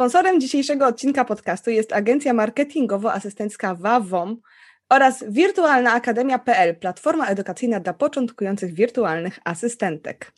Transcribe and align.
Sponsorem 0.00 0.40
dzisiejszego 0.40 0.86
odcinka 0.86 1.24
podcastu 1.24 1.70
jest 1.70 1.92
agencja 1.92 2.34
marketingowo-asystencka 2.34 3.76
WAWOM 3.80 4.36
oraz 4.88 5.24
Wirtualna 5.28 5.92
Akademia.pl, 5.92 6.76
platforma 6.76 7.26
edukacyjna 7.26 7.80
dla 7.80 7.92
początkujących 7.92 8.74
wirtualnych 8.74 9.38
asystentek. 9.44 10.32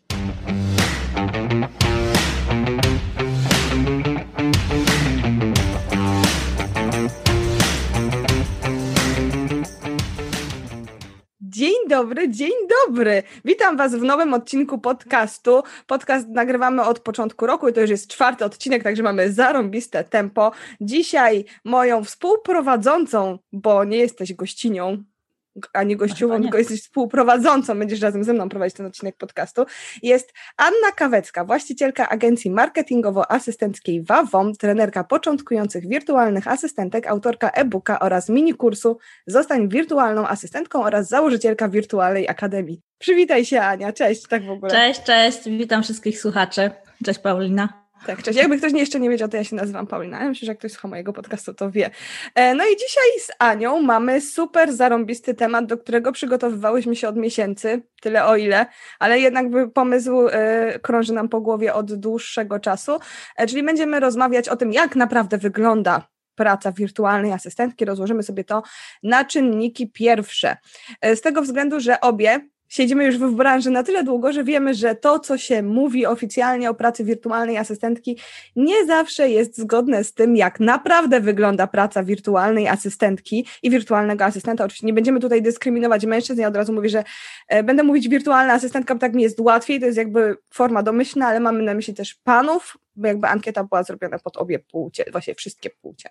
Dzień 11.54 11.74
dobry, 11.88 12.28
dzień 12.28 12.52
dobry. 12.86 13.22
Witam 13.44 13.76
Was 13.76 13.94
w 13.94 14.02
nowym 14.02 14.34
odcinku 14.34 14.78
podcastu. 14.78 15.62
Podcast 15.86 16.28
nagrywamy 16.28 16.82
od 16.82 17.00
początku 17.00 17.46
roku 17.46 17.68
i 17.68 17.72
to 17.72 17.80
już 17.80 17.90
jest 17.90 18.08
czwarty 18.08 18.44
odcinek, 18.44 18.82
także 18.82 19.02
mamy 19.02 19.32
zarąbiste 19.32 20.04
tempo. 20.04 20.52
Dzisiaj 20.80 21.44
moją 21.64 22.04
współprowadzącą, 22.04 23.38
bo 23.52 23.84
nie 23.84 23.96
jesteś 23.96 24.34
gościnią, 24.34 25.04
ani 25.72 25.96
gościową, 25.96 26.42
tylko 26.42 26.58
jesteś 26.58 26.82
współprowadzącą, 26.82 27.78
będziesz 27.78 28.00
razem 28.00 28.24
ze 28.24 28.32
mną 28.32 28.48
prowadzić 28.48 28.76
ten 28.76 28.86
odcinek 28.86 29.16
podcastu, 29.16 29.64
jest 30.02 30.32
Anna 30.56 30.92
Kawecka, 30.96 31.44
właścicielka 31.44 32.08
agencji 32.08 32.50
marketingowo-asystenckiej 32.50 34.06
WAWOM, 34.06 34.52
trenerka 34.54 35.04
początkujących 35.04 35.88
wirtualnych 35.88 36.48
asystentek, 36.48 37.06
autorka 37.06 37.50
e-booka 37.50 38.00
oraz 38.00 38.28
mini 38.28 38.54
kursu 38.54 38.98
Zostań 39.26 39.68
wirtualną 39.68 40.26
asystentką 40.26 40.84
oraz 40.84 41.08
założycielka 41.08 41.68
Wirtualnej 41.68 42.28
Akademii. 42.28 42.80
Przywitaj 42.98 43.44
się 43.44 43.60
Ania, 43.60 43.92
cześć, 43.92 44.28
tak 44.28 44.46
w 44.46 44.50
ogóle. 44.50 44.72
Cześć, 44.72 45.02
cześć, 45.02 45.44
witam 45.44 45.82
wszystkich 45.82 46.20
słuchaczy. 46.20 46.70
Cześć 47.04 47.18
Paulina. 47.18 47.81
Tak, 48.06 48.22
cześć. 48.22 48.38
Jakby 48.38 48.58
ktoś 48.58 48.72
jeszcze 48.72 49.00
nie 49.00 49.10
wiedział, 49.10 49.28
to 49.28 49.36
ja 49.36 49.44
się 49.44 49.56
nazywam 49.56 49.86
Paulina. 49.86 50.22
Ja 50.22 50.28
myślę, 50.28 50.46
że 50.46 50.52
jak 50.52 50.58
ktoś 50.58 50.72
słucha 50.72 50.88
mojego 50.88 51.12
podcastu, 51.12 51.54
to 51.54 51.70
wie. 51.70 51.90
E, 52.34 52.54
no 52.54 52.64
i 52.64 52.76
dzisiaj 52.76 53.20
z 53.20 53.30
Anią 53.38 53.82
mamy 53.82 54.20
super 54.20 54.72
zarąbisty 54.72 55.34
temat, 55.34 55.66
do 55.66 55.78
którego 55.78 56.12
przygotowywałyśmy 56.12 56.96
się 56.96 57.08
od 57.08 57.16
miesięcy, 57.16 57.82
tyle 58.00 58.26
o 58.26 58.36
ile, 58.36 58.66
ale 58.98 59.20
jednak 59.20 59.46
pomysł 59.74 60.28
e, 60.28 60.78
krąży 60.78 61.12
nam 61.12 61.28
po 61.28 61.40
głowie 61.40 61.74
od 61.74 61.94
dłuższego 61.94 62.58
czasu, 62.58 62.98
e, 63.36 63.46
czyli 63.46 63.62
będziemy 63.62 64.00
rozmawiać 64.00 64.48
o 64.48 64.56
tym, 64.56 64.72
jak 64.72 64.96
naprawdę 64.96 65.38
wygląda 65.38 66.08
praca 66.34 66.72
wirtualnej 66.72 67.32
asystentki. 67.32 67.84
Rozłożymy 67.84 68.22
sobie 68.22 68.44
to 68.44 68.62
na 69.02 69.24
czynniki 69.24 69.90
pierwsze. 69.90 70.56
Z 71.02 71.20
tego 71.20 71.42
względu, 71.42 71.80
że 71.80 72.00
obie 72.00 72.40
siedzimy 72.72 73.04
już 73.04 73.18
w 73.18 73.34
branży 73.34 73.70
na 73.70 73.82
tyle 73.82 74.04
długo, 74.04 74.32
że 74.32 74.44
wiemy, 74.44 74.74
że 74.74 74.94
to, 74.94 75.18
co 75.18 75.38
się 75.38 75.62
mówi 75.62 76.06
oficjalnie 76.06 76.70
o 76.70 76.74
pracy 76.74 77.04
wirtualnej 77.04 77.58
asystentki, 77.58 78.18
nie 78.56 78.86
zawsze 78.86 79.28
jest 79.28 79.58
zgodne 79.58 80.04
z 80.04 80.14
tym, 80.14 80.36
jak 80.36 80.60
naprawdę 80.60 81.20
wygląda 81.20 81.66
praca 81.66 82.04
wirtualnej 82.04 82.68
asystentki 82.68 83.46
i 83.62 83.70
wirtualnego 83.70 84.24
asystenta. 84.24 84.64
Oczywiście 84.64 84.86
nie 84.86 84.92
będziemy 84.92 85.20
tutaj 85.20 85.42
dyskryminować 85.42 86.06
mężczyzn, 86.06 86.40
ja 86.40 86.48
od 86.48 86.56
razu 86.56 86.72
mówię, 86.72 86.88
że 86.88 87.04
e, 87.48 87.62
będę 87.62 87.82
mówić 87.82 88.08
wirtualna 88.08 88.52
asystentka, 88.52 88.94
bo 88.94 89.00
tak 89.00 89.14
mi 89.14 89.22
jest 89.22 89.40
łatwiej, 89.40 89.80
to 89.80 89.86
jest 89.86 89.98
jakby 89.98 90.36
forma 90.50 90.82
domyślna, 90.82 91.26
ale 91.26 91.40
mamy 91.40 91.62
na 91.62 91.74
myśli 91.74 91.94
też 91.94 92.14
panów, 92.14 92.78
jakby 92.96 93.26
ankieta 93.26 93.64
była 93.64 93.82
zrobiona 93.82 94.18
pod 94.18 94.36
obie 94.36 94.58
płcie, 94.58 95.04
właśnie 95.12 95.34
wszystkie 95.34 95.70
płcie. 95.70 96.10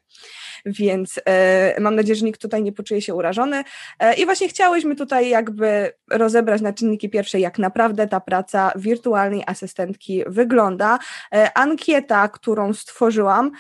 Więc 0.66 1.20
e, 1.26 1.82
mam 1.82 1.96
nadzieję, 1.96 2.16
że 2.16 2.26
nikt 2.26 2.42
tutaj 2.42 2.64
nie 2.64 2.72
poczuje 2.72 3.02
się 3.02 3.16
urażony. 3.16 3.64
E, 4.00 4.14
I 4.14 4.26
właśnie 4.26 4.48
chciałyśmy 4.48 4.96
tutaj 4.96 5.30
jakby 5.30 5.92
rozebrać 6.12 6.62
na 6.62 6.74
czynniki 6.74 7.10
pierwsze, 7.10 7.40
jak 7.40 7.60
naprawdę 7.60 8.08
ta 8.08 8.20
praca 8.20 8.72
wirtualnej 8.76 9.44
asystentki 9.48 10.24
wygląda. 10.28 11.00
E, 11.34 11.58
ankieta, 11.58 12.28
którą 12.28 12.74
stworzyłam, 12.74 13.52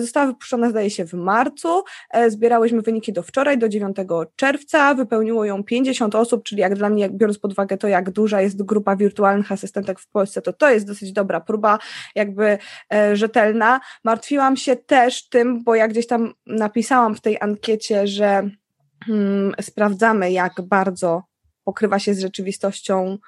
została 0.00 0.26
wypuszczona 0.26 0.70
zdaje 0.70 0.90
się 0.90 1.04
w 1.04 1.12
marcu. 1.14 1.84
Zbierałyśmy 2.28 2.82
wyniki 2.82 3.12
do 3.12 3.22
wczoraj, 3.22 3.58
do 3.58 3.68
9 3.68 3.96
czerwca. 4.36 4.94
Wypełniło 4.94 5.44
ją 5.44 5.64
50 5.64 6.14
osób, 6.14 6.44
czyli 6.44 6.60
jak 6.60 6.74
dla 6.74 6.88
mnie, 6.88 7.02
jak 7.02 7.12
biorąc 7.12 7.38
pod 7.38 7.52
uwagę 7.52 7.76
to, 7.76 7.88
jak 7.88 8.10
duża 8.10 8.40
jest 8.40 8.62
grupa 8.62 8.96
wirtualnych 8.96 9.52
asystentek 9.52 10.00
w 10.00 10.08
Polsce, 10.08 10.42
to 10.42 10.52
to 10.52 10.70
jest 10.70 10.86
dosyć 10.86 11.12
dobra 11.12 11.40
próba, 11.40 11.78
jakby 12.14 12.57
rzetelna. 13.12 13.80
Martwiłam 14.04 14.56
się 14.56 14.76
też 14.76 15.28
tym, 15.28 15.64
bo 15.64 15.74
ja 15.74 15.88
gdzieś 15.88 16.06
tam 16.06 16.34
napisałam 16.46 17.14
w 17.14 17.20
tej 17.20 17.36
ankiecie, 17.40 18.06
że 18.06 18.50
hmm, 19.06 19.54
sprawdzamy, 19.60 20.32
jak 20.32 20.60
bardzo 20.60 21.22
pokrywa 21.64 21.98
się 21.98 22.14
z 22.14 22.20
rzeczywistością, 22.20 23.18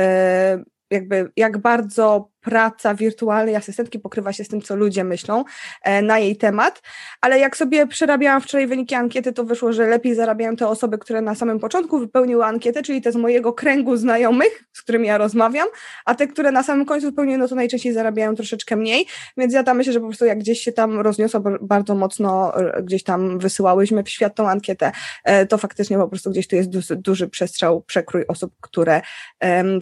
e, 0.00 0.64
jakby 0.90 1.32
jak 1.36 1.58
bardzo 1.58 2.30
praca 2.46 2.94
wirtualnej 2.94 3.56
asystentki 3.56 3.98
pokrywa 3.98 4.32
się 4.32 4.44
z 4.44 4.48
tym, 4.48 4.62
co 4.62 4.76
ludzie 4.76 5.04
myślą 5.04 5.44
e, 5.82 6.02
na 6.02 6.18
jej 6.18 6.36
temat, 6.36 6.82
ale 7.20 7.38
jak 7.38 7.56
sobie 7.56 7.86
przerabiałam 7.86 8.40
wczoraj 8.40 8.66
wyniki 8.66 8.94
ankiety, 8.94 9.32
to 9.32 9.44
wyszło, 9.44 9.72
że 9.72 9.86
lepiej 9.86 10.14
zarabiają 10.14 10.56
te 10.56 10.68
osoby, 10.68 10.98
które 10.98 11.20
na 11.20 11.34
samym 11.34 11.58
początku 11.58 11.98
wypełniły 11.98 12.44
ankietę, 12.44 12.82
czyli 12.82 13.02
te 13.02 13.12
z 13.12 13.16
mojego 13.16 13.52
kręgu 13.52 13.96
znajomych, 13.96 14.64
z 14.72 14.82
którymi 14.82 15.06
ja 15.06 15.18
rozmawiam, 15.18 15.68
a 16.04 16.14
te, 16.14 16.26
które 16.26 16.52
na 16.52 16.62
samym 16.62 16.86
końcu 16.86 17.06
wypełniły, 17.06 17.38
no 17.38 17.48
to 17.48 17.54
najczęściej 17.54 17.92
zarabiają 17.92 18.34
troszeczkę 18.34 18.76
mniej, 18.76 19.06
więc 19.36 19.54
ja 19.54 19.62
tam 19.62 19.76
myślę, 19.76 19.92
że 19.92 20.00
po 20.00 20.06
prostu 20.06 20.24
jak 20.24 20.38
gdzieś 20.38 20.60
się 20.60 20.72
tam 20.72 21.00
rozniosła 21.00 21.40
bardzo 21.60 21.94
mocno, 21.94 22.60
e, 22.60 22.82
gdzieś 22.82 23.02
tam 23.02 23.38
wysyłałyśmy 23.38 24.02
w 24.02 24.08
świat 24.08 24.34
tą 24.34 24.48
ankietę, 24.48 24.92
e, 25.24 25.46
to 25.46 25.58
faktycznie 25.58 25.96
po 25.96 26.08
prostu 26.08 26.30
gdzieś 26.30 26.48
tu 26.48 26.56
jest 26.56 26.68
duży, 26.68 26.96
duży 26.96 27.28
przestrzał, 27.28 27.82
przekrój 27.82 28.24
osób, 28.28 28.52
które 28.60 29.00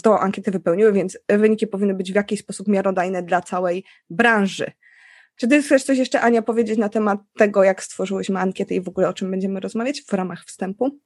tą 0.02 0.18
ankietę 0.18 0.50
wypełniły, 0.50 0.92
więc 0.92 1.18
wyniki 1.28 1.66
powinny 1.66 1.94
być 1.94 2.12
w 2.12 2.14
jakiś 2.14 2.40
sposób 2.40 2.53
sposób 2.54 2.66
dla 3.22 3.40
całej 3.40 3.84
branży. 4.10 4.72
Czy 5.36 5.48
ty 5.48 5.62
chcesz 5.62 5.84
coś 5.84 5.98
jeszcze, 5.98 6.20
Ania, 6.20 6.42
powiedzieć 6.42 6.78
na 6.78 6.88
temat 6.88 7.20
tego, 7.36 7.64
jak 7.64 7.82
stworzyłyśmy 7.82 8.40
ankietę 8.40 8.74
i 8.74 8.80
w 8.80 8.88
ogóle 8.88 9.08
o 9.08 9.12
czym 9.12 9.30
będziemy 9.30 9.60
rozmawiać 9.60 10.02
w 10.02 10.12
ramach 10.12 10.44
wstępu? 10.44 10.98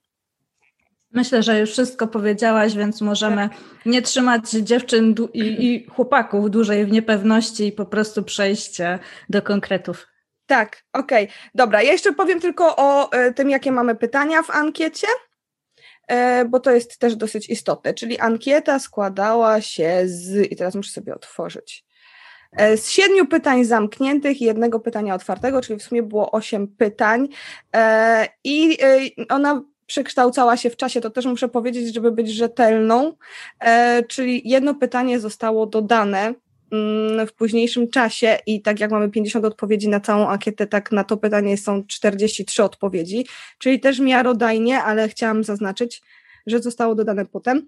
Myślę, 1.11 1.43
że 1.43 1.59
już 1.59 1.71
wszystko 1.71 2.07
powiedziałaś, 2.07 2.75
więc 2.75 3.01
możemy 3.01 3.49
nie 3.85 4.01
trzymać 4.01 4.49
dziewczyn 4.49 5.15
i, 5.33 5.39
i, 5.39 5.85
chłopaków 5.85 6.51
dłużej 6.51 6.85
w 6.85 6.91
niepewności 6.91 7.67
i 7.67 7.71
po 7.71 7.85
prostu 7.85 8.23
przejść 8.23 8.77
do 9.29 9.41
konkretów. 9.41 10.07
Tak, 10.45 10.83
okej. 10.93 11.23
Okay. 11.23 11.35
Dobra, 11.55 11.81
ja 11.81 11.91
jeszcze 11.91 12.13
powiem 12.13 12.39
tylko 12.39 12.75
o 12.75 13.13
y, 13.27 13.33
tym, 13.33 13.49
jakie 13.49 13.71
mamy 13.71 13.95
pytania 13.95 14.43
w 14.43 14.49
ankiecie. 14.49 15.07
E, 16.09 16.45
bo 16.45 16.59
to 16.59 16.71
jest 16.71 16.97
też 16.97 17.15
dosyć 17.15 17.49
istotne. 17.49 17.93
Czyli 17.93 18.19
ankieta 18.19 18.79
składała 18.79 19.61
się 19.61 20.01
z, 20.05 20.51
i 20.51 20.55
teraz 20.55 20.75
muszę 20.75 20.91
sobie 20.91 21.15
otworzyć, 21.15 21.85
e, 22.51 22.77
z 22.77 22.89
siedmiu 22.89 23.27
pytań 23.27 23.65
zamkniętych 23.65 24.41
i 24.41 24.45
jednego 24.45 24.79
pytania 24.79 25.15
otwartego, 25.15 25.61
czyli 25.61 25.79
w 25.79 25.83
sumie 25.83 26.03
było 26.03 26.31
osiem 26.31 26.67
pytań. 26.67 27.27
E, 27.75 28.27
i 28.43 28.77
ona 29.29 29.61
przekształcała 29.85 30.57
się 30.57 30.69
w 30.69 30.75
czasie, 30.75 31.01
to 31.01 31.09
też 31.09 31.25
muszę 31.25 31.47
powiedzieć, 31.47 31.93
żeby 31.93 32.11
być 32.11 32.29
rzetelną, 32.29 33.13
czyli 34.07 34.49
jedno 34.49 34.75
pytanie 34.75 35.19
zostało 35.19 35.65
dodane 35.65 36.33
w 37.27 37.33
późniejszym 37.37 37.89
czasie 37.89 38.37
i 38.45 38.61
tak 38.61 38.79
jak 38.79 38.91
mamy 38.91 39.09
50 39.09 39.45
odpowiedzi 39.45 39.89
na 39.89 39.99
całą 39.99 40.27
ankietę, 40.27 40.67
tak 40.67 40.91
na 40.91 41.03
to 41.03 41.17
pytanie 41.17 41.57
są 41.57 41.85
43 41.87 42.63
odpowiedzi, 42.63 43.25
czyli 43.57 43.79
też 43.79 43.99
miarodajnie, 43.99 44.83
ale 44.83 45.09
chciałam 45.09 45.43
zaznaczyć, 45.43 46.01
że 46.47 46.59
zostało 46.59 46.95
dodane 46.95 47.25
potem. 47.25 47.67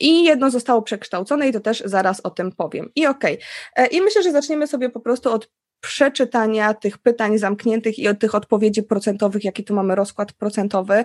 I 0.00 0.24
jedno 0.24 0.50
zostało 0.50 0.82
przekształcone 0.82 1.48
i 1.48 1.52
to 1.52 1.60
też 1.60 1.82
zaraz 1.84 2.20
o 2.20 2.30
tym 2.30 2.52
powiem. 2.52 2.90
I 2.96 3.06
okej. 3.06 3.34
Okay. 3.34 3.84
E, 3.84 3.86
I 3.86 4.00
myślę, 4.00 4.22
że 4.22 4.32
zaczniemy 4.32 4.66
sobie 4.66 4.90
po 4.90 5.00
prostu 5.00 5.32
od 5.32 5.50
przeczytania 5.84 6.74
tych 6.74 6.98
pytań 6.98 7.38
zamkniętych 7.38 7.98
i 7.98 8.08
od 8.08 8.18
tych 8.18 8.34
odpowiedzi 8.34 8.82
procentowych, 8.82 9.44
jaki 9.44 9.64
tu 9.64 9.74
mamy 9.74 9.94
rozkład 9.94 10.32
procentowy, 10.32 11.04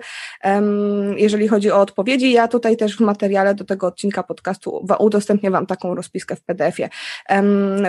jeżeli 1.16 1.48
chodzi 1.48 1.70
o 1.70 1.80
odpowiedzi. 1.80 2.32
Ja 2.32 2.48
tutaj 2.48 2.76
też 2.76 2.96
w 2.96 3.00
materiale 3.00 3.54
do 3.54 3.64
tego 3.64 3.86
odcinka 3.86 4.22
podcastu 4.22 4.86
udostępnię 4.98 5.50
Wam 5.50 5.66
taką 5.66 5.94
rozpiskę 5.94 6.36
w 6.36 6.42
PDF-ie 6.42 6.88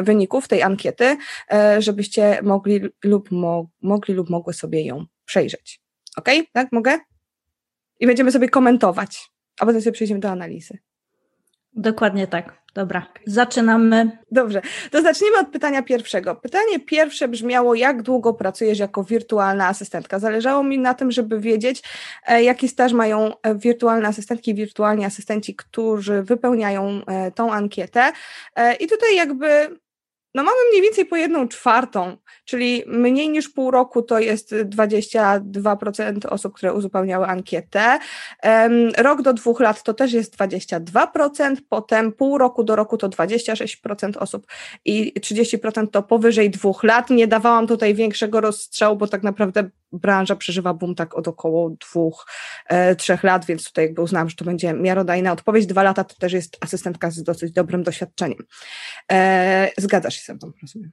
wyników 0.03 0.47
tej 0.47 0.63
ankiety, 0.63 1.17
e, 1.51 1.81
żebyście 1.81 2.39
mogli 2.43 2.81
lub, 3.03 3.31
mo 3.31 3.69
mogli 3.81 4.13
lub 4.13 4.29
mogły 4.29 4.53
sobie 4.53 4.85
ją 4.85 5.05
przejrzeć. 5.25 5.81
Ok? 6.17 6.29
Tak? 6.53 6.71
Mogę? 6.71 6.99
I 7.99 8.07
będziemy 8.07 8.31
sobie 8.31 8.49
komentować, 8.49 9.31
a 9.59 9.65
potem 9.65 9.81
sobie 9.81 9.93
przejdziemy 9.93 10.19
do 10.19 10.29
analizy. 10.29 10.77
Dokładnie 11.73 12.27
tak. 12.27 12.61
Dobra, 12.73 13.07
zaczynamy. 13.25 14.17
Dobrze, 14.31 14.61
to 14.91 15.01
zacznijmy 15.01 15.37
od 15.37 15.47
pytania 15.47 15.81
pierwszego. 15.83 16.35
Pytanie 16.35 16.79
pierwsze 16.79 17.27
brzmiało, 17.27 17.75
jak 17.75 18.01
długo 18.01 18.33
pracujesz 18.33 18.79
jako 18.79 19.03
wirtualna 19.03 19.67
asystentka? 19.67 20.19
Zależało 20.19 20.63
mi 20.63 20.79
na 20.79 20.93
tym, 20.93 21.11
żeby 21.11 21.39
wiedzieć, 21.39 21.83
e, 22.27 22.43
jaki 22.43 22.67
staż 22.67 22.93
mają 22.93 23.33
e, 23.43 23.55
wirtualne 23.55 24.07
asystentki 24.07 24.55
wirtualni 24.55 25.05
asystenci, 25.05 25.55
którzy 25.55 26.23
wypełniają 26.23 27.01
e, 27.05 27.31
tą 27.31 27.51
ankietę. 27.51 28.11
I 28.79 28.87
tutaj 28.87 29.15
jakby 29.15 29.79
no 30.35 30.43
mamy 30.43 30.57
mniej 30.71 30.81
więcej 30.81 31.05
po 31.05 31.15
jedną 31.15 31.47
czwartą, 31.47 32.17
czyli 32.45 32.83
mniej 32.87 33.29
niż 33.29 33.49
pół 33.49 33.71
roku 33.71 34.01
to 34.01 34.19
jest 34.19 34.51
22% 34.51 36.27
osób, 36.29 36.53
które 36.53 36.73
uzupełniały 36.73 37.25
ankietę. 37.25 37.99
Rok 38.97 39.21
do 39.21 39.33
dwóch 39.33 39.59
lat 39.59 39.83
to 39.83 39.93
też 39.93 40.13
jest 40.13 40.37
22%, 40.37 41.55
potem 41.69 42.11
pół 42.11 42.37
roku 42.37 42.63
do 42.63 42.75
roku 42.75 42.97
to 42.97 43.09
26% 43.09 44.17
osób 44.17 44.47
i 44.85 45.13
30% 45.19 45.87
to 45.87 46.03
powyżej 46.03 46.49
dwóch 46.49 46.83
lat. 46.83 47.09
Nie 47.09 47.27
dawałam 47.27 47.67
tutaj 47.67 47.95
większego 47.95 48.41
rozstrzału, 48.41 48.95
bo 48.95 49.07
tak 49.07 49.23
naprawdę 49.23 49.69
branża 49.93 50.35
przeżywa 50.35 50.73
boom 50.73 50.95
tak 50.95 51.15
od 51.15 51.27
około 51.27 51.69
dwóch, 51.69 52.25
e, 52.67 52.95
trzech 52.95 53.23
lat, 53.23 53.45
więc 53.45 53.65
tutaj 53.65 53.85
jakby 53.85 54.01
uznałam, 54.01 54.29
że 54.29 54.35
to 54.35 54.45
będzie 54.45 54.73
miarodajna 54.73 55.31
odpowiedź. 55.31 55.65
Dwa 55.65 55.83
lata 55.83 56.03
to 56.03 56.15
też 56.15 56.33
jest 56.33 56.57
asystentka 56.61 57.11
z 57.11 57.23
dosyć 57.23 57.51
dobrym 57.51 57.83
doświadczeniem. 57.83 58.43
E, 59.11 59.71
zgadzasz 59.77 60.15
się 60.15 60.23
ze 60.25 60.33
mną, 60.33 60.51
rozumiem. 60.61 60.91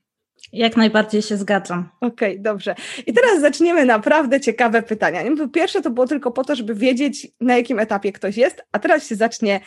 Jak 0.52 0.76
najbardziej 0.76 1.22
się 1.22 1.36
zgadzam. 1.36 1.90
Okej, 2.00 2.32
okay, 2.32 2.42
dobrze. 2.42 2.74
I 3.06 3.12
teraz 3.12 3.40
zaczniemy 3.40 3.84
naprawdę 3.84 4.40
ciekawe 4.40 4.82
pytania. 4.82 5.22
Pierwsze 5.52 5.82
to 5.82 5.90
było 5.90 6.06
tylko 6.06 6.30
po 6.30 6.44
to, 6.44 6.54
żeby 6.54 6.74
wiedzieć, 6.74 7.28
na 7.40 7.56
jakim 7.56 7.78
etapie 7.78 8.12
ktoś 8.12 8.36
jest, 8.36 8.62
a 8.72 8.78
teraz 8.78 9.08
się 9.08 9.16
zacznie 9.16 9.60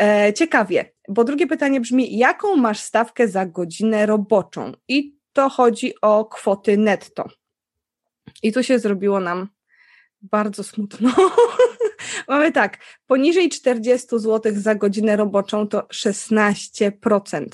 e, 0.00 0.32
ciekawie, 0.32 0.92
bo 1.08 1.24
drugie 1.24 1.46
pytanie 1.46 1.80
brzmi, 1.80 2.18
jaką 2.18 2.56
masz 2.56 2.80
stawkę 2.80 3.28
za 3.28 3.46
godzinę 3.46 4.06
roboczą? 4.06 4.72
I 4.88 5.16
to 5.32 5.48
chodzi 5.48 5.94
o 6.02 6.24
kwoty 6.24 6.76
netto. 6.76 7.28
I 8.42 8.52
tu 8.52 8.62
się 8.62 8.78
zrobiło 8.78 9.20
nam 9.20 9.48
bardzo 10.22 10.64
smutno. 10.64 11.10
Mamy 12.28 12.52
tak, 12.52 12.78
poniżej 13.06 13.48
40 13.48 14.08
zł 14.10 14.52
za 14.56 14.74
godzinę 14.74 15.16
roboczą 15.16 15.68
to 15.68 15.80
16% 15.80 17.46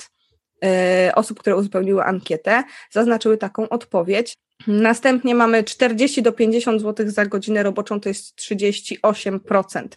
e, 0.63 1.11
osób, 1.15 1.39
które 1.39 1.55
uzupełniły 1.55 2.03
ankietę, 2.03 2.63
zaznaczyły 2.91 3.37
taką 3.37 3.69
odpowiedź. 3.69 4.37
Następnie 4.67 5.35
mamy 5.35 5.63
40 5.63 6.21
do 6.21 6.31
50 6.31 6.81
zł 6.81 7.09
za 7.09 7.25
godzinę 7.25 7.63
roboczą, 7.63 7.99
to 7.99 8.09
jest 8.09 8.35
38%. 8.35 9.87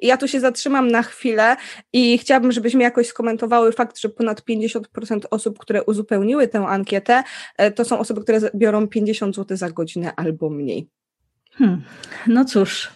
I 0.00 0.06
ja 0.06 0.16
tu 0.16 0.28
się 0.28 0.40
zatrzymam 0.40 0.90
na 0.90 1.02
chwilę 1.02 1.56
i 1.92 2.18
chciałabym, 2.18 2.52
żebyśmy 2.52 2.82
jakoś 2.82 3.06
skomentowały 3.06 3.72
fakt, 3.72 3.98
że 3.98 4.08
ponad 4.08 4.40
50% 4.40 5.20
osób, 5.30 5.58
które 5.58 5.84
uzupełniły 5.84 6.48
tę 6.48 6.66
ankietę, 6.66 7.22
e, 7.56 7.70
to 7.70 7.84
są 7.84 7.98
osoby, 7.98 8.22
które 8.22 8.40
biorą 8.54 8.88
50 8.88 9.36
zł 9.36 9.56
za 9.56 9.70
godzinę 9.70 10.12
albo 10.16 10.50
mniej. 10.50 10.88
Hmm. 11.52 11.82
No 12.26 12.44
cóż. 12.44 12.88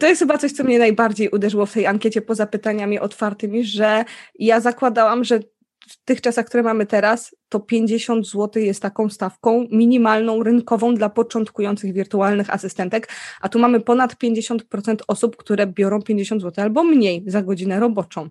To 0.00 0.06
jest 0.06 0.18
chyba 0.18 0.38
coś, 0.38 0.52
co 0.52 0.64
mnie 0.64 0.78
najbardziej 0.78 1.28
uderzyło 1.28 1.66
w 1.66 1.72
tej 1.72 1.86
ankiecie 1.86 2.22
poza 2.22 2.46
pytaniami 2.46 2.98
otwartymi, 2.98 3.64
że 3.64 4.04
ja 4.38 4.60
zakładałam, 4.60 5.24
że 5.24 5.40
w 5.88 6.04
tych 6.04 6.20
czasach, 6.20 6.46
które 6.46 6.62
mamy 6.62 6.86
teraz, 6.86 7.36
to 7.48 7.60
50 7.60 8.28
zł 8.28 8.62
jest 8.62 8.82
taką 8.82 9.08
stawką 9.08 9.66
minimalną, 9.70 10.42
rynkową 10.42 10.94
dla 10.94 11.08
początkujących 11.08 11.92
wirtualnych 11.92 12.50
asystentek, 12.50 13.08
a 13.40 13.48
tu 13.48 13.58
mamy 13.58 13.80
ponad 13.80 14.14
50% 14.14 14.96
osób, 15.08 15.36
które 15.36 15.66
biorą 15.66 16.02
50 16.02 16.42
zł 16.42 16.64
albo 16.64 16.84
mniej 16.84 17.24
za 17.26 17.42
godzinę 17.42 17.80
roboczą. 17.80 18.28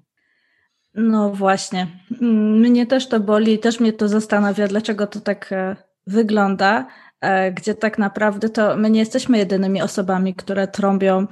No 0.93 1.31
właśnie. 1.31 1.87
Mnie 2.21 2.85
też 2.85 3.07
to 3.07 3.19
boli, 3.19 3.59
też 3.59 3.79
mnie 3.79 3.93
to 3.93 4.07
zastanawia, 4.07 4.67
dlaczego 4.67 5.07
to 5.07 5.21
tak 5.21 5.51
e, 5.51 5.75
wygląda, 6.07 6.87
e, 7.21 7.51
gdzie 7.51 7.75
tak 7.75 7.97
naprawdę 7.97 8.49
to 8.49 8.77
my 8.77 8.89
nie 8.89 8.99
jesteśmy 8.99 9.37
jedynymi 9.37 9.81
osobami, 9.81 10.35
które 10.35 10.67
trąbią 10.67 11.27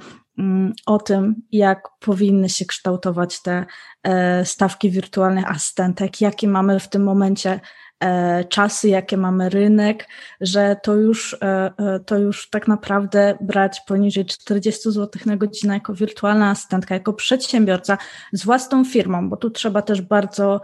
o 0.86 0.98
tym, 0.98 1.42
jak 1.52 1.88
powinny 2.00 2.48
się 2.48 2.64
kształtować 2.64 3.42
te 3.42 3.66
e, 4.02 4.44
stawki 4.44 4.90
wirtualnych 4.90 5.50
asystentek, 5.50 6.20
jakie 6.20 6.48
mamy 6.48 6.80
w 6.80 6.88
tym 6.88 7.04
momencie 7.04 7.60
e, 8.00 8.44
czasy, 8.44 8.88
jakie 8.88 9.16
mamy 9.16 9.48
rynek, 9.48 10.08
że 10.40 10.76
to 10.82 10.94
już, 10.94 11.36
e, 11.42 11.70
to 12.06 12.18
już 12.18 12.50
tak 12.50 12.68
naprawdę 12.68 13.38
brać 13.40 13.80
poniżej 13.80 14.26
40 14.26 14.90
zł 14.90 15.22
na 15.26 15.36
godzinę 15.36 15.74
jako 15.74 15.94
wirtualna 15.94 16.50
asystentka, 16.50 16.94
jako 16.94 17.12
przedsiębiorca 17.12 17.98
z 18.32 18.44
własną 18.44 18.84
firmą, 18.84 19.30
bo 19.30 19.36
tu 19.36 19.50
trzeba 19.50 19.82
też 19.82 20.00
bardzo 20.00 20.60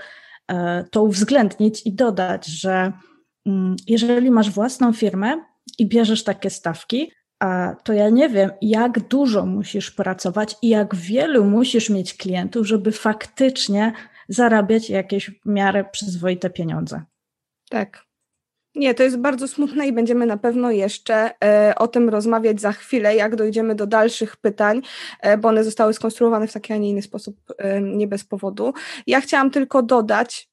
to 0.90 1.02
uwzględnić 1.02 1.86
i 1.86 1.92
dodać, 1.92 2.46
że 2.46 2.92
mm, 3.46 3.76
jeżeli 3.88 4.30
masz 4.30 4.50
własną 4.50 4.92
firmę 4.92 5.44
i 5.78 5.86
bierzesz 5.86 6.24
takie 6.24 6.50
stawki, 6.50 7.12
to 7.84 7.92
ja 7.92 8.08
nie 8.08 8.28
wiem, 8.28 8.50
jak 8.60 9.00
dużo 9.00 9.46
musisz 9.46 9.90
pracować 9.90 10.56
i 10.62 10.68
jak 10.68 10.94
wielu 10.94 11.44
musisz 11.44 11.90
mieć 11.90 12.14
klientów, 12.14 12.66
żeby 12.66 12.92
faktycznie 12.92 13.92
zarabiać 14.28 14.90
jakieś 14.90 15.30
w 15.30 15.46
miarę 15.46 15.84
przyzwoite 15.92 16.50
pieniądze. 16.50 17.02
Tak. 17.70 18.04
Nie, 18.74 18.94
to 18.94 19.02
jest 19.02 19.18
bardzo 19.18 19.48
smutne 19.48 19.86
i 19.86 19.92
będziemy 19.92 20.26
na 20.26 20.36
pewno 20.36 20.70
jeszcze 20.70 21.44
e, 21.44 21.74
o 21.78 21.88
tym 21.88 22.08
rozmawiać 22.08 22.60
za 22.60 22.72
chwilę, 22.72 23.16
jak 23.16 23.36
dojdziemy 23.36 23.74
do 23.74 23.86
dalszych 23.86 24.36
pytań, 24.36 24.82
e, 25.20 25.38
bo 25.38 25.48
one 25.48 25.64
zostały 25.64 25.94
skonstruowane 25.94 26.46
w 26.46 26.52
taki, 26.52 26.72
a 26.72 26.76
nie 26.76 26.90
inny 26.90 27.02
sposób, 27.02 27.36
e, 27.58 27.80
nie 27.80 28.06
bez 28.06 28.24
powodu. 28.24 28.72
Ja 29.06 29.20
chciałam 29.20 29.50
tylko 29.50 29.82
dodać, 29.82 30.51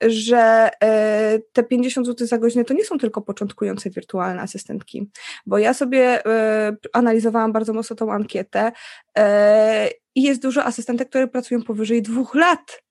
że 0.00 0.70
e, 0.82 1.38
te 1.52 1.62
50 1.62 2.06
zł 2.06 2.26
za 2.26 2.38
godzinę 2.38 2.64
to 2.64 2.74
nie 2.74 2.84
są 2.84 2.98
tylko 2.98 3.22
początkujące 3.22 3.90
wirtualne 3.90 4.42
asystentki, 4.42 5.10
bo 5.46 5.58
ja 5.58 5.74
sobie 5.74 6.26
e, 6.26 6.76
analizowałam 6.92 7.52
bardzo 7.52 7.72
mocno 7.72 7.96
tą 7.96 8.12
ankietę 8.12 8.72
e, 9.18 9.90
i 10.14 10.22
jest 10.22 10.42
dużo 10.42 10.64
asystentek, 10.64 11.08
które 11.08 11.28
pracują 11.28 11.62
powyżej 11.62 12.02
dwóch 12.02 12.34
lat 12.34 12.82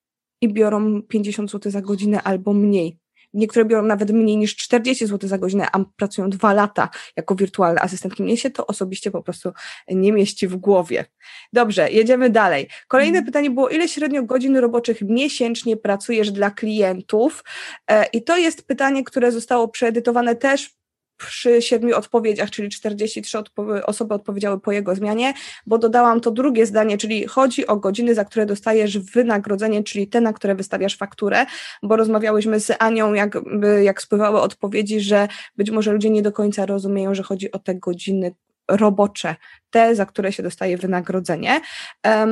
i 0.41 0.53
biorą 0.53 1.01
50 1.01 1.51
zł 1.51 1.71
za 1.71 1.81
godzinę 1.81 2.21
albo 2.23 2.53
mniej. 2.53 3.04
Niektóre 3.35 3.65
biorą 3.65 3.83
nawet 3.83 4.11
mniej 4.11 4.37
niż 4.37 4.55
40 4.55 5.05
zł 5.05 5.29
za 5.29 5.37
godzinę, 5.37 5.67
a 5.71 5.79
pracują 5.95 6.29
dwa 6.29 6.53
lata 6.53 6.89
jako 7.15 7.35
wirtualne 7.35 7.81
asystentki. 7.81 8.23
Mnie 8.23 8.37
się 8.37 8.49
to 8.49 8.67
osobiście 8.67 9.11
po 9.11 9.23
prostu 9.23 9.51
nie 9.89 10.11
mieści 10.11 10.47
w 10.47 10.55
głowie. 10.55 11.05
Dobrze, 11.53 11.91
jedziemy 11.91 12.29
dalej. 12.29 12.69
Kolejne 12.87 13.17
mhm. 13.17 13.25
pytanie 13.25 13.49
było, 13.49 13.69
ile 13.69 13.87
średnio 13.87 14.23
godzin 14.23 14.57
roboczych 14.57 15.01
miesięcznie 15.01 15.77
pracujesz 15.77 16.31
dla 16.31 16.51
klientów? 16.51 17.43
E, 17.91 18.05
I 18.05 18.23
to 18.23 18.37
jest 18.37 18.67
pytanie, 18.67 19.03
które 19.03 19.31
zostało 19.31 19.67
przeedytowane 19.67 20.35
też 20.35 20.75
przy 21.17 21.61
siedmiu 21.61 21.95
odpowiedziach, 21.95 22.49
czyli 22.49 22.69
43 22.69 23.37
odpo 23.37 23.65
osoby 23.85 24.13
odpowiedziały 24.13 24.59
po 24.59 24.71
jego 24.71 24.95
zmianie, 24.95 25.33
bo 25.65 25.77
dodałam 25.77 26.21
to 26.21 26.31
drugie 26.31 26.65
zdanie, 26.65 26.97
czyli 26.97 27.27
chodzi 27.27 27.67
o 27.67 27.75
godziny, 27.75 28.15
za 28.15 28.25
które 28.25 28.45
dostajesz 28.45 28.97
wynagrodzenie, 28.97 29.83
czyli 29.83 30.07
te, 30.07 30.21
na 30.21 30.33
które 30.33 30.55
wystawiasz 30.55 30.97
fakturę, 30.97 31.45
bo 31.83 31.95
rozmawiałyśmy 31.95 32.59
z 32.59 32.71
Anią, 32.79 33.13
jak, 33.13 33.37
jak 33.83 34.01
spływały 34.01 34.41
odpowiedzi, 34.41 34.99
że 34.99 35.27
być 35.55 35.71
może 35.71 35.91
ludzie 35.91 36.09
nie 36.09 36.21
do 36.21 36.31
końca 36.31 36.65
rozumieją, 36.65 37.15
że 37.15 37.23
chodzi 37.23 37.51
o 37.51 37.59
te 37.59 37.75
godziny 37.75 38.35
robocze, 38.67 39.35
te, 39.69 39.95
za 39.95 40.05
które 40.05 40.31
się 40.31 40.43
dostaje 40.43 40.77
wynagrodzenie. 40.77 41.61
Um, 42.05 42.31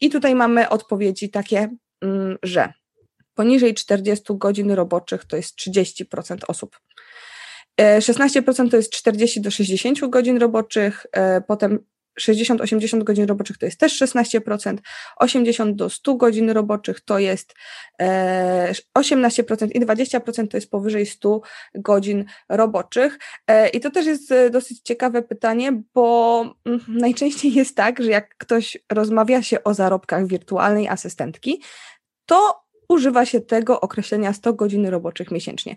I 0.00 0.10
tutaj 0.10 0.34
mamy 0.34 0.68
odpowiedzi 0.68 1.30
takie, 1.30 1.68
um, 2.02 2.38
że 2.42 2.72
poniżej 3.34 3.74
40 3.74 4.24
godzin 4.30 4.70
roboczych 4.70 5.24
to 5.24 5.36
jest 5.36 5.56
30% 5.56 6.38
osób. 6.48 6.80
16% 7.98 8.66
e, 8.66 8.70
to 8.70 8.76
jest 8.76 8.92
40 8.92 9.40
do 9.40 9.50
60 9.50 10.00
godzin 10.00 10.38
roboczych, 10.38 11.06
e, 11.12 11.40
potem 11.40 11.78
60-80 12.20 13.02
godzin 13.02 13.24
roboczych 13.24 13.58
to 13.58 13.66
jest 13.66 13.80
też 13.80 14.02
16%, 14.02 14.76
80 15.16 15.76
do 15.76 15.90
100 15.90 16.14
godzin 16.14 16.50
roboczych 16.50 17.00
to 17.00 17.18
jest 17.18 17.54
18% 18.98 19.62
e, 19.62 19.66
i 19.66 19.80
20% 19.80 20.48
to 20.48 20.56
jest 20.56 20.70
powyżej 20.70 21.06
100 21.06 21.40
godzin 21.74 22.24
roboczych. 22.48 23.18
I 23.72 23.80
to 23.80 23.90
też 23.90 24.06
jest 24.06 24.34
dosyć 24.50 24.80
ciekawe 24.80 25.22
pytanie, 25.22 25.82
bo 25.94 26.44
mm, 26.64 26.80
najczęściej 26.88 27.54
jest 27.54 27.76
tak, 27.76 28.02
że 28.02 28.10
jak 28.10 28.36
ktoś 28.38 28.78
rozmawia 28.92 29.42
się 29.42 29.64
o 29.64 29.74
zarobkach 29.74 30.26
wirtualnej 30.26 30.88
asystentki, 30.88 31.62
to 32.26 32.69
używa 32.90 33.24
się 33.24 33.40
tego 33.40 33.80
określenia 33.80 34.32
100 34.32 34.52
godzin 34.52 34.86
roboczych 34.86 35.30
miesięcznie. 35.30 35.76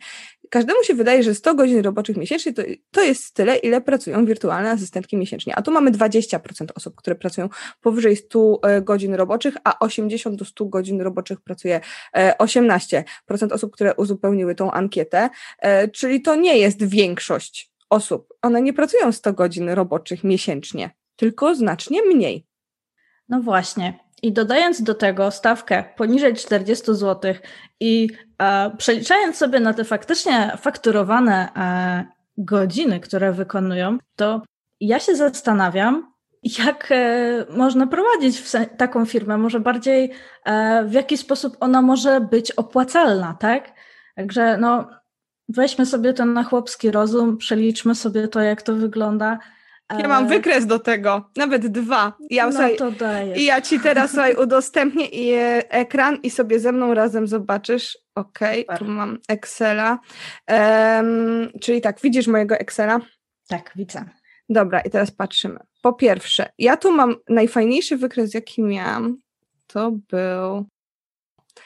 Każdemu 0.49 0.83
się 0.83 0.93
wydaje, 0.93 1.23
że 1.23 1.35
100 1.35 1.55
godzin 1.55 1.79
roboczych 1.79 2.17
miesięcznie 2.17 2.53
to, 2.53 2.61
to 2.91 3.01
jest 3.01 3.33
tyle, 3.33 3.55
ile 3.55 3.81
pracują 3.81 4.25
wirtualne 4.25 4.71
asystentki 4.71 5.17
miesięcznie. 5.17 5.55
A 5.55 5.61
tu 5.61 5.71
mamy 5.71 5.91
20% 5.91 6.39
osób, 6.75 6.95
które 6.95 7.15
pracują 7.15 7.49
powyżej 7.81 8.15
100 8.15 8.59
e, 8.63 8.81
godzin 8.81 9.13
roboczych, 9.13 9.57
a 9.63 9.79
80 9.79 10.35
do 10.35 10.45
100 10.45 10.65
godzin 10.65 11.01
roboczych 11.01 11.41
pracuje 11.41 11.81
18% 12.39 13.03
e, 13.31 13.53
osób, 13.53 13.73
które 13.73 13.95
uzupełniły 13.95 14.55
tą 14.55 14.71
ankietę. 14.71 15.29
E, 15.59 15.87
czyli 15.87 16.21
to 16.21 16.35
nie 16.35 16.57
jest 16.57 16.83
większość 16.83 17.71
osób. 17.89 18.33
One 18.41 18.61
nie 18.61 18.73
pracują 18.73 19.11
100 19.11 19.33
godzin 19.33 19.69
roboczych 19.69 20.23
miesięcznie, 20.23 20.89
tylko 21.15 21.55
znacznie 21.55 22.01
mniej. 22.01 22.47
No 23.29 23.41
właśnie. 23.41 24.02
I 24.23 24.33
dodając 24.33 24.83
do 24.83 24.95
tego 24.95 25.31
stawkę 25.31 25.83
poniżej 25.97 26.33
40 26.33 26.85
zł 26.95 27.33
i 27.79 28.09
e, 28.41 28.71
przeliczając 28.77 29.37
sobie 29.37 29.59
na 29.59 29.73
te 29.73 29.83
faktycznie 29.83 30.57
fakturowane 30.57 31.49
e, 31.55 32.05
godziny, 32.37 32.99
które 32.99 33.31
wykonują, 33.31 33.97
to 34.15 34.41
ja 34.81 34.99
się 34.99 35.15
zastanawiam, 35.15 36.13
jak 36.59 36.87
e, 36.91 37.45
można 37.49 37.87
prowadzić 37.87 38.41
taką 38.77 39.05
firmę, 39.05 39.37
może 39.37 39.59
bardziej 39.59 40.11
e, 40.45 40.83
w 40.85 40.93
jaki 40.93 41.17
sposób 41.17 41.57
ona 41.59 41.81
może 41.81 42.21
być 42.21 42.51
opłacalna, 42.51 43.37
tak? 43.39 43.71
Także 44.15 44.57
no, 44.57 44.89
weźmy 45.49 45.85
sobie 45.85 46.13
ten 46.13 46.33
na 46.33 46.43
chłopski 46.43 46.91
rozum, 46.91 47.37
przeliczmy 47.37 47.95
sobie 47.95 48.27
to, 48.27 48.41
jak 48.41 48.61
to 48.61 48.73
wygląda. 48.73 49.39
Ja 49.99 50.07
mam 50.07 50.27
wykres 50.27 50.65
do 50.65 50.79
tego, 50.79 51.29
nawet 51.37 51.67
dwa. 51.67 52.13
Ja, 52.29 52.45
no 52.45 52.51
słuchaj, 52.51 52.75
to 52.75 52.91
dajesz. 52.91 53.39
I 53.39 53.45
ja 53.45 53.61
ci 53.61 53.79
teraz 53.79 54.11
słuchaj, 54.11 54.35
udostępnię 54.35 55.05
e, 55.05 55.71
ekran 55.71 56.17
i 56.23 56.29
sobie 56.29 56.59
ze 56.59 56.71
mną 56.71 56.93
razem 56.93 57.27
zobaczysz. 57.27 57.97
Okej, 58.15 58.67
okay, 58.67 58.77
tu 58.77 58.85
mam 58.85 59.17
Excela. 59.29 59.99
Um, 60.47 61.49
czyli 61.61 61.81
tak, 61.81 62.01
widzisz 62.01 62.27
mojego 62.27 62.55
Excela? 62.55 62.99
Tak, 63.47 63.71
widzę. 63.75 64.05
Dobra, 64.49 64.79
i 64.81 64.89
teraz 64.89 65.11
patrzymy. 65.11 65.59
Po 65.81 65.93
pierwsze, 65.93 66.49
ja 66.57 66.77
tu 66.77 66.91
mam 66.91 67.15
najfajniejszy 67.29 67.97
wykres, 67.97 68.33
jaki 68.33 68.63
miałam. 68.63 69.17
To 69.67 69.91
był 69.91 70.65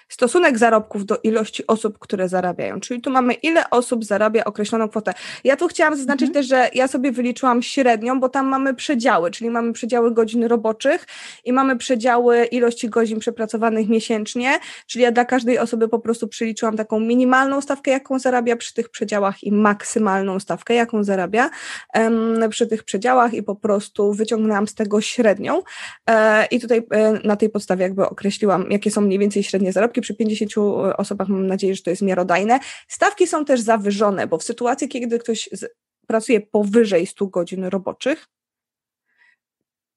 stosunek 0.07 0.57
zarobków 0.57 1.05
do 1.05 1.17
ilości 1.23 1.67
osób, 1.67 1.99
które 1.99 2.29
zarabiają. 2.29 2.79
Czyli 2.79 3.01
tu 3.01 3.11
mamy, 3.11 3.33
ile 3.33 3.69
osób 3.69 4.05
zarabia 4.05 4.43
określoną 4.43 4.89
kwotę. 4.89 5.13
Ja 5.43 5.57
tu 5.57 5.67
chciałam 5.67 5.95
zaznaczyć 5.95 6.27
mhm. 6.27 6.33
też, 6.33 6.47
że 6.47 6.69
ja 6.73 6.87
sobie 6.87 7.11
wyliczyłam 7.11 7.61
średnią, 7.61 8.19
bo 8.19 8.29
tam 8.29 8.47
mamy 8.47 8.73
przedziały, 8.73 9.31
czyli 9.31 9.49
mamy 9.49 9.73
przedziały 9.73 10.13
godzin 10.13 10.43
roboczych 10.43 11.05
i 11.45 11.53
mamy 11.53 11.77
przedziały 11.77 12.45
ilości 12.45 12.89
godzin 12.89 13.19
przepracowanych 13.19 13.89
miesięcznie, 13.89 14.59
czyli 14.87 15.03
ja 15.03 15.11
dla 15.11 15.25
każdej 15.25 15.59
osoby 15.59 15.87
po 15.87 15.99
prostu 15.99 16.27
przeliczyłam 16.27 16.77
taką 16.77 16.99
minimalną 16.99 17.61
stawkę, 17.61 17.91
jaką 17.91 18.19
zarabia 18.19 18.55
przy 18.55 18.73
tych 18.73 18.89
przedziałach 18.89 19.43
i 19.43 19.51
maksymalną 19.51 20.39
stawkę, 20.39 20.73
jaką 20.73 21.03
zarabia 21.03 21.49
um, 21.93 22.49
przy 22.49 22.67
tych 22.67 22.83
przedziałach 22.83 23.33
i 23.33 23.43
po 23.43 23.55
prostu 23.55 24.13
wyciągnęłam 24.13 24.67
z 24.67 24.75
tego 24.75 25.01
średnią 25.01 25.61
e, 26.09 26.45
i 26.45 26.59
tutaj 26.59 26.83
e, 26.91 27.27
na 27.27 27.35
tej 27.35 27.49
podstawie 27.49 27.83
jakby 27.83 28.09
określiłam, 28.09 28.65
jakie 28.71 28.91
są 28.91 29.01
mniej 29.01 29.19
więcej 29.19 29.43
średnie 29.43 29.73
zarobki, 29.73 29.97
zarobki 29.98 30.01
przy 30.01 30.16
50 30.16 30.51
e, 30.58 30.98
osobach 30.98 31.27
mam 31.27 31.48
nadzieję, 31.48 31.75
że 31.75 31.84
to 31.84 31.89
jest 31.89 32.01
miarodajne. 32.01 32.60
Stawki 32.88 33.27
są 33.27 33.46
też 33.46 33.62
zawyżone, 33.62 34.27
bo 34.27 34.38
w 34.38 34.44
sytuacji, 34.44 34.88
kiedy 34.88 35.20
ktoś 35.20 35.50
z, 35.51 35.66
pracuje 36.08 36.42
powyżej 36.42 37.08
100 37.08 37.27
godzin 37.27 37.66
roboczych, 37.66 38.27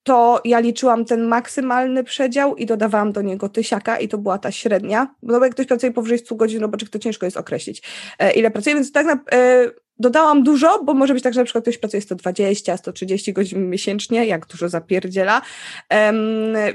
to 0.03 0.41
ja 0.45 0.61
liczyłam 0.61 1.05
ten 1.05 1.29
maksymalny 1.29 2.05
przedział 2.05 2.57
i 2.57 2.67
dodawałam 2.67 3.13
do 3.13 3.23
niego 3.23 3.49
tysiaka 3.49 3.99
i 3.99 4.09
to 4.09 4.19
była 4.19 4.39
ta 4.39 4.51
średnia, 4.51 5.15
bo 5.23 5.45
jak 5.45 5.53
ktoś 5.53 5.67
pracuje 5.67 5.93
powyżej 5.93 6.19
100 6.19 6.35
godzin 6.35 6.61
roboczych, 6.61 6.91
to 6.91 6.99
ciężko 6.99 7.27
jest 7.27 7.37
określić, 7.37 7.83
e, 8.19 8.33
ile 8.33 8.51
pracuje, 8.51 8.75
więc 8.75 8.93
tak 8.93 9.07
na, 9.07 9.13
e, 9.33 9.71
dodałam 10.01 10.43
dużo, 10.43 10.85
bo 10.85 10.95
może 10.95 11.15
być 11.15 11.23
tak, 11.23 11.35
że 11.35 11.41
na 11.41 11.45
przykład 11.45 11.65
ktoś 11.65 11.79
pracuje 11.79 12.01
120, 12.01 12.77
130 12.77 13.33
godzin 13.33 13.71
miesięcznie, 13.71 14.27
jak 14.27 14.47
dużo 14.47 14.69
zapierdziela, 14.69 15.43
um, 15.91 16.17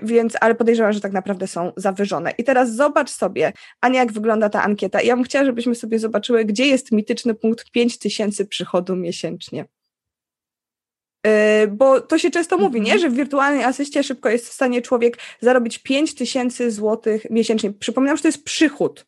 więc, 0.03 0.34
ale 0.41 0.55
podejrzewam, 0.55 0.94
że 0.94 1.01
tak 1.01 1.12
naprawdę 1.12 1.48
są 1.48 1.72
zawyżone. 1.77 2.32
I 2.38 2.44
teraz 2.44 2.75
zobacz 2.75 3.10
sobie, 3.10 3.53
Ania, 3.82 4.00
jak 4.00 4.12
wygląda 4.12 4.50
ta 4.50 4.63
ankieta. 4.63 5.01
Ja 5.01 5.15
bym 5.15 5.24
chciała, 5.24 5.46
żebyśmy 5.46 5.75
sobie 5.75 6.00
zobaczyły, 6.00 6.46
gdzie 6.46 6.67
jest 6.67 6.91
mityczny 6.91 7.34
punkt 7.36 7.72
5000 7.72 8.46
przychodu 8.46 8.96
miesięcznie. 8.96 9.65
E, 11.25 11.67
bo 11.67 12.01
to 12.01 12.17
się 12.17 12.32
często 12.32 12.58
mówi, 12.58 12.82
nie? 12.82 12.94
Mhm. 12.94 13.00
że 13.00 13.10
w 13.10 13.17
wirtualnej 13.17 13.63
asyście 13.63 14.03
szybko 14.03 14.29
jest 14.29 14.50
w 14.50 14.53
stanie 14.53 14.82
człowiek 14.82 15.17
zarobić 15.41 15.77
5 15.77 16.15
tysięcy 16.15 16.72
złotych 16.72 17.29
miesięcznie. 17.29 17.74
Przypominam, 17.74 18.17
że 18.17 18.24
to 18.24 18.27
jest 18.27 18.44
przychód. 18.44 19.05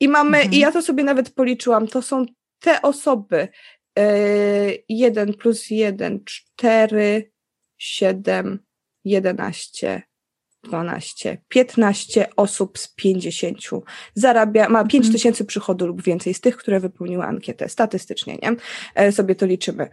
I 0.00 0.08
mamy, 0.08 0.36
mhm. 0.36 0.54
i 0.54 0.58
ja 0.58 0.72
to 0.72 0.82
sobie 0.82 1.04
nawet 1.04 1.30
policzyłam, 1.30 1.86
to 1.86 2.02
są 2.02 2.26
te 2.60 2.82
osoby, 2.82 3.48
yy, 3.96 4.84
1 4.88 5.34
plus 5.34 5.70
1, 5.70 6.24
4, 6.24 7.30
7, 7.78 8.58
11, 9.04 10.02
12, 10.62 11.38
15 11.48 12.26
osób 12.36 12.78
z 12.78 12.94
50 12.94 13.58
zarabia, 14.14 14.68
ma 14.68 14.84
5 14.84 14.94
mhm. 14.94 15.12
tysięcy 15.12 15.44
przychodu 15.44 15.86
lub 15.86 16.02
więcej 16.02 16.34
z 16.34 16.40
tych, 16.40 16.56
które 16.56 16.80
wypełniły 16.80 17.24
ankietę 17.24 17.68
statystycznie, 17.68 18.38
nie? 18.42 18.56
E, 18.94 19.12
sobie 19.12 19.34
to 19.34 19.46
liczymy. 19.46 19.88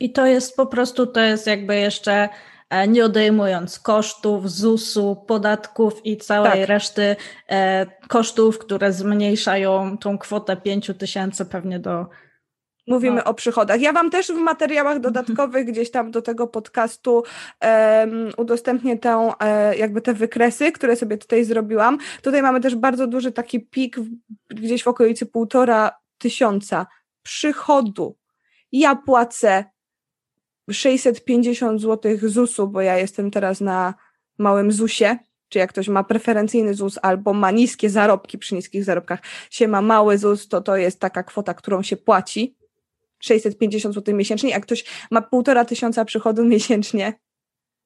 I 0.00 0.12
to 0.12 0.26
jest 0.26 0.56
po 0.56 0.66
prostu, 0.66 1.06
to 1.06 1.20
jest 1.20 1.46
jakby 1.46 1.76
jeszcze 1.76 2.12
e, 2.12 2.28
nie 2.88 3.04
odejmując 3.04 3.78
kosztów, 3.78 4.50
ZUS-u, 4.50 5.16
podatków 5.16 6.06
i 6.06 6.16
całej 6.16 6.60
tak. 6.60 6.68
reszty 6.68 7.16
e, 7.48 7.86
kosztów, 8.08 8.58
które 8.58 8.92
zmniejszają 8.92 9.98
tą 9.98 10.18
kwotę 10.18 10.56
5 10.56 10.90
tysięcy 10.98 11.44
pewnie 11.44 11.78
do 11.78 12.06
Mówimy 12.88 13.16
no. 13.16 13.24
o 13.24 13.34
przychodach. 13.34 13.80
Ja 13.80 13.92
Wam 13.92 14.10
też 14.10 14.26
w 14.26 14.38
materiałach 14.38 15.00
dodatkowych 15.00 15.66
gdzieś 15.66 15.90
tam 15.90 16.10
do 16.10 16.22
tego 16.22 16.46
podcastu 16.46 17.22
um, 17.62 18.30
udostępnię 18.36 18.98
tę, 18.98 19.32
e, 19.40 19.76
jakby 19.76 20.00
te 20.00 20.14
wykresy, 20.14 20.72
które 20.72 20.96
sobie 20.96 21.18
tutaj 21.18 21.44
zrobiłam. 21.44 21.98
Tutaj 22.22 22.42
mamy 22.42 22.60
też 22.60 22.74
bardzo 22.74 23.06
duży 23.06 23.32
taki 23.32 23.60
pik 23.60 24.00
w, 24.00 24.08
gdzieś 24.48 24.82
w 24.82 24.88
okolicy 24.88 25.26
półtora 25.26 25.90
tysiąca 26.18 26.86
przychodu. 27.22 28.16
Ja 28.72 28.96
płacę 28.96 29.64
650 30.70 31.80
zł 31.80 32.18
ZUS-u, 32.22 32.68
bo 32.68 32.80
ja 32.80 32.98
jestem 32.98 33.30
teraz 33.30 33.60
na 33.60 33.94
małym 34.38 34.72
ZUS-ie, 34.72 35.18
czy 35.48 35.58
jak 35.58 35.70
ktoś 35.70 35.88
ma 35.88 36.04
preferencyjny 36.04 36.74
ZUS 36.74 36.98
albo 37.02 37.32
ma 37.32 37.50
niskie 37.50 37.90
zarobki, 37.90 38.38
przy 38.38 38.54
niskich 38.54 38.84
zarobkach 38.84 39.20
się 39.50 39.68
ma 39.68 39.82
mały 39.82 40.18
ZUS, 40.18 40.48
to 40.48 40.60
to 40.60 40.76
jest 40.76 41.00
taka 41.00 41.22
kwota, 41.22 41.54
którą 41.54 41.82
się 41.82 41.96
płaci. 41.96 42.56
650 43.20 43.94
zł 43.94 44.14
miesięcznie, 44.14 44.50
jak 44.50 44.62
ktoś 44.62 44.84
ma 45.10 45.22
półtora 45.22 45.64
tysiąca 45.64 46.04
przychodu 46.04 46.44
miesięcznie, 46.44 47.12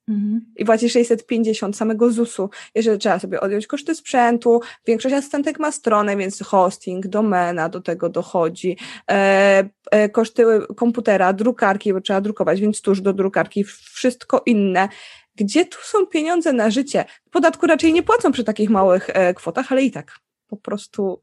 Mhm. 0.09 0.41
I 0.57 0.65
płaci 0.65 0.91
650 0.91 1.77
samego 1.77 2.11
ZUS-u, 2.11 2.51
jeżeli 2.75 2.99
trzeba 2.99 3.19
sobie 3.19 3.41
odjąć 3.41 3.67
koszty 3.67 3.95
sprzętu. 3.95 4.61
Większość 4.87 5.15
asystentek 5.15 5.59
ma 5.59 5.73
stronę, 5.73 6.17
więc 6.17 6.43
hosting, 6.43 7.07
domena 7.07 7.69
do 7.69 7.81
tego 7.81 8.09
dochodzi, 8.09 8.77
e, 9.11 9.69
e, 9.91 10.09
koszty 10.09 10.45
komputera, 10.77 11.33
drukarki, 11.33 11.93
bo 11.93 12.01
trzeba 12.01 12.21
drukować, 12.21 12.61
więc 12.61 12.81
tuż 12.81 13.01
do 13.01 13.13
drukarki, 13.13 13.65
wszystko 13.65 14.43
inne. 14.47 14.89
Gdzie 15.37 15.67
tu 15.67 15.79
są 15.83 16.07
pieniądze 16.07 16.53
na 16.53 16.71
życie? 16.71 17.05
Podatku 17.31 17.67
raczej 17.67 17.93
nie 17.93 18.03
płacą 18.03 18.33
przy 18.33 18.45
takich 18.45 18.71
małych 18.71 19.11
e, 19.11 19.35
kwotach, 19.35 19.73
ale 19.73 19.83
i 19.83 19.91
tak 19.91 20.19
po 20.47 20.57
prostu 20.57 21.23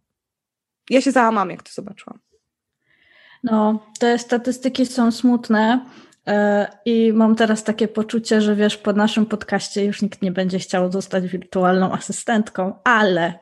ja 0.90 1.02
się 1.02 1.12
załamam, 1.12 1.50
jak 1.50 1.64
to 1.64 1.72
zobaczyłam. 1.74 2.20
No, 3.44 3.86
te 4.00 4.20
statystyki 4.20 4.86
są 4.86 5.12
smutne. 5.12 5.86
E, 6.30 6.68
I 6.86 7.14
mam 7.14 7.36
teraz 7.36 7.64
takie 7.64 7.88
poczucie, 7.88 8.42
że 8.42 8.56
wiesz, 8.56 8.78
po 8.78 8.94
naszym 8.94 9.26
podcaście 9.26 9.86
już 9.86 10.02
nikt 10.02 10.22
nie 10.22 10.32
będzie 10.32 10.60
chciał 10.60 10.92
zostać 10.92 11.28
wirtualną 11.28 11.92
asystentką, 11.92 12.74
ale 12.84 13.40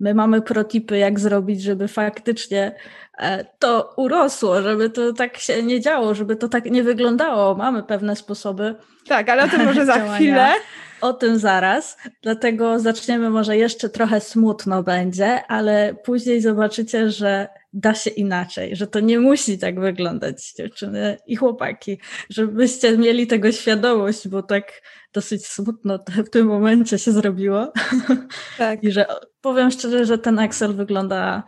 my 0.00 0.14
mamy 0.14 0.42
protipy, 0.42 0.98
jak 0.98 1.20
zrobić, 1.20 1.62
żeby 1.62 1.88
faktycznie 1.88 2.76
e, 3.18 3.44
to 3.58 3.94
urosło, 3.96 4.62
żeby 4.62 4.90
to 4.90 5.12
tak 5.12 5.38
się 5.38 5.62
nie 5.62 5.80
działo, 5.80 6.14
żeby 6.14 6.36
to 6.36 6.48
tak 6.48 6.64
nie 6.64 6.82
wyglądało. 6.82 7.54
Mamy 7.54 7.82
pewne 7.82 8.16
sposoby. 8.16 8.74
Tak, 9.08 9.28
ale 9.28 9.44
o 9.44 9.48
tym 9.48 9.64
może 9.64 9.86
za 9.86 10.00
chwilę. 10.14 10.52
O 11.00 11.12
tym 11.12 11.38
zaraz, 11.38 11.96
dlatego 12.22 12.78
zaczniemy 12.78 13.30
może 13.30 13.56
jeszcze 13.56 13.88
trochę 13.88 14.20
smutno 14.20 14.82
będzie, 14.82 15.46
ale 15.48 15.94
później 16.04 16.40
zobaczycie, 16.40 17.10
że 17.10 17.48
da 17.76 17.94
się 17.94 18.10
inaczej, 18.10 18.76
że 18.76 18.86
to 18.86 19.00
nie 19.00 19.20
musi 19.20 19.58
tak 19.58 19.80
wyglądać, 19.80 20.52
dziewczyny 20.52 21.18
i 21.26 21.36
chłopaki, 21.36 21.98
żebyście 22.30 22.98
mieli 22.98 23.26
tego 23.26 23.52
świadomość, 23.52 24.28
bo 24.28 24.42
tak 24.42 24.82
dosyć 25.12 25.46
smutno 25.46 25.98
w 26.26 26.30
tym 26.30 26.46
momencie 26.46 26.98
się 26.98 27.12
zrobiło. 27.12 27.72
Tak. 28.58 28.82
I 28.84 28.92
że 28.92 29.06
powiem 29.40 29.70
szczerze, 29.70 30.06
że 30.06 30.18
ten 30.18 30.38
Excel 30.38 30.74
wygląda 30.74 31.42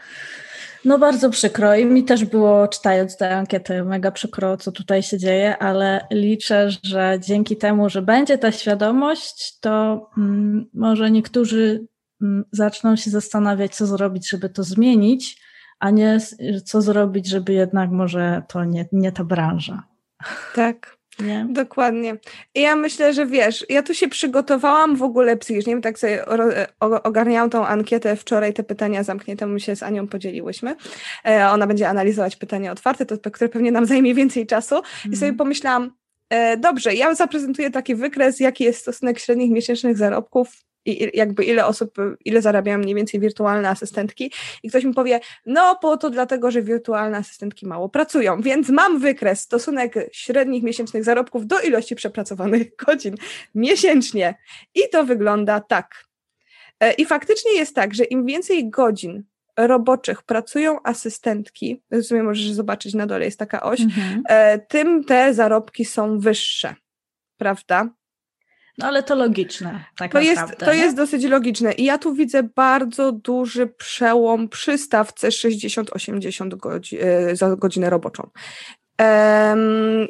no 0.85 0.99
bardzo 0.99 1.31
przykro 1.31 1.75
i 1.75 1.85
mi 1.85 2.05
też 2.05 2.25
było 2.25 2.69
czytając 2.69 3.17
tę 3.17 3.37
ankietę 3.37 3.85
mega 3.85 4.11
przykro, 4.11 4.57
co 4.57 4.73
tutaj 4.73 5.03
się 5.03 5.19
dzieje, 5.19 5.59
ale 5.59 6.07
liczę, 6.11 6.69
że 6.85 7.19
dzięki 7.21 7.57
temu, 7.57 7.89
że 7.89 8.03
będzie 8.03 8.39
ta 8.39 8.53
świadomość, 8.53 9.59
to 9.61 10.07
mm, 10.19 10.67
może 10.75 11.11
niektórzy 11.11 11.87
mm, 12.23 12.45
zaczną 12.53 12.97
się 12.97 13.11
zastanawiać, 13.11 13.77
co 13.77 13.87
zrobić, 13.87 14.31
żeby 14.31 14.49
to 14.49 14.63
zmienić, 14.63 15.48
a 15.81 15.91
nie 15.91 16.19
co 16.65 16.83
zrobić, 16.83 17.29
żeby 17.29 17.53
jednak 17.53 17.91
może 17.91 18.43
to 18.49 18.65
nie, 18.65 18.89
nie 18.93 19.13
ta 19.13 19.25
branża. 19.25 19.83
Tak. 20.55 20.99
Nie? 21.19 21.47
Dokładnie. 21.51 22.17
I 22.55 22.61
ja 22.61 22.77
myślę, 22.77 23.15
że 23.15 23.27
wiesz, 23.27 23.67
ja 23.69 23.83
tu 23.83 23.95
się 23.95 24.09
przygotowałam 24.09 24.97
w 24.97 25.03
ogóle 25.03 25.37
psychicznie, 25.37 25.81
tak 25.81 25.99
sobie 25.99 26.25
ogarniałam 26.81 27.51
tą 27.51 27.67
ankietę 27.67 28.17
wczoraj, 28.17 28.55
te 28.55 28.63
pytania 28.63 29.03
zamknięte, 29.03 29.47
my 29.47 29.61
się 29.61 29.77
z 29.77 29.83
Anią 29.83 30.09
podzieliłyśmy. 30.09 30.77
E, 31.27 31.49
ona 31.51 31.67
będzie 31.67 31.89
analizować 31.89 32.37
pytania 32.37 32.73
otwarte, 32.73 33.07
to, 33.07 33.31
które 33.31 33.49
pewnie 33.49 33.73
nam 33.73 33.87
zajmie 33.87 34.15
więcej 34.15 34.47
czasu. 34.47 34.75
I 35.05 35.17
sobie 35.17 35.29
mhm. 35.29 35.37
pomyślałam, 35.37 35.91
e, 36.31 36.57
dobrze, 36.57 36.95
ja 36.95 37.15
zaprezentuję 37.15 37.71
taki 37.71 37.95
wykres, 37.95 38.41
jaki 38.41 38.65
jest 38.65 38.81
stosunek 38.81 39.19
średnich 39.19 39.51
miesięcznych 39.51 39.97
zarobków 39.97 40.68
i 40.89 41.11
jakby 41.15 41.45
ile 41.45 41.67
osób, 41.67 41.95
ile 42.25 42.43
zarabiają 42.43 42.79
mniej 42.79 42.95
więcej 42.95 43.21
wirtualne 43.21 43.69
asystentki 43.69 44.33
i 44.63 44.69
ktoś 44.69 44.85
mi 44.85 44.95
powie, 44.95 45.21
no 45.47 45.79
po 45.83 45.97
to 45.97 46.11
dlatego, 46.11 46.51
że 46.51 46.63
wirtualne 46.63 47.19
asystentki 47.19 47.67
mało 47.67 47.89
pracują, 47.89 48.43
więc 48.43 48.69
mam 48.69 48.99
wykres, 48.99 49.41
stosunek 49.41 49.95
średnich 50.13 50.63
miesięcznych 50.63 51.05
zarobków 51.05 51.47
do 51.47 51.61
ilości 51.61 51.97
przepracowanych 51.97 52.77
godzin 52.87 53.15
miesięcznie 53.55 54.35
i 54.75 54.81
to 54.93 55.05
wygląda 55.05 55.61
tak. 55.61 56.05
E, 56.81 56.93
I 56.93 57.07
faktycznie 57.07 57.53
jest 57.53 57.75
tak, 57.75 57.95
że 57.95 58.05
im 58.05 58.27
więcej 58.27 58.71
godzin 58.71 59.25
roboczych 59.57 60.23
pracują 60.23 60.83
asystentki, 60.83 61.83
w 61.91 62.03
sumie 62.03 62.23
możesz 62.23 62.51
zobaczyć 62.51 62.95
na 62.95 63.07
dole 63.07 63.25
jest 63.25 63.39
taka 63.39 63.63
oś, 63.63 63.81
mhm. 63.81 64.23
E, 64.29 64.59
tym 64.59 65.05
te 65.05 65.35
zarobki 65.35 65.85
są 65.85 66.19
wyższe, 66.19 66.75
prawda? 67.37 67.89
No 68.79 68.87
ale 68.87 69.03
to 69.03 69.15
logiczne. 69.15 69.85
Tak 69.97 70.13
to 70.13 70.19
naprawdę, 70.19 70.53
jest, 70.53 70.59
to 70.65 70.73
jest 70.73 70.97
dosyć 70.97 71.25
logiczne. 71.25 71.73
I 71.73 71.85
ja 71.85 71.99
tu 71.99 72.15
widzę 72.15 72.43
bardzo 72.43 73.13
duży 73.13 73.67
przełom 73.67 74.49
przy 74.49 74.79
stawce 74.79 75.29
60-80 75.29 76.57
godzi, 76.57 76.99
e, 77.01 77.37
za 77.37 77.57
godzinę 77.57 77.91
roboczą. 77.91 78.31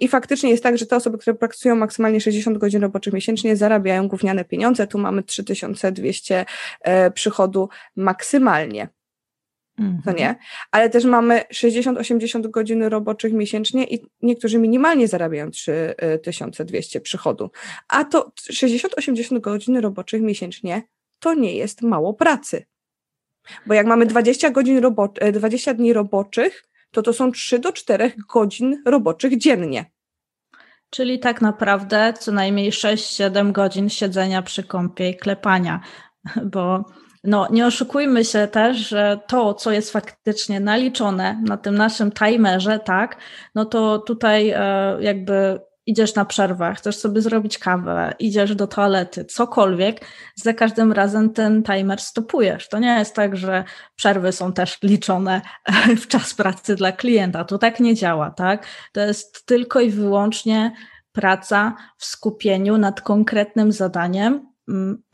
I 0.01 0.09
faktycznie 0.09 0.51
jest 0.51 0.63
tak, 0.63 0.79
że 0.79 0.87
te 0.87 0.97
osoby, 0.97 1.19
które 1.19 1.35
pracują 1.37 1.77
maksymalnie 1.77 2.21
60 2.21 2.59
godzin 2.59 2.83
roboczych 2.83 3.13
miesięcznie, 3.13 3.57
zarabiają 3.57 4.09
gówniane 4.09 4.45
pieniądze. 4.45 4.87
Tu 4.87 4.99
mamy 4.99 5.23
3200 5.23 6.47
e, 6.81 7.11
przychodu 7.11 7.69
maksymalnie. 7.97 8.89
To 10.05 10.13
nie, 10.13 10.37
ale 10.71 10.91
też 10.91 11.05
mamy 11.05 11.45
60-80 11.55 12.51
godzin 12.51 12.83
roboczych 12.83 13.33
miesięcznie 13.33 13.85
i 13.85 14.07
niektórzy 14.23 14.59
minimalnie 14.59 15.09
zarabiają 15.09 15.51
3200 15.51 17.01
przychodu. 17.01 17.51
A 17.89 18.05
to 18.05 18.33
60-80 18.53 19.41
godzin 19.41 19.77
roboczych 19.77 20.23
miesięcznie 20.23 20.83
to 21.19 21.35
nie 21.35 21.55
jest 21.55 21.83
mało 21.83 22.15
pracy. 22.15 22.67
Bo 23.67 23.75
jak 23.75 23.87
mamy 23.87 24.07
20 24.07 24.51
godzin 24.51 24.79
robo- 24.79 25.33
20 25.33 25.75
dni 25.75 25.93
roboczych, 25.93 26.69
to 26.91 27.03
to 27.03 27.13
są 27.13 27.33
3 27.33 27.59
do 27.59 27.73
4 27.73 28.13
godzin 28.33 28.83
roboczych 28.87 29.39
dziennie. 29.39 29.91
Czyli 30.91 31.19
tak 31.19 31.41
naprawdę 31.41 32.15
co 32.21 32.33
najmniej 32.33 32.73
6-7 32.73 33.53
godzin 33.53 33.89
siedzenia 33.89 34.43
przy 34.43 34.63
kąpie 34.63 35.11
i 35.11 35.17
klepania, 35.17 35.81
bo 36.45 36.85
no, 37.25 37.49
nie 37.51 37.67
oszukujmy 37.67 38.25
się 38.25 38.47
też, 38.47 38.77
że 38.77 39.21
to, 39.27 39.55
co 39.55 39.73
jest 39.73 39.93
faktycznie 39.93 40.61
naliczone 40.61 41.43
na 41.45 41.57
tym 41.57 41.75
naszym 41.75 42.13
timerze, 42.13 42.79
tak, 42.79 43.17
no 43.55 43.65
to 43.65 43.99
tutaj 43.99 44.51
e, 44.51 44.97
jakby 45.01 45.61
idziesz 45.89 46.15
na 46.15 46.25
przerwę, 46.25 46.75
chcesz 46.75 46.97
sobie 46.97 47.21
zrobić 47.21 47.59
kawę, 47.59 48.15
idziesz 48.19 48.55
do 48.55 48.67
toalety, 48.67 49.25
cokolwiek, 49.25 50.01
za 50.35 50.55
każdym 50.55 50.93
razem 50.93 51.33
ten 51.33 51.63
timer 51.63 52.01
stopujesz. 52.01 52.69
To 52.69 52.79
nie 52.79 52.99
jest 52.99 53.15
tak, 53.15 53.37
że 53.37 53.65
przerwy 53.97 54.33
są 54.33 54.53
też 54.53 54.79
liczone 54.83 55.41
w 56.03 56.07
czas 56.07 56.35
pracy 56.35 56.77
dla 56.77 56.93
klienta. 56.93 57.45
To 57.45 57.59
tak 57.59 57.81
nie 57.81 57.95
działa, 57.95 58.31
tak? 58.31 58.67
To 58.93 59.01
jest 59.01 59.47
tylko 59.47 59.81
i 59.81 59.91
wyłącznie 59.91 60.73
praca 61.13 61.77
w 61.97 62.05
skupieniu 62.05 62.79
nad 62.79 63.01
konkretnym 63.01 63.73
zadaniem, 63.73 64.49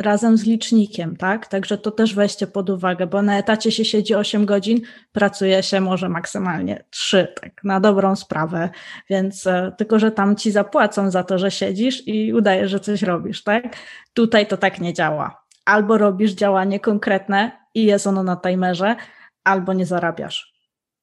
razem 0.00 0.36
z 0.36 0.44
licznikiem, 0.44 1.16
tak? 1.16 1.46
Także 1.46 1.78
to 1.78 1.90
też 1.90 2.14
weźcie 2.14 2.46
pod 2.46 2.70
uwagę, 2.70 3.06
bo 3.06 3.22
na 3.22 3.38
etacie 3.38 3.72
się 3.72 3.84
siedzi 3.84 4.14
8 4.14 4.46
godzin, 4.46 4.80
pracuje 5.12 5.62
się 5.62 5.80
może 5.80 6.08
maksymalnie 6.08 6.84
3, 6.90 7.28
tak, 7.40 7.64
na 7.64 7.80
dobrą 7.80 8.16
sprawę, 8.16 8.70
więc 9.10 9.46
e, 9.46 9.72
tylko, 9.78 9.98
że 9.98 10.10
tam 10.10 10.36
ci 10.36 10.50
zapłacą 10.50 11.10
za 11.10 11.24
to, 11.24 11.38
że 11.38 11.50
siedzisz 11.50 12.08
i 12.08 12.32
udajesz, 12.32 12.70
że 12.70 12.80
coś 12.80 13.02
robisz, 13.02 13.42
tak? 13.42 13.76
Tutaj 14.14 14.46
to 14.46 14.56
tak 14.56 14.80
nie 14.80 14.92
działa. 14.92 15.44
Albo 15.64 15.98
robisz 15.98 16.32
działanie 16.32 16.80
konkretne 16.80 17.52
i 17.74 17.84
jest 17.84 18.06
ono 18.06 18.22
na 18.22 18.36
timerze, 18.36 18.96
albo 19.44 19.72
nie 19.72 19.86
zarabiasz. 19.86 20.53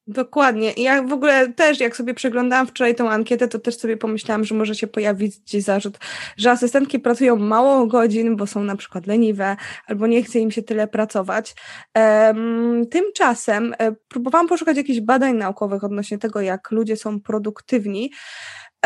Dokładnie. 0.06 0.72
Ja 0.76 1.02
w 1.02 1.12
ogóle 1.12 1.52
też, 1.52 1.80
jak 1.80 1.96
sobie 1.96 2.14
przeglądałam 2.14 2.66
wczoraj 2.66 2.94
tą 2.94 3.10
ankietę, 3.10 3.48
to 3.48 3.58
też 3.58 3.76
sobie 3.76 3.96
pomyślałam, 3.96 4.44
że 4.44 4.54
może 4.54 4.74
się 4.74 4.86
pojawić 4.86 5.38
gdzieś 5.38 5.64
zarzut, 5.64 5.98
że 6.36 6.50
asystentki 6.50 6.98
pracują 6.98 7.36
mało 7.36 7.86
godzin, 7.86 8.36
bo 8.36 8.46
są 8.46 8.64
na 8.64 8.76
przykład 8.76 9.06
leniwe, 9.06 9.56
albo 9.86 10.06
nie 10.06 10.22
chce 10.22 10.38
im 10.38 10.50
się 10.50 10.62
tyle 10.62 10.88
pracować. 10.88 11.54
Tymczasem 12.90 13.74
e, 13.78 13.92
próbowałam 13.92 14.48
poszukać 14.48 14.76
jakichś 14.76 15.00
badań 15.00 15.36
naukowych 15.36 15.84
odnośnie 15.84 16.18
tego, 16.18 16.40
jak 16.40 16.70
ludzie 16.70 16.96
są 16.96 17.20
produktywni. 17.20 18.10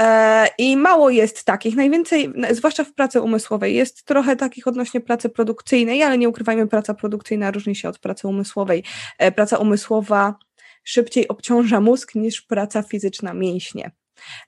E, 0.00 0.46
I 0.58 0.76
mało 0.76 1.10
jest 1.10 1.44
takich, 1.44 1.76
najwięcej, 1.76 2.32
zwłaszcza 2.50 2.84
w 2.84 2.92
pracy 2.92 3.20
umysłowej, 3.20 3.74
jest 3.74 4.04
trochę 4.04 4.36
takich 4.36 4.66
odnośnie 4.66 5.00
pracy 5.00 5.28
produkcyjnej, 5.28 6.02
ale 6.02 6.18
nie 6.18 6.28
ukrywajmy, 6.28 6.66
praca 6.66 6.94
produkcyjna 6.94 7.50
różni 7.50 7.76
się 7.76 7.88
od 7.88 7.98
pracy 7.98 8.28
umysłowej. 8.28 8.84
E, 9.18 9.32
praca 9.32 9.58
umysłowa 9.58 10.34
szybciej 10.86 11.28
obciąża 11.28 11.80
mózg 11.80 12.14
niż 12.14 12.42
praca 12.42 12.82
fizyczna 12.82 13.34
mięśnie. 13.34 13.90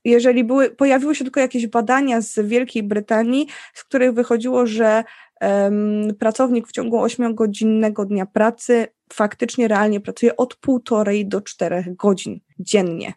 Jeżeli 0.04 0.44
były, 0.44 0.70
pojawiły 0.70 1.14
się 1.14 1.24
tylko 1.24 1.40
jakieś 1.40 1.66
badania 1.66 2.20
z 2.20 2.38
Wielkiej 2.38 2.82
Brytanii, 2.82 3.46
z 3.74 3.84
których 3.84 4.12
wychodziło, 4.12 4.66
że 4.66 5.04
um, 5.40 6.14
pracownik 6.18 6.68
w 6.68 6.72
ciągu 6.72 6.96
8-godzinnego 6.98 8.04
dnia 8.04 8.26
pracy 8.26 8.86
faktycznie 9.12 9.68
realnie 9.68 10.00
pracuje 10.00 10.36
od 10.36 10.56
półtorej 10.56 11.28
do 11.28 11.40
czterech 11.40 11.96
godzin 11.96 12.40
dziennie. 12.58 13.12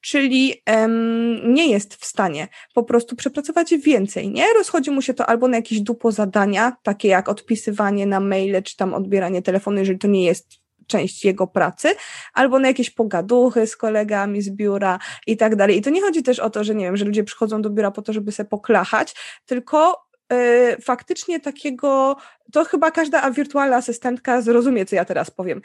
Czyli 0.00 0.62
um, 0.66 1.54
nie 1.54 1.66
jest 1.70 1.94
w 1.94 2.04
stanie 2.04 2.48
po 2.74 2.82
prostu 2.82 3.16
przepracować 3.16 3.74
więcej, 3.74 4.30
nie? 4.30 4.44
Rozchodzi 4.54 4.90
mu 4.90 5.02
się 5.02 5.14
to 5.14 5.26
albo 5.26 5.48
na 5.48 5.56
jakieś 5.56 5.80
dupo 5.80 6.12
zadania, 6.12 6.76
takie 6.82 7.08
jak 7.08 7.28
odpisywanie 7.28 8.06
na 8.06 8.20
maile, 8.20 8.62
czy 8.62 8.76
tam 8.76 8.94
odbieranie 8.94 9.42
telefonu, 9.42 9.78
jeżeli 9.78 9.98
to 9.98 10.08
nie 10.08 10.24
jest 10.24 10.67
część 10.88 11.24
jego 11.24 11.46
pracy, 11.46 11.94
albo 12.34 12.58
na 12.58 12.68
jakieś 12.68 12.90
pogaduchy 12.90 13.66
z 13.66 13.76
kolegami 13.76 14.42
z 14.42 14.50
biura 14.50 14.98
i 15.26 15.36
tak 15.36 15.56
dalej. 15.56 15.78
I 15.78 15.82
to 15.82 15.90
nie 15.90 16.02
chodzi 16.02 16.22
też 16.22 16.38
o 16.38 16.50
to, 16.50 16.64
że 16.64 16.74
nie 16.74 16.84
wiem, 16.84 16.96
że 16.96 17.04
ludzie 17.04 17.24
przychodzą 17.24 17.62
do 17.62 17.70
biura 17.70 17.90
po 17.90 18.02
to, 18.02 18.12
żeby 18.12 18.32
sobie 18.32 18.48
poklachać, 18.48 19.14
tylko 19.46 20.04
y, 20.32 20.76
faktycznie 20.82 21.40
takiego, 21.40 22.16
to 22.52 22.64
chyba 22.64 22.90
każda 22.90 23.30
wirtualna 23.30 23.76
asystentka 23.76 24.42
zrozumie, 24.42 24.86
co 24.86 24.96
ja 24.96 25.04
teraz 25.04 25.30
powiem. 25.30 25.60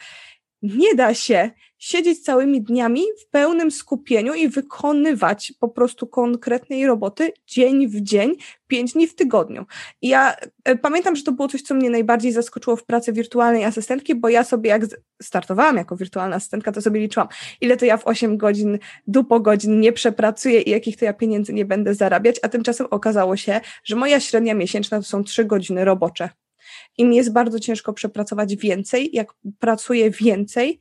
Nie 0.64 0.94
da 0.94 1.14
się 1.14 1.50
siedzieć 1.78 2.20
całymi 2.20 2.62
dniami 2.62 3.02
w 3.22 3.30
pełnym 3.30 3.70
skupieniu 3.70 4.34
i 4.34 4.48
wykonywać 4.48 5.52
po 5.60 5.68
prostu 5.68 6.06
konkretnej 6.06 6.86
roboty 6.86 7.32
dzień 7.46 7.88
w 7.88 8.00
dzień, 8.00 8.34
pięć 8.66 8.92
dni 8.92 9.06
w 9.06 9.14
tygodniu. 9.14 9.66
I 10.02 10.08
ja 10.08 10.36
e, 10.64 10.76
pamiętam, 10.76 11.16
że 11.16 11.22
to 11.22 11.32
było 11.32 11.48
coś, 11.48 11.62
co 11.62 11.74
mnie 11.74 11.90
najbardziej 11.90 12.32
zaskoczyło 12.32 12.76
w 12.76 12.84
pracy 12.84 13.12
wirtualnej 13.12 13.64
asystentki, 13.64 14.14
bo 14.14 14.28
ja 14.28 14.44
sobie 14.44 14.70
jak 14.70 14.82
startowałam 15.22 15.76
jako 15.76 15.96
wirtualna 15.96 16.36
asystentka, 16.36 16.72
to 16.72 16.82
sobie 16.82 17.00
liczyłam, 17.00 17.28
ile 17.60 17.76
to 17.76 17.84
ja 17.84 17.96
w 17.96 18.06
8 18.06 18.36
godzin, 18.36 18.78
dupo 19.06 19.40
godzin 19.40 19.80
nie 19.80 19.92
przepracuję 19.92 20.60
i 20.60 20.70
jakich 20.70 20.96
to 20.96 21.04
ja 21.04 21.12
pieniędzy 21.12 21.52
nie 21.52 21.64
będę 21.64 21.94
zarabiać, 21.94 22.36
a 22.42 22.48
tymczasem 22.48 22.86
okazało 22.90 23.36
się, 23.36 23.60
że 23.84 23.96
moja 23.96 24.20
średnia 24.20 24.54
miesięczna 24.54 24.98
to 24.98 25.04
są 25.04 25.24
3 25.24 25.44
godziny 25.44 25.84
robocze. 25.84 26.28
I 26.98 27.04
mi 27.04 27.16
jest 27.16 27.32
bardzo 27.32 27.60
ciężko 27.60 27.92
przepracować 27.92 28.56
więcej. 28.56 29.10
Jak 29.12 29.34
pracuję 29.58 30.10
więcej, 30.10 30.80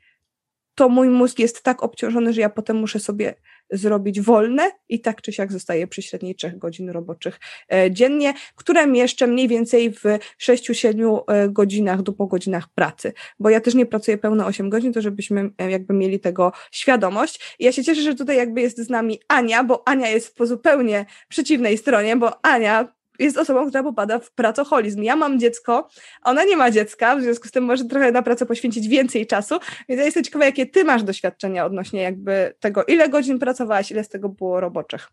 to 0.75 0.89
mój 0.89 1.10
mózg 1.10 1.39
jest 1.39 1.63
tak 1.63 1.84
obciążony, 1.84 2.34
że 2.34 2.41
ja 2.41 2.49
potem 2.49 2.77
muszę 2.77 2.99
sobie 2.99 3.36
zrobić 3.69 4.21
wolne 4.21 4.71
i 4.89 5.01
tak 5.01 5.21
czy 5.21 5.34
siak 5.34 5.51
zostaję 5.51 5.88
przy 5.88 6.01
średniej 6.01 6.36
3 6.36 6.51
godzin 6.51 6.89
roboczych 6.89 7.39
e, 7.73 7.91
dziennie, 7.91 8.34
które 8.56 8.88
mieszczę 8.88 9.27
mniej 9.27 9.47
więcej 9.47 9.91
w 9.91 10.03
6-7 10.41 11.19
e, 11.27 11.49
godzinach 11.49 12.01
do 12.01 12.13
po 12.13 12.27
godzinach 12.27 12.69
pracy, 12.69 13.13
bo 13.39 13.49
ja 13.49 13.62
też 13.62 13.75
nie 13.75 13.86
pracuję 13.86 14.17
pełne 14.17 14.45
8 14.45 14.69
godzin, 14.69 14.93
to 14.93 15.01
żebyśmy 15.01 15.49
e, 15.58 15.71
jakby 15.71 15.93
mieli 15.93 16.19
tego 16.19 16.51
świadomość. 16.71 17.56
I 17.60 17.65
ja 17.65 17.71
się 17.71 17.84
cieszę, 17.84 18.01
że 18.01 18.15
tutaj 18.15 18.38
jakby 18.38 18.62
jest 18.62 18.77
z 18.77 18.89
nami 18.89 19.19
Ania, 19.27 19.63
bo 19.63 19.88
Ania 19.88 20.10
jest 20.10 20.36
po 20.36 20.45
zupełnie 20.45 21.06
przeciwnej 21.29 21.77
stronie, 21.77 22.15
bo 22.15 22.45
Ania 22.45 22.93
jest 23.19 23.38
osobą, 23.38 23.69
która 23.69 23.84
popada 23.84 24.19
w 24.19 24.32
pracoholizm. 24.32 25.04
Ja 25.04 25.15
mam 25.15 25.39
dziecko, 25.39 25.88
ona 26.23 26.43
nie 26.43 26.58
ma 26.58 26.71
dziecka, 26.71 27.15
w 27.15 27.21
związku 27.21 27.47
z 27.47 27.52
tym 27.52 27.63
może 27.63 27.86
trochę 27.86 28.12
na 28.12 28.21
pracę 28.21 28.45
poświęcić 28.45 28.88
więcej 28.88 29.28
czasu, 29.28 29.60
więc 29.89 29.99
ja 29.99 30.06
jestem 30.06 30.23
ciekawa, 30.23 30.45
jakie 30.45 30.65
ty 30.65 30.84
masz 30.84 31.04
doświadczenia 31.04 31.65
odnośnie 31.65 32.02
jakby 32.02 32.54
tego, 32.60 32.84
ile 32.84 33.10
godzin 33.10 33.39
pracowałaś, 33.39 33.91
ile 33.91 34.04
z 34.04 34.10
tego 34.10 34.30
było 34.30 34.60
roboczych. 34.60 35.10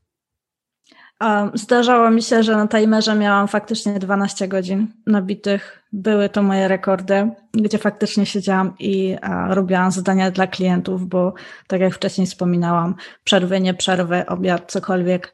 Zdarzało 1.55 2.11
mi 2.11 2.23
się, 2.23 2.43
że 2.43 2.57
na 2.57 2.69
timerze 2.69 3.15
miałam 3.15 3.49
faktycznie 3.49 3.99
12 3.99 4.49
godzin 4.49 4.87
nabitych. 5.07 5.83
Były 5.93 6.29
to 6.29 6.43
moje 6.43 6.69
rekordy, 6.69 7.31
gdzie 7.53 7.79
faktycznie 7.79 8.27
siedziałam 8.27 8.75
i 8.79 9.17
robiłam 9.49 9.91
zadania 9.91 10.31
dla 10.31 10.47
klientów, 10.47 11.09
bo 11.09 11.35
tak 11.67 11.81
jak 11.81 11.95
wcześniej 11.95 12.27
wspominałam, 12.27 12.95
przerwy, 13.25 13.61
nie 13.61 13.75
przerwy, 13.75 14.27
obiad, 14.27 14.73
cokolwiek 14.73 15.33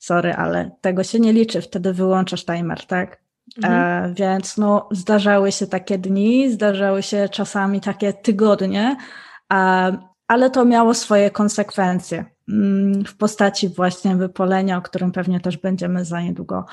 sorry, 0.00 0.34
ale 0.34 0.70
tego 0.80 1.04
się 1.04 1.20
nie 1.20 1.32
liczy, 1.32 1.62
wtedy 1.62 1.92
wyłączasz 1.92 2.44
timer, 2.44 2.86
tak? 2.86 3.20
Mhm. 3.56 3.74
E, 4.10 4.14
więc 4.14 4.56
no, 4.56 4.88
zdarzały 4.90 5.52
się 5.52 5.66
takie 5.66 5.98
dni, 5.98 6.50
zdarzały 6.50 7.02
się 7.02 7.28
czasami 7.28 7.80
takie 7.80 8.12
tygodnie, 8.12 8.96
e, 9.52 9.98
ale 10.28 10.50
to 10.50 10.64
miało 10.64 10.94
swoje 10.94 11.30
konsekwencje 11.30 12.24
mm, 12.48 13.04
w 13.04 13.16
postaci 13.16 13.68
właśnie 13.68 14.16
wypolenia, 14.16 14.78
o 14.78 14.82
którym 14.82 15.12
pewnie 15.12 15.40
też 15.40 15.56
będziemy 15.56 16.04
za 16.04 16.20
niedługo 16.20 16.66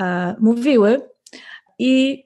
e, 0.00 0.36
mówiły. 0.40 1.00
I 1.78 2.24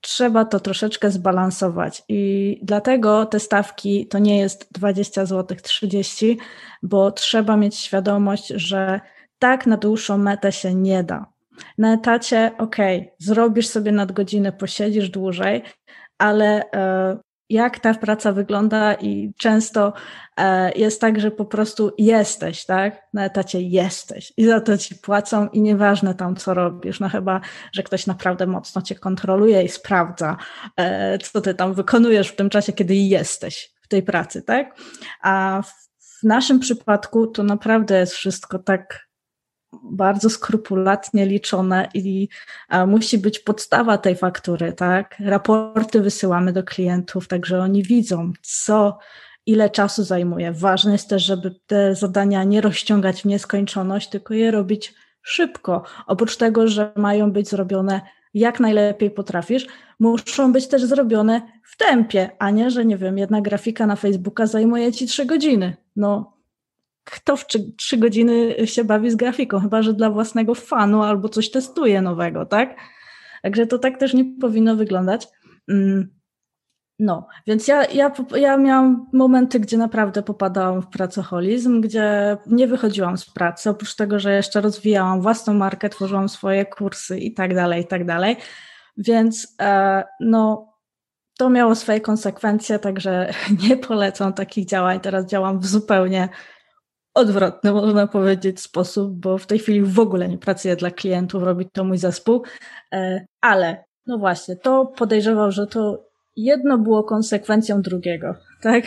trzeba 0.00 0.44
to 0.44 0.60
troszeczkę 0.60 1.10
zbalansować. 1.10 2.02
I 2.08 2.60
dlatego 2.62 3.26
te 3.26 3.40
stawki 3.40 4.06
to 4.06 4.18
nie 4.18 4.38
jest 4.38 4.68
20 4.72 5.26
zł, 5.26 5.56
30, 5.62 6.38
bo 6.82 7.12
trzeba 7.12 7.56
mieć 7.56 7.76
świadomość, 7.76 8.48
że 8.48 9.00
tak 9.44 9.66
na 9.66 9.76
dłuższą 9.76 10.18
metę 10.18 10.52
się 10.52 10.74
nie 10.74 11.04
da. 11.04 11.26
Na 11.78 11.94
etacie, 11.94 12.50
ok, 12.58 12.76
zrobisz 13.18 13.66
sobie 13.66 13.92
nadgodzinę, 13.92 14.52
posiedzisz 14.52 15.08
dłużej, 15.08 15.62
ale 16.18 16.70
e, 16.74 17.18
jak 17.50 17.78
ta 17.78 17.94
praca 17.94 18.32
wygląda 18.32 18.94
i 18.94 19.32
często 19.38 19.92
e, 20.36 20.72
jest 20.72 21.00
tak, 21.00 21.20
że 21.20 21.30
po 21.30 21.44
prostu 21.44 21.92
jesteś, 21.98 22.66
tak? 22.66 23.02
Na 23.12 23.24
etacie 23.24 23.60
jesteś 23.60 24.32
i 24.36 24.44
za 24.44 24.60
to 24.60 24.78
ci 24.78 24.94
płacą 24.94 25.48
i 25.48 25.60
nieważne 25.60 26.14
tam, 26.14 26.36
co 26.36 26.54
robisz, 26.54 27.00
no 27.00 27.08
chyba, 27.08 27.40
że 27.72 27.82
ktoś 27.82 28.06
naprawdę 28.06 28.46
mocno 28.46 28.82
cię 28.82 28.94
kontroluje 28.94 29.62
i 29.62 29.68
sprawdza, 29.68 30.36
e, 30.76 31.18
co 31.18 31.40
ty 31.40 31.54
tam 31.54 31.74
wykonujesz 31.74 32.28
w 32.28 32.36
tym 32.36 32.50
czasie, 32.50 32.72
kiedy 32.72 32.94
jesteś 32.94 33.74
w 33.82 33.88
tej 33.88 34.02
pracy, 34.02 34.42
tak? 34.42 34.76
A 35.22 35.62
w 35.98 36.22
naszym 36.22 36.60
przypadku 36.60 37.26
to 37.26 37.42
naprawdę 37.42 37.98
jest 37.98 38.12
wszystko 38.12 38.58
tak 38.58 39.04
bardzo 39.82 40.30
skrupulatnie 40.30 41.26
liczone 41.26 41.88
i 41.94 42.28
musi 42.86 43.18
być 43.18 43.38
podstawa 43.38 43.98
tej 43.98 44.16
faktury, 44.16 44.72
tak? 44.72 45.16
Raporty 45.20 46.00
wysyłamy 46.00 46.52
do 46.52 46.62
klientów, 46.62 47.28
także 47.28 47.60
oni 47.60 47.82
widzą, 47.82 48.32
co, 48.42 48.98
ile 49.46 49.70
czasu 49.70 50.04
zajmuje. 50.04 50.52
Ważne 50.52 50.92
jest 50.92 51.08
też, 51.08 51.24
żeby 51.24 51.54
te 51.66 51.94
zadania 51.94 52.44
nie 52.44 52.60
rozciągać 52.60 53.22
w 53.22 53.24
nieskończoność, 53.24 54.08
tylko 54.08 54.34
je 54.34 54.50
robić 54.50 54.94
szybko. 55.22 55.82
Oprócz 56.06 56.36
tego, 56.36 56.68
że 56.68 56.92
mają 56.96 57.32
być 57.32 57.48
zrobione 57.48 58.00
jak 58.34 58.60
najlepiej 58.60 59.10
potrafisz, 59.10 59.66
muszą 59.98 60.52
być 60.52 60.68
też 60.68 60.84
zrobione 60.84 61.42
w 61.62 61.76
tempie, 61.76 62.30
a 62.38 62.50
nie, 62.50 62.70
że 62.70 62.84
nie 62.84 62.96
wiem, 62.96 63.18
jedna 63.18 63.40
grafika 63.40 63.86
na 63.86 63.96
Facebooka 63.96 64.46
zajmuje 64.46 64.92
ci 64.92 65.06
trzy 65.06 65.26
godziny. 65.26 65.76
No, 65.96 66.33
kto 67.04 67.36
w 67.36 67.46
trzy, 67.76 67.96
godziny 67.96 68.66
się 68.66 68.84
bawi 68.84 69.10
z 69.10 69.16
grafiką, 69.16 69.60
chyba 69.60 69.82
że 69.82 69.94
dla 69.94 70.10
własnego 70.10 70.54
fanu 70.54 71.02
albo 71.02 71.28
coś 71.28 71.50
testuje 71.50 72.02
nowego, 72.02 72.46
tak? 72.46 72.76
Także 73.42 73.66
to 73.66 73.78
tak 73.78 73.98
też 73.98 74.14
nie 74.14 74.24
powinno 74.40 74.76
wyglądać. 74.76 75.28
Mm, 75.68 76.08
no, 76.98 77.26
więc 77.46 77.68
ja, 77.68 77.84
ja, 77.84 78.12
ja 78.36 78.56
miałam 78.56 79.06
momenty, 79.12 79.60
gdzie 79.60 79.78
naprawdę 79.78 80.22
popadałam 80.22 80.82
w 80.82 80.88
pracoholizm, 80.88 81.80
gdzie 81.80 82.36
nie 82.46 82.66
wychodziłam 82.66 83.18
z 83.18 83.30
pracy, 83.30 83.70
oprócz 83.70 83.94
tego, 83.94 84.18
że 84.18 84.34
jeszcze 84.34 84.60
rozwijałam 84.60 85.20
własną 85.20 85.54
markę, 85.54 85.88
tworzyłam 85.88 86.28
swoje 86.28 86.66
kursy 86.66 87.18
i 87.18 87.34
tak 87.34 87.54
dalej, 87.54 87.82
i 87.82 87.86
tak 87.86 88.06
dalej. 88.06 88.36
Więc 88.96 89.56
e, 89.60 90.04
no, 90.20 90.74
to 91.38 91.50
miało 91.50 91.74
swoje 91.74 92.00
konsekwencje, 92.00 92.78
także 92.78 93.32
nie 93.68 93.76
polecam 93.76 94.32
takich 94.32 94.66
działań. 94.66 95.00
Teraz 95.00 95.26
działam 95.26 95.60
w 95.60 95.66
zupełnie 95.66 96.28
odwrotny, 97.14 97.72
można 97.72 98.06
powiedzieć, 98.06 98.60
sposób, 98.60 99.12
bo 99.12 99.38
w 99.38 99.46
tej 99.46 99.58
chwili 99.58 99.82
w 99.82 100.00
ogóle 100.00 100.28
nie 100.28 100.38
pracuję 100.38 100.76
dla 100.76 100.90
klientów, 100.90 101.42
robi 101.42 101.70
to 101.70 101.84
mój 101.84 101.98
zespół, 101.98 102.42
e, 102.92 103.26
ale 103.40 103.84
no 104.06 104.18
właśnie, 104.18 104.56
to 104.56 104.86
podejrzewał, 104.86 105.52
że 105.52 105.66
to 105.66 106.04
jedno 106.36 106.78
było 106.78 107.04
konsekwencją 107.04 107.82
drugiego, 107.82 108.34
tak? 108.62 108.84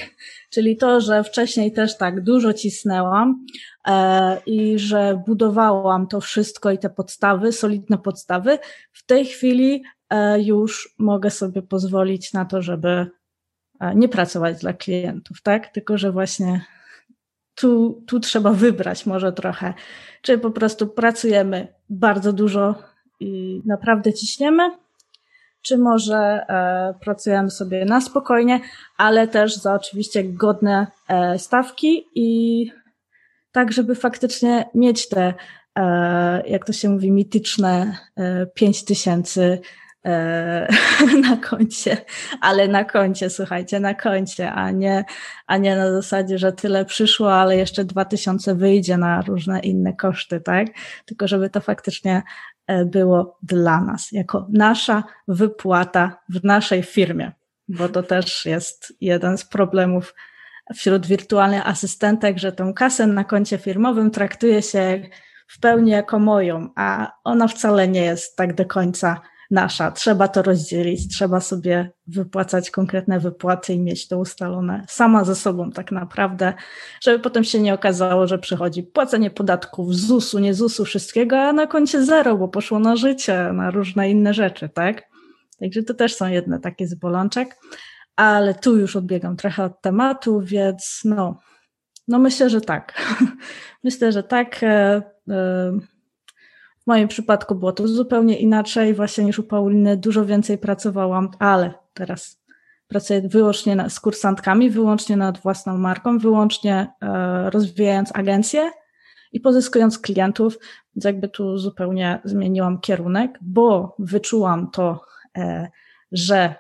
Czyli 0.50 0.78
to, 0.78 1.02
że 1.02 1.24
wcześniej 1.24 1.72
też 1.72 1.98
tak 1.98 2.24
dużo 2.24 2.54
cisnęłam 2.54 3.46
e, 3.88 4.38
i 4.46 4.80
że 4.80 5.22
budowałam 5.28 6.08
to 6.08 6.22
wszystko 6.22 6.72
i 6.72 6.78
te 6.78 6.90
podstawy, 6.90 7.52
solidne 7.52 7.98
podstawy, 7.98 8.60
w 8.92 9.06
tej 9.06 9.26
chwili 9.26 9.84
e, 10.10 10.42
już 10.42 10.96
mogę 11.00 11.30
sobie 11.30 11.62
pozwolić 11.62 12.34
na 12.34 12.46
to, 12.46 12.62
żeby 12.62 13.08
nie 13.96 14.10
pracować 14.10 14.60
dla 14.60 14.74
klientów, 14.74 15.42
tak? 15.42 15.68
Tylko, 15.68 15.98
że 15.98 16.12
właśnie 16.12 16.66
tu, 17.58 18.04
tu 18.08 18.20
trzeba 18.20 18.52
wybrać 18.52 19.06
może 19.06 19.34
trochę. 19.34 19.74
Czy 20.22 20.38
po 20.38 20.52
prostu 20.52 20.88
pracujemy 20.88 21.68
bardzo 21.90 22.34
dużo 22.34 22.76
i 23.20 23.62
naprawdę 23.66 24.14
ciśniemy, 24.14 24.72
czy 25.62 25.78
może 25.78 26.18
e, 26.18 26.94
pracujemy 27.02 27.52
sobie 27.52 27.86
na 27.86 28.02
spokojnie, 28.02 28.60
ale 28.98 29.28
też 29.28 29.56
za 29.56 29.74
oczywiście 29.74 30.24
godne 30.24 30.88
e, 31.10 31.40
stawki 31.40 32.06
i 32.16 32.72
tak, 33.52 33.72
żeby 33.72 33.96
faktycznie 33.96 34.70
mieć 34.76 35.10
te, 35.10 35.34
e, 35.76 36.48
jak 36.48 36.66
to 36.66 36.74
się 36.74 36.90
mówi, 36.90 37.12
mityczne 37.12 37.98
e, 38.18 38.46
5 38.46 38.86
tysięcy 38.86 39.62
na 41.30 41.38
koncie, 41.38 41.98
ale 42.42 42.68
na 42.68 42.86
koncie, 42.86 43.30
słuchajcie, 43.30 43.80
na 43.80 43.94
koncie, 43.94 44.52
a 44.52 44.72
nie, 44.72 45.06
a 45.48 45.58
nie 45.58 45.76
na 45.76 45.92
zasadzie, 45.92 46.38
że 46.38 46.54
tyle 46.54 46.86
przyszło, 46.86 47.34
ale 47.34 47.58
jeszcze 47.58 47.86
dwa 47.86 48.06
tysiące 48.06 48.56
wyjdzie 48.56 48.98
na 48.98 49.22
różne 49.22 49.60
inne 49.60 49.94
koszty, 49.94 50.42
tak? 50.42 50.68
Tylko 51.06 51.28
żeby 51.28 51.50
to 51.50 51.62
faktycznie 51.62 52.24
e, 52.68 52.86
było 52.86 53.38
dla 53.44 53.82
nas, 53.82 54.12
jako 54.12 54.48
nasza 54.50 55.04
wypłata 55.28 56.20
w 56.30 56.44
naszej 56.44 56.84
firmie, 56.84 57.32
bo 57.68 57.90
to 57.90 58.04
też 58.04 58.46
jest 58.46 58.94
jeden 59.02 59.38
z 59.38 59.46
problemów 59.46 60.14
wśród 60.76 61.06
wirtualnych 61.06 61.68
asystentek, 61.68 62.38
że 62.38 62.52
tą 62.52 62.74
kasę 62.74 63.08
na 63.08 63.24
koncie 63.24 63.58
firmowym 63.58 64.12
traktuje 64.12 64.62
się 64.62 65.02
w 65.48 65.60
pełni 65.60 65.92
jako 65.92 66.20
moją, 66.20 66.70
a 66.76 67.12
ona 67.24 67.48
wcale 67.48 67.88
nie 67.88 68.02
jest 68.02 68.36
tak 68.36 68.54
do 68.54 68.66
końca 68.66 69.22
nasza. 69.52 69.92
Trzeba 69.92 70.28
to 70.28 70.42
rozdzielić, 70.42 71.16
trzeba 71.16 71.40
sobie 71.40 71.92
wypłacać 72.08 72.72
konkretne 72.72 73.20
wypłaty 73.20 73.74
i 73.74 73.80
mieć 73.80 74.08
to 74.08 74.20
ustalone 74.20 74.86
sama 74.88 75.24
ze 75.24 75.36
sobą 75.36 75.72
tak 75.72 75.92
naprawdę, 75.92 76.54
żeby 77.02 77.20
potem 77.20 77.44
się 77.44 77.60
nie 77.60 77.74
okazało, 77.74 78.28
że 78.28 78.40
przychodzi 78.40 78.84
płacenie 78.84 79.32
podatków, 79.32 79.96
ZUS-u, 79.96 80.40
nie 80.40 80.54
ZUS-u, 80.54 80.86
wszystkiego, 80.86 81.42
a 81.42 81.54
na 81.54 81.68
koncie 81.68 82.04
zero, 82.04 82.38
bo 82.38 82.48
poszło 82.48 82.80
na 82.80 82.96
życie, 82.96 83.54
na 83.54 83.72
różne 83.72 84.10
inne 84.12 84.34
rzeczy, 84.34 84.70
tak? 84.70 85.04
Także 85.60 85.84
to 85.84 85.94
też 85.94 86.16
są 86.16 86.28
jedne 86.28 86.60
takie 86.60 86.88
z 86.88 86.96
bolączek, 86.96 87.58
ale 88.16 88.54
tu 88.54 88.78
już 88.78 88.96
odbiegam 88.96 89.38
trochę 89.38 89.64
od 89.64 89.82
tematu, 89.82 90.42
więc 90.42 91.02
no, 91.06 91.40
no 92.08 92.20
myślę, 92.20 92.50
że 92.50 92.62
tak. 92.62 93.02
myślę, 93.84 94.12
że 94.12 94.24
tak. 94.24 94.62
W 96.88 96.90
moim 96.90 97.08
przypadku 97.08 97.56
było 97.56 97.72
to 97.72 97.88
zupełnie 97.88 98.40
inaczej, 98.40 98.94
właśnie 98.94 99.24
niż 99.24 99.40
u 99.40 99.44
Pauliny. 99.44 99.98
Dużo 99.98 100.26
więcej 100.26 100.58
pracowałam, 100.58 101.30
ale 101.40 101.74
teraz 101.94 102.42
pracuję 102.88 103.22
wyłącznie 103.22 103.76
na, 103.76 103.90
z 103.90 104.00
kursantkami, 104.00 104.70
wyłącznie 104.70 105.18
nad 105.18 105.38
własną 105.38 105.78
marką, 105.78 106.18
wyłącznie 106.18 106.88
e, 107.02 107.50
rozwijając 107.50 108.16
agencję 108.16 108.72
i 109.32 109.40
pozyskując 109.40 110.00
klientów, 110.00 110.58
więc 110.96 111.06
jakby 111.06 111.30
tu 111.30 111.58
zupełnie 111.58 112.22
zmieniłam 112.24 112.80
kierunek, 112.80 113.40
bo 113.42 113.96
wyczułam 114.00 114.72
to, 114.72 115.06
e, 115.38 115.68
że 116.12 116.56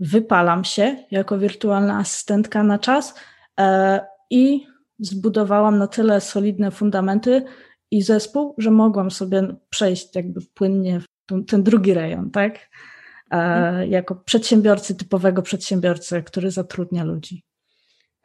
wypalam 0.00 0.64
się 0.64 0.96
jako 1.10 1.38
wirtualna 1.38 1.98
asystentka 1.98 2.62
na 2.62 2.78
czas 2.78 3.14
e, 3.60 4.00
i 4.30 4.66
zbudowałam 4.98 5.78
na 5.78 5.86
tyle 5.86 6.20
solidne 6.20 6.70
fundamenty, 6.70 7.44
i 7.92 8.02
zespół, 8.02 8.54
że 8.58 8.70
mogłam 8.70 9.10
sobie 9.10 9.56
przejść 9.70 10.16
jakby 10.16 10.40
płynnie 10.54 11.00
w 11.00 11.04
ten, 11.26 11.44
ten 11.44 11.62
drugi 11.62 11.94
rejon, 11.94 12.30
tak? 12.30 12.54
E, 12.54 13.34
mhm. 13.34 13.90
jako 13.90 14.14
przedsiębiorcy, 14.14 14.94
typowego 14.94 15.42
przedsiębiorcy, 15.42 16.22
który 16.22 16.50
zatrudnia 16.50 17.04
ludzi. 17.04 17.42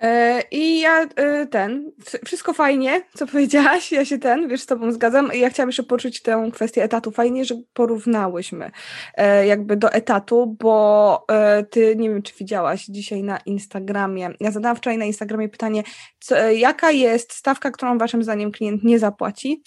E, 0.02 0.44
I 0.52 0.80
ja 0.80 1.02
e, 1.16 1.48
ten, 1.48 1.92
wszystko 2.26 2.54
fajnie, 2.54 3.02
co 3.14 3.28
powiedziałaś, 3.28 3.92
ja 3.92 4.06
się 4.06 4.18
ten, 4.18 4.48
wiesz, 4.48 4.62
z 4.62 4.66
tobą 4.66 4.92
zgadzam. 4.92 5.30
Ja 5.34 5.50
chciałam 5.50 5.70
jeszcze 5.70 5.84
poczuć 5.84 6.22
tę 6.22 6.50
kwestię 6.54 6.84
etatu. 6.84 7.12
Fajnie, 7.12 7.46
że 7.46 7.56
porównałyśmy 7.74 8.72
e, 9.14 9.48
jakby 9.48 9.78
do 9.78 9.92
etatu, 9.92 10.58
bo 10.60 11.26
ty, 11.70 11.96
nie 11.96 12.10
wiem, 12.10 12.22
czy 12.22 12.34
widziałaś 12.40 12.86
dzisiaj 12.86 13.24
na 13.24 13.38
Instagramie, 13.38 14.30
ja 14.40 14.52
zadałam 14.52 14.76
wczoraj 14.76 14.98
na 14.98 15.06
Instagramie 15.06 15.50
pytanie, 15.50 15.84
co, 16.20 16.36
jaka 16.52 16.92
jest 16.92 17.34
stawka, 17.34 17.72
którą 17.72 17.98
waszym 17.98 18.24
zdaniem 18.24 18.52
klient 18.52 18.84
nie 18.84 19.00
zapłaci? 19.00 19.64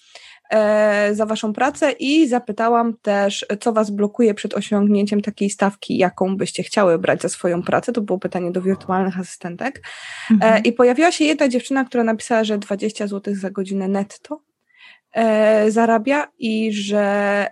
E, 0.51 1.15
za 1.15 1.27
Waszą 1.27 1.53
pracę 1.53 1.93
i 1.93 2.29
zapytałam 2.29 2.97
też, 3.03 3.47
co 3.61 3.73
Was 3.73 3.91
blokuje 3.91 4.35
przed 4.35 4.55
osiągnięciem 4.55 5.23
takiej 5.23 5.51
stawki, 5.51 5.99
jaką 5.99 6.37
byście 6.37 6.63
chciały 6.63 6.99
brać 6.99 7.23
za 7.23 7.29
swoją 7.29 7.63
pracę. 7.63 7.93
To 7.93 8.01
było 8.01 8.19
pytanie 8.19 8.51
do 8.51 8.63
wirtualnych 8.63 9.19
asystentek. 9.19 9.79
E, 10.31 10.35
mhm. 10.35 10.63
I 10.63 10.73
pojawiła 10.73 11.13
się 11.13 11.25
jedna 11.25 11.49
dziewczyna, 11.49 11.85
która 11.85 12.05
napisała, 12.05 12.45
że 12.45 12.59
20 12.59 13.07
zł 13.07 13.35
za 13.35 13.51
godzinę 13.51 13.89
netto 13.89 14.41
e, 15.13 15.71
zarabia 15.71 16.27
i 16.39 16.73
że 16.73 17.47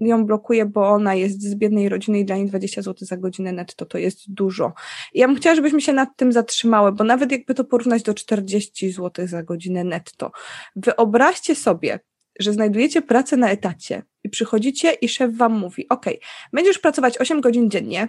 ją 0.00 0.26
blokuje, 0.26 0.66
bo 0.66 0.88
ona 0.88 1.14
jest 1.14 1.42
z 1.42 1.54
biednej 1.54 1.88
rodziny 1.88 2.18
i 2.18 2.24
dla 2.24 2.36
niej 2.36 2.46
20 2.46 2.82
zł 2.82 2.94
za 3.00 3.16
godzinę 3.16 3.52
netto 3.52 3.86
to 3.86 3.98
jest 3.98 4.32
dużo. 4.32 4.72
I 5.14 5.18
ja 5.18 5.26
bym 5.26 5.36
chciała, 5.36 5.56
żebyśmy 5.56 5.80
się 5.80 5.92
nad 5.92 6.08
tym 6.16 6.32
zatrzymały, 6.32 6.92
bo 6.92 7.04
nawet 7.04 7.32
jakby 7.32 7.54
to 7.54 7.64
porównać 7.64 8.02
do 8.02 8.14
40 8.14 8.90
zł 8.92 9.26
za 9.26 9.42
godzinę 9.42 9.84
netto. 9.84 10.30
Wyobraźcie 10.76 11.54
sobie, 11.54 11.98
że 12.40 12.52
znajdujecie 12.52 13.02
pracę 13.02 13.36
na 13.36 13.50
etacie 13.50 14.02
i 14.24 14.28
przychodzicie 14.28 14.92
i 14.92 15.08
szef 15.08 15.36
wam 15.36 15.52
mówi, 15.52 15.88
ok, 15.88 16.06
będziesz 16.52 16.78
pracować 16.78 17.18
8 17.18 17.40
godzin 17.40 17.70
dziennie, 17.70 18.08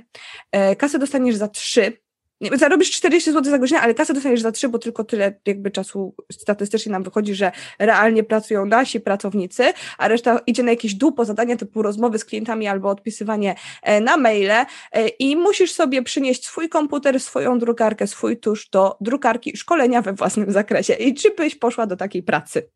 e, 0.52 0.76
kasę 0.76 1.00
dostaniesz 1.00 1.36
za 1.36 1.48
3, 1.48 2.06
nie, 2.42 2.58
zarobisz 2.58 2.92
40 2.92 3.32
zł 3.32 3.52
za 3.52 3.58
godzinę, 3.58 3.82
ale 3.82 3.94
kasę 3.94 4.14
dostaniesz 4.14 4.42
za 4.42 4.52
3, 4.52 4.70
bo 4.70 4.80
tylko 4.80 5.04
tyle 5.04 5.40
jakby 5.46 5.72
czasu 5.72 6.16
statystycznie 6.32 6.92
nam 6.92 7.04
wychodzi, 7.04 7.36
że 7.36 7.52
realnie 7.80 8.24
pracują 8.24 8.66
nasi 8.66 9.00
pracownicy, 9.00 9.64
a 9.98 10.08
reszta 10.08 10.40
idzie 10.48 10.64
na 10.64 10.72
jakieś 10.72 10.96
dupo 10.96 11.26
zadania 11.26 11.58
typu 11.58 11.82
rozmowy 11.82 12.20
z 12.20 12.26
klientami 12.26 12.68
albo 12.68 12.90
odpisywanie 12.90 13.56
e, 13.82 14.02
na 14.02 14.18
maile 14.18 14.52
e, 14.52 15.08
i 15.08 15.36
musisz 15.36 15.72
sobie 15.72 16.04
przynieść 16.04 16.46
swój 16.46 16.70
komputer, 16.70 17.20
swoją 17.20 17.60
drukarkę, 17.60 18.08
swój 18.08 18.38
tusz 18.38 18.70
do 18.70 18.98
drukarki 19.02 19.58
szkolenia 19.58 20.02
we 20.02 20.14
własnym 20.14 20.52
zakresie. 20.52 20.94
I 20.94 21.14
czy 21.14 21.32
byś 21.32 21.56
poszła 21.56 21.88
do 21.88 21.96
takiej 21.96 22.24
pracy? 22.24 22.70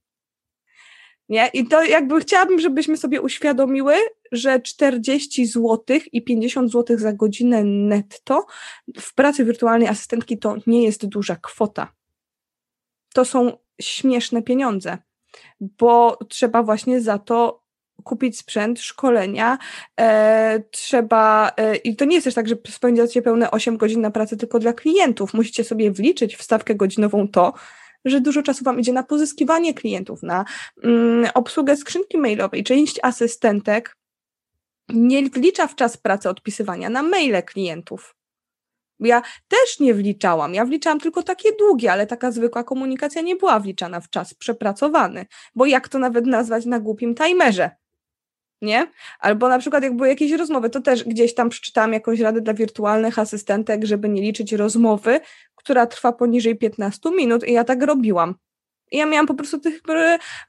Nie? 1.30 1.48
I 1.54 1.68
to 1.68 1.84
jakby 1.84 2.20
chciałabym, 2.20 2.60
żebyśmy 2.60 2.98
sobie 2.98 3.22
uświadomiły, 3.22 3.96
że 4.32 4.60
40 4.60 5.46
zł 5.46 6.00
i 6.12 6.24
50 6.24 6.72
zł 6.72 6.98
za 6.98 7.14
godzinę 7.14 7.64
netto 7.64 8.46
w 9.00 9.16
pracy 9.16 9.46
wirtualnej 9.46 9.88
asystentki 9.88 10.38
to 10.38 10.56
nie 10.68 10.84
jest 10.84 11.06
duża 11.06 11.36
kwota. 11.36 11.94
To 13.14 13.26
są 13.26 13.58
śmieszne 13.82 14.42
pieniądze, 14.42 14.98
bo 15.62 16.18
trzeba 16.30 16.64
właśnie 16.64 17.02
za 17.02 17.20
to 17.20 17.64
kupić 18.04 18.38
sprzęt, 18.38 18.80
szkolenia, 18.80 19.58
e, 20.00 20.64
trzeba, 20.72 21.52
e, 21.58 21.76
i 21.76 21.96
to 21.96 22.06
nie 22.06 22.16
jest 22.16 22.26
też 22.26 22.34
tak, 22.34 22.48
że 22.48 22.56
spędzacie 22.68 23.22
pełne 23.22 23.52
8 23.52 23.78
godzin 23.78 24.02
na 24.02 24.12
pracę 24.12 24.38
tylko 24.38 24.60
dla 24.60 24.74
klientów, 24.74 25.34
musicie 25.34 25.64
sobie 25.64 25.92
wliczyć 25.92 26.36
w 26.36 26.44
stawkę 26.44 26.76
godzinową 26.76 27.28
to, 27.28 27.54
że 28.06 28.22
dużo 28.22 28.42
czasu 28.44 28.64
Wam 28.64 28.80
idzie 28.80 28.94
na 28.94 29.04
pozyskiwanie 29.04 29.74
klientów, 29.74 30.24
na 30.24 30.46
mm, 30.84 31.30
obsługę 31.34 31.78
skrzynki 31.78 32.18
mailowej. 32.18 32.64
Część 32.64 33.00
asystentek 33.04 33.98
nie 34.90 35.30
wlicza 35.30 35.68
w 35.68 35.76
czas 35.76 35.98
pracy 35.98 36.30
odpisywania 36.30 36.90
na 36.90 37.04
maile 37.04 37.44
klientów. 37.44 38.16
Ja 39.00 39.22
też 39.48 39.80
nie 39.80 39.94
wliczałam. 39.94 40.54
Ja 40.54 40.66
wliczałam 40.66 41.00
tylko 41.00 41.24
takie 41.24 41.56
długie, 41.56 41.92
ale 41.92 42.08
taka 42.08 42.32
zwykła 42.32 42.64
komunikacja 42.64 43.22
nie 43.22 43.36
była 43.36 43.60
wliczana 43.60 44.00
w 44.02 44.10
czas 44.10 44.34
przepracowany. 44.34 45.26
Bo 45.56 45.66
jak 45.66 45.90
to 45.90 46.00
nawet 46.00 46.26
nazwać 46.26 46.66
na 46.66 46.80
głupim 46.80 47.16
timerze? 47.16 47.79
Nie? 48.62 48.88
Albo 49.20 49.50
na 49.50 49.60
przykład 49.60 49.84
jak 49.84 49.96
były 49.96 50.10
jakieś 50.10 50.32
rozmowy, 50.32 50.70
to 50.70 50.82
też 50.82 51.04
gdzieś 51.04 51.34
tam 51.34 51.50
przeczytałam 51.50 51.94
jakąś 51.94 52.20
radę 52.20 52.42
dla 52.42 52.54
wirtualnych 52.54 53.20
asystentek, 53.20 53.86
żeby 53.86 54.10
nie 54.10 54.22
liczyć 54.22 54.54
rozmowy, 54.54 55.20
która 55.56 55.86
trwa 55.86 56.12
poniżej 56.12 56.58
15 56.58 57.12
minut 57.12 57.48
i 57.48 57.54
ja 57.54 57.64
tak 57.64 57.84
robiłam. 57.84 58.36
Ja 58.92 59.06
miałam 59.06 59.28
po 59.28 59.34
prostu 59.34 59.60
tych 59.60 59.82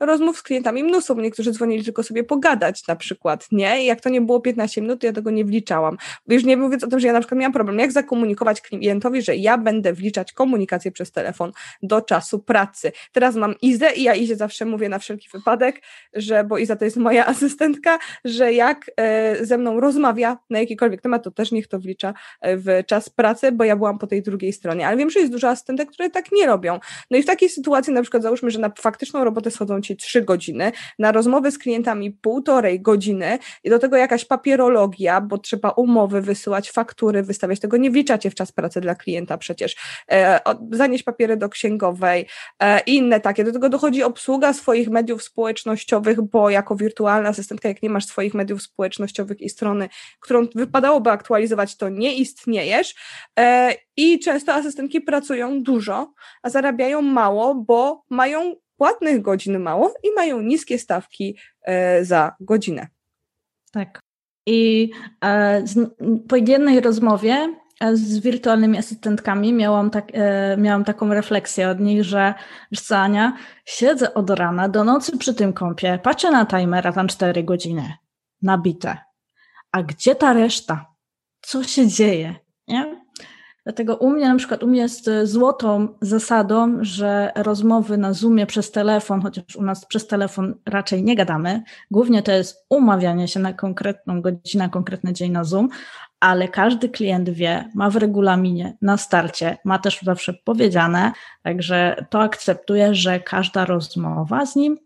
rozmów 0.00 0.38
z 0.38 0.42
klientami 0.42 0.84
mnóstwo, 0.84 1.14
bo 1.14 1.20
niektórzy 1.20 1.52
dzwonili 1.52 1.84
tylko 1.84 2.02
sobie 2.02 2.24
pogadać 2.24 2.86
na 2.86 2.96
przykład, 2.96 3.46
nie? 3.52 3.82
I 3.82 3.86
jak 3.86 4.00
to 4.00 4.08
nie 4.08 4.20
było 4.20 4.40
15 4.40 4.80
minut, 4.80 5.00
to 5.00 5.06
ja 5.06 5.12
tego 5.12 5.30
nie 5.30 5.44
wliczałam. 5.44 5.96
Już 6.28 6.44
nie 6.44 6.56
mówiąc 6.56 6.84
o 6.84 6.86
tym, 6.86 7.00
że 7.00 7.06
ja 7.06 7.12
na 7.12 7.20
przykład 7.20 7.38
miałam 7.38 7.52
problem, 7.52 7.78
jak 7.78 7.92
zakomunikować 7.92 8.60
klientowi, 8.60 9.22
że 9.22 9.36
ja 9.36 9.58
będę 9.58 9.92
wliczać 9.92 10.32
komunikację 10.32 10.92
przez 10.92 11.12
telefon 11.12 11.52
do 11.82 12.00
czasu 12.00 12.38
pracy. 12.38 12.92
Teraz 13.12 13.36
mam 13.36 13.54
Izę 13.62 13.92
i 13.92 14.02
ja 14.02 14.14
Izie 14.14 14.36
zawsze 14.36 14.64
mówię 14.64 14.88
na 14.88 14.98
wszelki 14.98 15.28
wypadek, 15.32 15.82
że, 16.14 16.44
bo 16.44 16.58
Iza 16.58 16.76
to 16.76 16.84
jest 16.84 16.96
moja 16.96 17.26
asystentka, 17.32 17.98
że 18.24 18.52
jak 18.52 18.90
e, 18.96 19.46
ze 19.46 19.58
mną 19.58 19.80
rozmawia 19.80 20.38
na 20.50 20.58
jakikolwiek 20.58 21.00
temat, 21.00 21.24
to 21.24 21.30
też 21.30 21.52
niech 21.52 21.68
to 21.68 21.78
wlicza 21.78 22.14
e, 22.40 22.56
w 22.56 22.66
czas 22.86 23.10
pracy, 23.10 23.52
bo 23.52 23.64
ja 23.64 23.76
byłam 23.76 23.98
po 23.98 24.06
tej 24.06 24.22
drugiej 24.22 24.52
stronie. 24.52 24.86
Ale 24.86 24.96
wiem, 24.96 25.10
że 25.10 25.20
jest 25.20 25.32
dużo 25.32 25.48
asystentek, 25.48 25.90
które 25.90 26.10
tak 26.10 26.32
nie 26.32 26.46
robią. 26.46 26.80
No 27.10 27.18
i 27.18 27.22
w 27.22 27.26
takiej 27.26 27.48
sytuacji 27.48 27.92
na 27.92 28.02
przykład 28.02 28.22
załóżmy, 28.30 28.50
że 28.50 28.58
na 28.58 28.72
faktyczną 28.78 29.24
robotę 29.24 29.50
schodzą 29.50 29.80
ci 29.80 29.96
trzy 29.96 30.22
godziny, 30.22 30.72
na 30.98 31.12
rozmowy 31.12 31.50
z 31.50 31.58
klientami 31.58 32.10
półtorej 32.10 32.80
godziny 32.80 33.38
i 33.64 33.70
do 33.70 33.78
tego 33.78 33.96
jakaś 33.96 34.24
papierologia, 34.24 35.20
bo 35.20 35.38
trzeba 35.38 35.70
umowy 35.70 36.20
wysyłać, 36.20 36.70
faktury 36.70 37.22
wystawiać, 37.22 37.60
tego 37.60 37.76
nie 37.76 37.90
wliczacie 37.90 38.30
w 38.30 38.34
czas 38.34 38.52
pracy 38.52 38.80
dla 38.80 38.94
klienta 38.94 39.38
przecież, 39.38 39.76
e, 40.10 40.40
zanieść 40.72 41.04
papiery 41.04 41.36
do 41.36 41.48
księgowej 41.48 42.26
e, 42.60 42.80
i 42.86 42.96
inne 42.96 43.20
takie. 43.20 43.44
Do 43.44 43.52
tego 43.52 43.68
dochodzi 43.68 44.02
obsługa 44.02 44.52
swoich 44.52 44.88
mediów 44.88 45.22
społecznościowych, 45.22 46.22
bo 46.22 46.50
jako 46.50 46.76
wirtualna 46.76 47.28
asystentka, 47.28 47.68
jak 47.68 47.82
nie 47.82 47.90
masz 47.90 48.06
swoich 48.06 48.34
mediów 48.34 48.62
społecznościowych 48.62 49.40
i 49.40 49.48
strony, 49.48 49.88
którą 50.20 50.46
wypadałoby 50.54 51.10
aktualizować, 51.10 51.76
to 51.76 51.88
nie 51.88 52.14
istniejesz. 52.14 52.94
E, 53.38 53.74
I 53.96 54.18
często 54.18 54.54
asystentki 54.54 55.00
pracują 55.00 55.62
dużo, 55.62 56.12
a 56.42 56.50
zarabiają 56.50 57.02
mało, 57.02 57.54
bo 57.54 58.04
mają 58.20 58.56
płatnych 58.76 59.22
godzin 59.22 59.58
mało 59.58 59.94
i 60.04 60.08
mają 60.16 60.40
niskie 60.42 60.78
stawki 60.78 61.36
e, 61.62 62.04
za 62.04 62.36
godzinę. 62.40 62.88
Tak. 63.72 64.00
I 64.46 64.90
e, 65.24 65.62
z, 65.66 65.90
po 66.28 66.36
jednej 66.36 66.80
rozmowie 66.80 67.54
e, 67.80 67.96
z 67.96 68.18
wirtualnymi 68.18 68.78
asystentkami 68.78 69.52
miałam, 69.52 69.90
tak, 69.90 70.12
miałam 70.58 70.84
taką 70.84 71.14
refleksję 71.14 71.68
od 71.68 71.80
nich, 71.80 72.04
że 72.04 72.34
wiesz 72.72 72.92
Ania, 72.92 73.36
siedzę 73.64 74.14
od 74.14 74.30
rana 74.30 74.68
do 74.68 74.84
nocy 74.84 75.18
przy 75.18 75.34
tym 75.34 75.52
kąpie, 75.52 75.98
patrzę 76.02 76.30
na 76.30 76.46
timera, 76.46 76.92
tam 76.92 77.08
4 77.08 77.44
godziny, 77.44 77.92
nabite. 78.42 78.98
A 79.72 79.82
gdzie 79.82 80.14
ta 80.14 80.32
reszta? 80.32 80.86
Co 81.40 81.64
się 81.64 81.88
dzieje? 81.88 82.34
Nie? 82.68 83.00
Dlatego 83.64 83.96
u 83.96 84.10
mnie, 84.10 84.28
na 84.28 84.36
przykład, 84.36 84.62
u 84.62 84.66
mnie 84.66 84.80
jest 84.80 85.08
e, 85.08 85.26
złotą 85.26 85.88
zasadą, 86.00 86.78
że 86.80 87.32
rozmowy 87.36 87.98
na 87.98 88.12
Zoomie 88.12 88.46
przez 88.46 88.70
telefon, 88.70 89.22
chociaż 89.22 89.56
u 89.56 89.62
nas 89.62 89.86
przez 89.86 90.06
telefon 90.06 90.54
raczej 90.66 91.02
nie 91.02 91.16
gadamy, 91.16 91.62
głównie 91.90 92.22
to 92.22 92.32
jest 92.32 92.66
umawianie 92.68 93.28
się 93.28 93.40
na 93.40 93.52
konkretną 93.52 94.22
godzinę, 94.22 94.68
konkretny 94.68 95.12
dzień 95.12 95.32
na 95.32 95.44
Zoom, 95.44 95.68
ale 96.20 96.48
każdy 96.48 96.88
klient 96.88 97.30
wie, 97.30 97.70
ma 97.74 97.90
w 97.90 97.96
regulaminie 97.96 98.76
na 98.82 98.96
starcie, 98.96 99.56
ma 99.64 99.78
też 99.78 99.98
zawsze 100.02 100.34
powiedziane, 100.44 101.12
także 101.42 102.06
to 102.10 102.20
akceptuje, 102.20 102.94
że 102.94 103.20
każda 103.20 103.64
rozmowa 103.64 104.46
z 104.46 104.56
nim 104.56 104.78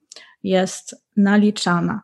jest 0.42 1.04
naliczana. 1.16 2.02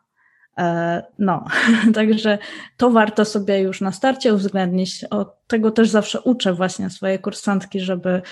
E, 0.59 1.03
no, 1.19 1.45
także 1.95 2.39
to 2.77 2.91
warto 2.91 3.25
sobie 3.25 3.61
już 3.61 3.81
na 3.81 3.93
starcie 3.93 4.35
uwzględnić. 4.35 5.05
Od 5.05 5.47
tego 5.47 5.71
też 5.71 5.89
zawsze 5.89 6.21
uczę 6.21 6.55
właśnie 6.55 6.91
swoje 6.91 7.19
kursantki, 7.19 7.81
żeby 7.81 8.23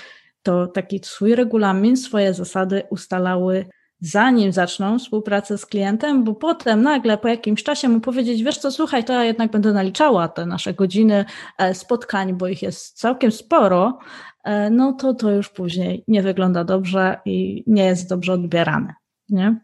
to 0.43 0.67
taki 0.67 1.01
swój 1.05 1.35
regulamin, 1.35 1.97
swoje 1.97 2.35
zasady 2.35 2.83
ustalały 2.91 3.67
zanim 4.01 4.53
zaczną 4.53 4.99
współpracę 4.99 5.59
z 5.59 5.67
klientem, 5.67 6.25
bo 6.25 6.35
potem 6.35 6.83
nagle 6.83 7.19
po 7.19 7.29
jakimś 7.29 7.63
czasie 7.63 7.89
mu 7.89 8.01
powiedzieć, 8.01 8.43
wiesz 8.43 8.59
co, 8.59 8.71
słuchaj, 8.71 9.05
to 9.05 9.13
ja 9.13 9.25
jednak 9.25 9.51
będę 9.51 9.73
naliczała 9.73 10.29
te 10.29 10.47
nasze 10.47 10.75
godziny 10.75 11.25
e, 11.59 11.75
spotkań, 11.75 12.35
bo 12.35 12.49
ich 12.49 12.63
jest 12.63 12.99
całkiem 12.99 13.33
sporo, 13.33 13.99
e, 14.45 14.71
no 14.71 14.93
to 14.93 15.15
to 15.15 15.31
już 15.31 15.49
później 15.49 16.05
nie 16.09 16.23
wygląda 16.23 16.65
dobrze 16.65 17.21
i 17.25 17.65
nie 17.67 17.85
jest 17.85 18.09
dobrze 18.09 18.33
odbierane, 18.33 18.95
nie? 19.29 19.61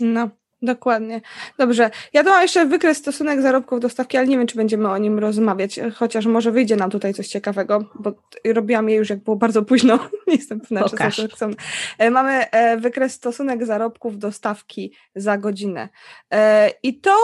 No, 0.00 0.28
Dokładnie. 0.62 1.20
Dobrze. 1.58 1.90
Ja 2.12 2.24
tu 2.24 2.30
mam 2.30 2.42
jeszcze 2.42 2.66
wykres 2.66 2.98
stosunek 2.98 3.42
zarobków 3.42 3.80
do 3.80 3.88
stawki, 3.88 4.16
ale 4.16 4.26
nie 4.26 4.38
wiem, 4.38 4.46
czy 4.46 4.56
będziemy 4.56 4.88
o 4.88 4.98
nim 4.98 5.18
rozmawiać, 5.18 5.80
chociaż 5.94 6.26
może 6.26 6.52
wyjdzie 6.52 6.76
nam 6.76 6.90
tutaj 6.90 7.14
coś 7.14 7.28
ciekawego, 7.28 7.84
bo 7.94 8.12
robiłam 8.44 8.88
je 8.88 8.96
już 8.96 9.10
jak 9.10 9.18
było 9.18 9.36
bardzo 9.36 9.62
późno. 9.62 9.98
nie 10.26 10.34
jestem 10.34 10.60
pewna, 10.60 10.88
czy 11.10 11.28
to 11.28 11.36
chcą. 11.36 11.50
E, 11.98 12.10
mamy 12.10 12.50
e, 12.50 12.76
wykres 12.76 13.12
stosunek 13.12 13.66
zarobków 13.66 14.18
do 14.18 14.32
stawki 14.32 14.92
za 15.14 15.38
godzinę. 15.38 15.88
E, 16.32 16.70
I 16.82 17.00
to 17.00 17.16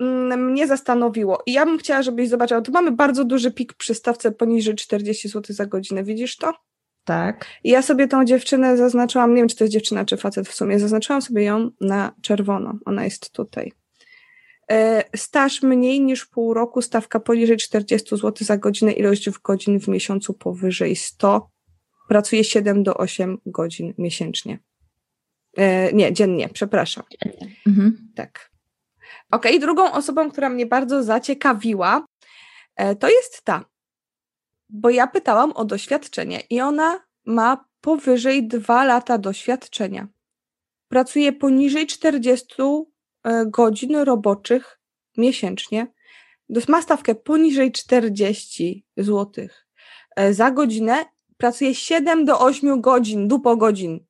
mm, 0.00 0.44
mnie 0.44 0.66
zastanowiło. 0.66 1.42
I 1.46 1.52
ja 1.52 1.66
bym 1.66 1.78
chciała, 1.78 2.02
żebyś 2.02 2.28
zobaczył, 2.28 2.62
tu 2.62 2.72
mamy 2.72 2.92
bardzo 2.92 3.24
duży 3.24 3.50
pik 3.50 3.72
przy 3.72 3.94
stawce 3.94 4.32
poniżej 4.32 4.74
40 4.74 5.28
zł 5.28 5.56
za 5.56 5.66
godzinę. 5.66 6.04
Widzisz 6.04 6.36
to? 6.36 6.54
Tak. 7.04 7.46
I 7.64 7.70
ja 7.70 7.82
sobie 7.82 8.08
tą 8.08 8.24
dziewczynę 8.24 8.76
zaznaczyłam, 8.76 9.34
nie 9.34 9.40
wiem, 9.40 9.48
czy 9.48 9.56
to 9.56 9.64
jest 9.64 9.72
dziewczyna, 9.72 10.04
czy 10.04 10.16
facet 10.16 10.48
w 10.48 10.54
sumie, 10.54 10.78
zaznaczyłam 10.78 11.22
sobie 11.22 11.42
ją 11.42 11.70
na 11.80 12.12
czerwono. 12.22 12.78
Ona 12.84 13.04
jest 13.04 13.30
tutaj. 13.30 13.72
E, 14.70 15.04
staż 15.16 15.62
mniej 15.62 16.00
niż 16.00 16.26
pół 16.26 16.54
roku, 16.54 16.82
stawka 16.82 17.20
poniżej 17.20 17.56
40 17.56 18.16
zł 18.16 18.32
za 18.40 18.56
godzinę, 18.56 18.92
ilość 18.92 19.30
w 19.30 19.42
godzin 19.42 19.80
w 19.80 19.88
miesiącu 19.88 20.34
powyżej 20.34 20.96
100. 20.96 21.50
Pracuje 22.08 22.44
7 22.44 22.82
do 22.82 22.96
8 22.96 23.38
godzin 23.46 23.94
miesięcznie. 23.98 24.58
E, 25.56 25.92
nie, 25.92 26.12
dziennie, 26.12 26.48
przepraszam. 26.48 27.04
Dziennie. 27.22 27.54
Mhm. 27.66 28.12
Tak. 28.14 28.50
Ok, 29.30 29.46
drugą 29.60 29.92
osobą, 29.92 30.30
która 30.30 30.48
mnie 30.48 30.66
bardzo 30.66 31.02
zaciekawiła, 31.02 32.06
e, 32.76 32.96
to 32.96 33.08
jest 33.08 33.42
ta 33.44 33.64
bo 34.74 34.90
ja 34.90 35.06
pytałam 35.06 35.52
o 35.52 35.64
doświadczenie 35.64 36.40
i 36.50 36.60
ona 36.60 37.00
ma 37.24 37.64
powyżej 37.80 38.48
dwa 38.48 38.84
lata 38.84 39.18
doświadczenia. 39.18 40.08
Pracuje 40.88 41.32
poniżej 41.32 41.86
40 41.86 42.46
e, 43.24 43.46
godzin 43.46 43.96
roboczych 43.96 44.80
miesięcznie. 45.16 45.92
Ma 46.68 46.82
stawkę 46.82 47.14
poniżej 47.14 47.72
40 47.72 48.86
zł 48.96 49.46
e, 50.16 50.34
za 50.34 50.50
godzinę. 50.50 51.04
Pracuje 51.36 51.74
7 51.74 52.24
do 52.24 52.40
8 52.40 52.80
godzin, 52.80 53.28
dupo 53.28 53.56
godzin 53.56 54.06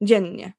dziennie. 0.00 0.52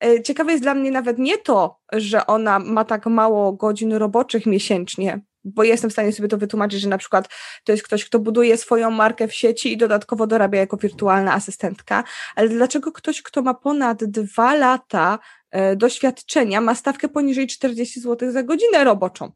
e, 0.00 0.22
ciekawe 0.22 0.52
jest 0.52 0.64
dla 0.64 0.74
mnie 0.74 0.90
nawet 0.90 1.18
nie 1.18 1.38
to, 1.38 1.80
że 1.92 2.26
ona 2.26 2.58
ma 2.58 2.84
tak 2.84 3.06
mało 3.06 3.52
godzin 3.52 3.92
roboczych 3.92 4.46
miesięcznie, 4.46 5.20
bo 5.44 5.64
jestem 5.64 5.90
w 5.90 5.92
stanie 5.92 6.12
sobie 6.12 6.28
to 6.28 6.38
wytłumaczyć, 6.38 6.80
że 6.80 6.88
na 6.88 6.98
przykład 6.98 7.28
to 7.64 7.72
jest 7.72 7.84
ktoś, 7.84 8.04
kto 8.04 8.18
buduje 8.18 8.56
swoją 8.56 8.90
markę 8.90 9.28
w 9.28 9.34
sieci 9.34 9.72
i 9.72 9.76
dodatkowo 9.76 10.26
dorabia 10.26 10.58
jako 10.58 10.76
wirtualna 10.76 11.34
asystentka, 11.34 12.04
ale 12.36 12.48
dlaczego 12.48 12.92
ktoś, 12.92 13.22
kto 13.22 13.42
ma 13.42 13.54
ponad 13.54 14.04
dwa 14.04 14.54
lata 14.54 15.18
e, 15.50 15.76
doświadczenia, 15.76 16.60
ma 16.60 16.74
stawkę 16.74 17.08
poniżej 17.08 17.46
40 17.46 18.00
zł 18.00 18.32
za 18.32 18.42
godzinę 18.42 18.84
roboczą? 18.84 19.32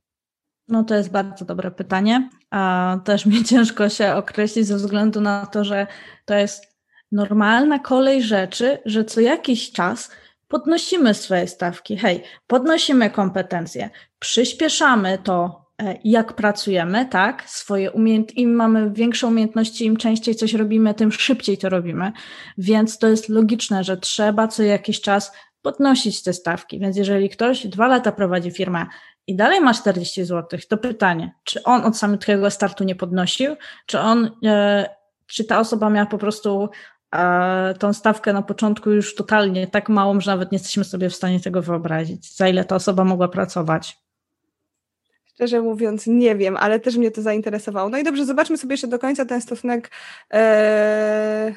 No 0.69 0.85
to 0.85 0.95
jest 0.95 1.11
bardzo 1.11 1.45
dobre 1.45 1.71
pytanie. 1.71 2.31
A 2.51 2.99
też 3.05 3.27
mi 3.31 3.45
ciężko 3.45 3.89
się 3.89 4.15
określić 4.15 4.67
ze 4.67 4.77
względu 4.77 5.21
na 5.21 5.47
to, 5.47 5.65
że 5.65 5.87
to 6.25 6.35
jest 6.35 6.73
normalna 7.13 7.79
kolej 7.79 8.23
rzeczy, 8.23 8.79
że 8.85 9.05
co 9.05 9.21
jakiś 9.21 9.73
czas 9.73 10.11
podnosimy 10.49 11.15
swoje 11.15 11.49
stawki. 11.49 11.97
Hej, 11.97 12.23
podnosimy 12.47 13.11
kompetencje, 13.11 13.91
przyspieszamy 14.19 15.19
to, 15.19 15.62
jak 16.05 16.33
pracujemy, 16.33 17.07
tak? 17.07 17.51
Swoje 17.51 17.91
umiejęt 17.91 18.37
im 18.37 18.55
mamy 18.55 18.91
większe 18.91 19.27
umiejętności, 19.27 19.85
im 19.85 19.97
częściej 19.97 20.35
coś 20.35 20.55
robimy, 20.55 20.95
tym 20.95 21.13
szybciej 21.13 21.59
to 21.59 21.69
robimy. 21.69 22.13
Więc 22.59 22.99
to 22.99 23.09
jest 23.09 23.29
logiczne, 23.29 23.85
że 23.85 23.97
trzeba 23.97 24.49
co 24.49 24.63
jakiś 24.63 25.01
czas 25.01 25.33
podnosić 25.63 26.23
te 26.23 26.33
stawki. 26.33 26.79
Więc 26.79 26.97
jeżeli 26.97 27.29
ktoś 27.29 27.67
dwa 27.67 27.87
lata 27.87 28.13
prowadzi 28.13 28.51
firmę 28.51 28.87
i 29.27 29.37
dalej 29.37 29.61
ma 29.61 29.75
40 29.75 30.25
zł, 30.25 30.61
to 30.69 30.77
pytanie, 30.77 31.35
czy 31.45 31.63
on 31.63 31.85
od 31.85 31.97
samego 31.97 32.51
startu 32.51 32.85
nie 32.85 32.95
podnosił, 32.95 33.57
czy 33.87 34.01
on, 34.01 34.31
e, 34.45 34.89
czy 35.27 35.45
ta 35.45 35.61
osoba 35.61 35.91
miała 35.91 36.07
po 36.07 36.19
prostu 36.19 36.69
e, 37.15 37.75
tą 37.79 37.93
stawkę 37.93 38.33
na 38.33 38.43
początku 38.43 38.91
już 38.91 39.15
totalnie 39.15 39.67
tak 39.67 39.89
małą, 39.89 40.21
że 40.21 40.31
nawet 40.31 40.53
nie 40.53 40.57
jesteśmy 40.57 40.85
sobie 40.85 41.11
w 41.11 41.15
stanie 41.15 41.41
tego 41.41 41.63
wyobrazić, 41.63 42.37
za 42.37 42.49
ile 42.49 42.65
ta 42.65 42.77
osoba 42.77 43.05
mogła 43.05 43.29
pracować. 43.29 44.03
Szczerze 45.35 45.61
mówiąc, 45.61 46.07
nie 46.07 46.37
wiem, 46.37 46.57
ale 46.57 46.81
też 46.81 46.97
mnie 46.97 47.11
to 47.11 47.23
zainteresowało. 47.23 47.89
No 47.89 47.99
i 47.99 48.05
dobrze, 48.05 48.25
zobaczmy 48.25 48.57
sobie 48.57 48.73
jeszcze 48.73 48.87
do 48.87 48.99
końca 48.99 49.25
ten 49.25 49.41
stosunek. 49.41 49.91
E, 50.33 51.55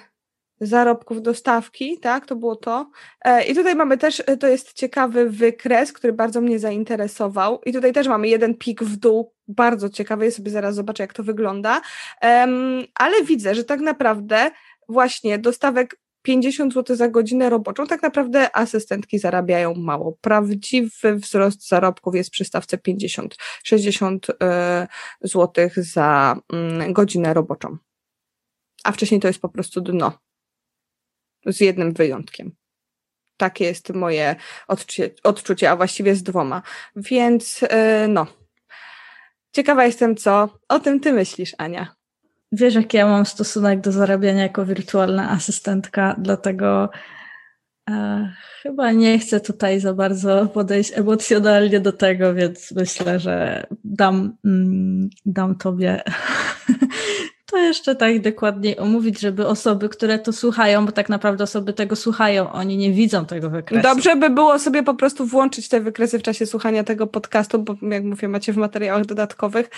zarobków 0.61 1.21
dostawki, 1.21 1.99
tak, 1.99 2.25
to 2.25 2.35
było 2.35 2.55
to. 2.55 2.89
E, 3.25 3.43
I 3.43 3.55
tutaj 3.55 3.75
mamy 3.75 3.97
też, 3.97 4.23
e, 4.25 4.37
to 4.37 4.47
jest 4.47 4.73
ciekawy 4.73 5.29
wykres, 5.29 5.93
który 5.93 6.13
bardzo 6.13 6.41
mnie 6.41 6.59
zainteresował. 6.59 7.61
I 7.65 7.73
tutaj 7.73 7.93
też 7.93 8.07
mamy 8.07 8.27
jeden 8.27 8.55
pik 8.55 8.83
w 8.83 8.95
dół, 8.97 9.33
bardzo 9.47 9.89
ciekawy, 9.89 10.25
ja 10.25 10.31
sobie 10.31 10.51
zaraz 10.51 10.75
zobaczę, 10.75 11.03
jak 11.03 11.13
to 11.13 11.23
wygląda. 11.23 11.81
Ale 12.95 13.23
widzę, 13.25 13.55
że 13.55 13.63
tak 13.63 13.79
naprawdę 13.79 14.51
właśnie 14.89 15.39
dostawek 15.39 15.97
50 16.25 16.73
zł 16.73 16.95
za 16.95 17.07
godzinę 17.09 17.49
roboczą, 17.49 17.87
tak 17.87 18.01
naprawdę 18.01 18.55
asystentki 18.55 19.19
zarabiają 19.19 19.73
mało. 19.73 20.17
Prawdziwy 20.21 21.15
wzrost 21.15 21.67
zarobków 21.67 22.15
jest 22.15 22.29
przy 22.29 22.45
stawce 22.45 22.77
50-60 22.77 24.17
e, 24.43 24.87
zł 25.21 25.69
za 25.75 26.39
mm, 26.53 26.93
godzinę 26.93 27.33
roboczą. 27.33 27.77
A 28.83 28.91
wcześniej 28.91 29.19
to 29.19 29.27
jest 29.27 29.39
po 29.39 29.49
prostu 29.49 29.81
dno 29.81 30.19
z 31.45 31.59
jednym 31.59 31.93
wyjątkiem. 31.93 32.55
Takie 33.37 33.65
jest 33.65 33.89
moje 33.93 34.35
odczucie, 34.67 35.09
odczucie, 35.23 35.71
a 35.71 35.75
właściwie 35.75 36.15
z 36.15 36.23
dwoma. 36.23 36.61
Więc 36.95 37.61
yy, 37.61 38.07
no. 38.07 38.27
Ciekawa 39.51 39.85
jestem, 39.85 40.15
co 40.15 40.49
o 40.69 40.79
tym 40.79 40.99
ty 40.99 41.13
myślisz, 41.13 41.55
Ania. 41.57 41.95
Wiesz, 42.51 42.75
jaki 42.75 42.97
ja 42.97 43.07
mam 43.07 43.25
stosunek 43.25 43.81
do 43.81 43.91
zarabiania 43.91 44.41
jako 44.43 44.65
wirtualna 44.65 45.29
asystentka, 45.29 46.15
dlatego 46.17 46.89
e, 47.89 48.33
chyba 48.61 48.91
nie 48.91 49.19
chcę 49.19 49.39
tutaj 49.39 49.79
za 49.79 49.93
bardzo 49.93 50.45
podejść 50.45 50.91
emocjonalnie 50.95 51.79
do 51.79 51.91
tego, 51.91 52.33
więc 52.33 52.71
myślę, 52.71 53.19
że 53.19 53.67
dam, 53.83 54.37
mm, 54.45 55.09
dam 55.25 55.55
tobie 55.57 56.01
to 57.45 57.57
jeszcze 57.57 57.95
tak 57.95 58.21
dokładniej 58.21 58.79
omówić, 58.79 59.19
żeby 59.19 59.47
osoby, 59.47 59.89
które 59.89 60.19
to 60.19 60.33
słuchają, 60.33 60.85
bo 60.85 60.91
tak 60.91 61.09
naprawdę 61.09 61.43
osoby 61.43 61.73
tego 61.73 61.95
słuchają, 61.95 62.51
oni 62.51 62.77
nie 62.77 62.91
widzą 62.91 63.25
tego 63.25 63.49
wykresu. 63.49 63.83
Dobrze 63.83 64.15
by 64.15 64.29
było 64.29 64.59
sobie 64.59 64.83
po 64.83 64.93
prostu 64.93 65.25
włączyć 65.25 65.69
te 65.69 65.81
wykresy 65.81 66.19
w 66.19 66.23
czasie 66.23 66.45
słuchania 66.45 66.83
tego 66.83 67.07
podcastu, 67.07 67.59
bo 67.59 67.75
jak 67.81 68.03
mówię, 68.03 68.27
macie 68.27 68.53
w 68.53 68.57
materiałach 68.57 69.05
dodatkowych, 69.05 69.69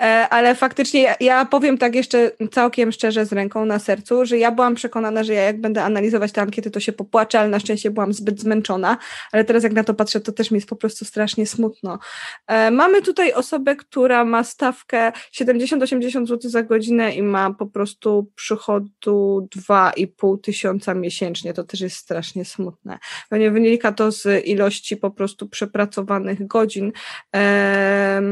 e, 0.00 0.02
ale 0.30 0.54
faktycznie 0.54 1.14
ja, 1.20 1.44
powiem 1.44 1.78
tak 1.78 1.94
jeszcze 1.94 2.30
całkiem 2.52 2.92
szczerze 2.92 3.26
z 3.26 3.32
ręką 3.32 3.64
na 3.64 3.78
sercu, 3.78 4.26
że 4.26 4.38
ja 4.38 4.50
byłam 4.50 4.74
przekonana, 4.74 5.24
że 5.24 5.34
ja 5.34 5.42
jak 5.42 5.60
będę 5.60 5.82
analizować 5.82 6.32
te 6.32 6.40
ankiety, 6.40 6.70
to 6.70 6.80
się 6.80 6.92
popłaczę, 6.92 7.40
ale 7.40 7.48
na 7.48 7.60
szczęście 7.60 7.90
byłam 7.90 8.12
zbyt 8.12 8.40
zmęczona, 8.40 8.96
ale 9.32 9.44
teraz 9.44 9.62
jak 9.62 9.72
na 9.72 9.84
to 9.84 9.94
patrzę, 9.94 10.20
to 10.20 10.32
też 10.32 10.50
mi 10.50 10.56
jest 10.56 10.68
po 10.68 10.76
prostu 10.76 11.04
strasznie 11.04 11.46
smutno. 11.46 11.98
E, 12.46 12.70
mamy 12.70 13.02
tutaj 13.02 13.32
osobę, 13.32 13.76
która 13.76 14.24
ma 14.24 14.44
stawkę 14.44 15.12
70-80 15.32 16.26
zł 16.26 16.50
za 16.50 16.62
godzinę 16.62 17.09
i 17.12 17.22
ma 17.22 17.54
po 17.54 17.66
prostu 17.66 18.30
przychodu 18.34 19.48
2,5 19.56 20.40
tysiąca 20.40 20.94
miesięcznie. 20.94 21.52
To 21.52 21.64
też 21.64 21.80
jest 21.80 21.96
strasznie 21.96 22.44
smutne. 22.44 22.98
Pewnie 23.28 23.50
wynika 23.50 23.92
to 23.92 24.12
z 24.12 24.46
ilości 24.46 24.96
po 24.96 25.10
prostu 25.10 25.48
przepracowanych 25.48 26.46
godzin 26.46 26.92
e, 27.36 28.22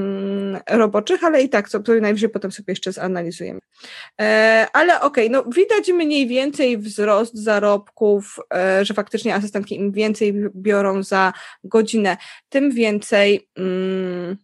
roboczych, 0.70 1.24
ale 1.24 1.42
i 1.42 1.48
tak, 1.48 1.68
co 1.68 1.78
najwyżej 2.00 2.28
potem 2.28 2.52
sobie 2.52 2.72
jeszcze 2.72 2.92
zanalizujemy. 2.92 3.60
E, 4.20 4.66
ale 4.72 5.00
okej, 5.00 5.26
okay, 5.30 5.44
no 5.44 5.50
widać 5.52 5.88
mniej 5.88 6.26
więcej 6.26 6.78
wzrost 6.78 7.34
zarobków, 7.34 8.36
e, 8.54 8.84
że 8.84 8.94
faktycznie 8.94 9.34
asystentki 9.34 9.76
im 9.76 9.92
więcej 9.92 10.34
biorą 10.56 11.02
za 11.02 11.32
godzinę, 11.64 12.16
tym 12.48 12.70
więcej. 12.70 13.48
Mm, 13.56 14.36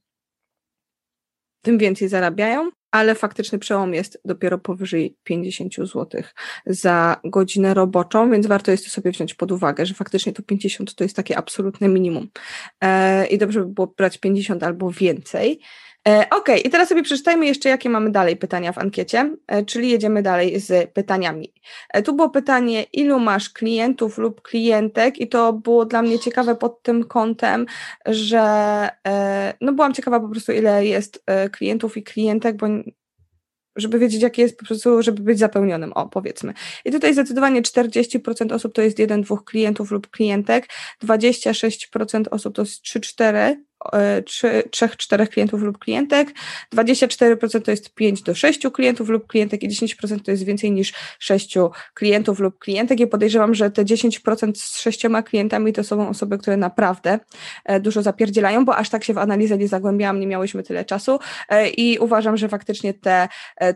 tym 1.64 1.78
więcej 1.78 2.08
zarabiają, 2.08 2.70
ale 2.94 3.14
faktyczny 3.14 3.58
przełom 3.58 3.94
jest 3.94 4.20
dopiero 4.24 4.58
powyżej 4.58 5.16
50 5.24 5.74
zł 5.74 6.22
za 6.66 7.20
godzinę 7.24 7.74
roboczą, 7.74 8.30
więc 8.30 8.46
warto 8.46 8.70
jest 8.70 8.84
to 8.84 8.90
sobie 8.90 9.10
wziąć 9.10 9.34
pod 9.34 9.52
uwagę, 9.52 9.86
że 9.86 9.94
faktycznie 9.94 10.32
to 10.32 10.42
50 10.42 10.94
to 10.94 11.04
jest 11.04 11.16
takie 11.16 11.38
absolutne 11.38 11.88
minimum. 11.88 12.28
E, 12.80 13.26
I 13.26 13.38
dobrze 13.38 13.60
by 13.60 13.66
było 13.66 13.86
brać 13.86 14.18
50 14.18 14.62
albo 14.62 14.90
więcej. 14.90 15.60
E, 16.08 16.26
ok, 16.30 16.48
i 16.64 16.70
teraz 16.70 16.88
sobie 16.88 17.02
przeczytajmy 17.02 17.46
jeszcze, 17.46 17.68
jakie 17.68 17.90
mamy 17.90 18.10
dalej 18.10 18.36
pytania 18.36 18.72
w 18.72 18.78
ankiecie, 18.78 19.36
e, 19.46 19.64
czyli 19.64 19.90
jedziemy 19.90 20.22
dalej 20.22 20.60
z 20.60 20.90
pytaniami. 20.92 21.52
E, 21.90 22.02
tu 22.02 22.16
było 22.16 22.30
pytanie, 22.30 22.82
ilu 22.82 23.20
masz 23.20 23.50
klientów 23.50 24.18
lub 24.18 24.42
klientek, 24.42 25.18
i 25.18 25.28
to 25.28 25.52
było 25.52 25.84
dla 25.84 26.02
mnie 26.02 26.18
ciekawe 26.18 26.56
pod 26.56 26.82
tym 26.82 27.04
kątem, 27.04 27.66
że 28.06 28.88
no 29.60 29.72
byłam 29.72 29.94
ciekawa 29.94 30.20
po 30.20 30.28
prostu, 30.28 30.52
ile 30.52 30.86
jest 30.86 31.24
klientów 31.52 31.96
i 31.96 32.02
klientek, 32.02 32.56
bo 32.56 32.66
żeby 33.76 33.98
wiedzieć, 33.98 34.22
jakie 34.22 34.42
jest 34.42 34.58
po 34.58 34.66
prostu, 34.66 35.02
żeby 35.02 35.22
być 35.22 35.38
zapełnionym, 35.38 35.92
o 35.92 36.08
powiedzmy. 36.08 36.54
I 36.84 36.90
tutaj 36.90 37.12
zdecydowanie 37.12 37.62
40% 37.62 38.52
osób 38.52 38.74
to 38.74 38.82
jest 38.82 38.98
jeden, 38.98 39.22
dwóch 39.22 39.44
klientów 39.44 39.90
lub 39.90 40.10
klientek, 40.10 40.68
26% 41.04 42.24
osób 42.30 42.54
to 42.54 42.62
jest 42.62 42.82
3-4 42.82 43.56
3-4 43.92 45.28
klientów 45.28 45.62
lub 45.62 45.78
klientek, 45.78 46.28
24% 46.74 47.62
to 47.62 47.70
jest 47.70 47.94
5 47.94 48.22
do 48.22 48.34
6 48.34 48.60
klientów 48.72 49.08
lub 49.08 49.26
klientek 49.26 49.62
i 49.62 49.68
10% 49.68 50.20
to 50.20 50.30
jest 50.30 50.44
więcej 50.44 50.72
niż 50.72 50.92
6 51.18 51.54
klientów 51.94 52.40
lub 52.40 52.58
klientek. 52.58 53.00
I 53.00 53.06
podejrzewam, 53.06 53.54
że 53.54 53.70
te 53.70 53.84
10% 53.84 54.54
z 54.54 54.80
6 54.80 55.02
klientami 55.24 55.72
to 55.72 55.84
są 55.84 56.08
osoby, 56.08 56.38
które 56.38 56.56
naprawdę 56.56 57.18
e, 57.64 57.80
dużo 57.80 58.02
zapierdzielają, 58.02 58.64
bo 58.64 58.76
aż 58.76 58.88
tak 58.88 59.04
się 59.04 59.14
w 59.14 59.18
analizę 59.18 59.58
nie 59.58 59.68
zagłębiałam, 59.68 60.20
nie 60.20 60.26
miałyśmy 60.26 60.62
tyle 60.62 60.84
czasu. 60.84 61.18
E, 61.48 61.68
i 61.68 61.98
uważam, 61.98 62.36
że 62.36 62.48
faktycznie 62.48 62.94
te 62.94 63.28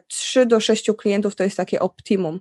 3 0.09 0.41
e, 0.41 0.47
do 0.47 0.61
6 0.61 0.91
klientów 0.99 1.37
to 1.37 1.45
jest 1.45 1.57
takie 1.57 1.81
optimum, 1.81 2.41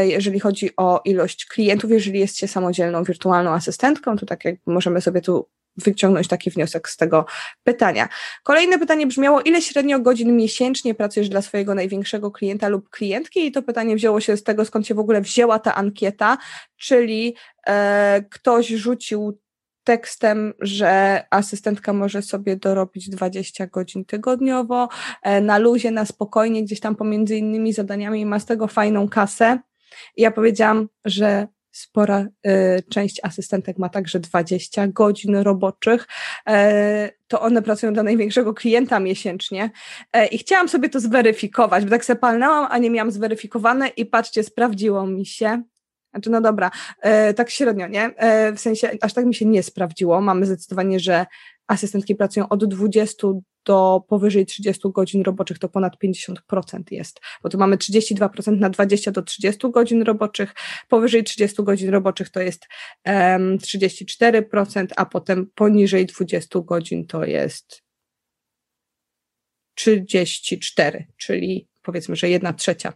jeżeli 0.00 0.40
chodzi 0.40 0.70
o 0.76 1.00
ilość 1.04 1.46
klientów, 1.46 1.90
jeżeli 1.90 2.20
jest 2.20 2.38
się 2.38 2.48
samodzielną 2.48 3.04
wirtualną 3.04 3.50
asystentką, 3.50 4.16
to 4.16 4.26
tak 4.26 4.44
jak 4.44 4.56
możemy 4.66 5.00
sobie 5.00 5.20
tu 5.20 5.48
wyciągnąć 5.76 6.28
taki 6.28 6.50
wniosek 6.50 6.88
z 6.88 6.96
tego 6.96 7.26
pytania. 7.64 8.08
Kolejne 8.42 8.78
pytanie 8.78 9.06
brzmiało, 9.06 9.40
ile 9.40 9.62
średnio 9.62 10.00
godzin 10.00 10.36
miesięcznie 10.36 10.94
pracujesz 10.94 11.28
dla 11.28 11.42
swojego 11.42 11.74
największego 11.74 12.30
klienta 12.30 12.68
lub 12.68 12.90
klientki? 12.90 13.46
I 13.46 13.52
to 13.52 13.62
pytanie 13.62 13.96
wzięło 13.96 14.20
się 14.20 14.36
z 14.36 14.42
tego, 14.42 14.64
skąd 14.64 14.86
się 14.86 14.94
w 14.94 14.98
ogóle 14.98 15.20
wzięła 15.20 15.58
ta 15.58 15.74
ankieta, 15.74 16.38
czyli 16.76 17.34
e, 17.66 18.24
ktoś 18.30 18.66
rzucił 18.66 19.38
tekstem, 19.86 20.54
że 20.60 21.22
asystentka 21.30 21.92
może 21.92 22.22
sobie 22.22 22.56
dorobić 22.56 23.10
20 23.10 23.66
godzin 23.66 24.04
tygodniowo, 24.04 24.88
e, 25.22 25.40
na 25.40 25.58
luzie, 25.58 25.90
na 25.90 26.04
spokojnie, 26.04 26.62
gdzieś 26.62 26.80
tam 26.80 26.96
pomiędzy 26.96 27.36
innymi 27.36 27.72
zadaniami 27.72 28.20
i 28.20 28.26
ma 28.26 28.38
z 28.38 28.46
tego 28.46 28.66
fajną 28.66 29.08
kasę. 29.08 29.58
I 30.16 30.22
ja 30.22 30.30
powiedziałam, 30.30 30.88
że 31.04 31.46
spora 31.76 32.26
y, 32.46 32.82
część 32.90 33.20
asystentek 33.22 33.78
ma 33.78 33.88
także 33.88 34.20
20 34.20 34.86
godzin 34.88 35.36
roboczych. 35.36 36.06
E, 36.48 37.10
to 37.28 37.40
one 37.40 37.62
pracują 37.62 37.92
dla 37.92 38.02
największego 38.02 38.54
klienta 38.54 39.00
miesięcznie. 39.00 39.70
E, 40.12 40.26
I 40.26 40.38
chciałam 40.38 40.68
sobie 40.68 40.88
to 40.88 41.00
zweryfikować, 41.00 41.84
bo 41.84 41.90
tak 41.90 42.04
sobie 42.04 42.20
palnęłam, 42.20 42.66
a 42.70 42.78
nie 42.78 42.90
miałam 42.90 43.10
zweryfikowane 43.10 43.88
i 43.88 44.06
patrzcie, 44.06 44.42
sprawdziło 44.42 45.06
mi 45.06 45.26
się. 45.26 45.62
Znaczy, 46.10 46.30
no 46.30 46.40
dobra, 46.40 46.70
e, 47.00 47.34
tak 47.34 47.50
średnio, 47.50 47.88
nie? 47.88 48.04
E, 48.16 48.52
w 48.52 48.60
sensie, 48.60 48.90
aż 49.00 49.12
tak 49.12 49.26
mi 49.26 49.34
się 49.34 49.44
nie 49.44 49.62
sprawdziło. 49.62 50.20
Mamy 50.20 50.46
zdecydowanie, 50.46 51.00
że 51.00 51.26
asystentki 51.66 52.14
pracują 52.14 52.48
od 52.48 52.64
20 52.64 53.26
do 53.66 54.04
powyżej 54.08 54.46
30 54.46 54.82
godzin 54.94 55.22
roboczych, 55.22 55.58
to 55.58 55.68
ponad 55.68 55.92
50% 56.04 56.82
jest, 56.90 57.20
bo 57.42 57.48
tu 57.48 57.58
mamy 57.58 57.76
32% 57.76 58.58
na 58.58 58.70
20 58.70 59.10
do 59.10 59.22
30 59.22 59.70
godzin 59.70 60.02
roboczych, 60.02 60.54
powyżej 60.88 61.24
30 61.24 61.62
godzin 61.62 61.90
roboczych 61.90 62.30
to 62.30 62.40
jest 62.40 62.66
um, 63.06 63.58
34%, 63.58 64.86
a 64.96 65.06
potem 65.06 65.50
poniżej 65.54 66.06
20 66.06 66.60
godzin 66.60 67.06
to 67.06 67.24
jest 67.24 67.86
34, 69.74 71.06
czyli 71.16 71.68
powiedzmy, 71.82 72.16
że 72.16 72.28
jedna 72.28 72.52
trzecia 72.52 72.92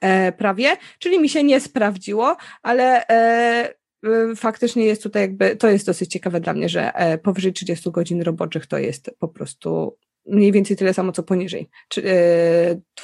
e, 0.00 0.32
prawie, 0.32 0.76
czyli 0.98 1.20
mi 1.20 1.28
się 1.28 1.44
nie 1.44 1.60
sprawdziło, 1.60 2.36
ale 2.62 3.06
e, 3.06 3.74
e, 4.04 4.36
faktycznie 4.36 4.84
jest 4.84 5.02
tutaj 5.02 5.22
jakby, 5.22 5.56
to 5.56 5.68
jest 5.68 5.86
dosyć 5.86 6.10
ciekawe 6.10 6.40
dla 6.40 6.52
mnie, 6.52 6.68
że 6.68 6.94
e, 6.94 7.18
powyżej 7.18 7.52
30 7.52 7.90
godzin 7.90 8.22
roboczych 8.22 8.66
to 8.66 8.78
jest 8.78 9.10
po 9.18 9.28
prostu 9.28 9.96
mniej 10.26 10.52
więcej 10.52 10.76
tyle 10.76 10.94
samo, 10.94 11.12
co 11.12 11.22
poniżej 11.22 11.68
czy, 11.88 12.02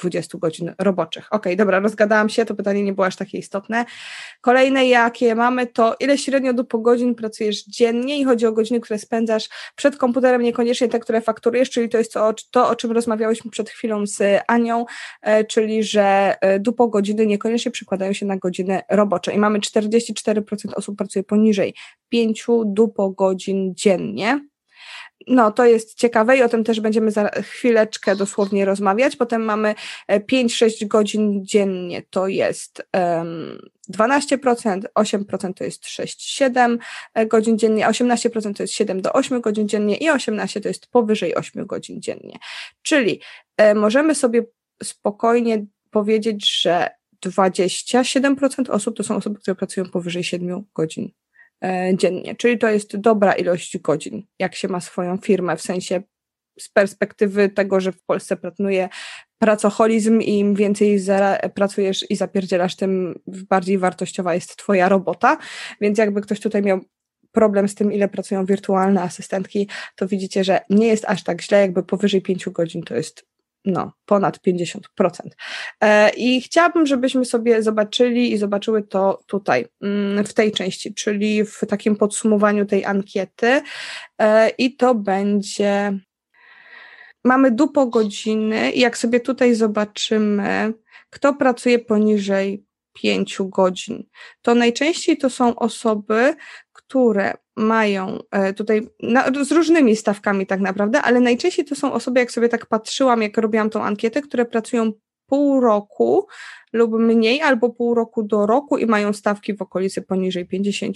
20 0.01 0.37
e, 0.37 0.39
godzin 0.39 0.73
roboczych. 0.79 1.27
Ok, 1.31 1.45
dobra, 1.57 1.79
rozgadałam 1.79 2.29
się, 2.29 2.45
to 2.45 2.55
pytanie 2.55 2.83
nie 2.83 2.93
było 2.93 3.07
aż 3.07 3.15
takie 3.15 3.37
istotne. 3.37 3.85
Kolejne, 4.41 4.87
jakie 4.87 5.35
mamy, 5.35 5.67
to 5.67 5.95
ile 5.99 6.17
średnio 6.17 6.53
do 6.53 6.63
godzin 6.63 7.15
pracujesz 7.15 7.65
dziennie 7.65 8.19
i 8.19 8.23
chodzi 8.23 8.45
o 8.45 8.51
godziny, 8.51 8.79
które 8.79 8.99
spędzasz 8.99 9.49
przed 9.75 9.97
komputerem, 9.97 10.41
niekoniecznie 10.41 10.87
te, 10.87 10.99
które 10.99 11.21
fakturujesz, 11.21 11.69
czyli 11.69 11.89
to 11.89 11.97
jest 11.97 12.13
to, 12.13 12.33
to 12.51 12.69
o 12.69 12.75
czym 12.75 12.91
rozmawiałyśmy 12.91 13.51
przed 13.51 13.69
chwilą 13.69 14.07
z 14.07 14.41
Anią, 14.47 14.85
e, 15.21 15.43
czyli 15.43 15.83
że 15.83 16.35
e, 16.41 16.59
dupo 16.59 16.87
godziny 16.87 17.25
niekoniecznie 17.25 17.71
przekładają 17.71 18.13
się 18.13 18.25
na 18.25 18.37
godziny 18.37 18.81
robocze 18.89 19.33
i 19.33 19.37
mamy 19.37 19.59
44% 19.59 20.41
osób 20.75 20.97
pracuje 20.97 21.23
poniżej 21.23 21.73
5 22.09 22.47
dupo 22.65 23.09
godzin 23.09 23.73
dziennie, 23.75 24.39
no, 25.27 25.51
to 25.51 25.65
jest 25.65 25.97
ciekawe 25.97 26.37
i 26.37 26.41
o 26.41 26.49
tym 26.49 26.63
też 26.63 26.79
będziemy 26.79 27.11
za 27.11 27.29
chwileczkę 27.29 28.15
dosłownie 28.15 28.65
rozmawiać. 28.65 29.15
Potem 29.15 29.41
mamy 29.41 29.75
5-6 30.09 30.83
e, 30.83 30.85
godzin 30.85 31.45
dziennie, 31.45 32.01
to 32.09 32.27
jest 32.27 32.87
um, 32.93 33.59
12%, 33.93 34.81
8% 34.95 35.53
to 35.53 35.63
jest 35.63 35.85
6-7 35.85 36.77
e, 37.13 37.25
godzin 37.25 37.57
dziennie, 37.57 37.87
18% 37.87 38.53
to 38.53 38.63
jest 38.63 38.73
7 38.73 39.01
do 39.01 39.13
8 39.13 39.41
godzin 39.41 39.67
dziennie 39.67 39.97
i 39.97 40.09
18% 40.09 40.61
to 40.61 40.67
jest 40.67 40.87
powyżej 40.87 41.35
8 41.35 41.65
godzin 41.65 42.01
dziennie. 42.01 42.39
Czyli 42.81 43.21
e, 43.57 43.75
możemy 43.75 44.15
sobie 44.15 44.43
spokojnie 44.83 45.65
powiedzieć, 45.91 46.61
że 46.61 46.89
27% 47.25 48.69
osób 48.69 48.97
to 48.97 49.03
są 49.03 49.15
osoby, 49.15 49.39
które 49.39 49.55
pracują 49.55 49.89
powyżej 49.89 50.23
7 50.23 50.63
godzin 50.75 51.11
dziennie, 51.93 52.35
czyli 52.35 52.57
to 52.57 52.69
jest 52.69 52.97
dobra 52.97 53.33
ilość 53.33 53.77
godzin, 53.77 54.23
jak 54.39 54.55
się 54.55 54.67
ma 54.67 54.79
swoją 54.79 55.17
firmę, 55.17 55.57
w 55.57 55.61
sensie 55.61 56.01
z 56.59 56.69
perspektywy 56.69 57.49
tego, 57.49 57.79
że 57.79 57.91
w 57.91 58.03
Polsce 58.03 58.37
pracuje 58.37 58.89
pracoholizm 59.37 60.21
i 60.21 60.39
im 60.39 60.55
więcej 60.55 60.99
pracujesz 61.55 62.11
i 62.11 62.15
zapierdzielasz, 62.15 62.75
tym 62.75 63.19
bardziej 63.27 63.77
wartościowa 63.77 64.35
jest 64.35 64.55
twoja 64.55 64.89
robota, 64.89 65.37
więc 65.81 65.97
jakby 65.97 66.21
ktoś 66.21 66.39
tutaj 66.39 66.61
miał 66.61 66.79
problem 67.31 67.69
z 67.69 67.75
tym, 67.75 67.93
ile 67.93 68.07
pracują 68.07 68.45
wirtualne 68.45 69.01
asystentki, 69.01 69.69
to 69.95 70.07
widzicie, 70.07 70.43
że 70.43 70.61
nie 70.69 70.87
jest 70.87 71.05
aż 71.05 71.23
tak 71.23 71.41
źle, 71.41 71.61
jakby 71.61 71.83
powyżej 71.83 72.21
5 72.21 72.49
godzin 72.49 72.83
to 72.83 72.95
jest 72.95 73.25
no, 73.65 73.91
ponad 74.05 74.39
50%. 74.47 74.79
E, 75.81 76.09
I 76.09 76.41
chciałabym, 76.41 76.85
żebyśmy 76.85 77.25
sobie 77.25 77.63
zobaczyli 77.63 78.31
i 78.31 78.37
zobaczyły 78.37 78.83
to 78.83 79.19
tutaj, 79.27 79.65
mm, 79.81 80.25
w 80.25 80.33
tej 80.33 80.51
części, 80.51 80.93
czyli 80.93 81.45
w 81.45 81.59
takim 81.67 81.95
podsumowaniu 81.95 82.65
tej 82.65 82.85
ankiety. 82.85 83.61
E, 84.21 84.49
I 84.49 84.75
to 84.75 84.95
będzie. 84.95 85.99
Mamy 87.23 87.51
dupo 87.51 87.85
godziny, 87.85 88.71
i 88.71 88.79
jak 88.79 88.97
sobie 88.97 89.19
tutaj 89.19 89.55
zobaczymy, 89.55 90.73
kto 91.09 91.33
pracuje 91.33 91.79
poniżej 91.79 92.65
5 92.93 93.37
godzin, 93.41 94.03
to 94.41 94.55
najczęściej 94.55 95.17
to 95.17 95.29
są 95.29 95.55
osoby, 95.55 96.35
które 96.89 97.33
mają 97.55 98.19
e, 98.31 98.53
tutaj 98.53 98.87
z 99.43 99.51
różnymi 99.51 99.95
stawkami 99.95 100.45
tak 100.45 100.59
naprawdę, 100.59 101.01
ale 101.01 101.19
najczęściej 101.19 101.65
to 101.65 101.75
są 101.75 101.93
osoby, 101.93 102.19
jak 102.19 102.31
sobie 102.31 102.49
tak 102.49 102.65
patrzyłam, 102.65 103.21
jak 103.21 103.37
robiłam 103.37 103.69
tą 103.69 103.83
ankietę, 103.83 104.21
które 104.21 104.45
pracują 104.45 104.91
pół 105.25 105.61
roku 105.61 106.27
lub 106.73 106.91
mniej, 106.91 107.41
albo 107.41 107.69
pół 107.69 107.93
roku 107.93 108.23
do 108.23 108.45
roku 108.45 108.77
i 108.77 108.85
mają 108.85 109.13
stawki 109.13 109.57
w 109.57 109.61
okolicy 109.61 110.01
poniżej 110.01 110.45
50 110.45 110.95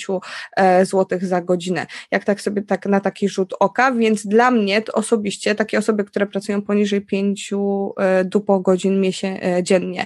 e, 0.55 0.85
zł 0.85 1.19
za 1.21 1.41
godzinę. 1.41 1.87
Jak 2.11 2.23
tak 2.23 2.41
sobie 2.41 2.61
tak 2.61 2.85
na 2.85 2.99
taki 2.99 3.29
rzut 3.29 3.53
oka, 3.59 3.91
więc 3.91 4.25
dla 4.25 4.51
mnie 4.51 4.81
to 4.81 4.93
osobiście 4.93 5.55
takie 5.55 5.77
osoby, 5.77 6.03
które 6.03 6.25
pracują 6.25 6.61
poniżej 6.61 7.01
5 7.01 7.53
e, 7.97 8.25
dupo 8.25 8.59
godzin 8.59 9.01
miesię, 9.01 9.39
dziennie, 9.63 10.05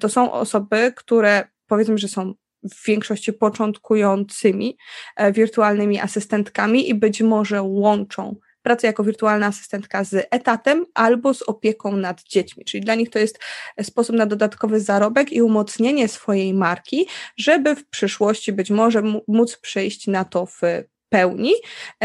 to 0.00 0.08
są 0.08 0.32
osoby, 0.32 0.92
które 0.96 1.44
powiedzmy, 1.66 1.98
że 1.98 2.08
są 2.08 2.34
w 2.62 2.86
większości 2.86 3.32
początkującymi 3.32 4.76
e, 5.16 5.32
wirtualnymi 5.32 6.00
asystentkami 6.00 6.90
i 6.90 6.94
być 6.94 7.22
może 7.22 7.62
łączą 7.62 8.36
pracę 8.62 8.86
jako 8.86 9.04
wirtualna 9.04 9.46
asystentka 9.46 10.04
z 10.04 10.26
etatem 10.30 10.86
albo 10.94 11.34
z 11.34 11.42
opieką 11.42 11.96
nad 11.96 12.22
dziećmi. 12.22 12.64
Czyli 12.64 12.84
dla 12.84 12.94
nich 12.94 13.10
to 13.10 13.18
jest 13.18 13.38
sposób 13.82 14.16
na 14.16 14.26
dodatkowy 14.26 14.80
zarobek 14.80 15.32
i 15.32 15.42
umocnienie 15.42 16.08
swojej 16.08 16.54
marki, 16.54 17.06
żeby 17.36 17.76
w 17.76 17.88
przyszłości 17.88 18.52
być 18.52 18.70
może 18.70 19.02
móc 19.28 19.56
przejść 19.56 20.06
na 20.06 20.24
to 20.24 20.46
w 20.46 20.60
pełni, 21.08 21.52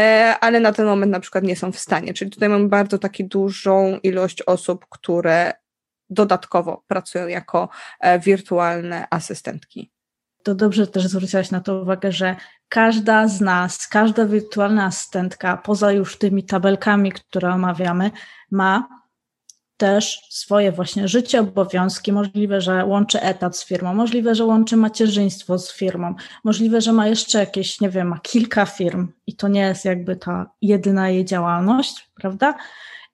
e, 0.00 0.34
ale 0.40 0.60
na 0.60 0.72
ten 0.72 0.86
moment 0.86 1.12
na 1.12 1.20
przykład 1.20 1.44
nie 1.44 1.56
są 1.56 1.72
w 1.72 1.78
stanie. 1.78 2.14
Czyli 2.14 2.30
tutaj 2.30 2.48
mamy 2.48 2.68
bardzo 2.68 2.98
taką 2.98 3.24
dużą 3.28 3.98
ilość 4.02 4.42
osób, 4.42 4.86
które 4.90 5.52
dodatkowo 6.10 6.84
pracują 6.86 7.26
jako 7.26 7.68
e, 8.00 8.18
wirtualne 8.18 9.06
asystentki 9.10 9.93
to 10.44 10.54
dobrze 10.54 10.86
też 10.86 11.06
zwróciłaś 11.06 11.50
na 11.50 11.60
to 11.60 11.80
uwagę, 11.80 12.12
że 12.12 12.36
każda 12.68 13.28
z 13.28 13.40
nas, 13.40 13.88
każda 13.88 14.26
wirtualna 14.26 14.84
asystentka, 14.84 15.56
poza 15.56 15.92
już 15.92 16.18
tymi 16.18 16.44
tabelkami, 16.44 17.12
które 17.12 17.54
omawiamy, 17.54 18.10
ma 18.50 18.88
też 19.76 20.20
swoje 20.30 20.72
właśnie 20.72 21.08
życie, 21.08 21.40
obowiązki. 21.40 22.12
Możliwe, 22.12 22.60
że 22.60 22.84
łączy 22.84 23.20
etat 23.20 23.56
z 23.56 23.64
firmą, 23.64 23.94
możliwe, 23.94 24.34
że 24.34 24.44
łączy 24.44 24.76
macierzyństwo 24.76 25.58
z 25.58 25.72
firmą, 25.72 26.14
możliwe, 26.44 26.80
że 26.80 26.92
ma 26.92 27.08
jeszcze 27.08 27.38
jakieś, 27.38 27.80
nie 27.80 27.90
wiem, 27.90 28.08
ma 28.08 28.18
kilka 28.18 28.66
firm 28.66 29.08
i 29.26 29.36
to 29.36 29.48
nie 29.48 29.60
jest 29.60 29.84
jakby 29.84 30.16
ta 30.16 30.50
jedyna 30.62 31.10
jej 31.10 31.24
działalność, 31.24 32.10
prawda? 32.14 32.54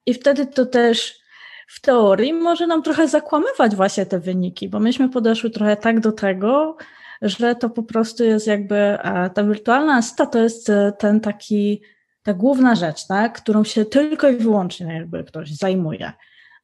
I 0.06 0.14
wtedy 0.14 0.46
to 0.46 0.66
też 0.66 1.20
w 1.68 1.80
teorii 1.80 2.32
może 2.32 2.66
nam 2.66 2.82
trochę 2.82 3.08
zakłamywać 3.08 3.76
właśnie 3.76 4.06
te 4.06 4.20
wyniki, 4.20 4.68
bo 4.68 4.80
myśmy 4.80 5.08
podeszły 5.08 5.50
trochę 5.50 5.76
tak 5.76 6.00
do 6.00 6.12
tego, 6.12 6.76
że 7.22 7.54
to 7.54 7.70
po 7.70 7.82
prostu 7.82 8.24
jest 8.24 8.46
jakby 8.46 8.76
e, 8.76 9.30
ta 9.30 9.44
wirtualna 9.44 9.94
asystent 9.94 10.32
to 10.32 10.38
jest 10.38 10.70
e, 10.70 10.92
ten 10.98 11.20
taki, 11.20 11.82
ta 12.22 12.34
główna 12.34 12.74
rzecz, 12.74 13.06
tak, 13.06 13.42
którą 13.42 13.64
się 13.64 13.84
tylko 13.84 14.28
i 14.28 14.36
wyłącznie 14.36 14.94
jakby 14.94 15.24
ktoś 15.24 15.50
zajmuje. 15.50 16.12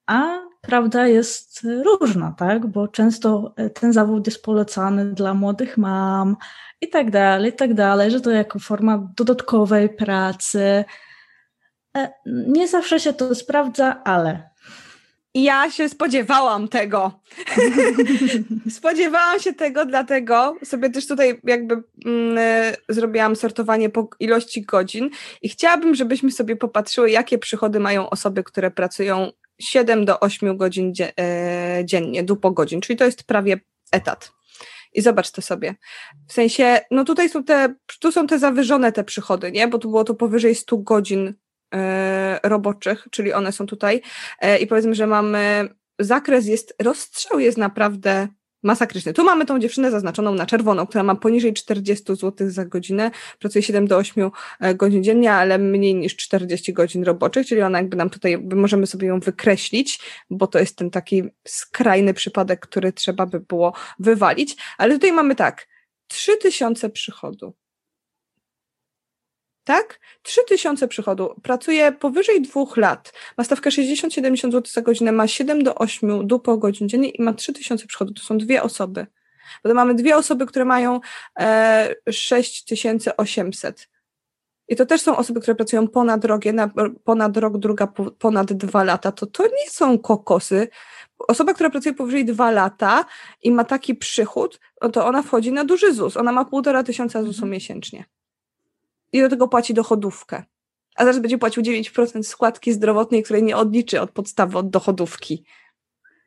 A 0.07 0.39
prawda 0.61 1.07
jest 1.07 1.67
różna, 1.85 2.35
tak, 2.39 2.67
bo 2.67 2.89
często 2.89 3.55
e, 3.57 3.71
ten 3.71 3.93
zawód 3.93 4.27
jest 4.27 4.43
polecany 4.43 5.13
dla 5.13 5.35
młodych 5.35 5.79
mam 5.79 6.37
i 6.81 6.89
tak 6.89 7.11
dalej, 7.11 7.51
i 7.51 7.55
tak 7.55 7.75
dalej, 7.75 8.11
że 8.11 8.21
to 8.21 8.31
jako 8.31 8.59
forma 8.59 9.09
dodatkowej 9.17 9.89
pracy. 9.89 10.85
Nie 12.27 12.69
zawsze 12.69 13.01
się 13.01 13.13
to 13.13 13.35
sprawdza, 13.35 14.03
ale 14.05 14.51
ja 15.43 15.71
się 15.71 15.89
spodziewałam 15.89 16.69
tego. 16.69 17.21
spodziewałam 18.71 19.41
się 19.41 19.53
tego, 19.53 19.87
dlatego 19.87 20.57
sobie 20.65 20.91
też 20.91 21.07
tutaj 21.07 21.41
jakby 21.45 21.83
mm, 22.07 22.39
zrobiłam 22.89 23.37
sortowanie 23.37 23.91
po 23.91 24.09
ilości 24.21 24.63
godzin 24.63 25.11
i 25.43 25.49
chciałabym, 25.49 25.95
żebyśmy 25.95 26.31
sobie 26.33 26.57
popatrzyły, 26.57 27.11
jakie 27.11 27.39
przychody 27.39 27.81
mają 27.81 28.11
osoby, 28.11 28.45
które 28.45 28.71
pracują 28.71 29.33
7 29.59 30.05
do 30.05 30.21
8 30.21 30.57
godzin 30.57 30.93
e, 31.21 31.83
dziennie, 31.85 32.23
dupo 32.23 32.51
godzin, 32.51 32.81
czyli 32.81 32.97
to 32.97 33.05
jest 33.05 33.25
prawie 33.25 33.61
etat. 33.93 34.33
I 34.93 35.03
zobacz 35.03 35.31
to 35.31 35.43
sobie. 35.43 35.75
W 36.29 36.33
sensie, 36.33 36.81
no 36.91 37.05
tutaj 37.05 37.29
są 37.29 37.45
te, 37.45 37.75
tu 38.01 38.13
są 38.13 38.27
te 38.27 38.39
zawyżone 38.39 38.93
te 38.93 39.05
przychody, 39.05 39.53
nie? 39.53 39.69
Bo 39.69 39.79
tu 39.79 39.91
było 39.91 40.05
to 40.05 40.15
powyżej 40.15 40.55
100 40.55 40.77
godzin 40.77 41.35
roboczych, 42.43 43.09
czyli 43.11 43.33
one 43.33 43.53
są 43.53 43.67
tutaj 43.67 44.03
e, 44.41 44.59
i 44.59 44.67
powiedzmy, 44.67 44.95
że 44.95 45.07
mamy 45.07 45.69
zakres 45.99 46.47
jest, 46.47 46.75
rozstrzał 46.83 47.41
jest 47.41 47.59
naprawdę 47.59 48.29
masakryczny. 48.63 49.13
Tu 49.13 49.25
mamy 49.25 49.47
tą 49.47 49.59
dziewczynę 49.59 49.91
zaznaczoną 49.91 50.35
na 50.35 50.47
czerwoną, 50.47 50.87
która 50.87 51.05
ma 51.05 51.15
poniżej 51.15 51.55
40 51.55 52.05
zł 52.07 52.51
za 52.51 52.65
godzinę, 52.65 53.11
pracuje 53.39 53.63
7 53.63 53.87
do 53.87 53.97
8 53.97 54.31
e, 54.61 54.75
godzin 54.75 55.05
dziennie, 55.05 55.33
ale 55.33 55.59
mniej 55.59 55.95
niż 55.95 56.17
40 56.17 56.73
godzin 56.73 57.05
roboczych, 57.05 57.47
czyli 57.47 57.63
ona 57.63 57.79
jakby 57.79 57.97
nam 57.97 58.11
tutaj, 58.11 58.39
możemy 58.39 58.87
sobie 58.87 59.09
ją 59.09 59.21
wykreślić, 59.21 60.01
bo 60.31 60.47
to 60.47 60.59
jest 60.59 60.77
ten 60.77 60.91
taki 60.91 61.23
skrajny 61.47 62.15
przypadek, 62.15 62.61
który 62.61 62.93
trzeba 62.93 63.27
by 63.27 63.41
było 63.41 63.73
wywalić, 63.99 64.57
ale 64.79 64.95
tutaj 64.95 65.13
mamy 65.13 65.35
tak, 65.35 65.69
3000 66.09 66.91
przychodu. 66.91 67.55
Tak? 69.67 70.01
3000 70.23 70.89
przychodu. 70.89 71.35
Pracuje 71.43 71.93
powyżej 71.93 72.43
dwóch 72.43 72.77
lat. 72.77 73.13
Ma 73.39 73.45
stawkę 73.45 73.71
60-70 73.71 74.37
zł 74.37 74.63
za 74.67 74.83
godzinę, 74.83 75.13
ma 75.13 75.29
7 75.29 75.65
do 75.65 75.75
8 75.75 76.27
dupo 76.27 76.57
godzin 76.57 76.89
dziennie 76.89 77.09
i 77.09 77.23
ma 77.23 77.33
3000 77.33 77.87
przychodu. 77.87 78.15
To 78.15 78.23
są 78.23 78.39
dwie 78.39 78.63
osoby. 78.63 79.07
Potem 79.63 79.77
mamy 79.77 79.95
dwie 79.95 80.17
osoby, 80.17 80.47
które 80.47 80.65
mają 80.65 81.01
e, 81.39 81.95
6800. 82.11 83.89
I 84.69 84.77
to 84.77 84.87
też 84.87 85.01
są 85.01 85.17
osoby, 85.17 85.41
które 85.41 85.55
pracują 85.55 85.89
ponad 85.89 86.25
rok, 86.25 86.45
jedna 86.45 86.71
ponad 87.05 87.37
rok, 87.37 87.59
druga 87.59 87.87
ponad 88.19 88.53
dwa 88.53 88.85
lata. 88.85 89.13
To 89.13 89.27
to 89.27 89.43
nie 89.43 89.71
są 89.71 89.99
kokosy. 89.99 90.69
Osoba, 91.29 91.55
która 91.55 91.71
pracuje 91.71 91.95
powyżej 91.95 92.25
dwa 92.25 92.51
lata 92.51 93.05
i 93.43 93.51
ma 93.51 93.65
taki 93.65 93.95
przychód, 93.95 94.61
no 94.83 94.89
to 94.89 95.07
ona 95.07 95.23
wchodzi 95.23 95.53
na 95.53 95.65
duży 95.65 95.95
ZUS. 95.95 96.17
Ona 96.17 96.33
ma 96.33 96.45
półtora 96.45 96.83
tysiąca 96.83 97.23
ZUS-u 97.23 97.39
mhm. 97.39 97.51
miesięcznie. 97.51 98.05
I 99.17 99.21
do 99.21 99.29
tego 99.29 99.49
płaci 99.49 99.75
dochodówkę. 99.75 100.43
A 100.97 101.05
zaraz 101.05 101.19
będzie 101.19 101.39
płacił 101.39 101.63
9% 101.63 102.23
składki 102.23 102.73
zdrowotnej, 102.73 103.23
której 103.23 103.43
nie 103.43 103.57
odliczy 103.57 104.01
od 104.01 104.11
podstawy 104.11 104.59
od 104.59 104.71
dochodówki 104.71 105.45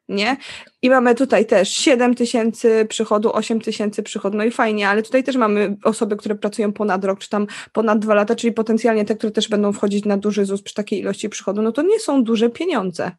nie? 0.09 0.37
I 0.81 0.89
mamy 0.89 1.15
tutaj 1.15 1.45
też 1.45 1.69
7 1.69 2.15
tysięcy 2.15 2.85
przychodu, 2.89 3.33
8 3.33 3.61
tysięcy 3.61 4.03
przychodu, 4.03 4.37
no 4.37 4.43
i 4.43 4.51
fajnie, 4.51 4.89
ale 4.89 5.03
tutaj 5.03 5.23
też 5.23 5.35
mamy 5.35 5.77
osoby, 5.83 6.17
które 6.17 6.35
pracują 6.35 6.73
ponad 6.73 7.05
rok, 7.05 7.19
czy 7.19 7.29
tam 7.29 7.47
ponad 7.73 7.99
dwa 7.99 8.13
lata, 8.13 8.35
czyli 8.35 8.53
potencjalnie 8.53 9.05
te, 9.05 9.15
które 9.15 9.31
też 9.31 9.49
będą 9.49 9.73
wchodzić 9.73 10.05
na 10.05 10.17
duży 10.17 10.45
ZUS 10.45 10.61
przy 10.61 10.73
takiej 10.73 10.99
ilości 10.99 11.29
przychodu, 11.29 11.61
no 11.61 11.71
to 11.71 11.81
nie 11.81 11.99
są 11.99 12.23
duże 12.23 12.49
pieniądze. 12.49 13.11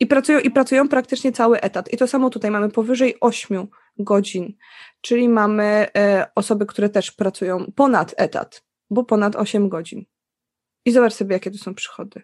I 0.00 0.06
pracują, 0.06 0.38
I 0.38 0.50
pracują 0.50 0.88
praktycznie 0.88 1.32
cały 1.32 1.60
etat. 1.60 1.92
I 1.92 1.96
to 1.96 2.06
samo 2.06 2.30
tutaj 2.30 2.50
mamy 2.50 2.70
powyżej 2.70 3.14
8 3.20 3.66
godzin, 3.98 4.56
czyli 5.00 5.28
mamy 5.28 5.86
e, 5.96 6.26
osoby, 6.34 6.66
które 6.66 6.88
też 6.88 7.10
pracują 7.10 7.72
ponad 7.76 8.14
etat, 8.16 8.64
bo 8.90 9.04
ponad 9.04 9.36
8 9.36 9.68
godzin. 9.68 10.04
I 10.84 10.92
zobacz 10.92 11.14
sobie, 11.14 11.32
jakie 11.32 11.50
to 11.50 11.58
są 11.58 11.74
przychody. 11.74 12.22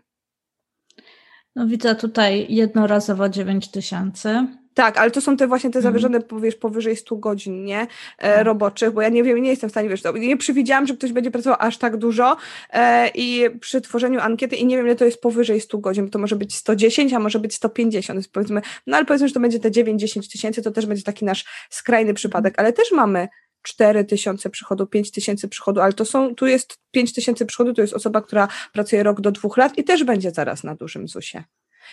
No 1.57 1.67
widzę 1.67 1.95
tutaj 1.95 2.47
jednorazowo 2.49 3.29
9 3.29 3.69
tysięcy. 3.69 4.47
Tak, 4.75 4.99
ale 4.99 5.11
to 5.11 5.21
są 5.21 5.37
te 5.37 5.47
właśnie 5.47 5.71
te 5.71 5.79
mhm. 5.79 5.83
zawyżone, 5.83 6.17
mm. 6.17 6.29
powiesz, 6.29 6.55
powyżej 6.55 6.97
100 6.97 7.17
godzin, 7.17 7.65
nie? 7.65 7.81
E, 8.19 8.35
tak. 8.35 8.47
roboczych, 8.47 8.91
bo 8.91 9.03
ja 9.03 9.09
nie 9.09 9.23
wiem, 9.23 9.43
nie 9.43 9.51
jestem 9.51 9.71
w 9.71 9.73
stanie, 9.73 9.89
wiesz, 9.89 10.03
to, 10.03 10.13
nie 10.13 10.37
przewidziałam, 10.37 10.87
że 10.87 10.95
ktoś 10.95 11.13
będzie 11.13 11.31
pracował 11.31 11.59
aż 11.61 11.79
tak 11.79 11.97
dużo 11.97 12.37
e, 12.73 13.11
i 13.15 13.45
przy 13.61 13.81
tworzeniu 13.81 14.21
ankiety 14.21 14.57
i 14.57 14.67
nie 14.67 14.77
wiem, 14.77 14.87
ile 14.87 14.97
to 14.97 15.05
jest 15.05 15.21
powyżej 15.21 15.61
100 15.61 15.79
godzin, 15.79 16.05
bo 16.05 16.11
to 16.11 16.19
może 16.19 16.37
być 16.37 16.55
110, 16.55 17.13
a 17.13 17.19
może 17.19 17.39
być 17.39 17.55
150, 17.55 18.17
więc 18.17 18.29
powiedzmy, 18.29 18.63
no 18.87 18.97
ale 18.97 19.07
powiedzmy, 19.07 19.29
że 19.29 19.35
to 19.35 19.41
będzie 19.41 19.59
te 19.59 19.71
9-10 19.71 20.33
tysięcy, 20.33 20.63
to 20.63 20.71
też 20.71 20.87
będzie 20.87 21.03
taki 21.03 21.25
nasz 21.25 21.45
skrajny 21.71 22.15
przypadek, 22.15 22.55
ale 22.57 22.73
też 22.73 22.93
mamy 22.93 23.29
4 23.67 24.05
tysiące 24.05 24.51
przychodu, 24.51 24.87
5 24.87 25.11
tysięcy 25.11 25.49
przychodu, 25.49 25.81
ale 25.81 25.93
to 25.93 26.05
są, 26.05 26.35
tu 26.35 26.47
jest 26.47 26.79
5 26.91 27.13
tysięcy 27.13 27.47
przychodu, 27.47 27.75
to 27.75 27.81
jest 27.81 27.95
osoba, 27.95 28.23
która 28.23 28.49
pracuje 28.73 29.03
rok 29.03 29.21
do 29.21 29.33
dwóch 29.33 29.57
lat 29.57 29.79
i 29.79 29.85
też 29.85 30.05
będzie 30.05 30.31
zaraz 30.31 30.65
na 30.65 30.75
dużym 30.75 31.09
ZUS-ie. 31.09 31.45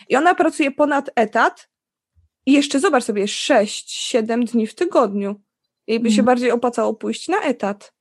I 0.10 0.16
ona 0.16 0.36
pracuje 0.36 0.72
ponad 0.72 1.10
etat 1.16 1.70
i 2.46 2.54
jeszcze 2.54 2.80
zobacz 2.80 3.04
sobie 3.04 3.26
6-7 3.26 4.52
dni 4.52 4.68
w 4.68 4.76
tygodniu. 4.76 5.42
Jej 5.88 6.00
by 6.00 6.10
się 6.10 6.16
mm. 6.22 6.26
bardziej 6.26 6.52
opłacało 6.52 6.94
pójść 6.94 7.28
na 7.28 7.42
etat. 7.42 7.94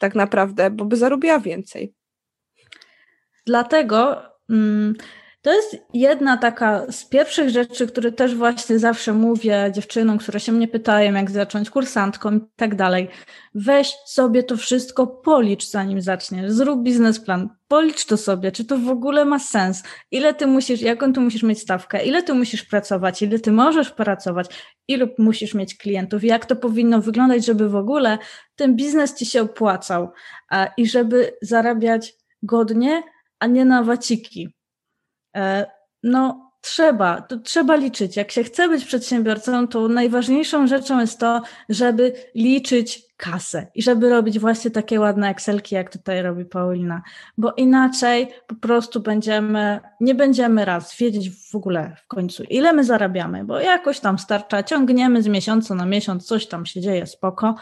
Tak 0.00 0.14
naprawdę, 0.14 0.70
bo 0.70 0.84
by 0.84 0.96
zarobiła 0.96 1.40
więcej. 1.40 1.94
Dlatego 3.46 4.22
mm, 4.50 4.94
to 5.46 5.52
jest 5.52 5.76
jedna 5.94 6.36
taka 6.36 6.92
z 6.92 7.04
pierwszych 7.04 7.50
rzeczy, 7.50 7.86
które 7.86 8.12
też 8.12 8.34
właśnie 8.34 8.78
zawsze 8.78 9.12
mówię 9.12 9.70
dziewczynom, 9.74 10.18
które 10.18 10.40
się 10.40 10.52
mnie 10.52 10.68
pytają, 10.68 11.14
jak 11.14 11.30
zacząć 11.30 11.70
kursantką 11.70 12.32
i 12.32 12.40
tak 12.56 12.74
dalej. 12.74 13.08
Weź 13.54 13.94
sobie 14.06 14.42
to 14.42 14.56
wszystko, 14.56 15.06
policz 15.06 15.70
zanim 15.70 16.00
zaczniesz, 16.00 16.52
zrób 16.52 16.82
biznesplan, 16.82 17.48
policz 17.68 18.04
to 18.04 18.16
sobie, 18.16 18.52
czy 18.52 18.64
to 18.64 18.78
w 18.78 18.88
ogóle 18.88 19.24
ma 19.24 19.38
sens, 19.38 19.82
ile 20.10 20.34
ty 20.34 20.46
musisz, 20.46 20.80
jaką 20.80 21.12
tu 21.12 21.20
musisz 21.20 21.42
mieć 21.42 21.60
stawkę, 21.60 22.04
ile 22.04 22.22
ty 22.22 22.34
musisz 22.34 22.62
pracować, 22.62 23.22
ile 23.22 23.38
ty 23.38 23.52
możesz 23.52 23.90
pracować, 23.90 24.46
ilu 24.88 25.08
musisz 25.18 25.54
mieć 25.54 25.76
klientów, 25.76 26.24
jak 26.24 26.46
to 26.46 26.56
powinno 26.56 27.00
wyglądać, 27.00 27.46
żeby 27.46 27.68
w 27.68 27.76
ogóle 27.76 28.18
ten 28.56 28.76
biznes 28.76 29.14
ci 29.14 29.26
się 29.26 29.42
opłacał? 29.42 30.08
I 30.76 30.88
żeby 30.88 31.32
zarabiać 31.42 32.14
godnie, 32.42 33.02
a 33.38 33.46
nie 33.46 33.64
na 33.64 33.82
waciki 33.82 34.55
no, 36.02 36.46
trzeba, 36.66 37.20
to 37.20 37.38
trzeba 37.38 37.76
liczyć. 37.76 38.16
Jak 38.16 38.30
się 38.30 38.44
chce 38.44 38.68
być 38.68 38.84
przedsiębiorcą, 38.84 39.68
to 39.68 39.88
najważniejszą 39.88 40.66
rzeczą 40.66 41.00
jest 41.00 41.20
to, 41.20 41.42
żeby 41.68 42.12
liczyć 42.34 43.02
kasę 43.16 43.66
i 43.74 43.82
żeby 43.82 44.10
robić 44.10 44.38
właśnie 44.38 44.70
takie 44.70 45.00
ładne 45.00 45.30
Excelki, 45.30 45.74
jak 45.74 45.92
tutaj 45.92 46.22
robi 46.22 46.44
Paulina, 46.44 47.02
bo 47.38 47.52
inaczej 47.52 48.28
po 48.46 48.54
prostu 48.54 49.00
będziemy, 49.00 49.80
nie 50.00 50.14
będziemy 50.14 50.64
raz 50.64 50.96
wiedzieć 50.96 51.30
w 51.50 51.54
ogóle 51.54 51.96
w 52.04 52.06
końcu, 52.06 52.42
ile 52.42 52.72
my 52.72 52.84
zarabiamy, 52.84 53.44
bo 53.44 53.60
jakoś 53.60 54.00
tam 54.00 54.18
starcza, 54.18 54.62
ciągniemy 54.62 55.22
z 55.22 55.28
miesiąca 55.28 55.74
na 55.74 55.86
miesiąc, 55.86 56.26
coś 56.26 56.46
tam 56.46 56.66
się 56.66 56.80
dzieje, 56.80 57.06
spoko, 57.06 57.54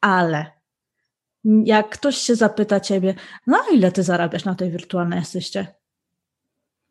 ale 0.00 0.46
jak 1.64 1.88
ktoś 1.88 2.16
się 2.16 2.34
zapyta 2.34 2.80
ciebie, 2.80 3.14
no 3.46 3.58
ile 3.72 3.92
ty 3.92 4.02
zarabiasz 4.02 4.44
na 4.44 4.54
tej 4.54 4.70
wirtualnej 4.70 5.18
asyście? 5.18 5.77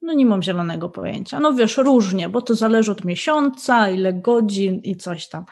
No 0.01 0.13
nie 0.13 0.25
mam 0.25 0.43
zielonego 0.43 0.89
pojęcia. 0.89 1.39
No 1.39 1.53
wiesz, 1.53 1.77
różnie, 1.77 2.29
bo 2.29 2.41
to 2.41 2.55
zależy 2.55 2.91
od 2.91 3.05
miesiąca, 3.05 3.89
ile 3.89 4.13
godzin 4.13 4.79
i 4.83 4.95
coś 4.95 5.29
tam. 5.29 5.45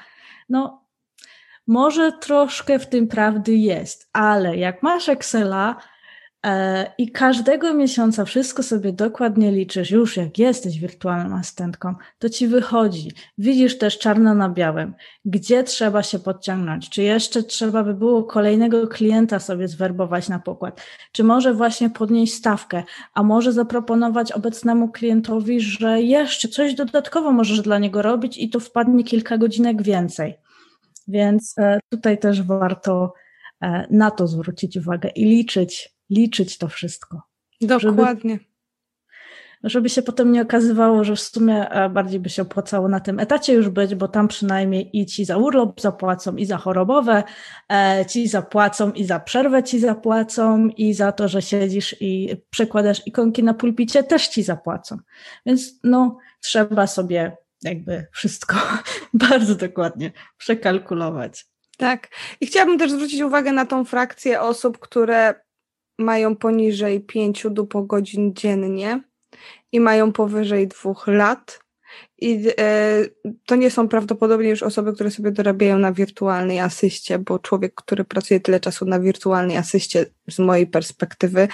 No, 0.50 0.86
może 1.68 2.12
troszkę 2.12 2.80
w 2.80 2.90
tym 2.90 3.08
prawdy 3.08 3.56
jest, 3.56 4.10
ale 4.14 4.58
jak 4.58 4.84
masz 4.84 5.10
Excela, 5.10 5.76
I 6.98 7.12
każdego 7.12 7.74
miesiąca 7.74 8.26
wszystko 8.26 8.64
sobie 8.64 8.94
dokładnie 8.94 9.52
liczysz, 9.52 9.92
już 9.92 10.18
jak 10.18 10.40
jesteś 10.40 10.80
wirtualną 10.80 11.38
asystentką, 11.38 11.96
to 12.20 12.30
ci 12.30 12.48
wychodzi. 12.48 13.12
Widzisz 13.38 13.78
też 13.78 14.00
czarno 14.00 14.34
na 14.34 14.50
białym, 14.50 14.94
gdzie 15.26 15.64
trzeba 15.64 16.04
się 16.04 16.20
podciągnąć, 16.20 16.90
czy 16.90 17.04
jeszcze 17.04 17.44
trzeba 17.44 17.84
by 17.84 17.94
było 17.94 18.24
kolejnego 18.24 18.88
klienta 18.88 19.40
sobie 19.40 19.68
zwerbować 19.68 20.30
na 20.30 20.40
pokład, 20.40 20.82
czy 21.12 21.24
może 21.24 21.54
właśnie 21.54 21.90
podnieść 21.90 22.34
stawkę, 22.34 22.84
a 23.14 23.24
może 23.24 23.54
zaproponować 23.54 24.32
obecnemu 24.32 24.92
klientowi, 24.92 25.62
że 25.62 26.02
jeszcze 26.02 26.48
coś 26.48 26.74
dodatkowo 26.74 27.32
możesz 27.32 27.62
dla 27.62 27.80
niego 27.80 28.02
robić 28.02 28.38
i 28.38 28.50
to 28.50 28.60
wpadnie 28.60 29.04
kilka 29.04 29.38
godzinek 29.38 29.82
więcej. 29.82 30.36
Więc 31.08 31.54
e, 31.58 31.80
tutaj 31.90 32.18
też 32.18 32.42
warto 32.44 33.14
e, 33.62 33.88
na 33.90 34.12
to 34.12 34.28
zwrócić 34.28 34.78
uwagę 34.78 35.10
i 35.10 35.26
liczyć 35.26 35.95
liczyć 36.10 36.58
to 36.58 36.68
wszystko. 36.68 37.22
Dokładnie. 37.62 38.34
Żeby, 38.34 38.56
żeby 39.64 39.90
się 39.90 40.02
potem 40.02 40.32
nie 40.32 40.42
okazywało, 40.42 41.04
że 41.04 41.16
w 41.16 41.20
sumie 41.20 41.70
e, 41.70 41.90
bardziej 41.90 42.20
by 42.20 42.30
się 42.30 42.42
opłacało 42.42 42.88
na 42.88 43.00
tym 43.00 43.20
etacie 43.20 43.54
już 43.54 43.70
być, 43.70 43.96
bo 43.96 44.08
tam 44.08 44.28
przynajmniej 44.28 44.98
i 44.98 45.06
ci 45.06 45.26
za 45.26 45.38
urlop 45.38 45.82
zapłacą, 45.82 46.36
i 46.36 46.46
za 46.46 46.58
chorobowe, 46.58 47.24
e, 47.72 48.06
ci 48.10 48.28
zapłacą, 48.28 48.92
i 48.92 49.06
za 49.06 49.20
przerwę 49.20 49.64
ci 49.64 49.80
zapłacą, 49.80 50.68
i 50.68 50.94
za 50.94 51.12
to, 51.12 51.28
że 51.28 51.42
siedzisz 51.42 51.96
i 52.00 52.36
przekładasz 52.50 53.08
ikonki 53.08 53.44
na 53.44 53.54
pulpicie, 53.54 54.04
też 54.04 54.28
ci 54.28 54.44
zapłacą. 54.44 54.98
Więc 55.46 55.80
no, 55.84 56.18
trzeba 56.42 56.88
sobie 56.88 57.38
jakby 57.62 58.08
wszystko 58.12 58.56
bardzo 59.14 59.56
dokładnie 59.56 60.12
przekalkulować. 60.38 61.46
Tak. 61.78 62.08
I 62.42 62.48
chciałabym 62.48 62.80
też 62.80 62.92
zwrócić 62.92 63.22
uwagę 63.22 63.52
na 63.52 63.66
tą 63.66 63.86
frakcję 63.86 64.42
osób, 64.42 64.80
które 64.80 65.45
mają 65.98 66.36
poniżej 66.36 67.02
5 67.02 67.48
dupo 67.50 67.82
godzin 67.82 68.34
dziennie 68.34 69.02
i 69.72 69.80
mają 69.80 70.12
powyżej 70.12 70.68
dwóch 70.68 71.08
lat. 71.08 71.60
I 72.18 72.48
e, 72.60 73.06
to 73.46 73.56
nie 73.56 73.72
są 73.72 73.88
prawdopodobnie 73.88 74.50
już 74.50 74.64
osoby, 74.64 74.94
które 74.94 75.12
sobie 75.12 75.32
dorabiają 75.32 75.80
na 75.80 75.94
wirtualnej 75.94 76.60
asyście, 76.60 77.20
bo 77.20 77.40
człowiek, 77.40 77.76
który 77.76 78.04
pracuje 78.04 78.40
tyle 78.40 78.60
czasu 78.60 78.86
na 78.86 79.00
wirtualnej 79.00 79.58
asyście, 79.58 80.06
z 80.28 80.40
mojej 80.40 80.68
perspektywy, 80.68 81.48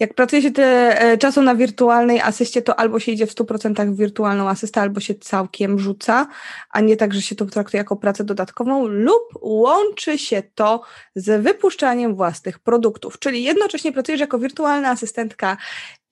jak 0.00 0.14
pracuje 0.14 0.42
się 0.42 0.50
tyle 0.50 1.00
e, 1.00 1.18
czasu 1.18 1.42
na 1.42 1.54
wirtualnej 1.54 2.20
asyście, 2.20 2.62
to 2.62 2.80
albo 2.80 3.00
się 3.00 3.12
idzie 3.12 3.26
w 3.26 3.34
100% 3.34 3.92
w 3.92 3.96
wirtualną 3.96 4.48
asystę, 4.48 4.80
albo 4.80 5.00
się 5.00 5.14
całkiem 5.14 5.78
rzuca, 5.78 6.26
a 6.70 6.80
nie 6.80 6.96
tak, 6.96 7.14
że 7.14 7.22
się 7.22 7.34
to 7.34 7.46
traktuje 7.46 7.78
jako 7.78 7.96
pracę 7.96 8.24
dodatkową, 8.24 8.86
lub 8.86 9.22
łączy 9.40 10.18
się 10.18 10.42
to 10.54 10.82
z 11.14 11.42
wypuszczaniem 11.42 12.14
własnych 12.14 12.58
produktów. 12.58 13.18
Czyli 13.18 13.42
jednocześnie 13.42 13.92
pracujesz 13.92 14.20
jako 14.20 14.38
wirtualna 14.38 14.90
asystentka 14.90 15.56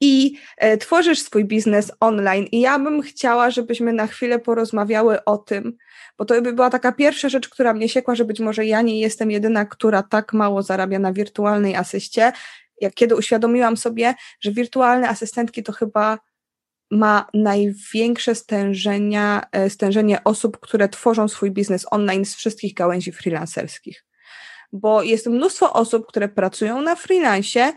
i 0.01 0.39
e, 0.57 0.77
tworzysz 0.77 1.23
swój 1.23 1.45
biznes 1.45 1.93
online. 2.01 2.47
I 2.53 2.61
ja 2.61 2.79
bym 2.79 3.03
chciała, 3.03 3.51
żebyśmy 3.51 3.93
na 3.93 4.07
chwilę 4.07 4.39
porozmawiały 4.39 5.25
o 5.25 5.39
tym, 5.39 5.77
bo 6.19 6.25
to 6.25 6.43
by 6.43 6.53
była 6.53 6.71
taka 6.71 6.93
pierwsza 6.93 7.29
rzecz, 7.29 7.49
która 7.49 7.75
mnie 7.75 7.89
siekła, 7.89 8.15
że 8.15 8.25
być 8.25 8.41
może 8.41 8.67
ja 8.67 8.83
nie 8.83 9.01
jestem 9.01 9.31
jedyna, 9.31 9.65
która 9.65 10.03
tak 10.03 10.33
mało 10.33 10.63
zarabia 10.63 10.99
na 10.99 11.13
wirtualnej 11.13 11.77
asyście 11.77 12.33
jak 12.81 12.95
kiedy 12.95 13.17
uświadomiłam 13.17 13.77
sobie, 13.77 14.15
że 14.41 14.53
wirtualne 14.53 15.09
asystentki 15.09 15.63
to 15.63 15.73
chyba 15.73 16.19
ma 16.91 17.27
największe 17.35 18.35
stężenia, 18.35 19.43
e, 19.53 19.71
stężenie 19.71 20.25
osób, 20.25 20.61
które 20.61 20.89
tworzą 20.89 21.29
swój 21.29 21.51
biznes 21.51 21.87
online 21.91 22.25
z 22.25 22.35
wszystkich 22.35 22.75
gałęzi 22.75 23.13
freelancerskich. 23.13 24.05
Bo 24.73 25.03
jest 25.03 25.27
mnóstwo 25.27 25.73
osób, 25.73 26.07
które 26.07 26.29
pracują 26.29 26.83
na 26.83 26.97
freelancie 26.97 27.73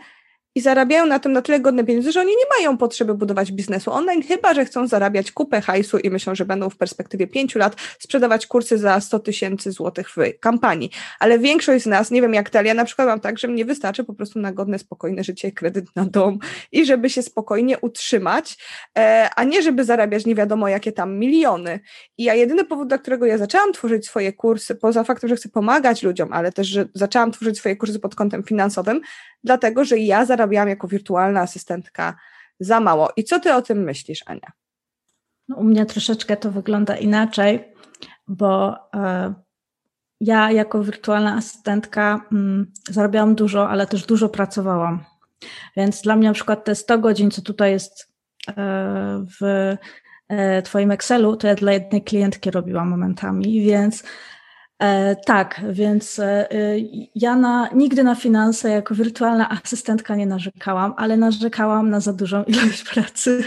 i 0.54 0.60
zarabiają 0.60 1.06
na 1.06 1.18
tym 1.18 1.32
na 1.32 1.42
tyle 1.42 1.60
godne 1.60 1.84
pieniądze, 1.84 2.12
że 2.12 2.20
oni 2.20 2.30
nie 2.30 2.58
mają 2.58 2.78
potrzeby 2.78 3.14
budować 3.14 3.52
biznesu 3.52 3.92
online, 3.92 4.22
chyba 4.22 4.54
że 4.54 4.64
chcą 4.64 4.86
zarabiać 4.86 5.32
kupę 5.32 5.60
hajsu 5.60 5.98
i 5.98 6.10
myślą, 6.10 6.34
że 6.34 6.44
będą 6.44 6.70
w 6.70 6.76
perspektywie 6.76 7.26
pięciu 7.26 7.58
lat 7.58 7.76
sprzedawać 7.98 8.46
kursy 8.46 8.78
za 8.78 9.00
100 9.00 9.18
tysięcy 9.18 9.72
złotych 9.72 10.10
w 10.10 10.16
kampanii. 10.40 10.90
Ale 11.20 11.38
większość 11.38 11.84
z 11.84 11.86
nas, 11.86 12.10
nie 12.10 12.22
wiem 12.22 12.34
jak 12.34 12.50
Talia, 12.50 12.74
na 12.74 12.84
przykład 12.84 13.08
mam 13.08 13.20
tak, 13.20 13.38
że 13.38 13.48
mnie 13.48 13.64
wystarczy 13.64 14.04
po 14.04 14.14
prostu 14.14 14.38
na 14.38 14.52
godne, 14.52 14.78
spokojne 14.78 15.24
życie, 15.24 15.52
kredyt 15.52 15.96
na 15.96 16.04
dom 16.04 16.38
i 16.72 16.86
żeby 16.86 17.10
się 17.10 17.22
spokojnie 17.22 17.78
utrzymać, 17.78 18.58
e, 18.98 19.30
a 19.36 19.44
nie 19.44 19.62
żeby 19.62 19.84
zarabiać 19.84 20.26
nie 20.26 20.34
wiadomo 20.34 20.68
jakie 20.68 20.92
tam 20.92 21.18
miliony. 21.18 21.80
I 22.18 22.24
ja 22.24 22.34
jedyny 22.34 22.64
powód, 22.64 22.88
dla 22.88 22.98
którego 22.98 23.26
ja 23.26 23.38
zaczęłam 23.38 23.72
tworzyć 23.72 24.06
swoje 24.06 24.32
kursy, 24.32 24.74
poza 24.74 25.04
faktem, 25.04 25.28
że 25.28 25.36
chcę 25.36 25.48
pomagać 25.48 26.02
ludziom, 26.02 26.32
ale 26.32 26.52
też, 26.52 26.66
że 26.66 26.88
zaczęłam 26.94 27.32
tworzyć 27.32 27.58
swoje 27.58 27.76
kursy 27.76 28.00
pod 28.00 28.14
kątem 28.14 28.42
finansowym, 28.42 29.00
dlatego 29.44 29.84
że 29.84 29.98
ja 29.98 30.24
zarabiałam 30.42 30.68
jako 30.68 30.88
wirtualna 30.88 31.40
asystentka 31.40 32.16
za 32.60 32.80
mało. 32.80 33.08
I 33.16 33.24
co 33.24 33.40
ty 33.40 33.54
o 33.54 33.62
tym 33.62 33.78
myślisz, 33.78 34.22
Ania? 34.26 34.52
No, 35.48 35.56
u 35.56 35.64
mnie 35.64 35.86
troszeczkę 35.86 36.36
to 36.36 36.50
wygląda 36.50 36.96
inaczej, 36.96 37.64
bo 38.28 38.76
e, 38.94 39.34
ja 40.20 40.50
jako 40.50 40.82
wirtualna 40.82 41.34
asystentka 41.34 42.26
mm, 42.32 42.72
zarabiałam 42.90 43.34
dużo, 43.34 43.68
ale 43.68 43.86
też 43.86 44.06
dużo 44.06 44.28
pracowałam. 44.28 45.04
Więc 45.76 46.02
dla 46.02 46.16
mnie 46.16 46.28
na 46.28 46.34
przykład 46.34 46.64
te 46.64 46.74
100 46.74 46.98
godzin, 46.98 47.30
co 47.30 47.42
tutaj 47.42 47.70
jest 47.70 48.12
e, 48.48 48.54
w 49.40 49.76
e, 50.28 50.62
Twoim 50.62 50.90
Excelu, 50.90 51.36
to 51.36 51.46
ja 51.46 51.54
dla 51.54 51.72
jednej 51.72 52.02
klientki 52.02 52.50
robiłam 52.50 52.88
momentami, 52.88 53.60
więc 53.60 54.04
tak, 55.26 55.60
więc 55.70 56.18
e, 56.18 56.48
ja 57.14 57.36
na, 57.36 57.68
nigdy 57.74 58.04
na 58.04 58.14
finanse 58.14 58.70
jako 58.70 58.94
wirtualna 58.94 59.50
asystentka 59.50 60.16
nie 60.16 60.26
narzekałam, 60.26 60.94
ale 60.96 61.16
narzekałam 61.16 61.90
na 61.90 62.00
za 62.00 62.12
dużą 62.12 62.44
ilość 62.44 62.84
pracy, 62.94 63.44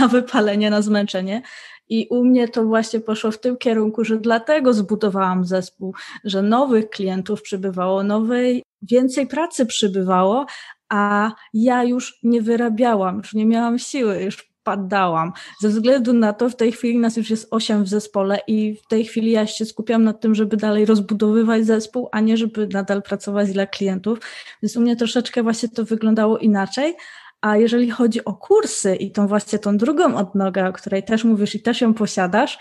na 0.00 0.08
wypalenie, 0.08 0.70
na 0.70 0.82
zmęczenie. 0.82 1.42
I 1.88 2.06
u 2.10 2.24
mnie 2.24 2.48
to 2.48 2.64
właśnie 2.64 3.00
poszło 3.00 3.30
w 3.30 3.40
tym 3.40 3.56
kierunku, 3.56 4.04
że 4.04 4.16
dlatego 4.16 4.72
zbudowałam 4.72 5.44
zespół, 5.44 5.94
że 6.24 6.42
nowych 6.42 6.90
klientów 6.90 7.42
przybywało, 7.42 8.02
nowej, 8.02 8.62
więcej 8.82 9.26
pracy 9.26 9.66
przybywało, 9.66 10.46
a 10.88 11.32
ja 11.54 11.84
już 11.84 12.18
nie 12.22 12.42
wyrabiałam, 12.42 13.16
już 13.16 13.34
nie 13.34 13.46
miałam 13.46 13.78
siły, 13.78 14.22
już 14.22 14.55
poddałam. 14.66 15.32
Ze 15.60 15.68
względu 15.68 16.12
na 16.12 16.32
to 16.32 16.48
w 16.48 16.56
tej 16.56 16.72
chwili 16.72 16.98
nas 16.98 17.16
już 17.16 17.30
jest 17.30 17.48
osiem 17.50 17.84
w 17.84 17.88
zespole 17.88 18.38
i 18.46 18.74
w 18.74 18.86
tej 18.86 19.04
chwili 19.04 19.30
ja 19.30 19.46
się 19.46 19.64
skupiam 19.64 20.04
na 20.04 20.12
tym, 20.12 20.34
żeby 20.34 20.56
dalej 20.56 20.86
rozbudowywać 20.86 21.66
zespół, 21.66 22.08
a 22.12 22.20
nie 22.20 22.36
żeby 22.36 22.68
nadal 22.72 23.02
pracować 23.02 23.52
dla 23.52 23.66
klientów. 23.66 24.18
Więc 24.62 24.76
u 24.76 24.80
mnie 24.80 24.96
troszeczkę 24.96 25.42
właśnie 25.42 25.68
to 25.68 25.84
wyglądało 25.84 26.38
inaczej. 26.38 26.96
A 27.40 27.56
jeżeli 27.56 27.90
chodzi 27.90 28.24
o 28.24 28.34
kursy 28.34 28.96
i 28.96 29.12
tą 29.12 29.26
właśnie 29.26 29.58
tą 29.58 29.76
drugą 29.76 30.16
odnogę, 30.16 30.68
o 30.68 30.72
której 30.72 31.02
też 31.02 31.24
mówisz 31.24 31.54
i 31.54 31.62
też 31.62 31.80
ją 31.80 31.94
posiadasz, 31.94 32.58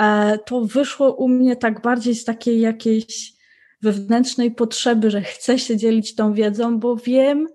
e, 0.00 0.38
to 0.38 0.60
wyszło 0.60 1.12
u 1.12 1.28
mnie 1.28 1.56
tak 1.56 1.82
bardziej 1.82 2.14
z 2.14 2.24
takiej 2.24 2.60
jakiejś 2.60 3.32
wewnętrznej 3.82 4.50
potrzeby, 4.50 5.10
że 5.10 5.22
chcę 5.22 5.58
się 5.58 5.76
dzielić 5.76 6.14
tą 6.14 6.32
wiedzą, 6.32 6.78
bo 6.78 6.96
wiem, 6.96 7.48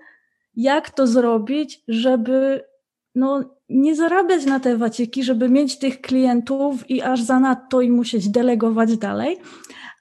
jak 0.55 0.89
to 0.89 1.07
zrobić, 1.07 1.83
żeby 1.87 2.63
no, 3.15 3.43
nie 3.69 3.95
zarabiać 3.95 4.45
na 4.45 4.59
te 4.59 4.77
waciki, 4.77 5.23
żeby 5.23 5.49
mieć 5.49 5.79
tych 5.79 6.01
klientów 6.01 6.89
i 6.89 7.01
aż 7.01 7.21
zanadto 7.21 7.81
i 7.81 7.91
musieć 7.91 8.29
delegować 8.29 8.97
dalej. 8.97 9.37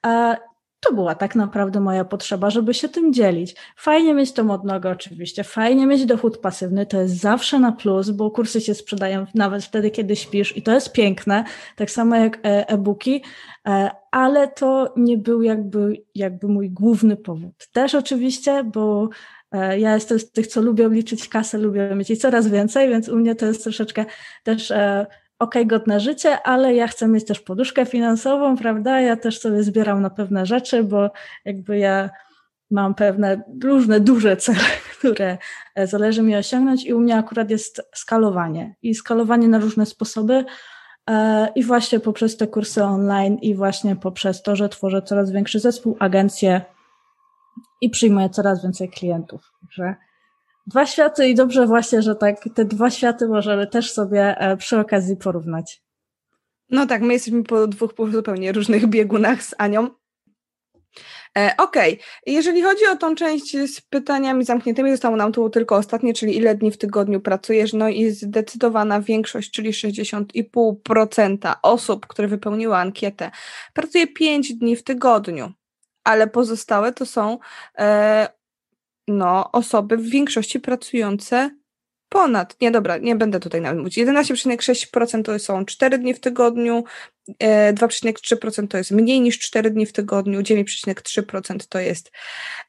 A 0.03 0.37
to 0.81 0.93
była 0.93 1.15
tak 1.15 1.35
naprawdę 1.35 1.81
moja 1.81 2.05
potrzeba, 2.05 2.51
żeby 2.51 2.75
się 2.75 2.89
tym 2.89 3.13
dzielić. 3.13 3.55
Fajnie 3.77 4.15
mieć 4.15 4.33
tą 4.33 4.51
odnogę 4.51 4.91
oczywiście, 4.91 5.45
fajnie 5.45 5.87
mieć 5.87 6.07
dochód 6.07 6.39
pasywny, 6.39 6.87
to 6.87 7.01
jest 7.01 7.21
zawsze 7.21 7.59
na 7.59 7.73
plus, 7.73 8.11
bo 8.11 8.31
kursy 8.31 8.61
się 8.61 8.75
sprzedają 8.75 9.27
nawet 9.35 9.65
wtedy, 9.65 9.91
kiedy 9.91 10.17
śpisz 10.17 10.57
i 10.57 10.63
to 10.63 10.73
jest 10.73 10.93
piękne, 10.93 11.45
tak 11.77 11.91
samo 11.91 12.17
jak 12.17 12.37
e, 12.37 12.69
e-booki, 12.69 13.23
e, 13.69 13.91
ale 14.11 14.49
to 14.49 14.95
nie 14.97 15.19
był 15.19 15.43
jakby, 15.43 16.03
jakby 16.15 16.49
mój 16.49 16.71
główny 16.71 17.17
powód. 17.17 17.69
Też 17.73 17.95
oczywiście, 17.95 18.65
bo 18.65 19.09
ja 19.53 19.95
jestem 19.95 20.19
z 20.19 20.31
tych, 20.31 20.47
co 20.47 20.61
lubią 20.61 20.89
liczyć 20.89 21.29
kasę, 21.29 21.59
lubię 21.59 21.95
mieć 21.95 22.11
jej 22.11 22.19
coraz 22.19 22.49
więcej, 22.49 22.89
więc 22.89 23.09
u 23.09 23.17
mnie 23.17 23.35
to 23.35 23.47
jest 23.47 23.63
troszeczkę 23.63 24.05
też 24.43 24.71
e, 24.71 25.07
ok, 25.39 25.55
godne 25.67 26.01
życie, 26.01 26.43
ale 26.43 26.75
ja 26.75 26.87
chcę 26.87 27.09
mieć 27.09 27.25
też 27.25 27.41
poduszkę 27.41 27.87
finansową, 27.87 28.57
prawda? 28.57 29.01
Ja 29.01 29.17
też 29.17 29.41
sobie 29.41 29.63
zbieram 29.63 30.03
na 30.03 30.11
pewne 30.11 30.47
rzeczy, 30.47 30.85
bo 30.85 31.11
jakby 31.45 31.79
ja 31.79 32.11
mam 32.71 32.95
pewne 32.95 33.43
różne 33.65 34.01
duże 34.01 34.37
cele, 34.37 34.59
które 34.99 35.39
e, 35.75 35.87
zależy 35.87 36.23
mi 36.23 36.37
osiągnąć 36.37 36.87
i 36.87 36.95
u 36.95 37.01
mnie 37.01 37.17
akurat 37.17 37.51
jest 37.51 37.83
skalowanie 37.95 38.75
i 38.83 38.95
skalowanie 38.95 39.49
na 39.49 39.59
różne 39.59 39.87
sposoby 39.87 40.45
i 41.55 41.65
właśnie 41.65 42.01
poprzez 42.01 42.37
te 42.37 42.47
kursy 42.47 42.85
online 42.85 43.35
i 43.35 43.55
właśnie 43.55 43.97
poprzez 43.97 44.43
to, 44.43 44.57
że 44.57 44.69
tworzę 44.69 45.03
coraz 45.03 45.31
większy 45.31 45.61
zespół, 45.61 45.97
agencję, 45.99 46.61
i 47.81 47.91
przyjmuje 47.91 48.31
coraz 48.31 48.63
więcej 48.63 48.91
klientów. 48.91 49.53
Że 49.71 49.95
dwa 50.67 50.87
światy 50.87 51.29
i 51.29 51.35
dobrze 51.35 51.67
właśnie, 51.67 52.03
że 52.03 52.17
tak 52.17 52.37
te 52.55 52.65
dwa 52.65 52.91
światy 52.91 53.29
możemy 53.29 53.67
też 53.67 53.93
sobie 53.93 54.39
e, 54.39 54.57
przy 54.57 54.79
okazji 54.79 55.17
porównać. 55.17 55.83
No 56.71 56.87
tak, 56.87 57.03
my 57.03 57.13
jesteśmy 57.13 57.45
po 57.45 57.67
dwóch 57.67 57.93
zupełnie 58.13 58.53
różnych 58.53 58.87
biegunach 58.87 59.43
z 59.43 59.55
Anią. 59.59 59.91
E, 61.39 61.55
Okej, 61.59 61.93
okay. 61.93 62.05
jeżeli 62.27 62.63
chodzi 62.63 62.87
o 62.87 62.97
tą 62.97 63.15
część 63.15 63.57
z 63.57 63.81
pytaniami 63.81 64.45
zamkniętymi, 64.45 64.91
zostało 64.91 65.17
nam 65.17 65.33
tu 65.33 65.51
tylko 65.51 65.77
ostatnie, 65.77 66.15
czyli 66.15 66.37
ile 66.37 66.55
dni 66.55 66.71
w 66.71 66.79
tygodniu 66.79 67.21
pracujesz, 67.21 67.73
no 67.73 67.89
i 67.89 68.11
zdecydowana 68.11 69.01
większość, 69.01 69.51
czyli 69.51 69.71
60,5% 69.71 71.55
osób, 71.63 72.07
które 72.07 72.29
wypełniły 72.29 72.77
ankietę, 72.77 73.31
pracuje 73.75 74.07
5 74.07 74.55
dni 74.55 74.77
w 74.77 74.85
tygodniu 74.85 75.53
ale 76.11 76.27
pozostałe 76.27 76.93
to 76.93 77.07
są 77.07 77.39
e, 77.79 78.29
no, 79.09 79.53
osoby 79.53 79.97
w 79.97 80.11
większości 80.11 80.61
pracujące 80.61 81.51
ponad, 82.09 82.61
nie 82.61 82.71
dobra, 82.71 82.99
nie 82.99 83.17
będę 83.17 83.41
tutaj 83.41 83.61
nawet 83.61 83.79
mówić, 83.79 83.99
11,6% 83.99 85.23
to 85.23 85.39
są 85.39 85.65
4 85.65 85.99
dni 85.99 86.15
w 86.15 86.21
tygodniu, 86.21 86.85
2,3% 87.73 88.65
e, 88.65 88.69
to 88.69 88.79
jest 88.79 88.91
mniej 88.91 89.21
niż 89.21 89.39
4 89.39 89.71
dni 89.71 89.87
w 89.87 89.93
tygodniu, 89.93 90.41
9,3% 90.41 91.67
to 91.69 91.79
jest 91.79 92.13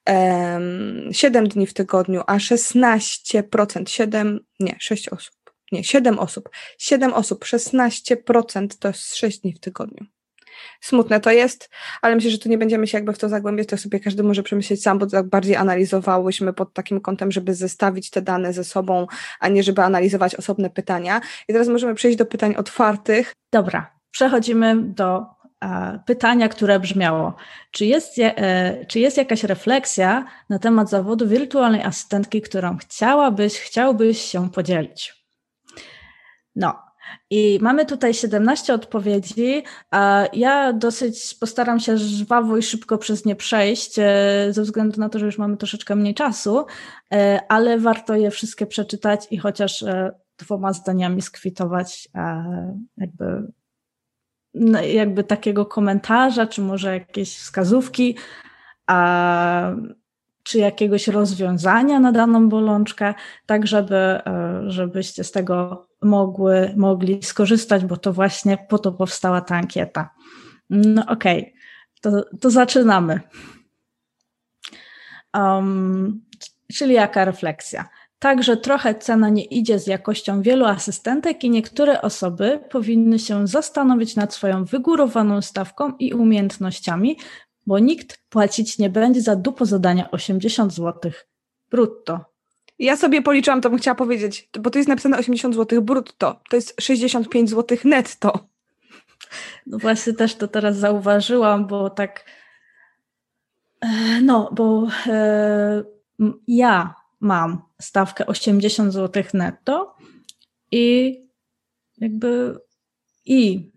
um, 0.07 1.09
7 1.11 1.47
dni 1.47 1.67
w 1.67 1.73
tygodniu, 1.73 2.21
a 2.27 2.37
16%, 2.37 3.89
7, 3.89 4.39
nie, 4.59 4.75
6 4.79 5.09
osób, 5.09 5.35
nie, 5.71 5.83
7 5.83 6.19
osób, 6.19 6.49
7 6.77 7.13
osób, 7.13 7.45
16% 7.45 8.67
to 8.79 8.87
jest 8.87 9.15
6 9.15 9.39
dni 9.39 9.53
w 9.53 9.59
tygodniu 9.59 10.05
smutne 10.81 11.19
to 11.19 11.31
jest, 11.31 11.69
ale 12.01 12.15
myślę, 12.15 12.31
że 12.31 12.37
tu 12.37 12.49
nie 12.49 12.57
będziemy 12.57 12.87
się 12.87 12.97
jakby 12.97 13.13
w 13.13 13.17
to 13.17 13.29
zagłębiać, 13.29 13.67
to 13.67 13.77
sobie 13.77 13.99
każdy 13.99 14.23
może 14.23 14.43
przemyśleć 14.43 14.83
sam, 14.83 14.99
bo 14.99 15.07
tak 15.07 15.27
bardziej 15.29 15.55
analizowałyśmy 15.55 16.53
pod 16.53 16.73
takim 16.73 17.01
kątem, 17.01 17.31
żeby 17.31 17.53
zestawić 17.53 18.09
te 18.09 18.21
dane 18.21 18.53
ze 18.53 18.63
sobą, 18.63 19.07
a 19.39 19.47
nie 19.47 19.63
żeby 19.63 19.81
analizować 19.81 20.35
osobne 20.35 20.69
pytania. 20.69 21.21
I 21.47 21.53
teraz 21.53 21.67
możemy 21.67 21.95
przejść 21.95 22.17
do 22.17 22.25
pytań 22.25 22.55
otwartych. 22.55 23.33
Dobra, 23.51 23.91
przechodzimy 24.11 24.75
do 24.83 25.25
e, 25.63 25.99
pytania, 26.05 26.49
które 26.49 26.79
brzmiało, 26.79 27.35
czy 27.71 27.85
jest, 27.85 28.13
e, 28.19 28.85
czy 28.85 28.99
jest 28.99 29.17
jakaś 29.17 29.43
refleksja 29.43 30.25
na 30.49 30.59
temat 30.59 30.89
zawodu 30.89 31.27
wirtualnej 31.27 31.83
asystentki, 31.83 32.41
którą 32.41 32.77
chciałabyś, 32.77 33.59
chciałbyś 33.59 34.21
się 34.21 34.49
podzielić? 34.49 35.21
No, 36.55 36.90
i 37.29 37.59
mamy 37.61 37.85
tutaj 37.85 38.13
17 38.13 38.73
odpowiedzi. 38.73 39.63
Ja 40.33 40.73
dosyć 40.73 41.35
postaram 41.39 41.79
się 41.79 41.97
żwawo 41.97 42.57
i 42.57 42.63
szybko 42.63 42.97
przez 42.97 43.25
nie 43.25 43.35
przejść, 43.35 43.99
e, 43.99 44.47
ze 44.49 44.61
względu 44.61 44.99
na 44.99 45.09
to, 45.09 45.19
że 45.19 45.25
już 45.25 45.37
mamy 45.37 45.57
troszeczkę 45.57 45.95
mniej 45.95 46.13
czasu, 46.13 46.65
e, 47.13 47.41
ale 47.49 47.77
warto 47.77 48.15
je 48.15 48.31
wszystkie 48.31 48.65
przeczytać 48.65 49.27
i 49.31 49.37
chociaż 49.37 49.83
e, 49.83 50.11
dwoma 50.37 50.73
zdaniami 50.73 51.21
skwitować 51.21 52.09
jakby, 52.97 53.51
jakby 54.93 55.23
takiego 55.23 55.65
komentarza, 55.65 56.47
czy 56.47 56.61
może 56.61 56.93
jakieś 56.93 57.37
wskazówki, 57.37 58.15
czy 60.43 60.59
jakiegoś 60.59 61.07
rozwiązania 61.07 61.99
na 61.99 62.11
daną 62.11 62.49
bolączkę, 62.49 63.13
tak 63.45 63.67
żeby, 63.67 64.19
żebyście 64.67 65.23
z 65.23 65.31
tego 65.31 65.87
mogły, 66.01 66.73
mogli 66.77 67.23
skorzystać, 67.23 67.85
bo 67.85 67.97
to 67.97 68.13
właśnie 68.13 68.57
po 68.69 68.79
to 68.79 68.91
powstała 68.91 69.41
ta 69.41 69.55
ankieta. 69.55 70.09
No 70.69 71.05
okej, 71.07 71.41
okay. 71.41 71.53
to, 72.01 72.37
to 72.39 72.49
zaczynamy. 72.49 73.19
Um, 75.33 76.21
czyli 76.73 76.93
jaka 76.93 77.25
refleksja? 77.25 77.89
Także 78.19 78.57
trochę 78.57 78.95
cena 78.95 79.29
nie 79.29 79.43
idzie 79.43 79.79
z 79.79 79.87
jakością 79.87 80.41
wielu 80.41 80.65
asystentek 80.65 81.43
i 81.43 81.49
niektóre 81.49 82.01
osoby 82.01 82.59
powinny 82.69 83.19
się 83.19 83.47
zastanowić 83.47 84.15
nad 84.15 84.33
swoją 84.33 84.65
wygórowaną 84.65 85.41
stawką 85.41 85.93
i 85.99 86.13
umiejętnościami, 86.13 87.17
bo 87.67 87.79
nikt 87.79 88.21
płacić 88.29 88.77
nie 88.77 88.89
będzie 88.89 89.21
za 89.21 89.35
dupo 89.35 89.65
zadania 89.65 90.11
80 90.11 90.73
zł 90.73 91.11
brutto. 91.71 92.25
Ja 92.79 92.97
sobie 92.97 93.21
policzyłam, 93.21 93.61
to 93.61 93.69
bym 93.69 93.79
chciała 93.79 93.95
powiedzieć, 93.95 94.49
bo 94.59 94.69
to 94.69 94.79
jest 94.79 94.89
napisane 94.89 95.17
80 95.17 95.55
zł 95.55 95.81
brutto, 95.81 96.41
to 96.49 96.55
jest 96.55 96.81
65 96.81 97.49
zł 97.49 97.77
netto. 97.83 98.47
No 99.67 99.77
właśnie 99.77 100.13
też 100.13 100.35
to 100.35 100.47
teraz 100.47 100.77
zauważyłam, 100.77 101.67
bo 101.67 101.89
tak 101.89 102.25
e, 103.81 104.21
no, 104.21 104.49
bo 104.53 104.87
e, 105.07 105.83
ja 106.47 106.95
mam 107.19 107.61
stawkę 107.81 108.25
80 108.25 108.93
zł 108.93 109.23
netto 109.33 109.95
i 110.71 111.17
jakby 111.97 112.59
i 113.25 113.71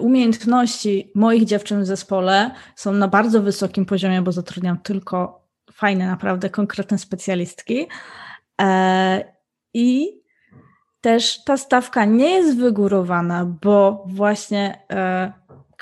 umiejętności 0.00 1.12
moich 1.14 1.44
dziewczyn 1.44 1.82
w 1.82 1.86
zespole 1.86 2.50
są 2.76 2.92
na 2.92 3.08
bardzo 3.08 3.42
wysokim 3.42 3.86
poziomie, 3.86 4.22
bo 4.22 4.32
zatrudniam 4.32 4.78
tylko 4.78 5.48
fajne, 5.72 6.06
naprawdę 6.06 6.50
konkretne 6.50 6.98
specjalistki. 6.98 7.86
E, 8.60 9.34
I 9.74 10.18
też 11.00 11.44
ta 11.44 11.56
stawka 11.56 12.04
nie 12.04 12.30
jest 12.30 12.58
wygórowana, 12.58 13.44
bo 13.44 14.04
właśnie 14.06 14.86
e, 14.90 15.32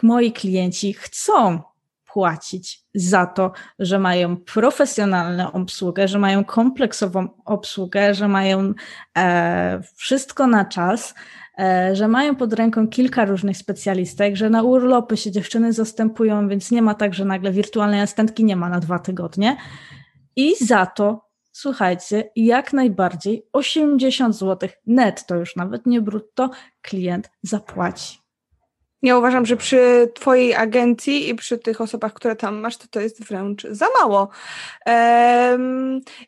moi 0.03 0.33
klienci 0.33 0.93
chcą 0.93 1.61
płacić 2.17 2.85
za 2.95 3.27
to, 3.27 3.53
że 3.79 3.99
mają 3.99 4.37
profesjonalną 4.37 5.53
obsługę, 5.53 6.09
że 6.09 6.19
mają 6.19 6.45
kompleksową 6.45 7.29
obsługę, 7.45 8.15
że 8.15 8.29
mają 8.29 8.73
e, 9.19 9.81
wszystko 9.95 10.47
na 10.47 10.65
czas, 10.65 11.15
e, 11.59 11.97
że 11.97 12.09
mają 12.09 12.37
pod 12.37 12.53
ręką 12.53 12.89
kilka 12.89 13.25
różnych 13.25 13.57
specjalistek, 13.57 14.37
że 14.37 14.51
na 14.51 14.63
urlopy 14.63 15.17
się 15.17 15.31
dziewczyny 15.31 15.73
zastępują, 15.73 16.49
więc 16.49 16.71
nie 16.71 16.83
ma 16.83 16.95
tak, 16.95 17.15
że 17.15 17.25
nagle 17.25 17.53
wirtualnej 17.53 18.01
asystentki 18.01 18.45
nie 18.45 18.57
ma 18.57 18.69
na 18.69 18.81
dwa 18.81 18.99
tygodnie. 18.99 19.57
I 20.37 20.55
za 20.65 20.87
to, 20.87 21.29
słuchajcie, 21.53 22.31
jak 22.37 22.73
najbardziej 22.73 23.49
80 23.53 24.37
zł 24.37 24.69
netto, 24.87 25.37
już 25.37 25.57
nawet 25.57 25.87
nie 25.87 26.01
brutto, 26.01 26.51
klient 26.83 27.31
zapłaci. 27.43 28.26
Ja 29.07 29.19
uważam, 29.19 29.47
że 29.47 29.57
przy 29.57 30.13
Twojej 30.15 30.55
agencji 30.55 31.29
i 31.29 31.35
przy 31.35 31.59
tych 31.59 31.81
osobach, 31.81 32.13
które 32.13 32.37
tam 32.37 32.57
masz, 32.57 32.77
to 32.77 32.89
to 32.91 33.01
jest 33.01 33.25
wręcz 33.25 33.67
za 33.71 33.87
mało. 34.01 34.29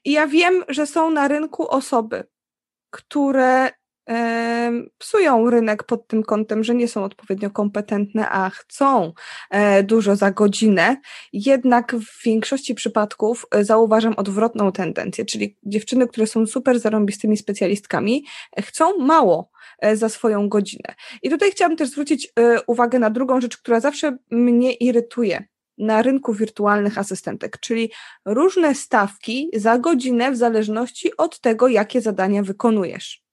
Ja 0.04 0.26
wiem, 0.26 0.64
że 0.68 0.86
są 0.86 1.10
na 1.10 1.28
rynku 1.28 1.68
osoby, 1.68 2.24
które 2.90 3.70
psują 4.98 5.50
rynek 5.50 5.82
pod 5.82 6.06
tym 6.06 6.22
kątem, 6.22 6.64
że 6.64 6.74
nie 6.74 6.88
są 6.88 7.04
odpowiednio 7.04 7.50
kompetentne, 7.50 8.30
a 8.30 8.50
chcą 8.50 9.12
e, 9.50 9.82
dużo 9.82 10.16
za 10.16 10.30
godzinę. 10.30 10.96
Jednak 11.32 11.96
w 11.96 12.24
większości 12.24 12.74
przypadków 12.74 13.46
e, 13.50 13.64
zauważam 13.64 14.14
odwrotną 14.16 14.72
tendencję, 14.72 15.24
czyli 15.24 15.58
dziewczyny, 15.62 16.08
które 16.08 16.26
są 16.26 16.46
super 16.46 16.80
zarąbistymi 16.80 17.36
specjalistkami, 17.36 18.24
e, 18.56 18.62
chcą 18.62 18.98
mało 18.98 19.50
za 19.94 20.08
swoją 20.08 20.48
godzinę. 20.48 20.94
I 21.22 21.30
tutaj 21.30 21.50
chciałabym 21.50 21.78
też 21.78 21.88
zwrócić 21.88 22.32
uwagę 22.66 22.98
na 22.98 23.10
drugą 23.10 23.40
rzecz, 23.40 23.58
która 23.58 23.80
zawsze 23.80 24.16
mnie 24.30 24.72
irytuje 24.72 25.44
na 25.78 26.02
rynku 26.02 26.34
wirtualnych 26.34 26.98
asystentek, 26.98 27.58
czyli 27.60 27.92
różne 28.24 28.74
stawki 28.74 29.50
za 29.54 29.78
godzinę 29.78 30.32
w 30.32 30.36
zależności 30.36 31.16
od 31.16 31.40
tego, 31.40 31.68
jakie 31.68 32.00
zadania 32.00 32.42
wykonujesz. 32.42 33.27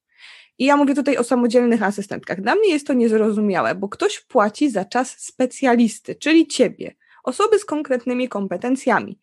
I 0.57 0.65
ja 0.65 0.77
mówię 0.77 0.95
tutaj 0.95 1.17
o 1.17 1.23
samodzielnych 1.23 1.83
asystentkach. 1.83 2.41
Dla 2.41 2.55
mnie 2.55 2.69
jest 2.69 2.87
to 2.87 2.93
niezrozumiałe, 2.93 3.75
bo 3.75 3.89
ktoś 3.89 4.19
płaci 4.19 4.69
za 4.69 4.85
czas 4.85 5.15
specjalisty, 5.19 6.15
czyli 6.15 6.47
ciebie, 6.47 6.95
osoby 7.23 7.59
z 7.59 7.65
konkretnymi 7.65 8.29
kompetencjami. 8.29 9.19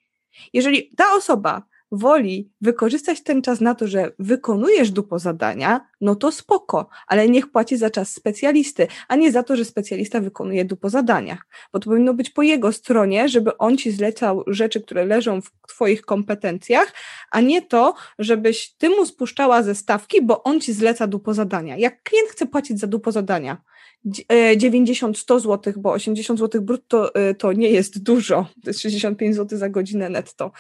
Jeżeli 0.53 0.91
ta 0.97 1.15
osoba 1.15 1.63
woli 1.93 2.51
wykorzystać 2.61 3.23
ten 3.23 3.43
czas 3.43 3.61
na 3.61 3.75
to, 3.75 3.89
że 3.89 4.13
wykonujesz 4.19 4.91
dupo 4.91 5.19
zadania, 5.19 5.87
no 6.01 6.15
to 6.15 6.33
spoko, 6.33 6.89
ale 7.07 7.29
niech 7.29 7.51
płaci 7.51 7.77
za 7.77 7.91
czas 7.91 8.13
specjalisty, 8.13 8.87
a 9.09 9.17
nie 9.17 9.33
za 9.33 9.43
to, 9.43 9.57
że 9.57 9.65
specjalista 9.65 10.21
wykonuje 10.21 10.65
dupo 10.65 10.91
zadania. 10.91 11.39
Bo 11.73 11.79
to 11.79 11.91
powinno 11.91 12.15
być 12.15 12.31
po 12.31 12.43
jego 12.43 12.73
stronie, 12.73 13.29
żeby 13.29 13.59
on 13.59 13.77
ci 13.77 13.91
zlecał 13.91 14.45
rzeczy, 14.47 14.81
które 14.81 15.05
leżą 15.05 15.41
w 15.41 15.51
twoich 15.69 16.03
kompetencjach, 16.03 16.93
a 17.31 17.41
nie 17.41 17.63
to, 17.63 17.95
żebyś 18.19 18.75
ty 18.79 18.89
mu 18.89 19.07
spuszczała 19.07 19.63
ze 19.63 19.75
stawki, 19.75 20.23
bo 20.23 20.43
on 20.43 20.61
ci 20.61 20.73
zleca 20.73 21.07
dupo 21.07 21.35
zadania. 21.35 21.77
Jak 21.77 22.03
klient 22.03 22.31
chce 22.31 22.47
płacić 22.47 22.81
za 22.81 22.87
dupo 22.87 23.13
zadania, 23.13 23.63
90-100 24.07 25.41
zł, 25.41 25.73
bo 25.77 25.93
80 25.93 26.41
zł 26.41 26.63
brutto 26.63 27.15
e, 27.15 27.35
to 27.35 27.53
nie 27.53 27.71
jest 27.71 28.03
dużo, 28.03 28.47
to 28.65 28.71
jest 28.71 28.81
65 28.81 29.37
zł 29.37 29.59
za 29.59 29.69
godzinę 29.69 30.09
netto. 30.09 30.51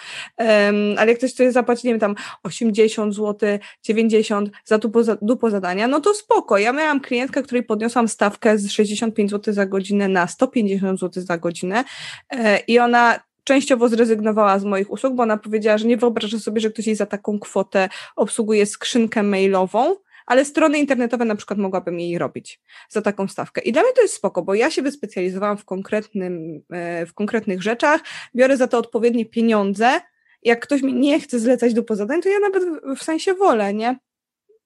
Ale 0.96 1.08
jak 1.08 1.18
ktoś 1.18 1.32
chce 1.32 1.52
zapłacić, 1.52 1.84
nie 1.84 1.90
wiem, 1.90 2.00
tam 2.00 2.14
80 2.42 3.14
zł, 3.14 3.58
90 3.82 4.50
za 4.64 4.78
dupo, 4.78 5.00
dupo 5.22 5.50
zadania, 5.50 5.88
no 5.88 6.00
to 6.00 6.14
spoko. 6.14 6.58
Ja 6.58 6.72
miałam 6.72 7.00
klientkę, 7.00 7.42
której 7.42 7.62
podniosłam 7.62 8.08
stawkę 8.08 8.58
z 8.58 8.70
65 8.70 9.30
zł 9.30 9.54
za 9.54 9.66
godzinę 9.66 10.08
na 10.08 10.26
150 10.26 11.00
zł 11.00 11.22
za 11.22 11.38
godzinę 11.38 11.84
e, 12.30 12.58
i 12.58 12.78
ona 12.78 13.20
częściowo 13.44 13.88
zrezygnowała 13.88 14.58
z 14.58 14.64
moich 14.64 14.90
usług, 14.90 15.14
bo 15.14 15.22
ona 15.22 15.36
powiedziała, 15.36 15.78
że 15.78 15.86
nie 15.86 15.96
wyobraża 15.96 16.38
sobie, 16.38 16.60
że 16.60 16.70
ktoś 16.70 16.86
jej 16.86 16.96
za 16.96 17.06
taką 17.06 17.38
kwotę 17.38 17.88
obsługuje 18.16 18.66
skrzynkę 18.66 19.22
mailową, 19.22 19.94
ale 20.26 20.44
strony 20.44 20.78
internetowe 20.78 21.24
na 21.24 21.36
przykład 21.36 21.58
mogłabym 21.58 22.00
jej 22.00 22.18
robić 22.18 22.60
za 22.88 23.02
taką 23.02 23.28
stawkę. 23.28 23.60
I 23.60 23.72
dla 23.72 23.82
mnie 23.82 23.92
to 23.92 24.02
jest 24.02 24.14
spoko, 24.14 24.42
bo 24.42 24.54
ja 24.54 24.70
się 24.70 24.82
wyspecjalizowałam 24.82 25.58
w, 25.58 25.64
konkretnym, 25.64 26.62
e, 26.72 27.06
w 27.06 27.14
konkretnych 27.14 27.62
rzeczach, 27.62 28.00
biorę 28.36 28.56
za 28.56 28.68
to 28.68 28.78
odpowiednie 28.78 29.26
pieniądze. 29.26 30.00
Jak 30.42 30.60
ktoś 30.60 30.82
mi 30.82 30.94
nie 30.94 31.20
chce 31.20 31.38
zlecać 31.38 31.74
do 31.74 31.82
pozadań, 31.82 32.22
to 32.22 32.28
ja 32.28 32.38
nawet 32.38 32.62
w 32.98 33.02
sensie 33.02 33.34
wolę, 33.34 33.74
nie? 33.74 33.98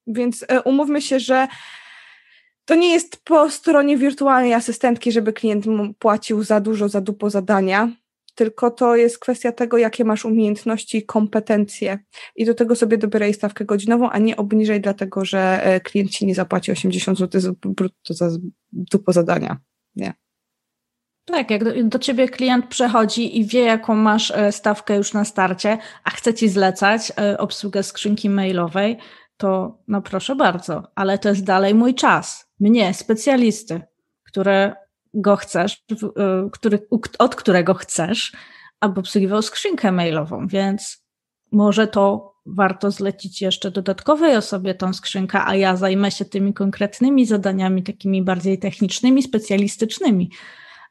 Więc 0.06 0.44
e, 0.48 0.62
umówmy 0.62 1.02
się, 1.02 1.20
że 1.20 1.48
to 2.64 2.74
nie 2.74 2.92
jest 2.92 3.24
po 3.24 3.50
stronie 3.50 3.96
wirtualnej 3.96 4.54
asystentki, 4.54 5.12
żeby 5.12 5.32
klient 5.32 5.64
płacił 5.98 6.42
za 6.42 6.60
dużo 6.60 6.88
za 6.88 7.00
dupo 7.00 7.30
zadania, 7.30 7.88
tylko 8.36 8.70
to 8.70 8.96
jest 8.96 9.18
kwestia 9.18 9.52
tego, 9.52 9.78
jakie 9.78 10.04
masz 10.04 10.24
umiejętności 10.24 10.98
i 10.98 11.06
kompetencje. 11.06 11.98
I 12.36 12.44
do 12.44 12.54
tego 12.54 12.76
sobie 12.76 12.98
dobieraj 12.98 13.34
stawkę 13.34 13.64
godzinową, 13.64 14.10
a 14.10 14.18
nie 14.18 14.36
obniżaj 14.36 14.80
dlatego, 14.80 15.24
że 15.24 15.64
e, 15.64 15.80
klient 15.80 16.10
ci 16.10 16.26
nie 16.26 16.34
zapłaci 16.34 16.72
80 16.72 17.18
zł 17.18 17.54
brutto 17.64 18.14
za 18.14 18.28
dupo 18.72 19.12
zadania. 19.12 19.56
Nie. 19.96 20.14
Tak, 21.24 21.50
jak 21.50 21.64
do, 21.64 21.70
do, 21.84 21.98
ciebie 21.98 22.28
klient 22.28 22.66
przechodzi 22.66 23.38
i 23.38 23.44
wie, 23.44 23.60
jaką 23.60 23.94
masz 23.94 24.30
e, 24.30 24.52
stawkę 24.52 24.96
już 24.96 25.12
na 25.12 25.24
starcie, 25.24 25.78
a 26.04 26.10
chce 26.10 26.34
ci 26.34 26.48
zlecać 26.48 27.12
e, 27.18 27.38
obsługę 27.38 27.82
skrzynki 27.82 28.30
mailowej, 28.30 28.96
to 29.36 29.78
no 29.88 30.02
proszę 30.02 30.36
bardzo, 30.36 30.82
ale 30.94 31.18
to 31.18 31.28
jest 31.28 31.44
dalej 31.44 31.74
mój 31.74 31.94
czas. 31.94 32.46
Mnie, 32.60 32.94
specjalisty, 32.94 33.80
które 34.22 34.85
go 35.16 35.36
chcesz, 35.36 35.84
y, 35.92 36.50
który, 36.52 36.86
od 37.18 37.34
którego 37.34 37.74
chcesz, 37.74 38.32
aby 38.80 39.00
obsługiwał 39.00 39.42
skrzynkę 39.42 39.92
mailową, 39.92 40.46
więc 40.46 41.06
może 41.52 41.86
to 41.86 42.34
warto 42.46 42.90
zlecić 42.90 43.42
jeszcze 43.42 43.70
dodatkowej 43.70 44.36
osobie 44.36 44.74
tą 44.74 44.92
skrzynkę, 44.92 45.44
a 45.44 45.54
ja 45.54 45.76
zajmę 45.76 46.10
się 46.10 46.24
tymi 46.24 46.54
konkretnymi 46.54 47.26
zadaniami, 47.26 47.82
takimi 47.82 48.22
bardziej 48.22 48.58
technicznymi, 48.58 49.22
specjalistycznymi. 49.22 50.30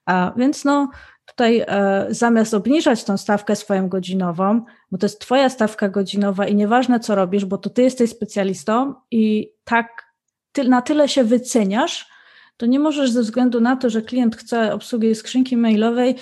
A 0.06 0.34
więc 0.38 0.66
no, 0.66 0.90
tutaj 1.26 1.64
e, 1.68 2.06
zamiast 2.10 2.54
obniżać 2.54 3.04
tą 3.04 3.18
stawkę 3.18 3.56
swoją 3.56 3.90
godzinową, 3.90 4.62
bo 4.92 4.98
to 4.98 5.06
jest 5.06 5.20
Twoja 5.20 5.50
stawka 5.50 5.90
godzinowa 5.90 6.48
i 6.48 6.56
nieważne 6.56 7.00
co 7.00 7.16
robisz, 7.16 7.46
bo 7.46 7.58
to 7.58 7.70
Ty 7.70 7.82
jesteś 7.82 8.10
specjalistą 8.10 8.94
i 9.12 9.54
tak 9.64 10.14
ty, 10.52 10.64
na 10.64 10.82
tyle 10.82 11.10
się 11.10 11.24
wyceniasz, 11.24 12.15
to 12.58 12.66
nie 12.66 12.80
możesz 12.80 13.12
ze 13.12 13.22
względu 13.22 13.62
na 13.62 13.76
to, 13.76 13.90
że 13.90 14.02
klient 14.02 14.36
chce 14.36 14.74
obsługi 14.74 15.16
skrzynki 15.16 15.58
mailowej 15.58 16.16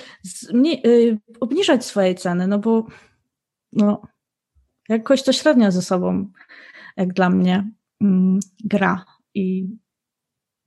y, 0.85 1.17
obniżać 1.39 1.85
swojej 1.85 2.15
ceny, 2.15 2.47
no 2.47 2.59
bo 2.59 2.87
no, 3.73 4.01
jakoś 4.89 5.23
to 5.23 5.33
średnio 5.33 5.71
ze 5.71 5.81
sobą, 5.81 6.31
jak 6.97 7.13
dla 7.13 7.29
mnie, 7.29 7.71
mm, 8.01 8.39
gra. 8.63 9.05
I 9.33 9.67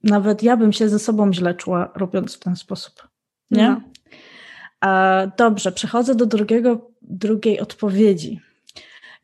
nawet 0.03 0.43
ja 0.43 0.57
bym 0.57 0.73
się 0.73 0.89
ze 0.89 0.99
sobą 0.99 1.33
źle 1.33 1.55
czuła, 1.55 1.93
robiąc 1.95 2.37
w 2.37 2.39
ten 2.39 2.57
sposób. 2.57 3.09
Nie? 3.51 3.81
No. 4.83 5.33
dobrze, 5.39 5.73
przechodzę 5.73 6.15
do 6.15 6.27
drugiego, 6.27 6.91
drugiej 7.03 7.61
odpowiedzi. 7.61 8.41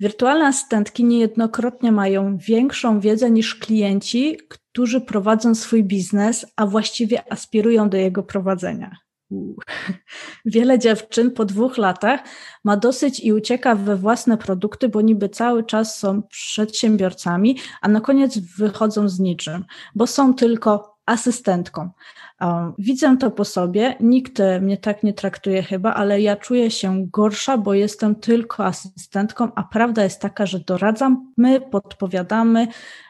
Wirtualne 0.03 0.47
asystentki 0.47 1.05
niejednokrotnie 1.05 1.93
mają 1.93 2.39
większą 2.39 3.01
wiedzę 3.01 3.31
niż 3.31 3.55
klienci, 3.55 4.39
którzy 4.49 5.01
prowadzą 5.01 5.55
swój 5.55 5.85
biznes, 5.85 6.47
a 6.57 6.67
właściwie 6.67 7.33
aspirują 7.33 7.89
do 7.89 7.97
jego 7.97 8.23
prowadzenia. 8.23 8.97
wiele 10.45 10.79
dziewczyn 10.79 11.31
po 11.31 11.45
dwóch 11.45 11.79
latach 11.79 12.21
ma 12.65 12.77
dosyć 12.77 13.21
i 13.21 13.33
ucieka 13.33 13.75
we 13.75 13.97
własne 13.97 14.39
produkty, 14.39 14.89
bo 14.89 15.01
niby 15.01 15.29
cały 15.29 15.65
czas 15.65 15.99
są 15.99 16.23
przedsiębiorcami, 16.23 17.59
a 17.81 17.89
na 17.89 18.01
koniec 18.01 18.39
wychodzą 18.39 19.09
z 19.09 19.21
niczym, 19.21 19.65
bo 19.95 20.07
są 20.07 20.35
tylko 20.35 20.92
asystentką. 21.07 21.91
Widzę 22.79 23.17
to 23.17 23.31
po 23.31 23.45
sobie, 23.45 23.97
nikt 24.01 24.39
mnie 24.61 24.77
tak 24.77 25.03
nie 25.03 25.15
traktuje 25.15 25.63
chyba, 25.63 25.95
ale 25.95 26.21
ja 26.21 26.37
czuję 26.37 26.71
się 26.71 27.07
gorsza, 27.13 27.59
bo 27.59 27.75
jestem 27.75 28.15
tylko 28.15 28.65
asystentką, 28.65 29.49
a 29.55 29.63
prawda 29.63 30.05
jest 30.05 30.21
taka, 30.21 30.47
że 30.47 30.61
doradzam, 30.61 31.33
my 31.37 31.61
podpowiadamy 31.61 32.69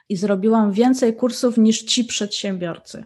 i 0.08 0.16
zrobiłam 0.16 0.72
więcej 0.72 1.16
kursów 1.16 1.58
niż 1.58 1.82
ci 1.82 2.04
przedsiębiorcy. 2.04 3.04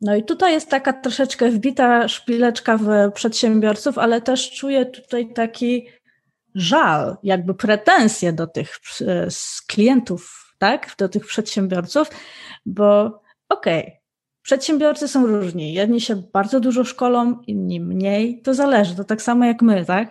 No 0.00 0.16
i 0.16 0.24
tutaj 0.24 0.52
jest 0.52 0.70
taka 0.70 0.92
troszeczkę 0.92 1.50
wbita 1.50 2.08
szpileczka 2.08 2.76
w 2.76 3.12
przedsiębiorców, 3.14 3.98
ale 3.98 4.20
też 4.20 4.50
czuję 4.50 4.86
tutaj 4.86 5.32
taki 5.32 5.88
żal, 6.54 7.16
jakby 7.22 7.54
pretensje 7.54 8.32
do 8.32 8.46
tych 8.46 8.78
z 9.28 9.62
klientów, 9.62 10.45
tak, 10.58 10.94
do 10.98 11.08
tych 11.08 11.26
przedsiębiorców, 11.26 12.10
bo 12.66 13.04
okej, 13.48 13.80
okay, 13.80 13.92
przedsiębiorcy 14.42 15.08
są 15.08 15.26
różni. 15.26 15.72
Jedni 15.72 16.00
się 16.00 16.22
bardzo 16.32 16.60
dużo 16.60 16.84
szkolą, 16.84 17.40
inni 17.46 17.80
mniej. 17.80 18.42
To 18.42 18.54
zależy, 18.54 18.96
to 18.96 19.04
tak 19.04 19.22
samo 19.22 19.44
jak 19.44 19.62
my, 19.62 19.84
tak? 19.84 20.10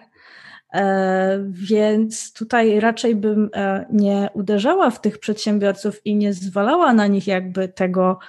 E, 0.74 1.46
więc 1.50 2.34
tutaj 2.34 2.80
raczej 2.80 3.16
bym 3.16 3.50
e, 3.56 3.86
nie 3.92 4.30
uderzała 4.34 4.90
w 4.90 5.02
tych 5.02 5.20
przedsiębiorców 5.20 6.06
i 6.06 6.16
nie 6.16 6.34
zwalała 6.34 6.94
na 6.94 7.08
nich 7.08 7.28
jakby 7.28 7.68
tego, 7.68 8.20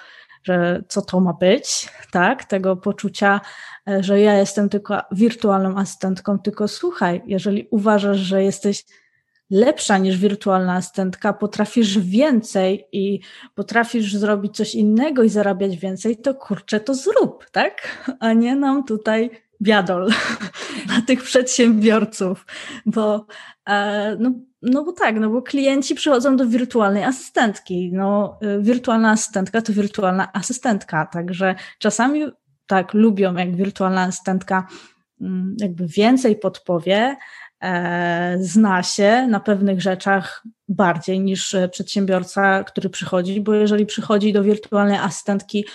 że 0.43 0.83
co 0.87 1.01
to 1.01 1.19
ma 1.19 1.33
być, 1.33 1.89
tak? 2.11 2.45
Tego 2.45 2.75
poczucia, 2.75 3.41
e, 3.89 4.03
że 4.03 4.21
ja 4.21 4.33
jestem 4.33 4.69
tylko 4.69 5.01
wirtualną 5.11 5.77
asystentką, 5.77 6.39
tylko 6.39 6.67
słuchaj, 6.67 7.21
jeżeli 7.25 7.67
uważasz, 7.71 8.17
że 8.17 8.43
jesteś 8.43 8.83
lepsza 9.49 9.97
niż 9.97 10.17
wirtualna 10.17 10.73
asystentka, 10.73 11.33
potrafisz 11.33 11.99
więcej 11.99 12.87
i 12.91 13.19
potrafisz 13.55 14.15
zrobić 14.15 14.55
coś 14.55 14.75
innego 14.75 15.23
i 15.23 15.29
zarabiać 15.29 15.77
więcej, 15.77 16.17
to 16.17 16.35
kurczę, 16.35 16.79
to 16.79 16.95
zrób, 16.95 17.49
tak? 17.51 18.05
A 18.19 18.33
nie 18.33 18.55
nam 18.55 18.83
tutaj 18.83 19.29
biadol 19.61 20.09
na 20.87 21.01
tych 21.07 21.23
przedsiębiorców, 21.23 22.45
bo 22.85 23.25
e, 23.69 24.15
no, 24.19 24.31
no 24.61 24.83
bo 24.83 24.91
tak, 24.91 25.19
no 25.19 25.29
bo 25.29 25.41
klienci 25.41 25.95
przychodzą 25.95 26.35
do 26.35 26.45
wirtualnej 26.45 27.03
asystentki. 27.03 27.91
No, 27.93 28.39
y, 28.43 28.61
wirtualna 28.61 29.11
asystentka 29.11 29.61
to 29.61 29.73
wirtualna 29.73 30.33
asystentka, 30.33 31.05
także 31.05 31.55
czasami 31.79 32.25
tak 32.67 32.93
lubią, 32.93 33.35
jak 33.35 33.55
wirtualna 33.55 34.01
asystentka 34.01 34.67
mm, 35.21 35.55
jakby 35.59 35.87
więcej 35.87 36.35
podpowie, 36.35 37.15
zna 38.39 38.83
się 38.83 39.27
na 39.27 39.39
pewnych 39.39 39.81
rzeczach 39.81 40.43
bardziej 40.69 41.19
niż 41.19 41.55
przedsiębiorca, 41.71 42.63
który 42.63 42.89
przychodzi, 42.89 43.41
bo 43.41 43.53
jeżeli 43.53 43.85
przychodzi 43.85 44.33
do 44.33 44.43
wirtualnej 44.43 44.97
asystentki 44.97 45.65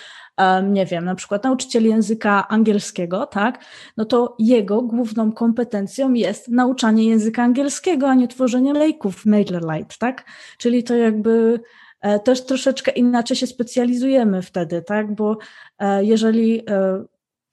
nie 0.63 0.85
wiem, 0.85 1.05
na 1.05 1.15
przykład 1.15 1.43
nauczyciel 1.43 1.85
języka 1.85 2.47
angielskiego, 2.47 3.25
tak, 3.25 3.65
no 3.97 4.05
to 4.05 4.35
jego 4.39 4.81
główną 4.81 5.31
kompetencją 5.31 6.13
jest 6.13 6.47
nauczanie 6.47 7.03
języka 7.09 7.43
angielskiego, 7.43 8.09
a 8.09 8.13
nie 8.13 8.27
tworzenie 8.27 8.73
lejków 8.73 9.25
MailerLite, 9.25 9.95
tak? 9.99 10.25
Czyli 10.57 10.83
to 10.83 10.95
jakby 10.95 11.59
e, 12.01 12.19
też 12.19 12.45
troszeczkę 12.45 12.91
inaczej 12.91 13.37
się 13.37 13.47
specjalizujemy 13.47 14.41
wtedy, 14.41 14.81
tak? 14.81 15.15
Bo 15.15 15.37
e, 15.79 16.05
jeżeli 16.05 16.63
e, 16.69 17.03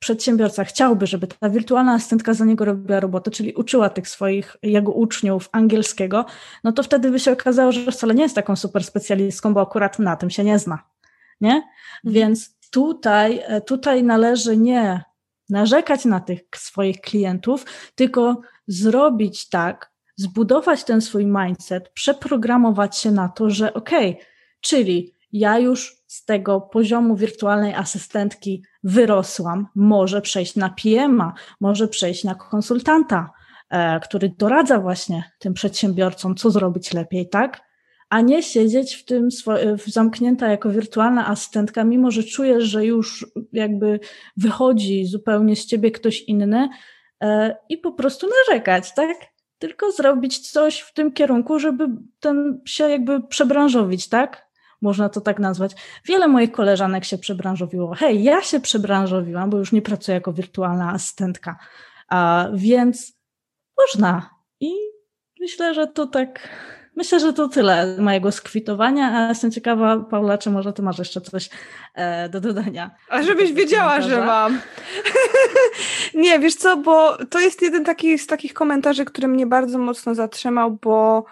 przedsiębiorca 0.00 0.64
chciałby, 0.64 1.06
żeby 1.06 1.26
ta 1.26 1.50
wirtualna 1.50 1.92
asystentka 1.92 2.34
za 2.34 2.44
niego 2.44 2.64
robiła 2.64 3.00
robotę, 3.00 3.30
czyli 3.30 3.54
uczyła 3.54 3.90
tych 3.90 4.08
swoich 4.08 4.56
jego 4.62 4.92
uczniów 4.92 5.48
angielskiego, 5.52 6.24
no 6.64 6.72
to 6.72 6.82
wtedy 6.82 7.10
by 7.10 7.20
się 7.20 7.32
okazało, 7.32 7.72
że 7.72 7.92
wcale 7.92 8.14
nie 8.14 8.22
jest 8.22 8.34
taką 8.34 8.56
super 8.56 8.84
specjalistką, 8.84 9.54
bo 9.54 9.60
akurat 9.60 9.98
na 9.98 10.16
tym 10.16 10.30
się 10.30 10.44
nie 10.44 10.58
zna. 10.58 10.78
Nie? 11.40 11.54
Mhm. 11.54 11.64
Więc 12.04 12.56
tutaj, 12.70 13.42
e, 13.46 13.60
tutaj 13.60 14.04
należy 14.04 14.56
nie 14.56 15.04
narzekać 15.48 16.04
na 16.04 16.20
tych 16.20 16.40
swoich 16.56 17.00
klientów, 17.00 17.64
tylko 17.94 18.40
zrobić 18.66 19.48
tak, 19.48 19.92
zbudować 20.16 20.84
ten 20.84 21.00
swój 21.00 21.26
mindset, 21.26 21.88
przeprogramować 21.88 22.98
się 22.98 23.10
na 23.10 23.28
to, 23.28 23.50
że 23.50 23.74
okej, 23.74 24.10
okay, 24.10 24.24
czyli 24.60 25.14
ja 25.32 25.58
już 25.58 25.99
z 26.10 26.24
tego 26.24 26.60
poziomu 26.60 27.16
wirtualnej 27.16 27.74
asystentki 27.74 28.62
wyrosłam, 28.84 29.66
może 29.74 30.20
przejść 30.20 30.56
na 30.56 30.74
PM-a, 30.82 31.34
może 31.60 31.88
przejść 31.88 32.24
na 32.24 32.34
konsultanta, 32.34 33.30
e, 33.70 34.00
który 34.00 34.28
doradza 34.38 34.80
właśnie 34.80 35.24
tym 35.38 35.54
przedsiębiorcom, 35.54 36.34
co 36.34 36.50
zrobić 36.50 36.92
lepiej, 36.94 37.28
tak? 37.28 37.60
a 38.08 38.20
nie 38.20 38.42
siedzieć 38.42 38.94
w 38.94 39.04
tym 39.04 39.28
w 39.78 39.90
zamknięta 39.90 40.48
jako 40.48 40.70
wirtualna 40.70 41.28
asystentka, 41.28 41.84
mimo 41.84 42.10
że 42.10 42.22
czujesz, 42.22 42.64
że 42.64 42.84
już 42.84 43.26
jakby 43.52 44.00
wychodzi 44.36 45.06
zupełnie 45.06 45.56
z 45.56 45.66
ciebie 45.66 45.90
ktoś 45.90 46.20
inny 46.20 46.68
e, 47.22 47.56
i 47.68 47.78
po 47.78 47.92
prostu 47.92 48.26
narzekać, 48.38 48.94
tak? 48.94 49.16
Tylko 49.58 49.92
zrobić 49.92 50.50
coś 50.50 50.80
w 50.80 50.92
tym 50.92 51.12
kierunku, 51.12 51.58
żeby 51.58 51.88
ten 52.20 52.60
się 52.64 52.88
jakby 52.88 53.22
przebranżowić, 53.22 54.08
tak? 54.08 54.49
Można 54.82 55.08
to 55.08 55.20
tak 55.20 55.38
nazwać. 55.38 55.72
Wiele 56.04 56.28
moich 56.28 56.52
koleżanek 56.52 57.04
się 57.04 57.18
przebranżowiło. 57.18 57.94
Hej, 57.94 58.22
ja 58.22 58.42
się 58.42 58.60
przebranżowiłam, 58.60 59.50
bo 59.50 59.58
już 59.58 59.72
nie 59.72 59.82
pracuję 59.82 60.14
jako 60.14 60.32
wirtualna 60.32 60.90
asystentka, 60.92 61.58
a 62.08 62.48
więc 62.54 63.12
można. 63.78 64.30
I 64.60 64.72
myślę, 65.40 65.74
że 65.74 65.86
to 65.86 66.06
tak 66.06 66.48
Myślę, 66.96 67.20
że 67.20 67.32
to 67.32 67.48
tyle 67.48 67.96
mojego 67.98 68.32
skwitowania, 68.32 69.18
a 69.18 69.28
jestem 69.28 69.50
ciekawa, 69.50 69.96
Paula, 69.96 70.38
czy 70.38 70.50
może 70.50 70.72
ty 70.72 70.82
masz 70.82 70.98
jeszcze 70.98 71.20
coś 71.20 71.50
e, 71.94 72.28
do 72.28 72.40
dodania? 72.40 72.90
A 73.08 73.22
żebyś 73.22 73.52
wiedziała, 73.52 74.00
że 74.00 74.24
mam. 74.24 74.60
nie, 76.14 76.38
wiesz 76.38 76.54
co, 76.54 76.76
bo 76.76 77.16
to 77.26 77.40
jest 77.40 77.62
jeden 77.62 77.84
taki 77.84 78.18
z 78.18 78.26
takich 78.26 78.54
komentarzy, 78.54 79.04
który 79.04 79.28
mnie 79.28 79.46
bardzo 79.46 79.78
mocno 79.78 80.14
zatrzymał, 80.14 80.78
bo 80.82 81.24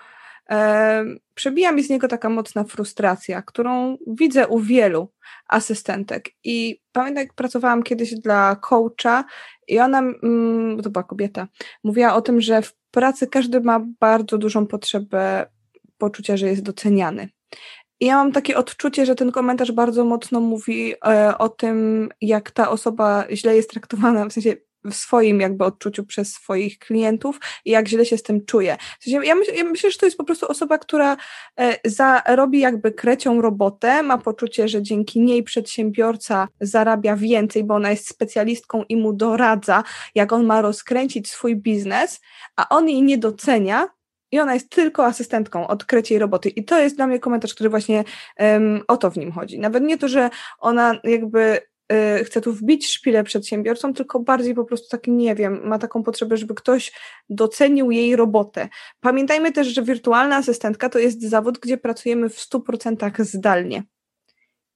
przebija 1.34 1.72
mi 1.72 1.82
z 1.82 1.90
niego 1.90 2.09
taka 2.09 2.28
mocna 2.28 2.64
frustracja, 2.64 3.42
którą 3.42 3.96
widzę 4.07 4.49
u 4.49 4.61
wielu 4.61 5.12
asystentek. 5.49 6.30
I 6.44 6.80
pamiętam, 6.92 7.24
jak 7.24 7.34
pracowałam 7.34 7.82
kiedyś 7.82 8.14
dla 8.14 8.57
coacha 8.57 9.24
i 9.68 9.78
ona, 9.78 10.03
to 10.82 10.90
była 10.90 11.03
kobieta, 11.03 11.49
mówiła 11.84 12.14
o 12.14 12.22
tym, 12.22 12.40
że 12.40 12.62
w 12.62 12.74
pracy 12.90 13.26
każdy 13.26 13.61
ma 13.61 13.80
bardzo 14.01 14.38
dużą 14.38 14.66
potrzebę 14.66 15.46
poczucia, 15.99 16.36
że 16.36 16.46
jest 16.46 16.62
doceniany. 16.62 17.28
I 18.01 18.07
ja 18.07 18.16
mam 18.16 18.32
takie 18.32 18.57
odczucie, 18.57 19.07
że 19.07 19.14
ten 19.14 19.32
komentarz 19.32 19.72
bardzo 19.72 20.05
mocno 20.05 20.40
mówi 20.40 20.94
e, 21.07 21.38
o 21.38 21.49
tym, 21.49 22.09
jak 22.20 22.51
ta 22.51 22.70
osoba 22.70 23.24
źle 23.32 23.57
jest 23.57 23.70
traktowana, 23.70 24.26
w 24.26 24.32
sensie 24.32 24.57
w 24.85 24.95
swoim 24.95 25.41
jakby 25.41 25.64
odczuciu 25.64 26.05
przez 26.05 26.33
swoich 26.33 26.79
klientów 26.79 27.41
i 27.64 27.70
jak 27.70 27.89
źle 27.89 28.07
się 28.07 28.18
z 28.18 28.22
tym 28.22 28.45
czuje. 28.45 28.76
W 29.01 29.05
sensie 29.05 29.26
ja, 29.26 29.35
myśl, 29.35 29.55
ja 29.55 29.64
myślę, 29.64 29.91
że 29.91 29.99
to 29.99 30.07
jest 30.07 30.16
po 30.16 30.24
prostu 30.24 30.49
osoba, 30.49 30.79
która 30.79 31.16
e, 31.61 31.76
zarobi 31.85 32.61
jakby 32.61 32.93
krecią 32.93 33.41
robotę, 33.41 34.03
ma 34.03 34.18
poczucie, 34.18 34.68
że 34.68 34.83
dzięki 34.83 35.20
niej 35.20 35.43
przedsiębiorca 35.43 36.49
zarabia 36.61 37.16
więcej, 37.16 37.64
bo 37.64 37.74
ona 37.74 37.91
jest 37.91 38.09
specjalistką 38.09 38.85
i 38.89 38.97
mu 38.97 39.12
doradza, 39.12 39.85
jak 40.14 40.33
on 40.33 40.47
ma 40.47 40.62
rozkręcić 40.62 41.31
swój 41.31 41.57
biznes, 41.57 42.20
a 42.57 42.68
on 42.68 42.89
jej 42.89 43.03
nie 43.03 43.18
docenia, 43.18 43.89
i 44.33 44.41
ona 44.41 44.55
jest 44.55 44.70
tylko 44.70 45.07
asystentką 45.07 45.66
od 45.66 45.85
kreciej 45.85 46.18
roboty. 46.18 46.49
I 46.49 46.64
to 46.64 46.81
jest 46.81 46.97
dla 46.97 47.07
mnie 47.07 47.18
komentarz, 47.18 47.55
który 47.55 47.70
właśnie 47.70 48.05
um, 48.39 48.83
o 48.89 48.97
to 48.97 49.11
w 49.11 49.16
nim 49.16 49.33
chodzi. 49.33 49.59
Nawet 49.59 49.83
nie 49.83 49.99
to, 49.99 50.09
że 50.09 50.31
ona 50.59 51.01
jakby 51.05 51.61
chce 52.24 52.41
tu 52.41 52.53
wbić 52.53 52.89
szpilę 52.89 53.24
przedsiębiorcom, 53.24 53.95
tylko 53.95 54.20
bardziej 54.20 54.55
po 54.55 54.64
prostu 54.64 54.89
taki, 54.89 55.11
nie 55.11 55.34
wiem, 55.34 55.61
ma 55.68 55.78
taką 55.78 56.03
potrzebę, 56.03 56.36
żeby 56.36 56.55
ktoś 56.55 56.93
docenił 57.30 57.91
jej 57.91 58.16
robotę. 58.16 58.68
Pamiętajmy 59.01 59.53
też, 59.53 59.68
że 59.68 59.82
wirtualna 59.82 60.36
asystentka 60.36 60.89
to 60.89 60.99
jest 60.99 61.22
zawód, 61.22 61.59
gdzie 61.59 61.78
pracujemy 61.78 62.28
w 62.28 62.36
100% 62.36 63.24
zdalnie. 63.24 63.82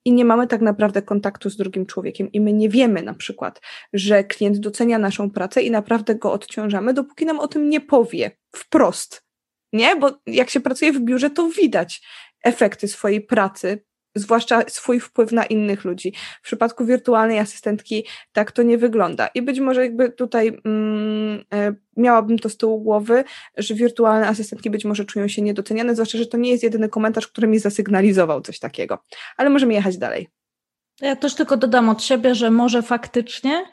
I 0.04 0.12
nie 0.12 0.24
mamy 0.24 0.46
tak 0.46 0.60
naprawdę 0.60 1.02
kontaktu 1.02 1.50
z 1.50 1.56
drugim 1.56 1.86
człowiekiem, 1.86 2.32
i 2.32 2.40
my 2.40 2.52
nie 2.52 2.68
wiemy 2.68 3.02
na 3.02 3.14
przykład, 3.14 3.60
że 3.92 4.24
klient 4.24 4.58
docenia 4.58 4.98
naszą 4.98 5.30
pracę 5.30 5.62
i 5.62 5.70
naprawdę 5.70 6.14
go 6.14 6.32
odciążamy, 6.32 6.94
dopóki 6.94 7.26
nam 7.26 7.40
o 7.40 7.48
tym 7.48 7.68
nie 7.70 7.80
powie 7.80 8.30
wprost. 8.56 9.24
Nie? 9.72 9.96
Bo 9.96 10.10
jak 10.26 10.50
się 10.50 10.60
pracuje 10.60 10.92
w 10.92 11.00
biurze, 11.00 11.30
to 11.30 11.48
widać 11.48 12.02
efekty 12.44 12.88
swojej 12.88 13.20
pracy, 13.20 13.84
zwłaszcza 14.14 14.62
swój 14.68 15.00
wpływ 15.00 15.32
na 15.32 15.44
innych 15.44 15.84
ludzi. 15.84 16.12
W 16.42 16.44
przypadku 16.44 16.84
wirtualnej 16.84 17.38
asystentki 17.38 18.06
tak 18.32 18.52
to 18.52 18.62
nie 18.62 18.78
wygląda. 18.78 19.26
I 19.26 19.42
być 19.42 19.60
może 19.60 19.82
jakby 19.82 20.10
tutaj 20.10 20.60
mm, 20.64 21.44
e, 21.54 21.74
miałabym 21.96 22.38
to 22.38 22.48
z 22.48 22.56
tyłu 22.56 22.80
głowy, 22.80 23.24
że 23.56 23.74
wirtualne 23.74 24.28
asystentki 24.28 24.70
być 24.70 24.84
może 24.84 25.04
czują 25.04 25.28
się 25.28 25.42
niedoceniane, 25.42 25.94
zwłaszcza, 25.94 26.18
że 26.18 26.26
to 26.26 26.36
nie 26.36 26.50
jest 26.50 26.62
jedyny 26.62 26.88
komentarz, 26.88 27.28
który 27.28 27.48
mi 27.48 27.58
zasygnalizował 27.58 28.40
coś 28.40 28.58
takiego. 28.58 28.98
Ale 29.36 29.50
możemy 29.50 29.74
jechać 29.74 29.98
dalej. 29.98 30.28
Ja 31.00 31.16
też 31.16 31.34
tylko 31.34 31.56
dodam 31.56 31.88
od 31.88 32.02
siebie, 32.02 32.34
że 32.34 32.50
może 32.50 32.82
faktycznie 32.82 33.64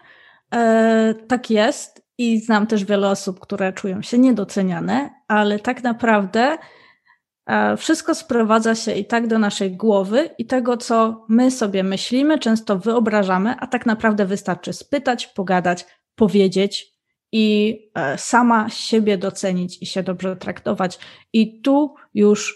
e, 0.53 1.15
tak 1.27 1.49
jest 1.49 2.01
i 2.17 2.39
znam 2.39 2.67
też 2.67 2.85
wiele 2.85 3.09
osób, 3.09 3.39
które 3.39 3.73
czują 3.73 4.01
się 4.01 4.17
niedoceniane, 4.17 5.09
ale 5.27 5.59
tak 5.59 5.83
naprawdę 5.83 6.57
wszystko 7.77 8.15
sprowadza 8.15 8.75
się 8.75 8.93
i 8.93 9.05
tak 9.05 9.27
do 9.27 9.39
naszej 9.39 9.71
głowy 9.77 10.29
i 10.37 10.45
tego, 10.45 10.77
co 10.77 11.25
my 11.29 11.51
sobie 11.51 11.83
myślimy, 11.83 12.39
często 12.39 12.79
wyobrażamy, 12.79 13.55
a 13.59 13.67
tak 13.67 13.85
naprawdę 13.85 14.25
wystarczy 14.25 14.73
spytać, 14.73 15.27
pogadać, 15.27 15.85
powiedzieć 16.15 16.93
i 17.31 17.77
e, 17.95 18.17
sama 18.17 18.69
siebie 18.69 19.17
docenić 19.17 19.81
i 19.81 19.85
się 19.85 20.03
dobrze 20.03 20.35
traktować. 20.35 20.99
I 21.33 21.61
tu 21.61 21.95
już, 22.13 22.55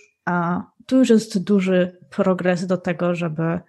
tu 0.86 0.98
już 0.98 1.10
jest 1.10 1.44
duży 1.44 1.98
progres 2.10 2.68
do 2.68 2.78
tego, 2.78 3.16
żeby, 3.16 3.60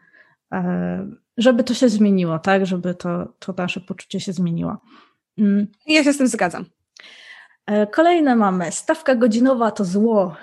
e, 0.53 1.07
żeby 1.37 1.65
to 1.65 1.75
się 1.75 1.89
zmieniło, 1.89 2.39
tak? 2.39 2.67
Żeby 2.67 2.95
to, 2.95 3.33
to 3.39 3.55
nasze 3.57 3.81
poczucie 3.81 4.21
się 4.21 4.33
zmieniło. 4.33 4.77
Mm. 5.39 5.67
Ja 5.87 6.05
się 6.05 6.13
z 6.13 6.19
tym 6.19 6.29
zgadzam. 6.29 6.65
E, 7.67 7.87
kolejne 7.87 8.37
mamy. 8.37 8.73
Stawka 8.73 9.15
godzinowa 9.15 9.71
to 9.71 9.85
zło. 9.85 10.37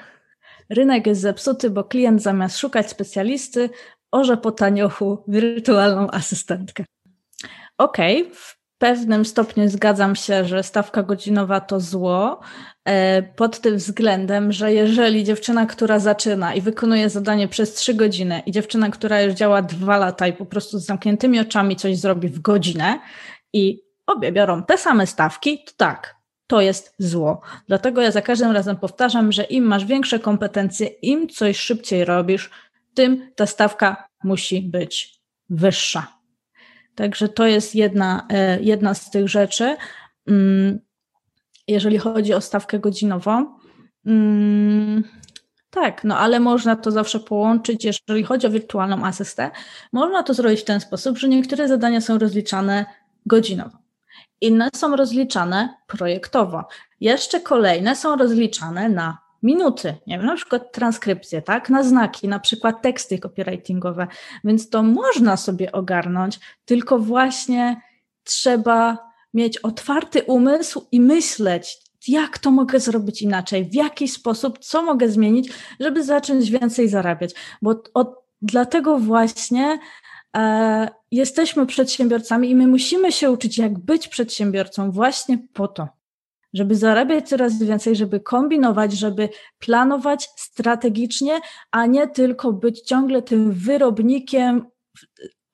Rynek 0.72 1.08
jest 1.08 1.22
zepsuty, 1.22 1.70
bo 1.70 1.84
klient 1.84 2.22
zamiast 2.22 2.58
szukać 2.58 2.90
specjalisty, 2.90 3.70
orze 4.12 4.38
po 4.38 4.52
taniochu 4.52 5.24
wirtualną 5.28 6.12
asystentkę. 6.12 6.86
Okej, 7.78 8.22
okay, 8.22 8.36
w 8.36 8.58
pewnym 8.78 9.26
stopniu 9.26 9.70
zgadzam 9.70 10.16
się, 10.16 10.46
że 10.46 10.64
stawka 10.64 11.04
godzinowa 11.04 11.60
to 11.60 11.80
zło, 11.80 12.40
e, 12.86 13.24
pod 13.24 13.60
tym 13.60 13.78
względem, 13.78 14.52
że 14.52 14.74
jeżeli 14.74 15.24
dziewczyna, 15.24 15.66
która 15.66 16.00
zaczyna 16.00 16.54
i 16.54 16.62
wykonuje 16.62 17.10
zadanie 17.10 17.48
przez 17.48 17.74
trzy 17.74 17.94
godziny 17.94 18.42
i 18.46 18.52
dziewczyna, 18.52 18.90
która 18.90 19.22
już 19.22 19.34
działa 19.34 19.62
dwa 19.62 19.98
lata 19.98 20.28
i 20.28 20.34
po 20.34 20.46
prostu 20.46 20.80
z 20.80 20.86
zamkniętymi 20.86 21.40
oczami 21.40 21.76
coś 21.76 21.98
zrobi 21.98 22.28
w 22.28 22.40
godzinę 22.40 23.00
i 23.54 23.82
obie 24.08 24.32
biorą 24.32 24.64
te 24.64 24.78
same 24.78 25.08
stawki, 25.08 25.64
to 25.66 25.72
tak, 25.78 26.21
to 26.52 26.62
jest 26.62 26.96
zło. 27.00 27.42
Dlatego 27.68 28.02
ja 28.02 28.12
za 28.12 28.22
każdym 28.22 28.52
razem 28.52 28.78
powtarzam, 28.78 29.32
że 29.32 29.44
im 29.44 29.64
masz 29.64 29.86
większe 29.86 30.20
kompetencje, 30.20 30.88
im 30.88 31.30
coś 31.30 31.58
szybciej 31.58 32.06
robisz, 32.06 32.50
tym 32.94 33.32
ta 33.36 33.46
stawka 33.46 34.08
musi 34.24 34.62
być 34.62 35.22
wyższa. 35.50 36.08
Także 36.96 37.30
to 37.30 37.48
jest 37.48 37.76
jedna, 37.76 38.28
e, 38.30 38.62
jedna 38.62 38.94
z 38.94 39.12
tych 39.12 39.30
rzeczy. 39.30 39.76
Mm, 40.28 40.80
jeżeli 41.68 41.98
chodzi 41.98 42.34
o 42.34 42.42
stawkę 42.42 42.80
godzinową, 42.80 43.58
mm, 44.06 45.04
tak, 45.70 46.04
no 46.04 46.18
ale 46.18 46.40
można 46.40 46.76
to 46.76 46.92
zawsze 46.92 47.20
połączyć, 47.20 47.86
jeżeli 47.86 48.24
chodzi 48.24 48.48
o 48.48 48.50
wirtualną 48.50 49.06
asystę, 49.06 49.52
można 49.94 50.24
to 50.24 50.34
zrobić 50.34 50.62
w 50.62 50.66
ten 50.66 50.80
sposób, 50.80 51.18
że 51.18 51.28
niektóre 51.28 51.68
zadania 51.68 52.02
są 52.02 52.18
rozliczane 52.18 52.86
godzinowo. 53.26 53.81
Inne 54.42 54.70
są 54.76 54.96
rozliczane 54.96 55.78
projektowo. 55.88 56.64
Jeszcze 57.00 57.40
kolejne 57.40 57.96
są 57.96 58.16
rozliczane 58.16 58.90
na 58.90 59.18
minuty, 59.44 59.96
nie 60.08 60.18
wiem, 60.18 60.26
na 60.26 60.36
przykład 60.36 60.72
transkrypcje, 60.72 61.42
tak, 61.42 61.70
na 61.70 61.84
znaki, 61.84 62.28
na 62.28 62.40
przykład 62.40 62.82
teksty 62.82 63.20
copywritingowe, 63.20 64.08
więc 64.44 64.70
to 64.70 64.84
można 64.84 65.38
sobie 65.38 65.72
ogarnąć, 65.72 66.40
tylko 66.66 67.00
właśnie 67.00 67.82
trzeba 68.24 68.98
mieć 69.34 69.58
otwarty 69.58 70.24
umysł 70.24 70.88
i 70.92 71.02
myśleć, 71.02 71.78
jak 72.08 72.38
to 72.38 72.52
mogę 72.52 72.80
zrobić 72.80 73.22
inaczej, 73.22 73.66
w 73.66 73.74
jaki 73.74 74.08
sposób, 74.08 74.60
co 74.60 74.84
mogę 74.84 75.10
zmienić, 75.10 75.54
żeby 75.80 76.04
zacząć 76.04 76.52
więcej 76.52 76.90
zarabiać, 76.90 77.32
bo 77.62 77.84
od, 77.94 78.16
dlatego 78.42 78.98
właśnie 78.98 79.80
e, 80.38 80.88
jesteśmy 81.12 81.66
przedsiębiorcami 81.66 82.50
i 82.50 82.56
my 82.56 82.68
musimy 82.68 83.12
się 83.12 83.32
uczyć, 83.32 83.58
jak 83.58 83.80
być 83.80 84.08
przedsiębiorcą 84.08 84.92
właśnie 84.92 85.38
po 85.54 85.68
to, 85.68 85.88
żeby 86.54 86.76
zarabiać 86.76 87.30
coraz 87.30 87.64
więcej, 87.64 87.96
żeby 87.96 88.20
kombinować, 88.20 88.94
żeby 88.94 89.30
planować 89.60 90.30
strategicznie, 90.36 91.40
a 91.72 91.86
nie 91.86 92.08
tylko 92.08 92.54
być 92.54 92.82
ciągle 92.82 93.22
tym 93.22 93.52
wyrobnikiem, 93.52 94.66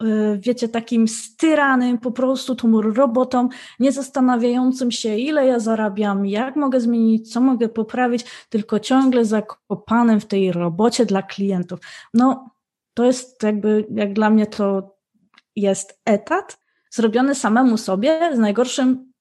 y, 0.04 0.40
wiecie, 0.42 0.70
takim 0.70 1.08
styranym, 1.08 1.98
po 1.98 2.12
prostu 2.12 2.56
tą 2.56 2.82
robotą, 2.82 3.50
nie 3.80 3.92
zastanawiającym 3.92 4.92
się, 4.92 5.18
ile 5.18 5.46
ja 5.46 5.60
zarabiam, 5.60 6.26
jak 6.26 6.56
mogę 6.56 6.82
zmienić, 6.82 7.34
co 7.34 7.42
mogę 7.42 7.70
poprawić, 7.70 8.26
tylko 8.50 8.80
ciągle 8.80 9.26
zakopanym 9.26 10.20
w 10.20 10.26
tej 10.26 10.52
robocie 10.52 11.06
dla 11.06 11.22
klientów. 11.22 11.80
No, 12.14 12.50
to 12.94 13.06
jest 13.06 13.44
jakby, 13.44 13.88
jak 13.92 14.14
dla 14.14 14.30
mnie 14.30 14.48
to 14.48 14.97
jest 15.62 16.00
etat 16.06 16.60
zrobiony 16.90 17.36
samemu 17.36 17.78
sobie 17.78 18.36
z 18.36 18.40
najgorszym 18.40 19.12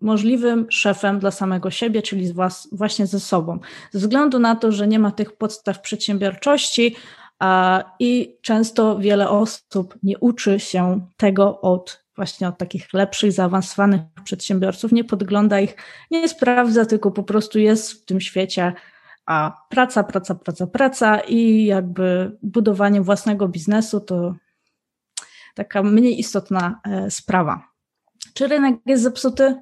możliwym 0.00 0.66
szefem 0.70 1.18
dla 1.18 1.30
samego 1.30 1.70
siebie, 1.70 2.02
czyli 2.02 2.34
właśnie 2.72 3.06
ze 3.06 3.20
sobą. 3.20 3.58
Ze 3.90 3.98
względu 3.98 4.38
na 4.38 4.56
to, 4.56 4.72
że 4.72 4.88
nie 4.88 4.98
ma 4.98 5.10
tych 5.10 5.36
podstaw 5.36 5.80
przedsiębiorczości 5.80 6.96
a, 7.38 7.84
i 7.98 8.38
często 8.42 8.98
wiele 8.98 9.30
osób 9.30 9.98
nie 10.02 10.18
uczy 10.18 10.60
się 10.60 11.06
tego 11.16 11.60
od 11.60 12.02
właśnie 12.16 12.48
od 12.48 12.58
takich 12.58 12.92
lepszych, 12.92 13.32
zaawansowanych 13.32 14.00
przedsiębiorców, 14.24 14.92
nie 14.92 15.04
podgląda 15.04 15.60
ich, 15.60 15.76
nie 16.10 16.28
sprawdza, 16.28 16.86
tylko 16.86 17.10
po 17.10 17.22
prostu 17.22 17.58
jest 17.58 17.92
w 17.92 18.04
tym 18.04 18.20
świecie 18.20 18.72
a 19.26 19.66
praca, 19.68 20.04
praca, 20.04 20.34
praca, 20.34 20.66
praca 20.66 21.20
i 21.20 21.64
jakby 21.64 22.36
budowanie 22.42 23.00
własnego 23.00 23.48
biznesu 23.48 24.00
to 24.00 24.34
taka 25.54 25.82
mniej 25.82 26.20
istotna 26.20 26.80
e, 26.84 27.10
sprawa. 27.10 27.68
Czy 28.34 28.48
rynek 28.48 28.74
jest 28.86 29.02
zepsuty? 29.02 29.56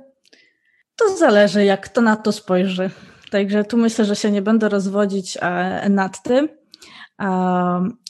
To 0.96 1.16
zależy, 1.16 1.64
jak 1.64 1.80
kto 1.80 2.00
na 2.00 2.16
to 2.16 2.32
spojrzy. 2.32 2.90
Także 3.30 3.64
tu 3.64 3.76
myślę, 3.76 4.04
że 4.04 4.16
się 4.16 4.30
nie 4.30 4.42
będę 4.42 4.68
rozwodzić 4.68 5.38
e, 5.40 5.88
nad 5.88 6.22
tym. 6.22 6.48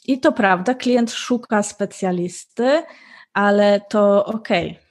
I 0.07 0.21
to 0.21 0.33
prawda, 0.33 0.75
klient 0.75 1.13
szuka 1.13 1.63
specjalisty, 1.63 2.83
ale 3.33 3.81
to 3.89 4.25
okej. 4.25 4.71
Okay. 4.71 4.91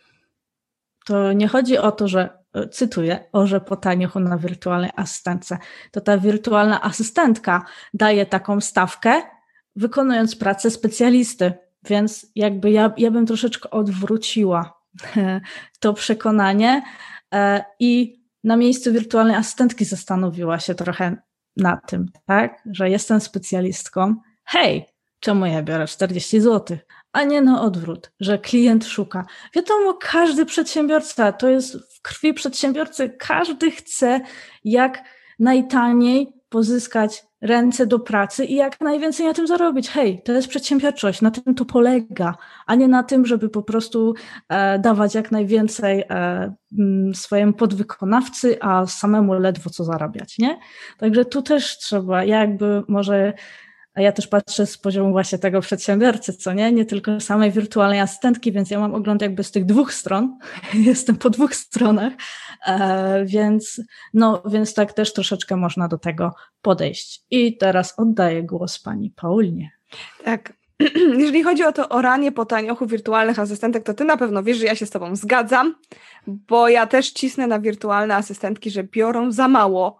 To 1.05 1.33
nie 1.33 1.47
chodzi 1.47 1.77
o 1.77 1.91
to, 1.91 2.07
że 2.07 2.29
e, 2.53 2.69
cytuję, 2.69 3.29
orze 3.31 3.61
po 3.61 3.75
taniochu 3.75 4.19
na 4.19 4.37
wirtualnej 4.37 4.91
asystentce. 4.95 5.57
To 5.91 6.01
ta 6.01 6.17
wirtualna 6.17 6.81
asystentka 6.81 7.65
daje 7.93 8.25
taką 8.25 8.61
stawkę, 8.61 9.21
wykonując 9.75 10.35
pracę 10.35 10.71
specjalisty. 10.71 11.53
Więc 11.83 12.27
jakby 12.35 12.71
ja, 12.71 12.93
ja 12.97 13.11
bym 13.11 13.25
troszeczkę 13.25 13.69
odwróciła 13.69 14.79
to 15.79 15.93
przekonanie, 15.93 16.81
E, 17.33 17.65
i 17.79 18.19
na 18.43 18.57
miejscu 18.57 18.93
wirtualnej 18.93 19.35
asystentki 19.35 19.85
zastanowiła 19.85 20.59
się 20.59 20.75
trochę 20.75 21.17
na 21.57 21.77
tym, 21.77 22.05
tak, 22.25 22.61
że 22.71 22.89
jestem 22.89 23.21
specjalistką. 23.21 24.15
Hej, 24.43 24.85
czemu 25.19 25.45
ja 25.45 25.63
biorę 25.63 25.87
40 25.87 26.41
zł? 26.41 26.77
A 27.11 27.23
nie 27.23 27.41
na 27.41 27.61
odwrót, 27.61 28.11
że 28.19 28.37
klient 28.37 28.85
szuka. 28.85 29.25
Wiadomo, 29.55 29.93
każdy 29.93 30.45
przedsiębiorca, 30.45 31.31
to 31.31 31.49
jest 31.49 31.95
w 31.95 32.01
krwi 32.01 32.33
przedsiębiorcy, 32.33 33.09
każdy 33.09 33.71
chce 33.71 34.21
jak 34.63 35.03
najtaniej 35.39 36.33
pozyskać 36.49 37.23
ręce 37.41 37.87
do 37.87 37.99
pracy 37.99 38.45
i 38.45 38.55
jak 38.55 38.81
najwięcej 38.81 39.25
na 39.25 39.33
tym 39.33 39.47
zarobić. 39.47 39.89
Hej, 39.89 40.21
to 40.25 40.31
jest 40.31 40.47
przedsiębiorczość, 40.47 41.21
na 41.21 41.31
tym 41.31 41.55
to 41.55 41.65
polega, 41.65 42.37
a 42.65 42.75
nie 42.75 42.87
na 42.87 43.03
tym, 43.03 43.25
żeby 43.25 43.49
po 43.49 43.63
prostu 43.63 44.13
e, 44.49 44.79
dawać 44.79 45.15
jak 45.15 45.31
najwięcej 45.31 46.03
e, 46.09 46.53
swojemu 47.13 47.53
podwykonawcy, 47.53 48.57
a 48.61 48.85
samemu 48.85 49.33
ledwo 49.33 49.69
co 49.69 49.83
zarabiać, 49.83 50.37
nie? 50.37 50.59
Także 50.97 51.25
tu 51.25 51.41
też 51.41 51.77
trzeba 51.77 52.23
jakby 52.23 52.83
może 52.87 53.33
a 53.99 54.01
ja 54.01 54.11
też 54.11 54.27
patrzę 54.27 54.65
z 54.65 54.77
poziomu 54.77 55.11
właśnie 55.11 55.37
tego 55.37 55.61
przedsiębiorcy, 55.61 56.33
co 56.33 56.53
nie? 56.53 56.71
Nie 56.71 56.85
tylko 56.85 57.19
samej 57.19 57.51
wirtualnej 57.51 57.99
asystentki, 57.99 58.51
więc 58.51 58.71
ja 58.71 58.79
mam 58.79 58.95
ogląd 58.95 59.21
jakby 59.21 59.43
z 59.43 59.51
tych 59.51 59.65
dwóch 59.65 59.93
stron. 59.93 60.37
Jestem 60.73 61.17
po 61.17 61.29
dwóch 61.29 61.55
stronach, 61.55 62.13
e, 62.67 63.25
więc 63.25 63.81
no, 64.13 64.43
więc 64.45 64.73
tak 64.73 64.93
też 64.93 65.13
troszeczkę 65.13 65.55
można 65.55 65.87
do 65.87 65.97
tego 65.97 66.35
podejść. 66.61 67.23
I 67.31 67.57
teraz 67.57 67.99
oddaję 67.99 68.43
głos 68.43 68.79
pani 68.79 69.11
Paulinie. 69.11 69.71
Tak, 70.23 70.53
jeżeli 71.19 71.43
chodzi 71.43 71.63
o 71.63 71.71
to 71.71 71.89
oranie 71.89 72.31
po 72.31 72.45
taniochu 72.45 72.87
wirtualnych 72.87 73.39
asystentek, 73.39 73.83
to 73.83 73.93
ty 73.93 74.05
na 74.05 74.17
pewno 74.17 74.43
wiesz, 74.43 74.57
że 74.57 74.65
ja 74.65 74.75
się 74.75 74.85
z 74.85 74.89
tobą 74.89 75.15
zgadzam, 75.15 75.75
bo 76.27 76.69
ja 76.69 76.87
też 76.87 77.11
cisnę 77.11 77.47
na 77.47 77.59
wirtualne 77.59 78.15
asystentki, 78.15 78.71
że 78.71 78.83
biorą 78.83 79.31
za 79.31 79.47
mało 79.47 79.99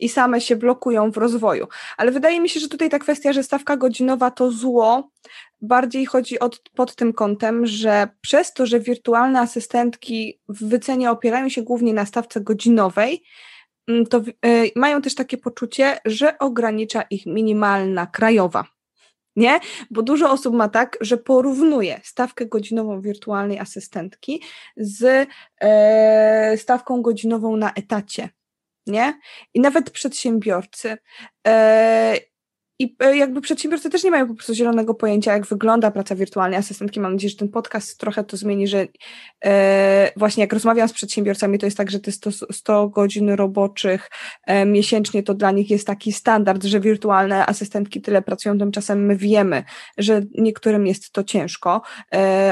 i 0.00 0.08
same 0.08 0.40
się 0.40 0.56
blokują 0.56 1.10
w 1.10 1.16
rozwoju. 1.16 1.66
Ale 1.96 2.10
wydaje 2.10 2.40
mi 2.40 2.48
się, 2.48 2.60
że 2.60 2.68
tutaj 2.68 2.90
ta 2.90 2.98
kwestia, 2.98 3.32
że 3.32 3.42
stawka 3.42 3.76
godzinowa 3.76 4.30
to 4.30 4.50
zło, 4.50 5.10
bardziej 5.60 6.06
chodzi 6.06 6.38
od, 6.38 6.62
pod 6.74 6.94
tym 6.94 7.12
kątem, 7.12 7.66
że 7.66 8.08
przez 8.20 8.52
to, 8.52 8.66
że 8.66 8.80
wirtualne 8.80 9.40
asystentki 9.40 10.40
w 10.48 10.68
wycenie 10.68 11.10
opierają 11.10 11.48
się 11.48 11.62
głównie 11.62 11.94
na 11.94 12.06
stawce 12.06 12.40
godzinowej, 12.40 13.22
mm, 13.88 14.06
to 14.06 14.18
y, 14.46 14.70
mają 14.76 15.02
też 15.02 15.14
takie 15.14 15.38
poczucie, 15.38 15.98
że 16.04 16.38
ogranicza 16.38 17.02
ich 17.02 17.26
minimalna 17.26 18.06
krajowa. 18.06 18.64
nie? 19.36 19.60
Bo 19.90 20.02
dużo 20.02 20.30
osób 20.30 20.54
ma 20.54 20.68
tak, 20.68 20.98
że 21.00 21.16
porównuje 21.16 22.00
stawkę 22.04 22.46
godzinową 22.46 23.00
wirtualnej 23.00 23.58
asystentki 23.58 24.42
z 24.76 25.28
e, 25.60 26.56
stawką 26.56 27.02
godzinową 27.02 27.56
na 27.56 27.72
etacie, 27.72 28.28
nie? 28.86 29.18
I 29.54 29.60
nawet 29.60 29.90
przedsiębiorcy. 29.90 30.96
E, 31.46 32.16
i 32.78 32.96
e, 33.00 33.16
jakby 33.16 33.40
przedsiębiorcy 33.40 33.90
też 33.90 34.04
nie 34.04 34.10
mają 34.10 34.28
po 34.28 34.34
prostu 34.34 34.54
zielonego 34.54 34.94
pojęcia, 34.94 35.32
jak 35.32 35.46
wygląda 35.46 35.90
praca 35.90 36.14
wirtualnej 36.14 36.58
asystentki. 36.58 37.00
Mam 37.00 37.12
nadzieję, 37.12 37.30
że 37.30 37.36
ten 37.36 37.48
podcast 37.48 37.98
trochę 37.98 38.24
to 38.24 38.36
zmieni, 38.36 38.68
że 38.68 38.86
e, 39.44 40.10
właśnie 40.16 40.40
jak 40.40 40.52
rozmawiam 40.52 40.88
z 40.88 40.92
przedsiębiorcami, 40.92 41.58
to 41.58 41.66
jest 41.66 41.76
tak, 41.76 41.90
że 41.90 42.00
te 42.00 42.12
100, 42.12 42.30
100 42.52 42.88
godzin 42.88 43.30
roboczych 43.30 44.10
miesięcznie 44.66 45.22
to 45.22 45.34
dla 45.34 45.50
nich 45.50 45.70
jest 45.70 45.86
taki 45.86 46.12
standard, 46.12 46.64
że 46.64 46.80
wirtualne 46.80 47.46
asystentki 47.46 48.00
tyle 48.00 48.22
pracują, 48.22 48.58
tymczasem 48.58 49.06
my 49.06 49.16
wiemy, 49.16 49.64
że 49.98 50.22
niektórym 50.38 50.86
jest 50.86 51.12
to 51.12 51.24
ciężko 51.24 51.82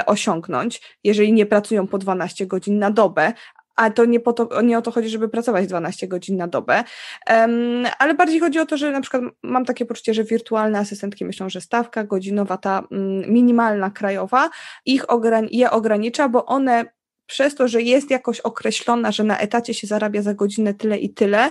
osiągnąć, 0.07 0.99
jeżeli 1.05 1.33
nie 1.33 1.47
pracują 1.47 1.87
po 1.87 1.99
12 1.99 2.47
godzin 2.47 2.79
na 2.79 2.91
dobę, 2.91 3.33
a 3.79 3.91
to 3.91 4.05
nie, 4.05 4.20
po 4.20 4.33
to, 4.33 4.62
nie 4.62 4.79
o 4.79 4.83
to 4.83 4.91
chodzi, 4.91 5.09
żeby 5.09 5.29
pracować 5.29 5.66
12 5.66 6.09
godzin 6.09 6.37
na 6.37 6.49
dobę, 6.49 6.85
um, 7.31 7.87
ale 7.99 8.14
bardziej 8.14 8.41
chodzi 8.41 8.59
o 8.59 8.66
to, 8.66 8.76
że 8.76 8.91
na 8.91 9.01
przykład 9.01 9.22
mam 9.43 9.64
takie 9.64 9.87
poczucie, 9.87 10.14
że 10.14 10.24
wirtualne 10.24 10.79
asystentki 10.79 11.24
myślą, 11.24 11.49
że 11.49 11.61
stawka 11.61 12.05
godzinowa, 12.05 12.57
ta 12.57 12.83
mm, 12.93 13.33
minimalna 13.33 13.91
krajowa, 13.91 14.51
ich 14.87 15.11
ogran 15.11 15.49
je 15.51 15.70
ogranicza, 15.70 16.29
bo 16.29 16.47
one 16.47 16.85
przez 17.26 17.55
to, 17.55 17.68
że 17.68 17.83
jest 17.83 18.11
jakoś 18.11 18.41
określona, 18.41 19.12
że 19.12 19.24
na 19.24 19.39
etacie 19.39 19.74
się 19.74 19.87
zarabia 19.87 20.22
za 20.22 20.35
godzinę 20.35 20.74
tyle 20.74 20.99
i 20.99 21.14
tyle, 21.14 21.51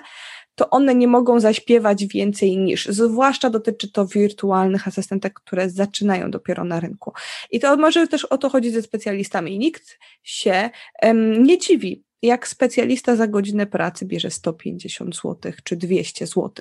to 0.56 0.70
one 0.70 0.96
nie 0.96 1.08
mogą 1.08 1.40
zaśpiewać 1.40 2.06
więcej 2.06 2.58
niż. 2.58 2.86
Zwłaszcza 2.86 3.50
dotyczy 3.50 3.92
to 3.92 4.06
wirtualnych 4.06 4.88
asystentek, 4.88 5.34
które 5.34 5.70
zaczynają 5.70 6.32
dopiero 6.32 6.64
na 6.64 6.80
rynku. 6.80 7.14
I 7.52 7.60
to 7.60 7.78
może 7.78 8.08
też 8.08 8.26
o 8.26 8.38
to 8.38 8.50
chodzi 8.50 8.72
ze 8.72 8.82
specjalistami. 8.82 9.60
Nikt 9.60 10.00
się 10.24 10.70
um, 11.02 11.44
nie 11.44 11.58
dziwi, 11.58 12.07
jak 12.22 12.48
specjalista 12.48 13.16
za 13.16 13.28
godzinę 13.28 13.66
pracy 13.66 14.06
bierze 14.06 14.32
150 14.32 15.16
zł 15.16 15.52
czy 15.64 15.76
200 15.76 16.28
zł. 16.28 16.52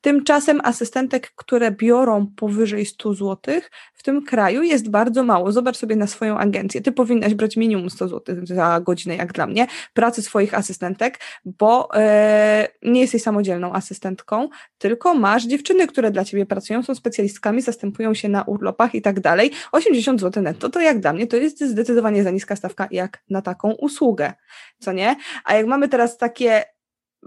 Tymczasem 0.00 0.60
asystentek, 0.64 1.32
które 1.36 1.70
biorą 1.70 2.26
powyżej 2.36 2.86
100 2.86 3.14
zł 3.14 3.60
w 3.94 4.02
tym 4.02 4.24
kraju 4.24 4.62
jest 4.62 4.90
bardzo 4.90 5.22
mało. 5.22 5.52
Zobacz 5.52 5.76
sobie 5.76 5.96
na 5.96 6.06
swoją 6.06 6.38
agencję. 6.38 6.80
Ty 6.80 6.92
powinnaś 6.92 7.34
brać 7.34 7.56
minimum 7.56 7.90
100 7.90 8.08
zł 8.08 8.36
za 8.42 8.80
godzinę, 8.80 9.16
jak 9.16 9.32
dla 9.32 9.46
mnie, 9.46 9.66
pracy 9.94 10.22
swoich 10.22 10.54
asystentek, 10.54 11.20
bo 11.44 11.88
e, 11.94 12.68
nie 12.82 13.00
jesteś 13.00 13.22
samodzielną 13.22 13.72
asystentką, 13.72 14.48
tylko 14.78 15.14
masz 15.14 15.46
dziewczyny, 15.46 15.86
które 15.86 16.10
dla 16.10 16.24
ciebie 16.24 16.46
pracują, 16.46 16.82
są 16.82 16.94
specjalistkami, 16.94 17.62
zastępują 17.62 18.14
się 18.14 18.28
na 18.28 18.42
urlopach 18.42 18.94
i 18.94 19.02
tak 19.02 19.20
dalej. 19.20 19.50
80 19.72 20.20
zł 20.20 20.42
netto 20.42 20.68
to 20.68 20.80
jak 20.80 21.00
dla 21.00 21.12
mnie 21.12 21.26
to 21.26 21.36
jest 21.36 21.64
zdecydowanie 21.64 22.22
za 22.22 22.30
niska 22.30 22.56
stawka 22.56 22.88
jak 22.90 23.22
na 23.30 23.42
taką 23.42 23.72
usługę. 23.72 24.32
Co 24.78 24.92
nie? 24.96 25.16
A 25.44 25.54
jak 25.54 25.66
mamy 25.66 25.88
teraz 25.88 26.16
takie 26.16 26.64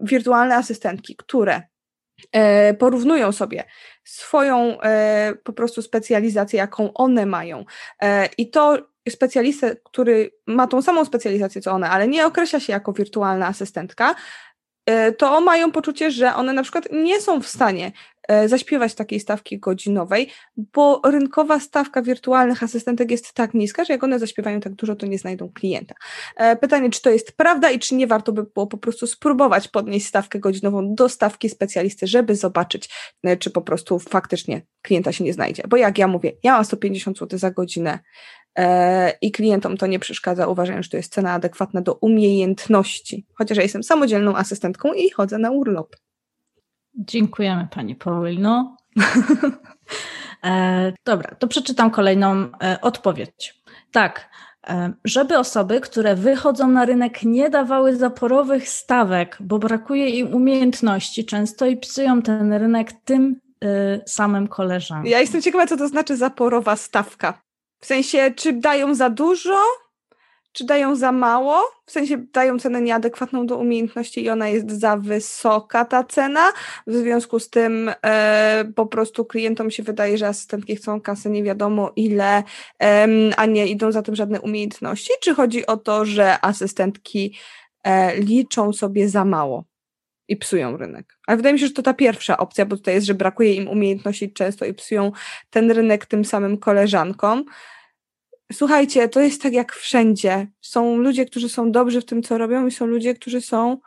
wirtualne 0.01 0.55
asystentki, 0.55 1.15
które 1.15 1.61
e, 2.31 2.73
porównują 2.73 3.31
sobie 3.31 3.63
swoją 4.03 4.81
e, 4.81 5.33
po 5.43 5.53
prostu 5.53 5.81
specjalizację, 5.81 6.57
jaką 6.57 6.93
one 6.93 7.25
mają 7.25 7.65
e, 8.01 8.29
i 8.37 8.49
to 8.49 8.77
specjalistę, 9.09 9.75
który 9.85 10.31
ma 10.47 10.67
tą 10.67 10.81
samą 10.81 11.05
specjalizację 11.05 11.61
co 11.61 11.71
one, 11.71 11.89
ale 11.89 12.07
nie 12.07 12.25
określa 12.25 12.59
się 12.59 12.73
jako 12.73 12.93
wirtualna 12.93 13.47
asystentka, 13.47 14.15
to 15.17 15.41
mają 15.41 15.71
poczucie, 15.71 16.11
że 16.11 16.35
one 16.35 16.53
na 16.53 16.63
przykład 16.63 16.87
nie 16.91 17.21
są 17.21 17.41
w 17.41 17.47
stanie 17.47 17.91
zaśpiewać 18.47 18.95
takiej 18.95 19.19
stawki 19.19 19.59
godzinowej, 19.59 20.29
bo 20.57 21.01
rynkowa 21.05 21.59
stawka 21.59 22.01
wirtualnych 22.01 22.63
asystentek 22.63 23.11
jest 23.11 23.33
tak 23.33 23.53
niska, 23.53 23.85
że 23.85 23.93
jak 23.93 24.03
one 24.03 24.19
zaśpiewają 24.19 24.59
tak 24.59 24.73
dużo, 24.73 24.95
to 24.95 25.05
nie 25.05 25.17
znajdą 25.17 25.51
klienta. 25.53 25.95
E, 26.35 26.55
pytanie, 26.55 26.89
czy 26.89 27.01
to 27.01 27.09
jest 27.09 27.37
prawda 27.37 27.71
i 27.71 27.79
czy 27.79 27.95
nie 27.95 28.07
warto 28.07 28.31
by 28.31 28.43
było 28.43 28.67
po 28.67 28.77
prostu 28.77 29.07
spróbować 29.07 29.67
podnieść 29.67 30.07
stawkę 30.07 30.39
godzinową 30.39 30.95
do 30.95 31.09
stawki 31.09 31.49
specjalisty, 31.49 32.07
żeby 32.07 32.35
zobaczyć, 32.35 32.89
czy 33.39 33.51
po 33.51 33.61
prostu 33.61 33.99
faktycznie 33.99 34.61
klienta 34.81 35.11
się 35.11 35.23
nie 35.23 35.33
znajdzie. 35.33 35.63
Bo 35.67 35.77
jak 35.77 35.97
ja 35.97 36.07
mówię, 36.07 36.31
ja 36.43 36.53
mam 36.53 36.65
150 36.65 37.17
zł 37.17 37.39
za 37.39 37.51
godzinę 37.51 37.99
E, 38.59 39.13
i 39.21 39.31
klientom 39.31 39.77
to 39.77 39.87
nie 39.87 39.99
przeszkadza, 39.99 40.47
uważają, 40.47 40.83
że 40.83 40.89
to 40.89 40.97
jest 40.97 41.13
cena 41.13 41.33
adekwatna 41.33 41.81
do 41.81 41.93
umiejętności, 41.93 43.25
chociaż 43.33 43.57
ja 43.57 43.63
jestem 43.63 43.83
samodzielną 43.83 44.35
asystentką 44.35 44.93
i 44.93 45.09
chodzę 45.09 45.37
na 45.37 45.51
urlop. 45.51 45.95
Dziękujemy 46.99 47.67
Pani 47.71 47.95
Paulino. 47.95 48.77
e, 50.43 50.93
dobra, 51.05 51.35
to 51.35 51.47
przeczytam 51.47 51.91
kolejną 51.91 52.49
e, 52.63 52.81
odpowiedź. 52.81 53.61
Tak, 53.91 54.29
e, 54.67 54.93
żeby 55.05 55.37
osoby, 55.37 55.81
które 55.81 56.15
wychodzą 56.15 56.67
na 56.67 56.85
rynek, 56.85 57.23
nie 57.23 57.49
dawały 57.49 57.95
zaporowych 57.95 58.69
stawek, 58.69 59.37
bo 59.39 59.59
brakuje 59.59 60.09
im 60.09 60.33
umiejętności 60.33 61.25
często 61.25 61.65
i 61.65 61.77
psują 61.77 62.21
ten 62.21 62.53
rynek 62.53 62.91
tym 63.05 63.39
samym 64.05 64.47
koleżankom. 64.47 65.11
Ja 65.11 65.19
jestem 65.19 65.41
ciekawa, 65.41 65.67
co 65.67 65.77
to 65.77 65.87
znaczy 65.87 66.17
zaporowa 66.17 66.75
stawka. 66.75 67.41
W 67.81 67.85
sensie, 67.85 68.31
czy 68.35 68.53
dają 68.53 68.95
za 68.95 69.09
dużo, 69.09 69.57
czy 70.51 70.65
dają 70.65 70.95
za 70.95 71.11
mało? 71.11 71.61
W 71.85 71.91
sensie 71.91 72.17
dają 72.17 72.59
cenę 72.59 72.81
nieadekwatną 72.81 73.45
do 73.45 73.57
umiejętności 73.57 74.23
i 74.23 74.29
ona 74.29 74.47
jest 74.47 74.71
za 74.71 74.97
wysoka, 74.97 75.85
ta 75.85 76.03
cena. 76.03 76.51
W 76.87 76.93
związku 76.93 77.39
z 77.39 77.49
tym 77.49 77.91
e, 78.05 78.65
po 78.75 78.85
prostu 78.85 79.25
klientom 79.25 79.71
się 79.71 79.83
wydaje, 79.83 80.17
że 80.17 80.27
asystentki 80.27 80.75
chcą 80.75 81.01
kasę 81.01 81.29
nie 81.29 81.43
wiadomo 81.43 81.91
ile, 81.95 82.43
e, 82.81 83.07
a 83.37 83.45
nie 83.45 83.67
idą 83.67 83.91
za 83.91 84.01
tym 84.01 84.15
żadne 84.15 84.41
umiejętności. 84.41 85.13
Czy 85.21 85.35
chodzi 85.35 85.65
o 85.65 85.77
to, 85.77 86.05
że 86.05 86.45
asystentki 86.45 87.35
e, 87.83 88.19
liczą 88.19 88.73
sobie 88.73 89.09
za 89.09 89.25
mało? 89.25 89.69
i 90.29 90.37
psują 90.37 90.77
rynek. 90.77 91.17
Ale 91.27 91.37
wydaje 91.37 91.53
mi 91.53 91.59
się, 91.59 91.67
że 91.67 91.73
to 91.73 91.81
ta 91.81 91.93
pierwsza 91.93 92.37
opcja, 92.37 92.65
bo 92.65 92.77
tutaj 92.77 92.93
jest, 92.93 93.07
że 93.07 93.13
brakuje 93.13 93.53
im 93.53 93.67
umiejętności 93.67 94.33
często 94.33 94.65
i 94.65 94.73
psują 94.73 95.11
ten 95.49 95.71
rynek 95.71 96.05
tym 96.05 96.25
samym 96.25 96.57
koleżankom. 96.57 97.45
Słuchajcie, 98.53 99.09
to 99.09 99.19
jest 99.19 99.41
tak 99.41 99.53
jak 99.53 99.73
wszędzie. 99.73 100.47
Są 100.61 100.97
ludzie, 100.97 101.25
którzy 101.25 101.49
są 101.49 101.71
dobrzy 101.71 102.01
w 102.01 102.05
tym, 102.05 102.23
co 102.23 102.37
robią, 102.37 102.67
i 102.67 102.71
są 102.71 102.85
ludzie, 102.85 103.13
którzy 103.13 103.41
są 103.41 103.77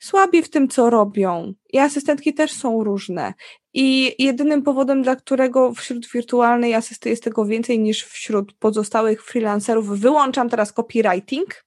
słabi 0.00 0.42
w 0.42 0.50
tym, 0.50 0.68
co 0.68 0.90
robią. 0.90 1.54
I 1.72 1.78
asystentki 1.78 2.34
też 2.34 2.52
są 2.52 2.84
różne. 2.84 3.34
I 3.74 4.14
jedynym 4.18 4.62
powodem, 4.62 5.02
dla 5.02 5.16
którego 5.16 5.74
wśród 5.74 6.08
wirtualnej 6.12 6.74
asysty 6.74 7.10
jest 7.10 7.24
tego 7.24 7.44
więcej 7.44 7.78
niż 7.78 8.04
wśród 8.04 8.52
pozostałych 8.52 9.24
freelancerów, 9.24 10.00
wyłączam 10.00 10.48
teraz 10.48 10.72
copywriting, 10.72 11.64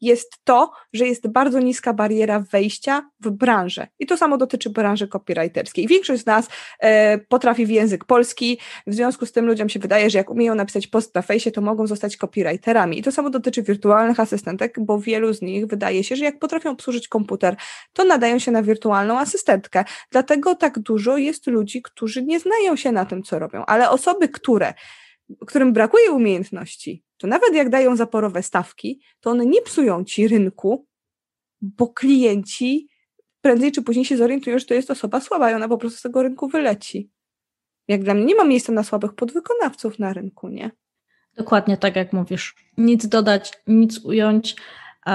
jest 0.00 0.32
to, 0.44 0.70
że 0.92 1.06
jest 1.06 1.28
bardzo 1.28 1.60
niska 1.60 1.92
bariera 1.92 2.40
wejścia 2.40 3.10
w 3.20 3.30
branżę. 3.30 3.86
I 3.98 4.06
to 4.06 4.16
samo 4.16 4.36
dotyczy 4.38 4.70
branży 4.70 5.08
copywriterskiej. 5.08 5.86
Większość 5.86 6.22
z 6.22 6.26
nas 6.26 6.48
e, 6.80 7.18
potrafi 7.18 7.66
w 7.66 7.70
język 7.70 8.04
polski, 8.04 8.58
w 8.86 8.94
związku 8.94 9.26
z 9.26 9.32
tym 9.32 9.46
ludziom 9.46 9.68
się 9.68 9.78
wydaje, 9.80 10.10
że 10.10 10.18
jak 10.18 10.30
umieją 10.30 10.54
napisać 10.54 10.86
post 10.86 11.14
na 11.14 11.22
fejsie, 11.22 11.50
to 11.50 11.60
mogą 11.60 11.86
zostać 11.86 12.16
copywriterami. 12.16 12.98
I 12.98 13.02
to 13.02 13.12
samo 13.12 13.30
dotyczy 13.30 13.62
wirtualnych 13.62 14.20
asystentek, 14.20 14.76
bo 14.78 14.98
wielu 14.98 15.32
z 15.32 15.42
nich 15.42 15.66
wydaje 15.66 16.04
się, 16.04 16.16
że 16.16 16.24
jak 16.24 16.38
potrafią 16.38 16.70
obsłużyć 16.70 17.08
komputer, 17.08 17.56
to 17.92 18.04
nadają 18.04 18.38
się 18.38 18.50
na 18.50 18.62
wirtualną 18.62 19.18
asystentkę. 19.18 19.84
Dlatego 20.10 20.54
tak 20.54 20.78
dużo 20.78 21.16
jest 21.16 21.46
ludzi, 21.46 21.82
którzy 21.82 22.22
nie 22.22 22.40
znają 22.40 22.76
się 22.76 22.92
na 22.92 23.04
tym, 23.04 23.22
co 23.22 23.38
robią, 23.38 23.64
ale 23.64 23.90
osoby, 23.90 24.28
które 24.28 24.74
którym 25.46 25.72
brakuje 25.72 26.12
umiejętności, 26.12 27.04
to 27.16 27.26
nawet 27.26 27.54
jak 27.54 27.68
dają 27.68 27.96
zaporowe 27.96 28.42
stawki, 28.42 29.00
to 29.20 29.30
one 29.30 29.46
nie 29.46 29.62
psują 29.62 30.04
ci 30.04 30.28
rynku, 30.28 30.86
bo 31.60 31.88
klienci 31.88 32.88
prędzej 33.40 33.72
czy 33.72 33.82
później 33.82 34.04
się 34.04 34.16
zorientują, 34.16 34.58
że 34.58 34.64
to 34.64 34.74
jest 34.74 34.90
osoba 34.90 35.20
słaba 35.20 35.50
i 35.50 35.54
ona 35.54 35.68
po 35.68 35.78
prostu 35.78 35.98
z 35.98 36.02
tego 36.02 36.22
rynku 36.22 36.48
wyleci. 36.48 37.10
Jak 37.88 38.02
dla 38.02 38.14
mnie 38.14 38.24
nie 38.24 38.34
ma 38.34 38.44
miejsca 38.44 38.72
na 38.72 38.82
słabych 38.82 39.14
podwykonawców 39.14 39.98
na 39.98 40.12
rynku, 40.12 40.48
nie? 40.48 40.70
Dokładnie 41.36 41.76
tak 41.76 41.96
jak 41.96 42.12
mówisz. 42.12 42.56
Nic 42.76 43.06
dodać, 43.06 43.52
nic 43.66 44.04
ująć. 44.04 44.56
E, 45.06 45.10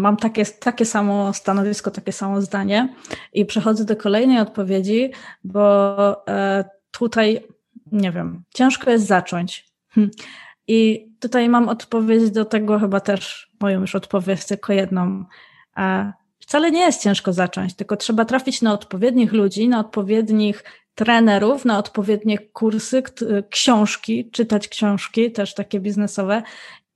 mam 0.00 0.16
takie, 0.16 0.44
takie 0.46 0.84
samo 0.84 1.32
stanowisko, 1.32 1.90
takie 1.90 2.12
samo 2.12 2.40
zdanie 2.40 2.94
i 3.32 3.46
przechodzę 3.46 3.84
do 3.84 3.96
kolejnej 3.96 4.38
odpowiedzi, 4.38 5.10
bo 5.44 6.26
e, 6.28 6.64
tutaj 6.90 7.40
nie 7.92 8.12
wiem, 8.12 8.42
ciężko 8.54 8.90
jest 8.90 9.06
zacząć. 9.06 9.66
Hm. 9.88 10.10
I 10.68 11.08
tutaj 11.20 11.48
mam 11.48 11.68
odpowiedź 11.68 12.30
do 12.30 12.44
tego, 12.44 12.78
chyba 12.78 13.00
też 13.00 13.50
moją 13.60 13.80
już 13.80 13.94
odpowiedź, 13.94 14.44
tylko 14.44 14.72
jedną. 14.72 15.24
Wcale 16.40 16.70
nie 16.70 16.80
jest 16.80 17.02
ciężko 17.02 17.32
zacząć, 17.32 17.74
tylko 17.74 17.96
trzeba 17.96 18.24
trafić 18.24 18.62
na 18.62 18.72
odpowiednich 18.72 19.32
ludzi, 19.32 19.68
na 19.68 19.80
odpowiednich 19.80 20.64
trenerów, 20.94 21.64
na 21.64 21.78
odpowiednie 21.78 22.38
kursy, 22.38 23.02
książki, 23.50 24.30
czytać 24.30 24.68
książki, 24.68 25.32
też 25.32 25.54
takie 25.54 25.80
biznesowe. 25.80 26.42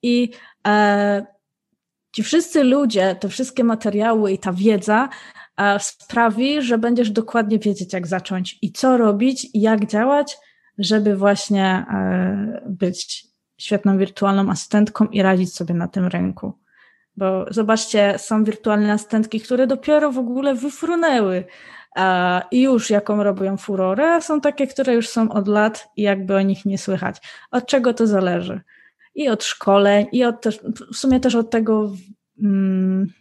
I 0.03 0.31
e, 0.67 1.27
ci 2.13 2.23
wszyscy 2.23 2.65
ludzie, 2.65 3.17
te 3.21 3.29
wszystkie 3.29 3.65
materiały 3.65 4.33
i 4.33 4.39
ta 4.39 4.53
wiedza 4.53 5.09
e, 5.57 5.81
sprawi, 5.81 6.63
że 6.63 6.79
będziesz 6.79 7.11
dokładnie 7.11 7.59
wiedzieć, 7.59 7.93
jak 7.93 8.07
zacząć 8.07 8.59
i 8.63 8.73
co 8.73 8.97
robić, 8.97 9.45
i 9.55 9.61
jak 9.61 9.87
działać, 9.87 10.37
żeby 10.79 11.17
właśnie 11.17 11.65
e, 11.65 12.63
być 12.67 13.27
świetną 13.59 13.99
wirtualną 13.99 14.51
asystentką 14.51 15.07
i 15.07 15.23
radzić 15.23 15.55
sobie 15.55 15.75
na 15.75 15.89
tym 15.89 16.07
rynku. 16.07 16.53
Bo 17.17 17.47
zobaczcie, 17.51 18.15
są 18.19 18.45
wirtualne 18.45 18.93
asystentki, 18.93 19.41
które 19.41 19.67
dopiero 19.67 20.13
w 20.13 20.19
ogóle 20.19 20.55
wyfrunęły 20.55 21.45
i 22.51 22.63
już 22.63 22.91
jaką 22.91 23.23
robią 23.23 23.57
furorę, 23.57 24.15
a 24.15 24.21
są 24.21 24.41
takie, 24.41 24.67
które 24.67 24.95
już 24.95 25.09
są 25.09 25.31
od 25.31 25.49
lat 25.49 25.89
i 25.97 26.03
jakby 26.03 26.37
o 26.37 26.41
nich 26.41 26.65
nie 26.65 26.79
słychać. 26.79 27.17
Od 27.51 27.67
czego 27.67 27.95
to 27.95 28.07
zależy? 28.07 28.61
I 29.15 29.29
od 29.29 29.45
szkoleń, 29.45 30.07
i 30.13 30.25
od 30.25 30.41
też, 30.41 30.61
w 30.93 30.97
sumie 30.97 31.21
też 31.21 31.35
od 31.35 31.51
tego, 31.51 31.93
mm, 32.43 33.13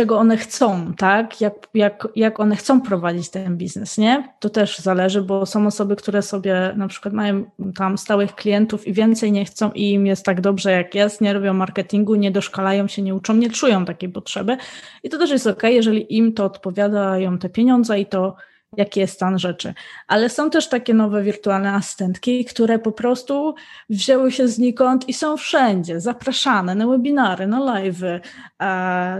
czego 0.00 0.18
one 0.18 0.36
chcą, 0.36 0.94
tak? 0.94 1.40
Jak, 1.40 1.54
jak, 1.74 2.08
jak 2.16 2.40
one 2.40 2.56
chcą 2.56 2.80
prowadzić 2.80 3.30
ten 3.30 3.56
biznes, 3.56 3.98
nie? 3.98 4.34
To 4.40 4.50
też 4.50 4.78
zależy, 4.78 5.22
bo 5.22 5.46
są 5.46 5.66
osoby, 5.66 5.96
które 5.96 6.22
sobie 6.22 6.72
na 6.76 6.88
przykład 6.88 7.14
mają 7.14 7.44
tam 7.76 7.98
stałych 7.98 8.34
klientów 8.34 8.86
i 8.86 8.92
więcej 8.92 9.32
nie 9.32 9.44
chcą 9.44 9.72
i 9.72 9.90
im 9.90 10.06
jest 10.06 10.24
tak 10.24 10.40
dobrze 10.40 10.72
jak 10.72 10.94
jest, 10.94 11.20
nie 11.20 11.32
robią 11.32 11.54
marketingu, 11.54 12.14
nie 12.14 12.30
doszkalają 12.30 12.88
się, 12.88 13.02
nie 13.02 13.14
uczą, 13.14 13.34
nie 13.34 13.50
czują 13.50 13.84
takiej 13.84 14.08
potrzeby. 14.08 14.56
I 15.02 15.08
to 15.08 15.18
też 15.18 15.30
jest 15.30 15.46
ok, 15.46 15.62
jeżeli 15.62 16.16
im 16.16 16.32
to 16.32 16.44
odpowiadają 16.44 17.38
te 17.38 17.48
pieniądze 17.48 18.00
i 18.00 18.06
to 18.06 18.36
jaki 18.76 19.00
jest 19.00 19.14
stan 19.14 19.38
rzeczy. 19.38 19.74
Ale 20.06 20.28
są 20.28 20.50
też 20.50 20.68
takie 20.68 20.94
nowe 20.94 21.22
wirtualne 21.22 21.72
asystentki, 21.72 22.44
które 22.44 22.78
po 22.78 22.92
prostu 22.92 23.54
wzięły 23.90 24.32
się 24.32 24.48
znikąd 24.48 25.08
i 25.08 25.14
są 25.14 25.36
wszędzie, 25.36 26.00
zapraszane 26.00 26.74
na 26.74 26.86
webinary, 26.86 27.46
na 27.46 27.60
live'y, 27.60 28.06
e, 28.06 28.20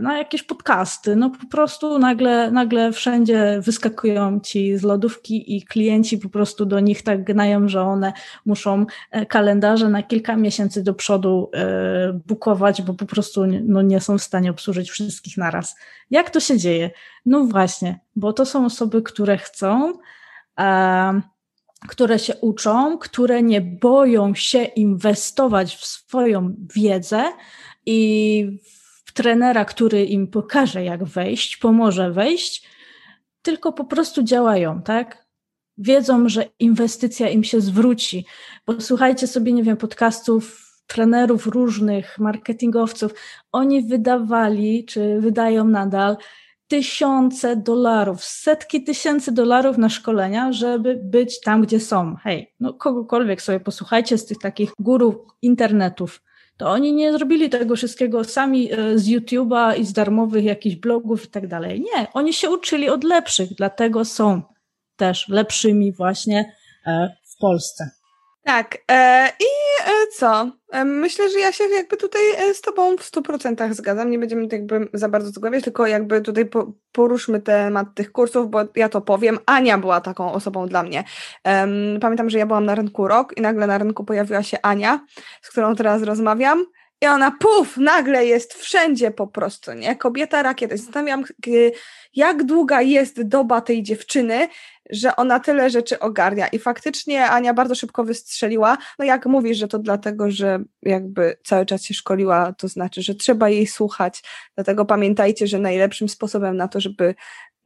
na 0.03 0.19
jakieś 0.19 0.43
podcasty. 0.43 1.17
No 1.17 1.31
po 1.31 1.47
prostu 1.47 1.99
nagle, 1.99 2.51
nagle 2.51 2.93
wszędzie 2.93 3.61
wyskakują 3.61 4.41
ci 4.41 4.79
z 4.79 4.83
lodówki 4.83 5.57
i 5.57 5.63
klienci 5.63 6.19
po 6.19 6.29
prostu 6.29 6.67
do 6.67 6.81
nich 6.81 7.03
tak 7.03 7.25
gnają, 7.25 7.69
że 7.69 7.83
one 7.83 8.13
muszą 8.47 8.87
e, 9.11 9.27
kalendarze 9.27 9.89
na 9.89 10.03
kilka 10.03 10.37
miesięcy 10.37 10.83
do 10.83 10.95
przodu 10.95 11.51
e, 11.55 12.21
bukować, 12.27 12.83
bo 12.83 12.95
po 12.95 13.07
prostu 13.07 13.47
no, 13.47 13.83
nie 13.83 14.01
są 14.01 14.19
w 14.19 14.23
stanie 14.23 14.51
obsłużyć 14.51 14.91
wszystkich 14.91 15.37
naraz. 15.37 15.77
Jak 16.11 16.31
to 16.31 16.41
się 16.41 16.59
dzieje? 16.59 16.91
No 17.27 17.45
właśnie, 17.45 18.01
bo 18.17 18.33
to 18.33 18.47
są 18.47 18.65
osoby, 18.65 19.03
które 19.03 19.39
chcą, 19.39 19.93
e, 20.59 21.21
które 21.89 22.19
się 22.19 22.35
uczą, 22.37 22.99
które 22.99 23.43
nie 23.43 23.61
boją 23.61 24.35
się 24.35 24.63
inwestować 24.65 25.77
w 25.77 25.85
swoją 25.85 26.55
wiedzę 26.77 27.25
i 27.87 28.61
w 29.05 29.13
trenera, 29.13 29.65
który 29.65 30.05
im 30.05 30.27
pokaże, 30.27 30.85
jak 30.85 31.05
wejść, 31.05 31.57
pomoże 31.57 32.13
wejść, 32.13 32.67
tylko 33.43 33.73
po 33.73 33.85
prostu 33.85 34.23
działają, 34.23 34.83
tak? 34.83 35.27
Wiedzą, 35.79 36.29
że 36.29 36.45
inwestycja 36.59 37.29
im 37.29 37.45
się 37.45 37.61
zwróci. 37.61 38.27
Posłuchajcie 38.65 39.27
sobie, 39.27 39.53
nie 39.53 39.63
wiem, 39.63 39.77
podcastów 39.77 40.71
trenerów 40.87 41.47
różnych, 41.47 42.19
marketingowców. 42.19 43.13
Oni 43.53 43.83
wydawali, 43.83 44.85
czy 44.85 45.21
wydają 45.21 45.65
nadal 45.65 46.17
tysiące 46.71 47.57
dolarów, 47.57 48.25
setki 48.25 48.85
tysięcy 48.85 49.33
dolarów 49.33 49.79
na 49.79 49.89
szkolenia, 49.89 50.53
żeby 50.53 51.01
być 51.05 51.41
tam, 51.41 51.63
gdzie 51.63 51.81
są. 51.81 52.17
Hej, 52.23 52.55
no 52.61 52.75
kogokolwiek 52.75 53.43
sobie 53.43 53.61
posłuchajcie 53.61 54.19
z 54.19 54.27
tych 54.27 54.39
takich 54.39 54.73
górów 54.79 55.15
internetów. 55.43 56.23
To 56.57 56.71
oni 56.71 56.93
nie 56.93 57.13
zrobili 57.13 57.51
tego 57.51 57.77
wszystkiego 57.77 58.25
sami 58.25 58.73
e, 58.73 58.99
z 58.99 59.09
YouTube'a 59.09 59.79
i 59.79 59.85
z 59.87 59.93
darmowych 59.93 60.45
jakichś 60.45 60.77
blogów 60.77 61.25
i 61.25 61.29
tak 61.29 61.47
dalej. 61.47 61.81
Nie, 61.81 62.07
oni 62.13 62.33
się 62.33 62.51
uczyli 62.51 62.89
od 62.89 63.05
lepszych, 63.05 63.55
dlatego 63.55 64.05
są 64.05 64.43
też 64.97 65.29
lepszymi 65.29 65.93
właśnie 65.93 66.53
e, 66.87 67.17
w 67.25 67.39
Polsce. 67.39 67.91
Tak. 68.45 68.79
E, 68.91 69.29
I 69.41 69.45
e, 69.87 70.07
co? 70.17 70.51
E, 70.73 70.85
myślę, 70.85 71.31
że 71.31 71.39
ja 71.39 71.53
się 71.53 71.65
jakby 71.65 71.97
tutaj 71.97 72.21
z 72.55 72.61
Tobą 72.61 72.97
w 72.97 73.11
100% 73.11 73.73
zgadzam. 73.73 74.11
Nie 74.11 74.19
będziemy 74.19 74.49
jakby 74.53 74.89
za 74.95 75.09
bardzo 75.09 75.31
zgłębiać, 75.31 75.65
tylko 75.65 75.87
jakby 75.87 76.21
tutaj 76.21 76.47
po, 76.47 76.73
poruszmy 76.93 77.41
temat 77.41 77.89
tych 77.95 78.13
kursów, 78.13 78.51
bo 78.51 78.59
ja 78.77 78.89
to 78.89 79.01
powiem. 79.01 79.39
Ania 79.47 79.79
była 79.79 80.01
taką 80.01 80.33
osobą 80.33 80.67
dla 80.67 80.83
mnie. 80.83 81.05
pamiętam, 82.01 82.31
że 82.31 82.39
ja 82.39 82.47
byłam 82.47 82.65
na 82.65 82.75
rynku 82.75 83.09
rok 83.09 83.39
i 83.39 83.41
nagle 83.41 83.67
na 83.67 83.79
rynku 83.79 84.05
pojawiła 84.05 84.43
się 84.43 84.59
Ania, 84.63 85.01
z 85.43 85.51
którą 85.51 85.77
teraz 85.77 86.03
rozmawiam. 86.03 86.65
I 87.03 87.07
ona 87.07 87.31
puf, 87.31 87.77
nagle 87.77 88.27
jest 88.27 88.55
wszędzie 88.55 89.11
po 89.11 89.27
prostu, 89.27 89.73
nie? 89.73 89.97
Kobieta 89.97 90.43
rakieta. 90.43 90.77
Zastanawiam, 90.77 91.25
jak 92.15 92.43
długa 92.45 92.83
jest 92.83 93.23
doba 93.23 93.61
tej 93.61 93.83
dziewczyny, 93.83 94.49
że 94.91 95.17
ona 95.17 95.41
tyle 95.41 95.71
rzeczy 95.71 95.99
ogarnia. 95.99 96.49
I 96.49 96.59
faktycznie 96.59 97.31
Ania 97.31 97.55
bardzo 97.55 97.75
szybko 97.75 98.05
wystrzeliła. 98.05 98.79
No 98.99 99.05
jak 99.05 99.27
mówisz, 99.27 99.59
że 99.59 99.69
to 99.69 99.79
dlatego, 99.79 100.31
że 100.31 100.59
jakby 100.83 101.37
cały 101.45 101.67
czas 101.67 101.83
się 101.83 101.95
szkoliła, 101.95 102.53
to 102.53 102.69
znaczy, 102.69 103.03
że 103.03 103.15
trzeba 103.15 103.49
jej 103.49 103.67
słuchać. 103.67 104.23
Dlatego 104.55 104.85
pamiętajcie, 104.85 105.47
że 105.47 105.59
najlepszym 105.59 106.09
sposobem 106.09 106.57
na 106.57 106.69
to, 106.69 106.81
żeby 106.81 107.15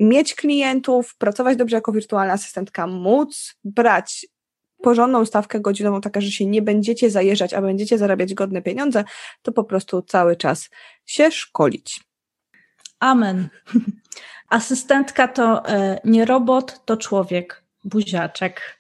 mieć 0.00 0.34
klientów, 0.34 1.16
pracować 1.18 1.56
dobrze 1.56 1.76
jako 1.76 1.92
wirtualna 1.92 2.32
asystentka, 2.32 2.86
móc 2.86 3.54
brać 3.64 4.26
porządną 4.84 5.24
stawkę 5.24 5.60
godzinową, 5.60 6.00
taka, 6.00 6.20
że 6.20 6.30
się 6.30 6.46
nie 6.46 6.62
będziecie 6.62 7.10
zajeżdżać, 7.10 7.54
a 7.54 7.62
będziecie 7.62 7.98
zarabiać 7.98 8.34
godne 8.34 8.62
pieniądze, 8.62 9.04
to 9.42 9.52
po 9.52 9.64
prostu 9.64 10.02
cały 10.02 10.36
czas 10.36 10.70
się 11.06 11.30
szkolić. 11.30 12.00
Amen. 13.00 13.48
Asystentka 14.48 15.28
to 15.28 15.68
e, 15.68 16.00
nie 16.04 16.24
robot, 16.24 16.84
to 16.84 16.96
człowiek. 16.96 17.64
Buziaczek. 17.84 18.78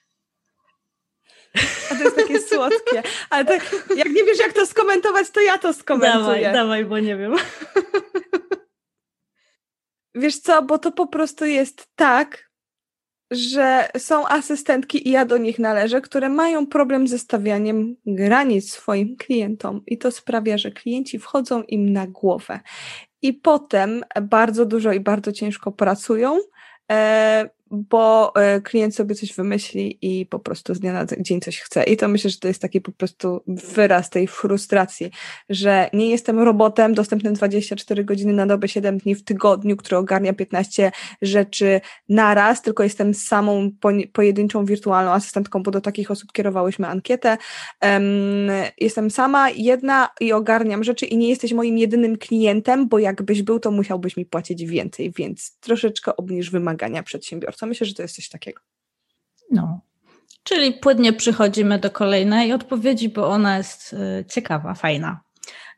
A 1.90 1.94
to 1.94 2.04
jest 2.04 2.16
takie 2.16 2.40
słodkie. 2.40 3.02
Ale 3.30 3.44
tak, 3.44 3.76
jak 3.96 4.06
nie 4.06 4.24
wiesz, 4.24 4.38
jak 4.38 4.52
to 4.52 4.66
skomentować, 4.66 5.30
to 5.30 5.40
ja 5.40 5.58
to 5.58 5.72
skomentuję. 5.72 6.20
Dawaj, 6.20 6.52
dawaj, 6.52 6.84
bo 6.84 6.98
nie 6.98 7.16
wiem. 7.16 7.34
Wiesz 10.14 10.38
co, 10.38 10.62
bo 10.62 10.78
to 10.78 10.92
po 10.92 11.06
prostu 11.06 11.44
jest 11.44 11.88
tak, 11.96 12.50
że 13.38 13.88
są 13.98 14.28
asystentki 14.28 15.08
i 15.08 15.10
ja 15.10 15.24
do 15.24 15.38
nich 15.38 15.58
należę, 15.58 16.00
które 16.00 16.28
mają 16.28 16.66
problem 16.66 17.08
ze 17.08 17.18
stawianiem 17.18 17.96
granic 18.06 18.72
swoim 18.72 19.16
klientom. 19.16 19.82
I 19.86 19.98
to 19.98 20.10
sprawia, 20.10 20.58
że 20.58 20.70
klienci 20.70 21.18
wchodzą 21.18 21.62
im 21.62 21.92
na 21.92 22.06
głowę. 22.06 22.60
I 23.22 23.32
potem 23.32 24.04
bardzo 24.22 24.66
dużo 24.66 24.92
i 24.92 25.00
bardzo 25.00 25.32
ciężko 25.32 25.72
pracują, 25.72 26.38
e, 26.92 27.50
bo 27.74 28.32
e, 28.34 28.60
klient 28.60 28.94
sobie 28.94 29.14
coś 29.14 29.34
wymyśli 29.34 29.98
i 30.02 30.26
po 30.26 30.38
prostu 30.38 30.74
z 30.74 30.80
dnia 30.80 30.92
na 30.92 31.06
dzień 31.20 31.40
coś 31.40 31.60
chce. 31.60 31.84
I 31.84 31.96
to 31.96 32.08
myślę, 32.08 32.30
że 32.30 32.38
to 32.38 32.48
jest 32.48 32.62
taki 32.62 32.80
po 32.80 32.92
prostu 32.92 33.40
wyraz 33.46 34.10
tej 34.10 34.28
frustracji, 34.28 35.10
że 35.48 35.90
nie 35.92 36.10
jestem 36.10 36.38
robotem 36.38 36.94
dostępnym 36.94 37.34
24 37.34 38.04
godziny 38.04 38.32
na 38.32 38.46
dobę, 38.46 38.68
7 38.68 38.98
dni 38.98 39.14
w 39.14 39.24
tygodniu, 39.24 39.76
który 39.76 39.96
ogarnia 39.96 40.32
15 40.32 40.92
rzeczy 41.22 41.80
naraz, 42.08 42.62
tylko 42.62 42.82
jestem 42.82 43.14
samą 43.14 43.70
pojedynczą 44.12 44.64
wirtualną 44.64 45.10
asystentką, 45.10 45.62
bo 45.62 45.70
do 45.70 45.80
takich 45.80 46.10
osób 46.10 46.32
kierowałyśmy 46.32 46.88
ankietę. 46.88 47.36
jestem 48.78 49.10
sama, 49.10 49.50
jedna 49.50 50.08
i 50.20 50.32
ogarniam 50.32 50.84
rzeczy 50.84 51.06
i 51.06 51.16
nie 51.16 51.28
jesteś 51.28 51.52
moim 51.52 51.78
jedynym 51.78 52.18
klientem, 52.18 52.88
bo 52.88 52.98
jakbyś 52.98 53.42
był, 53.42 53.60
to 53.60 53.70
musiałbyś 53.70 54.16
mi 54.16 54.26
płacić 54.26 54.64
więcej, 54.64 55.12
więc 55.12 55.58
troszeczkę 55.60 56.16
obniż 56.16 56.50
wymagania 56.50 57.02
przedsiębiorców 57.64 57.68
myślę, 57.68 57.86
że 57.86 57.94
to 57.94 58.02
jest 58.02 58.16
coś 58.16 58.28
takiego. 58.28 58.62
No. 59.50 59.80
Czyli 60.42 60.72
płynnie 60.72 61.12
przychodzimy 61.12 61.78
do 61.78 61.90
kolejnej 61.90 62.52
odpowiedzi, 62.52 63.08
bo 63.08 63.28
ona 63.28 63.58
jest 63.58 63.92
y, 63.92 64.24
ciekawa, 64.28 64.74
fajna. 64.74 65.20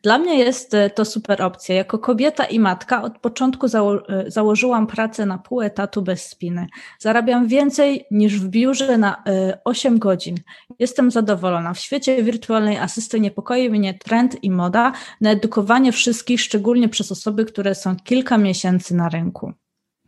Dla 0.02 0.18
mnie 0.18 0.38
jest 0.38 0.74
y, 0.74 0.90
to 0.90 1.04
super 1.04 1.42
opcja. 1.42 1.74
Jako 1.74 1.98
kobieta 1.98 2.44
i 2.44 2.60
matka 2.60 3.02
od 3.02 3.18
początku 3.18 3.68
zało 3.68 4.10
y, 4.10 4.30
założyłam 4.30 4.86
pracę 4.86 5.26
na 5.26 5.38
pół 5.38 5.62
etatu 5.62 6.02
bez 6.02 6.28
spiny. 6.28 6.66
Zarabiam 6.98 7.48
więcej 7.48 8.04
niż 8.10 8.40
w 8.40 8.48
biurze 8.48 8.98
na 8.98 9.24
8 9.64 9.98
godzin. 9.98 10.36
Jestem 10.78 11.10
zadowolona. 11.10 11.74
W 11.74 11.78
świecie 11.78 12.22
wirtualnej 12.22 12.78
asysty 12.78 13.20
niepokoi 13.20 13.70
mnie 13.70 13.94
trend 13.94 14.44
i 14.44 14.50
moda 14.50 14.92
na 15.20 15.30
edukowanie 15.30 15.92
wszystkich, 15.92 16.40
szczególnie 16.40 16.88
przez 16.88 17.12
osoby, 17.12 17.44
które 17.44 17.74
są 17.74 17.96
kilka 17.96 18.38
miesięcy 18.38 18.94
na 18.94 19.08
rynku. 19.08 19.52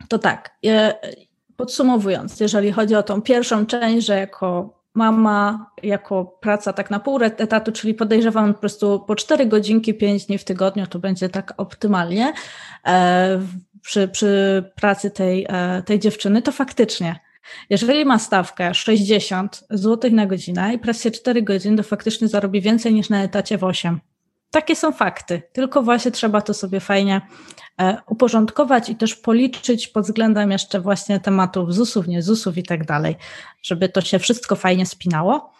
To 0.09 0.19
tak, 0.19 0.59
Podsumowując, 1.59 2.41
jeżeli 2.41 2.73
chodzi 2.73 2.95
o 2.95 3.03
tą 3.03 3.23
pierwszą 3.23 3.67
część, 3.67 4.07
że 4.07 4.19
jako 4.19 4.79
mama, 4.95 5.71
jako 5.83 6.25
praca 6.25 6.73
tak 6.73 6.91
na 6.91 7.01
pół 7.01 7.19
etatu, 7.23 7.73
czyli 7.73 7.95
podejrzewam 7.95 8.55
po 8.55 8.61
prostu 8.61 9.05
po 9.07 9.17
4 9.17 9.47
godzinki, 9.47 9.95
5 9.95 10.27
dni 10.27 10.39
w 10.39 10.45
tygodniu, 10.45 10.87
to 10.87 10.99
będzie 10.99 11.29
tak 11.29 11.55
optymalnie 11.57 12.33
e, 12.87 13.41
przy, 13.83 14.09
przy 14.09 14.65
pracy 14.77 15.11
tej, 15.11 15.47
e, 15.49 15.83
tej 15.83 15.99
dziewczyny, 15.99 16.43
to 16.43 16.53
faktycznie 16.53 17.21
jeżeli 17.71 18.05
ma 18.05 18.19
stawkę 18.19 18.75
60 18.75 19.65
zł 19.71 20.11
na 20.11 20.27
godzinę 20.27 20.75
i 20.75 20.79
pracuje 20.79 21.13
4 21.13 21.43
godziny, 21.43 21.77
to 21.77 21.83
faktycznie 21.83 22.29
zarobi 22.29 22.61
więcej 22.61 22.95
niż 22.95 23.11
na 23.11 23.23
etacie 23.23 23.59
w 23.59 23.65
8. 23.65 24.01
takie 24.51 24.77
są 24.77 24.93
fakty, 24.93 25.43
tylko 25.53 25.83
właśnie 25.83 26.11
trzeba 26.11 26.41
to 26.41 26.55
sobie 26.55 26.81
fajnie 26.81 27.21
e, 27.81 27.97
uporządkować 28.07 28.89
i 28.89 28.97
też 28.97 29.15
policzyć 29.15 29.89
pod 29.89 30.05
względem 30.05 30.51
jeszcze 30.51 30.81
właśnie 30.81 31.21
tematów 31.21 31.75
ZUS-ów, 31.75 32.09
nie 32.09 32.23
ZUS-ów 32.23 32.59
i 32.59 32.63
tak 32.63 32.87
dalej, 32.87 33.17
żeby 33.63 33.89
to 33.89 34.01
się 34.01 34.19
wszystko 34.19 34.57
fajnie 34.57 34.87
spinało. 34.87 35.53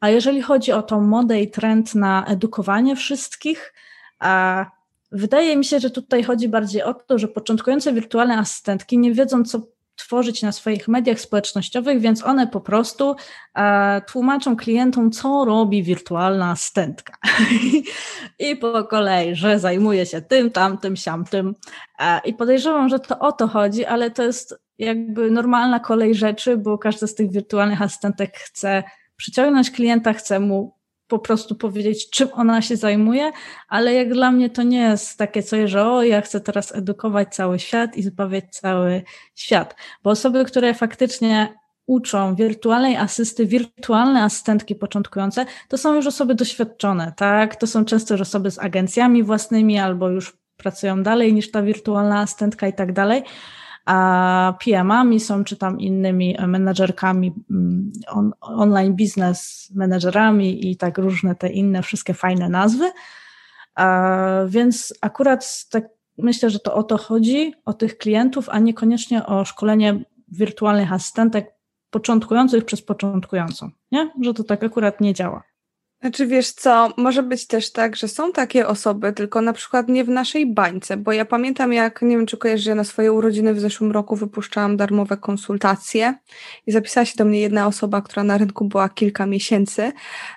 A 0.00 0.08
jeżeli 0.08 0.42
chodzi 0.42 0.72
o 0.72 0.82
tą 0.82 1.00
modę 1.00 1.40
i 1.40 1.50
trend 1.50 1.94
na 1.94 2.26
edukowanie 2.26 2.96
wszystkich, 2.96 3.74
wydaje 5.12 5.56
mi 5.56 5.64
się, 5.64 5.80
że 5.80 5.90
tutaj 5.90 6.22
chodzi 6.22 6.48
bardziej 6.48 6.82
o 6.82 6.94
to, 6.94 7.18
że 7.18 7.28
początkujące 7.28 7.92
wirtualne 7.92 8.38
asystentki 8.38 8.98
nie 8.98 9.12
wiedzą, 9.12 9.44
co 9.44 9.60
tworzyć 9.96 10.42
na 10.42 10.52
swoich 10.52 10.88
mediach 10.88 11.20
społecznościowych, 11.20 12.00
więc 12.00 12.24
one 12.24 12.46
po 12.46 12.60
prostu 12.60 13.16
e, 13.56 14.02
tłumaczą 14.12 14.56
klientom, 14.56 15.10
co 15.10 15.44
robi 15.44 15.82
wirtualna 15.82 16.50
asystentka. 16.50 17.14
I 18.48 18.56
po 18.56 18.84
kolei, 18.84 19.34
że 19.34 19.58
zajmuje 19.58 20.06
się 20.06 20.22
tym, 20.22 20.50
tamtym, 20.50 20.96
siamtym. 20.96 21.54
E, 21.98 22.20
I 22.24 22.34
podejrzewam, 22.34 22.88
że 22.88 22.98
to 22.98 23.18
o 23.18 23.32
to 23.32 23.48
chodzi, 23.48 23.84
ale 23.84 24.10
to 24.10 24.22
jest 24.22 24.54
jakby 24.78 25.30
normalna 25.30 25.80
kolej 25.80 26.14
rzeczy, 26.14 26.56
bo 26.56 26.78
każda 26.78 27.06
z 27.06 27.14
tych 27.14 27.32
wirtualnych 27.32 27.82
asystentek 27.82 28.36
chce 28.36 28.82
przyciągnąć 29.16 29.70
klienta, 29.70 30.12
chce 30.12 30.40
mu 30.40 30.74
po 31.08 31.18
prostu 31.18 31.54
powiedzieć, 31.54 32.10
czym 32.10 32.28
ona 32.32 32.62
się 32.62 32.76
zajmuje, 32.76 33.32
ale 33.68 33.94
jak 33.94 34.12
dla 34.12 34.30
mnie 34.30 34.50
to 34.50 34.62
nie 34.62 34.80
jest 34.80 35.18
takie 35.18 35.42
coś, 35.42 35.70
że 35.70 35.86
o, 35.86 36.02
ja 36.02 36.20
chcę 36.20 36.40
teraz 36.40 36.74
edukować 36.74 37.34
cały 37.34 37.58
świat 37.58 37.96
i 37.96 38.02
zbawiać 38.02 38.44
cały 38.50 39.02
świat. 39.34 39.76
Bo 40.02 40.10
osoby, 40.10 40.44
które 40.44 40.74
faktycznie 40.74 41.54
uczą 41.86 42.34
wirtualnej 42.34 42.96
asysty, 42.96 43.46
wirtualne 43.46 44.22
asystentki 44.22 44.74
początkujące, 44.74 45.46
to 45.68 45.78
są 45.78 45.94
już 45.94 46.06
osoby 46.06 46.34
doświadczone, 46.34 47.12
tak? 47.16 47.56
To 47.56 47.66
są 47.66 47.84
często 47.84 48.14
już 48.14 48.20
osoby 48.20 48.50
z 48.50 48.58
agencjami 48.58 49.22
własnymi 49.22 49.78
albo 49.78 50.08
już 50.08 50.36
pracują 50.56 51.02
dalej 51.02 51.34
niż 51.34 51.50
ta 51.50 51.62
wirtualna 51.62 52.20
asystentka 52.20 52.68
i 52.68 52.72
tak 52.72 52.92
dalej 52.92 53.22
PM-ami 54.64 55.20
są, 55.20 55.44
czy 55.44 55.56
tam 55.56 55.80
innymi 55.80 56.36
menedżerkami, 56.46 57.32
mm, 57.50 57.92
on, 58.08 58.32
online 58.40 58.94
biznes 58.94 59.70
menedżerami 59.74 60.70
i 60.70 60.76
tak 60.76 60.98
różne 60.98 61.34
te 61.34 61.48
inne 61.48 61.82
wszystkie 61.82 62.14
fajne 62.14 62.48
nazwy. 62.48 62.92
Więc 64.46 64.94
akurat 65.00 65.66
tak 65.70 65.84
myślę, 66.18 66.50
że 66.50 66.58
to 66.58 66.74
o 66.74 66.82
to 66.82 66.98
chodzi, 66.98 67.54
o 67.64 67.72
tych 67.72 67.98
klientów, 67.98 68.48
a 68.48 68.58
niekoniecznie 68.58 69.26
o 69.26 69.44
szkolenie 69.44 70.04
wirtualnych 70.28 70.92
asystentek 70.92 71.54
początkujących 71.90 72.64
przez 72.64 72.82
początkującą, 72.82 73.70
nie? 73.92 74.10
Że 74.22 74.34
to 74.34 74.44
tak 74.44 74.64
akurat 74.64 75.00
nie 75.00 75.14
działa. 75.14 75.42
Znaczy 76.04 76.26
wiesz 76.26 76.52
co, 76.52 76.90
może 76.96 77.22
być 77.22 77.46
też 77.46 77.72
tak, 77.72 77.96
że 77.96 78.08
są 78.08 78.32
takie 78.32 78.68
osoby, 78.68 79.12
tylko 79.12 79.40
na 79.40 79.52
przykład 79.52 79.88
nie 79.88 80.04
w 80.04 80.08
naszej 80.08 80.46
bańce, 80.46 80.96
bo 80.96 81.12
ja 81.12 81.24
pamiętam 81.24 81.72
jak, 81.72 82.02
nie 82.02 82.16
wiem 82.16 82.26
czy 82.26 82.36
kojarzysz, 82.36 82.66
ja 82.66 82.74
na 82.74 82.84
swoje 82.84 83.12
urodziny 83.12 83.54
w 83.54 83.60
zeszłym 83.60 83.92
roku 83.92 84.16
wypuszczałam 84.16 84.76
darmowe 84.76 85.16
konsultacje 85.16 86.14
i 86.66 86.72
zapisała 86.72 87.04
się 87.04 87.14
do 87.16 87.24
mnie 87.24 87.40
jedna 87.40 87.66
osoba, 87.66 88.02
która 88.02 88.24
na 88.24 88.38
rynku 88.38 88.64
była 88.64 88.88
kilka 88.88 89.26
miesięcy, 89.26 89.92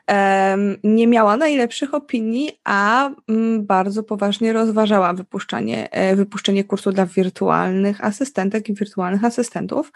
um, 0.07 0.77
nie 0.83 1.07
miała 1.07 1.37
najlepszych 1.37 1.93
opinii, 1.93 2.59
a 2.63 3.09
um, 3.27 3.65
bardzo 3.65 4.03
poważnie 4.03 4.53
rozważała 4.53 5.13
wypuszczanie, 5.13 5.91
e, 5.91 6.15
wypuszczenie 6.15 6.63
kursu 6.63 6.91
dla 6.91 7.05
wirtualnych 7.05 8.03
asystentek 8.03 8.69
i 8.69 8.73
wirtualnych 8.73 9.23
asystentów, 9.23 9.91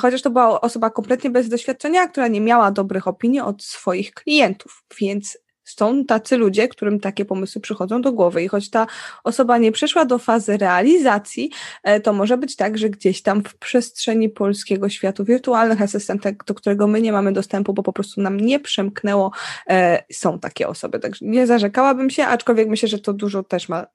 chociaż 0.00 0.22
to 0.22 0.30
była 0.30 0.60
osoba 0.60 0.90
kompletnie 0.90 1.30
bez 1.30 1.48
doświadczenia, 1.48 2.08
która 2.08 2.28
nie 2.28 2.40
miała 2.40 2.70
dobrych 2.70 3.08
opinii 3.08 3.40
od 3.40 3.62
swoich 3.62 4.14
klientów, 4.14 4.84
więc 5.00 5.38
są 5.64 6.04
tacy 6.04 6.36
ludzie, 6.36 6.68
którym 6.68 7.00
takie 7.00 7.24
pomysły 7.24 7.60
przychodzą 7.60 8.02
do 8.02 8.12
głowy 8.12 8.42
i 8.42 8.48
choć 8.48 8.70
ta 8.70 8.86
osoba 9.24 9.58
nie 9.58 9.72
przeszła 9.72 10.04
do 10.04 10.18
fazy 10.18 10.56
realizacji, 10.56 11.50
e, 11.82 12.00
to 12.00 12.12
może 12.12 12.38
być 12.38 12.56
tak, 12.56 12.78
że 12.78 12.90
gdzieś 12.90 13.22
tam 13.22 13.42
w 13.44 13.58
przestrzeni 13.58 14.28
polskiego 14.28 14.88
światu 14.88 15.24
wirtualnych 15.24 15.82
asystentek, 15.82 16.44
do 16.44 16.54
którego 16.54 16.86
my 16.86 17.00
nie 17.00 17.12
mamy 17.12 17.32
dostępu, 17.32 17.74
bo 17.74 17.82
po 17.82 17.92
prostu 17.92 18.20
nam 18.20 18.40
nie 18.40 18.60
przemknęło, 18.60 19.30
e, 19.68 20.04
są 20.12 20.38
takie 20.38 20.68
osoby. 20.68 21.00
Także 21.00 21.26
nie 21.26 21.46
zarzekałabym 21.46 22.10
się, 22.10 22.26
aczkolwiek 22.26 22.68
myślę, 22.68 22.88
że 22.88 22.98
to 22.98 23.12
dużo 23.12 23.42
też 23.42 23.68
ma 23.68 23.86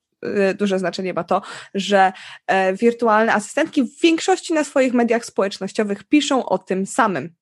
duże 0.56 0.80
znaczenie 0.80 1.14
ma 1.14 1.24
to, 1.24 1.42
że 1.74 2.14
e, 2.48 2.74
wirtualne 2.74 3.34
asystentki 3.34 3.84
w 3.84 4.02
większości 4.02 4.54
na 4.54 4.64
swoich 4.64 4.94
mediach 4.94 5.26
społecznościowych 5.26 6.04
piszą 6.04 6.46
o 6.46 6.58
tym 6.58 6.86
samym. 6.86 7.36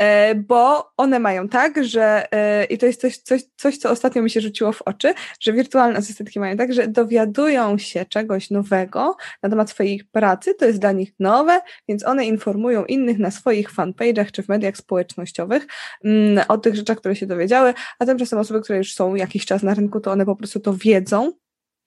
E, 0.00 0.34
bo 0.34 0.92
one 0.96 1.18
mają 1.18 1.48
tak, 1.48 1.84
że 1.84 2.32
e, 2.32 2.64
i 2.64 2.78
to 2.78 2.86
jest 2.86 3.00
coś, 3.00 3.16
coś, 3.16 3.42
coś, 3.56 3.78
co 3.78 3.90
ostatnio 3.90 4.22
mi 4.22 4.30
się 4.30 4.40
rzuciło 4.40 4.72
w 4.72 4.82
oczy, 4.82 5.14
że 5.40 5.52
wirtualne 5.52 5.98
asystentki 5.98 6.40
mają 6.40 6.56
tak, 6.56 6.72
że 6.72 6.88
dowiadują 6.88 7.78
się 7.78 8.04
czegoś 8.04 8.50
nowego 8.50 9.16
na 9.42 9.50
temat 9.50 9.70
swojej 9.70 10.04
pracy, 10.12 10.54
to 10.54 10.66
jest 10.66 10.78
dla 10.78 10.92
nich 10.92 11.12
nowe, 11.18 11.60
więc 11.88 12.06
one 12.06 12.24
informują 12.24 12.84
innych 12.84 13.18
na 13.18 13.30
swoich 13.30 13.74
fanpage'ach 13.74 14.30
czy 14.30 14.42
w 14.42 14.48
mediach 14.48 14.76
społecznościowych 14.76 15.66
mm, 16.04 16.44
o 16.48 16.58
tych 16.58 16.74
rzeczach, 16.74 16.98
które 16.98 17.16
się 17.16 17.26
dowiedziały, 17.26 17.74
a 17.98 18.06
tymczasem 18.06 18.38
osoby, 18.38 18.60
które 18.60 18.78
już 18.78 18.94
są 18.94 19.14
jakiś 19.14 19.46
czas 19.46 19.62
na 19.62 19.74
rynku, 19.74 20.00
to 20.00 20.12
one 20.12 20.26
po 20.26 20.36
prostu 20.36 20.60
to 20.60 20.74
wiedzą 20.74 21.32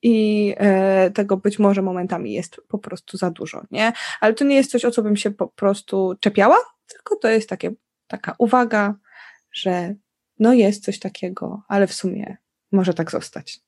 i 0.04 0.54
e, 0.56 1.10
tego 1.10 1.36
być 1.36 1.58
może 1.58 1.82
momentami 1.82 2.32
jest 2.32 2.60
po 2.68 2.78
prostu 2.78 3.16
za 3.16 3.30
dużo, 3.30 3.62
nie? 3.70 3.92
Ale 4.20 4.34
to 4.34 4.44
nie 4.44 4.56
jest 4.56 4.70
coś, 4.70 4.84
o 4.84 4.90
co 4.90 5.02
bym 5.02 5.16
się 5.16 5.30
po 5.30 5.48
prostu 5.48 6.14
czepiała, 6.20 6.56
tylko 6.86 7.16
to 7.16 7.28
jest 7.28 7.48
takie, 7.48 7.72
taka 8.06 8.34
uwaga, 8.38 8.94
że 9.52 9.94
no 10.38 10.52
jest 10.52 10.84
coś 10.84 10.98
takiego, 10.98 11.62
ale 11.68 11.86
w 11.86 11.94
sumie 11.94 12.36
może 12.72 12.94
tak 12.94 13.10
zostać. 13.10 13.60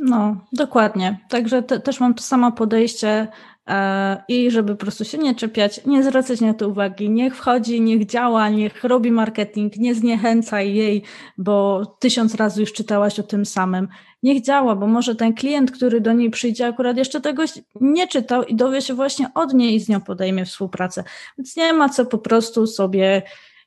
No, 0.00 0.36
dokładnie. 0.52 1.18
Także 1.28 1.62
te, 1.62 1.80
też 1.80 2.00
mam 2.00 2.14
to 2.14 2.22
samo 2.22 2.52
podejście 2.52 3.28
e, 3.68 4.24
i 4.28 4.50
żeby 4.50 4.76
po 4.76 4.80
prostu 4.80 5.04
się 5.04 5.18
nie 5.18 5.34
czepiać, 5.34 5.86
nie 5.86 6.02
zwracać 6.02 6.40
na 6.40 6.54
to 6.54 6.68
uwagi, 6.68 7.10
niech 7.10 7.36
wchodzi, 7.36 7.80
niech 7.80 8.06
działa, 8.06 8.48
niech 8.48 8.84
robi 8.84 9.10
marketing, 9.10 9.76
nie 9.76 9.94
zniechęcaj 9.94 10.74
jej, 10.74 11.02
bo 11.38 11.86
tysiąc 12.00 12.34
razy 12.34 12.60
już 12.60 12.72
czytałaś 12.72 13.18
o 13.18 13.22
tym 13.22 13.46
samym. 13.46 13.88
Niech 14.24 14.42
działa, 14.42 14.76
bo 14.76 14.86
może 14.86 15.14
ten 15.14 15.34
klient, 15.34 15.70
który 15.70 16.00
do 16.00 16.12
niej 16.12 16.30
przyjdzie, 16.30 16.66
akurat 16.66 16.96
jeszcze 16.96 17.20
tego 17.20 17.42
nie 17.80 18.08
czytał 18.08 18.44
i 18.44 18.54
dowie 18.54 18.82
się 18.82 18.94
właśnie 18.94 19.30
od 19.34 19.54
niej 19.54 19.74
i 19.74 19.80
z 19.80 19.88
nią 19.88 20.00
podejmie 20.00 20.44
współpracę. 20.44 21.04
Więc 21.38 21.56
nie 21.56 21.72
ma 21.72 21.88
co 21.88 22.06
po 22.06 22.18
prostu 22.18 22.66
sobie, 22.66 23.22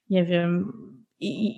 nie 0.10 0.26
wiem, 0.26 0.74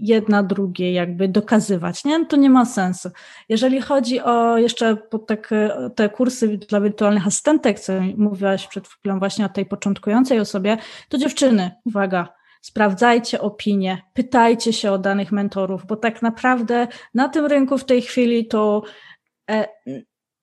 jedna 0.02 0.44
drugiej 0.44 0.94
jakby 0.94 1.28
dokazywać, 1.28 2.06
nie? 2.06 2.26
To 2.26 2.36
nie 2.36 2.50
ma 2.50 2.66
sensu. 2.66 3.10
Jeżeli 3.50 3.82
chodzi 3.82 4.20
o 4.20 4.58
jeszcze 4.58 4.98
tak, 5.28 5.50
te 5.96 6.10
kursy 6.10 6.58
dla 6.58 6.82
wirtualnych 6.82 7.28
asystentek, 7.28 7.80
co 7.80 7.94
mówiłaś 8.18 8.68
przed 8.68 8.88
chwilą 8.88 9.20
właśnie 9.20 9.46
o 9.46 9.50
tej 9.50 9.66
początkującej 9.66 10.40
osobie, 10.40 10.78
to 11.10 11.18
dziewczyny, 11.18 11.72
uwaga, 11.86 12.39
sprawdzajcie 12.62 13.42
opinie, 13.42 14.02
pytajcie 14.14 14.74
się 14.74 14.92
o 14.92 14.98
danych 14.98 15.32
mentorów, 15.32 15.86
bo 15.86 15.96
tak 15.96 16.22
naprawdę 16.22 16.88
na 17.14 17.30
tym 17.30 17.46
rynku 17.46 17.78
w 17.78 17.86
tej 17.86 18.02
chwili 18.02 18.48
to 18.48 18.84
e, 19.50 19.68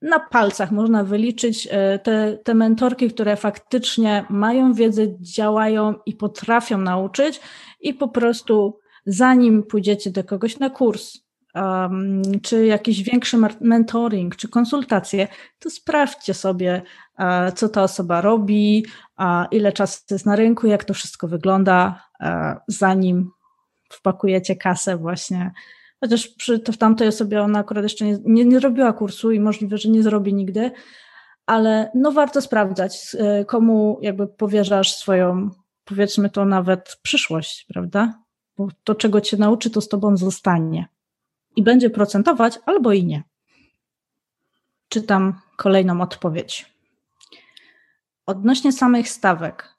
na 0.02 0.20
palcach 0.20 0.70
można 0.70 1.04
wyliczyć 1.04 1.68
e, 1.70 1.98
te, 1.98 2.38
te 2.44 2.54
mentorki, 2.54 3.10
które 3.10 3.36
faktycznie 3.36 4.24
mają 4.30 4.72
wiedzę, 4.72 5.02
działają 5.20 5.94
i 6.06 6.14
potrafią 6.14 6.78
nauczyć 6.78 7.40
i 7.80 7.94
po 7.94 8.08
prostu 8.08 8.78
zanim 9.06 9.62
pójdziecie 9.62 10.10
do 10.10 10.24
kogoś 10.24 10.58
na 10.58 10.70
kurs, 10.70 11.18
um, 11.54 12.22
czy 12.42 12.66
jakiś 12.66 13.02
większy 13.02 13.36
mentoring, 13.60 14.36
czy 14.36 14.48
konsultacje, 14.48 15.28
to 15.58 15.70
sprawdźcie 15.70 16.34
sobie, 16.34 16.82
uh, 17.18 17.54
co 17.54 17.68
ta 17.68 17.82
osoba 17.82 18.20
robi, 18.20 18.86
ile 19.50 19.72
czasu 19.72 20.02
jest 20.10 20.26
na 20.26 20.36
rynku, 20.36 20.66
jak 20.66 20.84
to 20.84 20.94
wszystko 20.94 21.28
wygląda, 21.28 22.05
zanim 22.68 23.30
wpakujecie 23.90 24.56
kasę 24.56 24.96
właśnie. 24.96 25.52
Chociaż 26.00 26.28
przy 26.28 26.58
to 26.58 26.72
w 26.72 26.76
tamtej 26.78 27.08
osobie 27.08 27.42
ona 27.42 27.58
akurat 27.58 27.82
jeszcze 27.82 28.04
nie, 28.04 28.18
nie, 28.24 28.44
nie 28.44 28.60
robiła 28.60 28.92
kursu 28.92 29.30
i 29.30 29.40
możliwe, 29.40 29.78
że 29.78 29.88
nie 29.88 30.02
zrobi 30.02 30.34
nigdy, 30.34 30.70
ale 31.46 31.90
no 31.94 32.12
warto 32.12 32.40
sprawdzać, 32.42 33.16
komu 33.46 33.98
jakby 34.02 34.26
powierzasz 34.26 34.96
swoją, 34.96 35.50
powiedzmy 35.84 36.30
to 36.30 36.44
nawet 36.44 36.98
przyszłość, 37.02 37.66
prawda? 37.68 38.26
bo 38.56 38.68
to, 38.84 38.94
czego 38.94 39.20
cię 39.20 39.36
nauczy, 39.36 39.70
to 39.70 39.80
z 39.80 39.88
tobą 39.88 40.16
zostanie. 40.16 40.88
I 41.56 41.62
będzie 41.62 41.90
procentować 41.90 42.58
albo 42.66 42.92
i 42.92 43.04
nie. 43.04 43.22
Czytam 44.88 45.40
kolejną 45.56 46.00
odpowiedź. 46.00 46.76
Odnośnie 48.26 48.72
samych 48.72 49.08
stawek. 49.08 49.75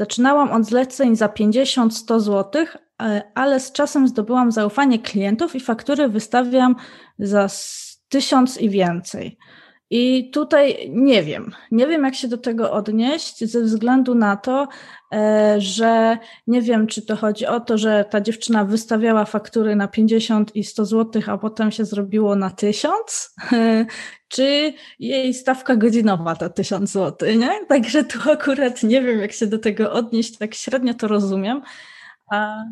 Zaczynałam 0.00 0.52
od 0.52 0.64
zleceń 0.64 1.16
za 1.16 1.26
50-100 1.26 2.20
zł, 2.20 2.66
ale 3.34 3.60
z 3.60 3.72
czasem 3.72 4.08
zdobyłam 4.08 4.52
zaufanie 4.52 4.98
klientów 4.98 5.54
i 5.54 5.60
faktury 5.60 6.08
wystawiam 6.08 6.76
za 7.18 7.46
1000 8.08 8.60
i 8.60 8.70
więcej. 8.70 9.38
I 9.92 10.30
tutaj 10.30 10.90
nie 10.90 11.22
wiem, 11.22 11.52
nie 11.70 11.86
wiem 11.86 12.04
jak 12.04 12.14
się 12.14 12.28
do 12.28 12.38
tego 12.38 12.72
odnieść 12.72 13.44
ze 13.44 13.62
względu 13.62 14.14
na 14.14 14.36
to, 14.36 14.68
e, 15.12 15.54
że 15.58 16.18
nie 16.46 16.62
wiem, 16.62 16.86
czy 16.86 17.02
to 17.02 17.16
chodzi 17.16 17.46
o 17.46 17.60
to, 17.60 17.78
że 17.78 18.04
ta 18.10 18.20
dziewczyna 18.20 18.64
wystawiała 18.64 19.24
faktury 19.24 19.76
na 19.76 19.88
50 19.88 20.56
i 20.56 20.64
100 20.64 20.84
zł, 20.84 21.22
a 21.26 21.38
potem 21.38 21.70
się 21.70 21.84
zrobiło 21.84 22.36
na 22.36 22.50
1000, 22.50 23.34
czy 24.28 24.72
jej 24.98 25.34
stawka 25.34 25.76
godzinowa 25.76 26.36
to 26.36 26.50
1000 26.50 26.90
zł, 26.90 27.28
nie? 27.38 27.66
Także 27.68 28.04
tu 28.04 28.30
akurat 28.30 28.82
nie 28.82 29.02
wiem, 29.02 29.18
jak 29.18 29.32
się 29.32 29.46
do 29.46 29.58
tego 29.58 29.92
odnieść, 29.92 30.38
tak 30.38 30.54
średnio 30.54 30.94
to 30.94 31.08
rozumiem. 31.08 31.62
A... 32.32 32.64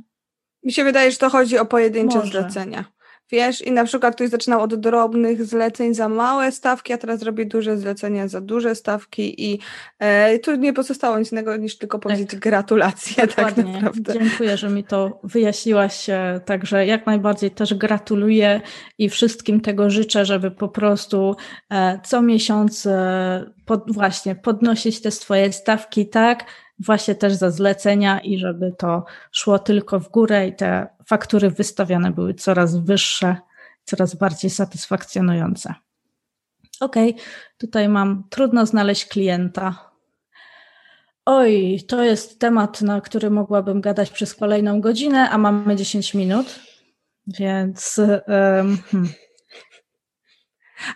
Mi 0.63 0.73
się 0.73 0.85
wydaje, 0.85 1.11
że 1.11 1.17
to 1.17 1.31
chodzi 1.31 1.59
o 1.59 1.67
pojedyncze 1.67 2.19
Może. 2.19 2.31
zlecenia. 2.31 2.85
Wiesz, 3.31 3.63
i 3.63 3.73
na 3.73 3.85
przykład 3.85 4.15
ktoś 4.15 4.29
zaczynał 4.31 4.61
od 4.61 4.75
drobnych 4.75 5.45
zleceń 5.45 5.95
za 5.95 6.09
małe 6.09 6.53
stawki, 6.53 6.93
a 6.93 6.99
teraz 6.99 7.23
robi 7.23 7.47
duże 7.47 7.79
zlecenia 7.79 8.29
za 8.29 8.41
duże 8.41 8.75
stawki 8.75 9.45
i 9.53 9.59
e, 9.99 10.39
tu 10.39 10.57
nie 10.57 10.73
pozostało 10.73 11.19
nic 11.19 11.33
innego 11.33 11.57
niż 11.57 11.79
tylko 11.79 11.99
powiedzieć 11.99 12.31
tak. 12.31 12.41
gratulacje 12.41 13.15
tak 13.15 13.29
Dokładnie. 13.29 13.65
tak 13.65 13.73
naprawdę. 13.73 14.13
Dziękuję, 14.13 14.57
że 14.57 14.71
mi 14.71 14.85
to 14.85 15.21
wyjaśniłaś, 15.25 16.11
e, 16.11 16.41
także 16.45 16.87
jak 16.87 17.07
najbardziej 17.07 17.51
też 17.51 17.75
gratuluję 17.75 18.61
i 18.99 19.09
wszystkim 19.09 19.61
tego 19.61 19.91
życzę, 19.91 20.25
żeby 20.25 20.51
po 20.51 20.69
prostu 20.69 21.37
e, 21.71 22.01
co 22.05 22.23
miesiąc 22.23 22.87
e, 22.87 23.51
pod, 23.67 23.93
właśnie 23.93 24.35
podnosić 24.35 25.03
te 25.03 25.11
swoje 25.11 25.53
stawki 25.53 26.09
tak, 26.09 26.45
właśnie 26.81 27.15
też 27.15 27.33
za 27.33 27.51
zlecenia 27.51 28.21
i 28.21 28.39
żeby 28.39 28.73
to 28.79 29.05
szło 29.33 29.59
tylko 29.59 30.01
w 30.01 30.11
górę 30.11 30.49
i 30.49 30.57
te 30.57 30.89
faktury 31.07 31.51
wystawiane 31.51 32.11
były 32.11 32.35
coraz 32.35 32.77
wyższe, 32.77 33.37
coraz 33.85 34.15
bardziej 34.15 34.51
satysfakcjonujące. 34.51 35.75
Ok, 36.81 36.97
tutaj 37.59 37.89
mam 37.89 38.25
trudno 38.31 38.67
znaleźć 38.67 39.05
klienta. 39.05 39.91
Oj, 41.25 41.81
to 41.89 42.03
jest 42.03 42.41
temat, 42.41 42.83
na 42.83 43.01
który 43.01 43.31
mogłabym 43.31 43.81
gadać 43.81 44.11
przez 44.11 44.35
kolejną 44.35 44.81
godzinę, 44.81 45.31
a 45.31 45.39
mamy 45.39 45.77
10 45.77 46.15
minut, 46.15 46.61
więc 47.27 48.01
hmm. 48.27 49.09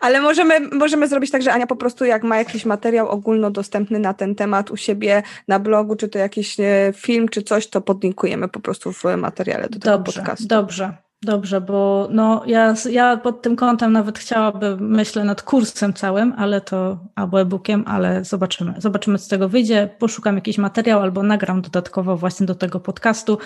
Ale 0.01 0.21
możemy, 0.21 0.61
możemy 0.61 1.09
zrobić 1.09 1.31
tak, 1.31 1.43
że 1.43 1.53
Ania 1.53 1.67
po 1.67 1.77
prostu 1.77 2.05
jak 2.05 2.23
ma 2.23 2.37
jakiś 2.37 2.65
materiał 2.65 3.09
ogólnodostępny 3.09 3.99
na 3.99 4.15
ten 4.15 4.35
temat 4.35 4.71
u 4.71 4.77
siebie 4.77 5.23
na 5.49 5.59
blogu, 5.59 5.97
czy 5.97 6.09
to 6.09 6.19
jakiś 6.19 6.61
e, 6.61 6.93
film, 6.97 7.29
czy 7.29 7.43
coś, 7.43 7.67
to 7.67 7.81
podlinkujemy 7.81 8.49
po 8.49 8.61
prostu 8.61 8.93
w 8.93 9.05
materiale 9.17 9.69
do 9.69 9.79
tego 9.79 9.99
dobrze, 9.99 10.21
podcastu. 10.21 10.47
Dobrze, 10.47 10.97
dobrze, 11.23 11.61
bo 11.61 12.09
no 12.11 12.43
ja, 12.47 12.75
ja 12.91 13.17
pod 13.17 13.43
tym 13.43 13.57
kątem 13.57 13.93
nawet 13.93 14.19
chciałabym, 14.19 14.91
myślę 14.91 15.25
nad 15.25 15.43
kursem 15.43 15.93
całym, 15.93 16.35
ale 16.37 16.61
to, 16.61 16.99
albo 17.15 17.41
e-bookiem, 17.41 17.85
ale 17.87 18.25
zobaczymy. 18.25 18.75
Zobaczymy, 18.79 19.19
co 19.19 19.25
z 19.25 19.29
tego 19.29 19.49
wyjdzie. 19.49 19.89
Poszukam 19.99 20.35
jakiś 20.35 20.59
materiał 20.59 21.01
albo 21.01 21.23
nagram 21.23 21.63
dodatkowo 21.63 22.17
właśnie 22.17 22.47
do 22.47 22.55
tego 22.55 22.81
podcastu, 22.81 23.39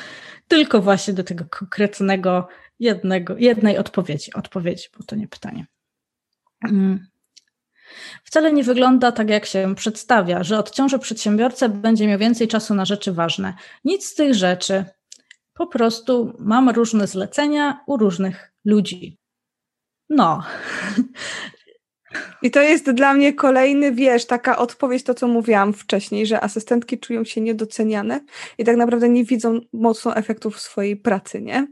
tylko 0.49 0.81
właśnie 0.81 1.15
do 1.15 1.25
tego 1.25 1.45
konkretnego 1.51 2.49
jednego, 2.81 3.37
jednej 3.39 3.79
odpowiedzi, 3.79 4.35
odpowiedzi, 4.35 4.89
bo 4.99 5.05
to 5.05 5.17
nie 5.17 5.29
pytanie. 5.29 5.67
Mm. 6.69 7.07
Wcale 8.25 8.53
nie 8.53 8.65
wygląda 8.65 9.13
tak, 9.13 9.31
jak 9.31 9.47
się 9.47 9.75
przedstawia, 9.75 10.43
że 10.43 10.59
odciążę 10.59 10.99
przedsiębiorcę, 10.99 11.69
będzie 11.69 12.07
miał 12.07 12.19
więcej 12.19 12.49
czasu 12.49 12.75
na 12.75 12.85
rzeczy 12.85 13.13
ważne. 13.13 13.55
Nic 13.85 14.07
z 14.07 14.15
tych 14.15 14.35
rzeczy. 14.35 14.85
Po 15.55 15.67
prostu 15.67 16.37
mam 16.39 16.69
różne 16.69 17.07
zlecenia 17.07 17.81
u 17.87 17.97
różnych 17.97 18.53
ludzi. 18.65 19.19
No. 20.11 20.43
I 22.43 22.51
to 22.51 22.61
jest 22.61 22.91
dla 22.91 23.15
mnie 23.15 23.33
kolejny, 23.33 23.93
wiesz, 23.93 24.27
taka 24.27 24.59
odpowiedź, 24.59 25.03
to 25.03 25.15
co 25.15 25.29
mówiłam 25.29 25.73
wcześniej, 25.73 26.27
że 26.27 26.41
asystentki 26.41 26.99
czują 26.99 27.25
się 27.25 27.41
niedoceniane 27.41 28.21
i 28.59 28.65
tak 28.65 28.77
naprawdę 28.77 29.09
nie 29.09 29.25
widzą 29.25 29.61
mocno 29.73 30.17
efektów 30.17 30.61
swojej 30.61 30.97
pracy, 30.97 31.43
nie? 31.43 31.67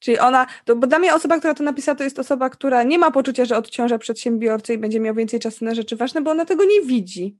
Czyli 0.00 0.18
ona, 0.18 0.46
to, 0.64 0.76
bo 0.76 0.86
dla 0.86 0.98
mnie 0.98 1.14
osoba, 1.14 1.38
która 1.38 1.54
to 1.54 1.64
napisała, 1.64 1.96
to 1.96 2.04
jest 2.04 2.18
osoba, 2.18 2.50
która 2.50 2.82
nie 2.82 2.98
ma 2.98 3.10
poczucia, 3.10 3.44
że 3.44 3.56
odciąża 3.56 3.98
przedsiębiorcę 3.98 4.74
i 4.74 4.78
będzie 4.78 5.00
miał 5.00 5.14
więcej 5.14 5.40
czasu 5.40 5.64
na 5.64 5.74
rzeczy 5.74 5.96
ważne, 5.96 6.20
bo 6.20 6.30
ona 6.30 6.44
tego 6.44 6.64
nie 6.64 6.82
widzi. 6.82 7.38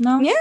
No. 0.00 0.20
Nie? 0.20 0.32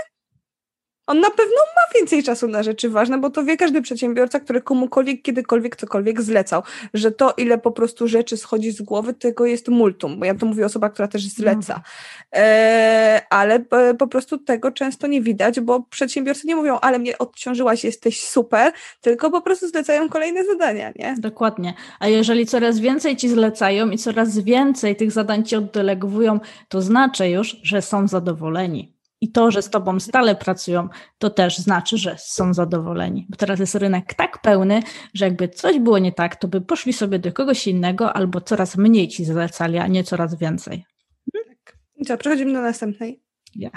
On 1.10 1.20
na 1.20 1.30
pewno 1.30 1.56
ma 1.76 2.00
więcej 2.00 2.24
czasu 2.24 2.48
na 2.48 2.64
rzeczy 2.64 2.90
ważne, 2.90 3.18
bo 3.18 3.30
to 3.30 3.44
wie 3.44 3.58
każdy 3.58 3.82
przedsiębiorca, 3.82 4.40
który 4.40 4.62
komukolwiek, 4.62 5.22
kiedykolwiek, 5.22 5.76
cokolwiek 5.76 6.22
zlecał, 6.22 6.64
że 6.94 7.12
to, 7.12 7.34
ile 7.38 7.58
po 7.58 7.72
prostu 7.72 8.08
rzeczy 8.08 8.38
schodzi 8.38 8.72
z 8.72 8.82
głowy, 8.82 9.14
tego 9.14 9.46
jest 9.46 9.68
multum, 9.68 10.20
bo 10.20 10.26
ja 10.26 10.36
to 10.36 10.46
mówię 10.46 10.66
osoba, 10.66 10.90
która 10.90 11.08
też 11.08 11.28
zleca. 11.28 11.74
No. 11.76 12.40
E, 12.40 13.22
ale 13.30 13.60
po 14.00 14.08
prostu 14.08 14.38
tego 14.38 14.72
często 14.72 15.08
nie 15.08 15.22
widać, 15.22 15.60
bo 15.60 15.82
przedsiębiorcy 15.82 16.48
nie 16.48 16.56
mówią, 16.56 16.80
ale 16.80 17.00
mnie 17.00 17.18
odciążyłaś, 17.18 17.84
jesteś 17.84 18.24
super, 18.28 18.74
tylko 19.02 19.32
po 19.32 19.42
prostu 19.42 19.68
zlecają 19.68 20.10
kolejne 20.10 20.46
zadania, 20.46 20.92
nie? 20.96 21.16
Dokładnie. 21.20 21.74
A 22.00 22.08
jeżeli 22.08 22.46
coraz 22.46 22.80
więcej 22.80 23.16
ci 23.16 23.30
zlecają 23.30 23.90
i 23.90 23.98
coraz 23.98 24.40
więcej 24.40 24.96
tych 24.96 25.12
zadań 25.12 25.44
ci 25.44 25.56
oddelegowują, 25.56 26.40
to 26.68 26.82
znaczy 26.82 27.30
już, 27.30 27.58
że 27.64 27.82
są 27.82 28.08
zadowoleni. 28.08 28.99
I 29.22 29.32
to, 29.32 29.52
że 29.52 29.62
z 29.62 29.70
tobą 29.70 30.00
stale 30.00 30.36
pracują, 30.36 30.90
to 31.18 31.30
też 31.30 31.58
znaczy, 31.58 31.98
że 31.98 32.16
są 32.18 32.54
zadowoleni. 32.54 33.26
Bo 33.30 33.38
teraz 33.38 33.60
jest 33.60 33.76
rynek 33.76 34.14
tak 34.14 34.42
pełny, 34.42 34.80
że 35.14 35.26
jakby 35.26 35.50
coś 35.50 35.80
było 35.80 36.00
nie 36.00 36.12
tak, 36.12 36.36
to 36.36 36.48
by 36.48 36.62
poszli 36.62 36.94
sobie 36.94 37.20
do 37.20 37.34
kogoś 37.34 37.68
innego 37.68 38.14
albo 38.14 38.42
coraz 38.42 38.78
mniej 38.78 39.08
ci 39.08 39.26
zlecali, 39.26 39.78
a 39.78 39.88
nie 39.88 40.04
coraz 40.04 40.36
więcej. 40.36 40.86
Tak. 41.34 41.78
I 41.98 42.06
co, 42.06 42.18
przechodzimy 42.18 42.54
do 42.54 42.62
następnej. 42.62 43.24
Ja. 43.56 43.72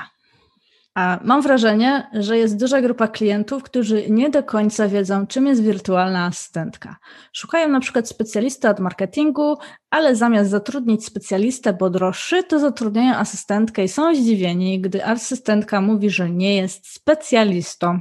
A 0.95 1.19
mam 1.25 1.43
wrażenie, 1.43 2.11
że 2.13 2.39
jest 2.39 2.61
duża 2.61 2.81
grupa 2.81 3.09
klientów, 3.09 3.63
którzy 3.63 4.11
nie 4.11 4.31
do 4.31 4.43
końca 4.43 4.89
wiedzą, 4.89 5.27
czym 5.27 5.47
jest 5.47 5.63
wirtualna 5.63 6.25
asystentka. 6.25 6.97
Szukają 7.33 7.69
na 7.69 7.81
przykład 7.81 8.09
specjalisty 8.09 8.69
od 8.69 8.81
marketingu, 8.81 9.57
ale 9.91 10.17
zamiast 10.17 10.51
zatrudnić 10.51 11.05
specjalistę, 11.05 11.73
bo 11.73 11.91
droższy, 11.91 12.43
to 12.43 12.59
zatrudniają 12.59 13.15
asystentkę 13.15 13.85
i 13.85 13.89
są 13.89 14.15
zdziwieni, 14.15 14.81
gdy 14.81 15.05
asystentka 15.05 15.81
mówi, 15.81 16.11
że 16.11 16.31
nie 16.31 16.57
jest 16.57 16.93
specjalistą. 16.95 18.01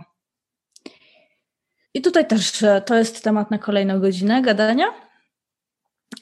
I 1.93 2.01
tutaj 2.01 2.27
też 2.27 2.63
e, 2.63 2.81
to 2.81 2.95
jest 2.95 3.23
temat 3.23 3.51
na 3.51 3.57
kolejną 3.57 3.99
godzinę 3.99 4.41
gadania. 4.41 4.85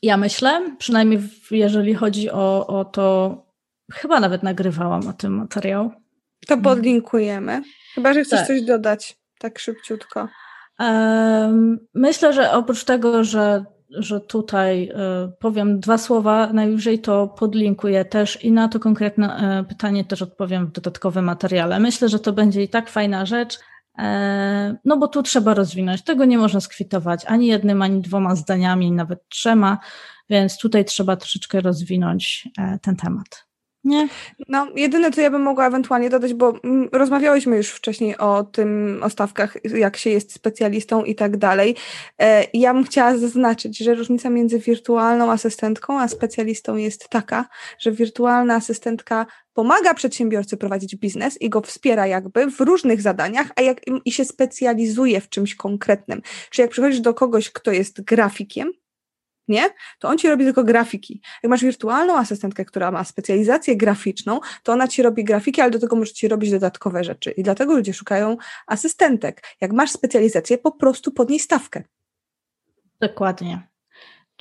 Ja 0.04 0.18
myślę, 0.18 0.76
przynajmniej 0.78 1.20
jeżeli 1.52 1.94
chodzi 1.94 2.32
o, 2.32 2.68
o 2.68 2.86
to, 2.86 3.36
chyba 3.92 4.20
nawet 4.20 4.44
nagrywałam 4.44 5.08
o 5.08 5.14
tym 5.14 5.34
materiał 5.34 5.92
to 6.48 6.54
mhm. 6.54 6.62
podlinkujemy. 6.62 7.62
Chyba, 7.96 8.14
że 8.14 8.24
chcesz 8.24 8.40
tak. 8.40 8.48
coś 8.48 8.62
dodać 8.62 9.18
tak 9.40 9.60
szybciutko. 9.60 10.28
Myślę, 11.94 12.34
że 12.34 12.52
oprócz 12.52 12.84
tego, 12.84 13.24
że, 13.24 13.66
że 13.90 14.20
tutaj 14.20 14.92
e, 14.96 15.32
powiem 15.40 15.80
dwa 15.80 15.98
słowa, 15.98 16.54
najwyżej 16.54 17.00
to 17.00 17.28
podlinkuję 17.28 18.06
też 18.06 18.44
i 18.44 18.52
na 18.52 18.68
to 18.68 18.80
konkretne 18.80 19.38
e, 19.38 19.64
pytanie 19.64 20.06
też 20.06 20.22
odpowiem 20.22 20.68
w 20.68 20.72
dodatkowym 20.72 21.26
materiale. 21.26 21.80
Myślę, 21.80 22.10
że 22.10 22.20
to 22.20 22.34
będzie 22.34 22.64
i 22.64 22.70
tak 22.70 22.90
fajna 22.90 23.26
rzecz, 23.26 23.60
e, 23.98 24.76
no 24.86 24.98
bo 24.98 25.08
tu 25.08 25.24
trzeba 25.24 25.54
rozwinąć. 25.54 26.04
Tego 26.04 26.26
nie 26.26 26.38
można 26.38 26.60
skwitować 26.60 27.26
ani 27.26 27.48
jednym, 27.48 27.82
ani 27.82 28.02
dwoma 28.02 28.36
zdaniami, 28.36 28.92
nawet 28.92 29.30
trzema, 29.30 29.78
więc 30.30 30.58
tutaj 30.58 30.86
trzeba 30.86 31.16
troszeczkę 31.16 31.62
rozwinąć 31.62 32.50
ten 32.82 32.96
temat. 32.96 33.49
Nie. 33.84 34.08
No, 34.48 34.68
jedyne, 34.76 35.12
co 35.12 35.22
ja 35.22 35.32
bym 35.32 35.42
mogła 35.42 35.68
ewentualnie 35.68 36.10
dodać, 36.10 36.34
bo 36.34 36.54
mm, 36.64 36.90
rozmawiałyśmy 36.92 37.58
już 37.58 37.70
wcześniej 37.70 38.18
o 38.18 38.44
tym, 38.44 39.00
o 39.04 39.10
stawkach, 39.10 39.58
jak 39.64 39.98
się 39.98 40.10
jest 40.10 40.34
specjalistą 40.34 41.04
i 41.04 41.16
tak 41.16 41.38
dalej. 41.38 41.76
E, 42.22 42.46
ja 42.54 42.74
bym 42.74 42.84
chciała 42.84 43.18
zaznaczyć, 43.18 43.78
że 43.78 43.96
różnica 43.96 44.30
między 44.30 44.60
wirtualną 44.60 45.32
asystentką 45.32 46.00
a 46.00 46.08
specjalistą 46.08 46.76
jest 46.76 47.10
taka, 47.10 47.46
że 47.80 47.92
wirtualna 47.92 48.56
asystentka 48.56 49.26
pomaga 49.54 49.94
przedsiębiorcy 49.94 50.58
prowadzić 50.58 50.96
biznes 50.96 51.42
i 51.42 51.50
go 51.50 51.62
wspiera 51.62 52.08
jakby 52.08 52.52
w 52.52 52.60
różnych 52.60 53.02
zadaniach, 53.02 53.48
a 53.56 53.62
jak 53.62 53.82
i 54.06 54.12
się 54.12 54.26
specjalizuje 54.26 55.22
w 55.22 55.30
czymś 55.30 55.56
konkretnym. 55.56 56.22
Czyli 56.50 56.64
jak 56.64 56.72
przychodzisz 56.72 57.02
do 57.02 57.14
kogoś, 57.14 57.50
kto 57.52 57.72
jest 57.72 58.02
grafikiem, 58.02 58.72
nie? 59.50 59.70
To 60.00 60.08
on 60.08 60.18
ci 60.18 60.30
robi 60.30 60.46
tylko 60.46 60.64
grafiki. 60.64 61.22
Jak 61.44 61.50
masz 61.50 61.62
wirtualną 61.62 62.18
asystentkę, 62.18 62.66
która 62.66 62.92
ma 62.92 63.04
specjalizację 63.04 63.78
graficzną, 63.78 64.40
to 64.64 64.74
ona 64.74 64.88
ci 64.88 65.02
robi 65.02 65.24
grafiki, 65.24 65.62
ale 65.62 65.72
do 65.72 65.80
tego 65.80 65.96
może 65.96 66.14
ci 66.14 66.28
robić 66.28 66.52
dodatkowe 66.52 67.04
rzeczy. 67.04 67.32
I 67.32 67.44
dlatego 67.44 67.76
ludzie 67.76 67.94
szukają 67.94 68.38
asystentek. 68.68 69.44
Jak 69.62 69.74
masz 69.74 69.92
specjalizację, 69.92 70.58
po 70.58 70.72
prostu 70.72 71.12
podnieś 71.12 71.42
stawkę. 71.42 71.84
Dokładnie. 73.02 73.68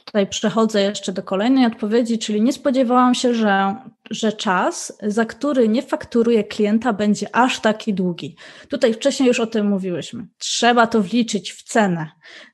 Tutaj 0.05 0.26
przechodzę 0.26 0.82
jeszcze 0.82 1.12
do 1.12 1.22
kolejnej 1.22 1.66
odpowiedzi, 1.66 2.18
czyli 2.18 2.43
nie 2.43 2.52
spodziewałam 2.52 3.14
się, 3.14 3.35
że 3.35 3.74
że 4.10 4.32
czas, 4.32 4.98
za 5.02 5.24
który 5.24 5.68
nie 5.68 5.82
fakturuje 5.82 6.44
klienta, 6.44 6.93
będzie 6.93 7.26
aż 7.36 7.60
taki 7.60 7.94
długi. 7.94 8.36
Tutaj 8.68 8.94
wcześniej 8.94 9.26
już 9.26 9.40
o 9.40 9.47
tym 9.47 9.68
mówiłyśmy. 9.68 10.26
Trzeba 10.39 10.86
to 10.86 11.02
wliczyć 11.02 11.52
w 11.52 11.62
cenę. 11.62 12.10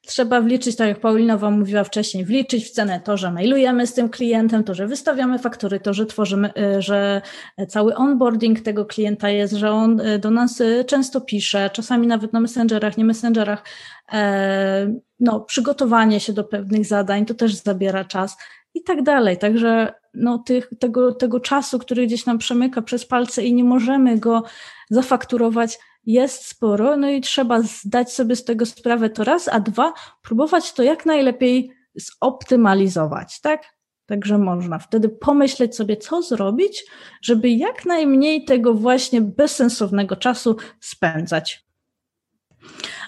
Trzeba 0.06 0.40
wliczyć, 0.40 0.76
tak 0.76 0.89
jak 0.89 1.01
Paulina 1.01 1.36
Wam 1.36 1.59
mówiła 1.59 1.85
wcześniej, 1.85 2.24
wliczyć 2.24 2.64
w 2.64 2.70
cenę 2.70 3.01
to, 3.01 3.16
że 3.16 3.32
mailujemy 3.32 3.86
z 3.86 3.94
tym 3.94 4.09
klientem, 4.09 4.64
to, 4.64 4.74
że 4.74 4.86
wystawiamy 4.86 5.39
faktury, 5.39 5.81
to, 5.81 5.94
że 5.94 6.06
tworzymy, 6.06 6.51
y, 6.76 6.82
że 6.82 7.22
cały 7.68 7.94
onboarding 7.94 8.60
tego 8.60 8.86
klienta 8.86 9.31
jest, 9.31 9.55
że 9.55 9.70
on 9.70 10.01
y, 10.01 10.18
do 10.18 10.31
nas 10.31 10.60
y, 10.60 10.85
często 10.85 11.20
pisze, 11.20 11.70
czasami 11.72 12.06
nawet 12.06 12.32
na 12.32 12.40
messengerach, 12.40 12.98
nie 12.98 13.05
messengerach, 13.05 13.64
e, 14.12 14.94
no, 15.20 15.40
przygotowanie 15.40 16.20
się 16.20 16.32
do 16.32 16.44
pewnych 16.44 16.86
zadań, 16.86 17.26
to 17.26 17.35
też 17.35 17.55
zabiera 17.55 18.05
czas 18.05 18.36
i 18.74 18.82
tak 18.82 19.02
dalej. 19.02 19.39
Także 19.39 19.93
no, 20.14 20.38
tych, 20.38 20.70
tego, 20.80 21.14
tego 21.14 21.40
czasu, 21.40 21.78
który 21.78 22.06
gdzieś 22.06 22.26
nam 22.26 22.38
przemyka 22.38 22.82
przez 22.82 23.06
palce 23.06 23.44
i 23.44 23.54
nie 23.54 23.64
możemy 23.64 24.18
go 24.18 24.42
zafakturować, 24.90 25.78
jest 26.06 26.46
sporo, 26.46 26.96
no 26.96 27.10
i 27.10 27.20
trzeba 27.20 27.62
zdać 27.62 28.12
sobie 28.12 28.36
z 28.36 28.44
tego 28.44 28.66
sprawę 28.66 29.10
to 29.10 29.24
raz, 29.24 29.48
a 29.48 29.60
dwa, 29.60 29.92
próbować 30.22 30.72
to 30.72 30.82
jak 30.82 31.06
najlepiej 31.06 31.70
zoptymalizować, 31.94 33.40
tak? 33.40 33.74
Także 34.06 34.38
można 34.38 34.78
wtedy 34.78 35.08
pomyśleć 35.08 35.76
sobie, 35.76 35.96
co 35.96 36.22
zrobić, 36.22 36.84
żeby 37.22 37.50
jak 37.50 37.86
najmniej 37.86 38.44
tego 38.44 38.74
właśnie 38.74 39.20
bezsensownego 39.20 40.16
czasu 40.16 40.56
spędzać. 40.80 41.66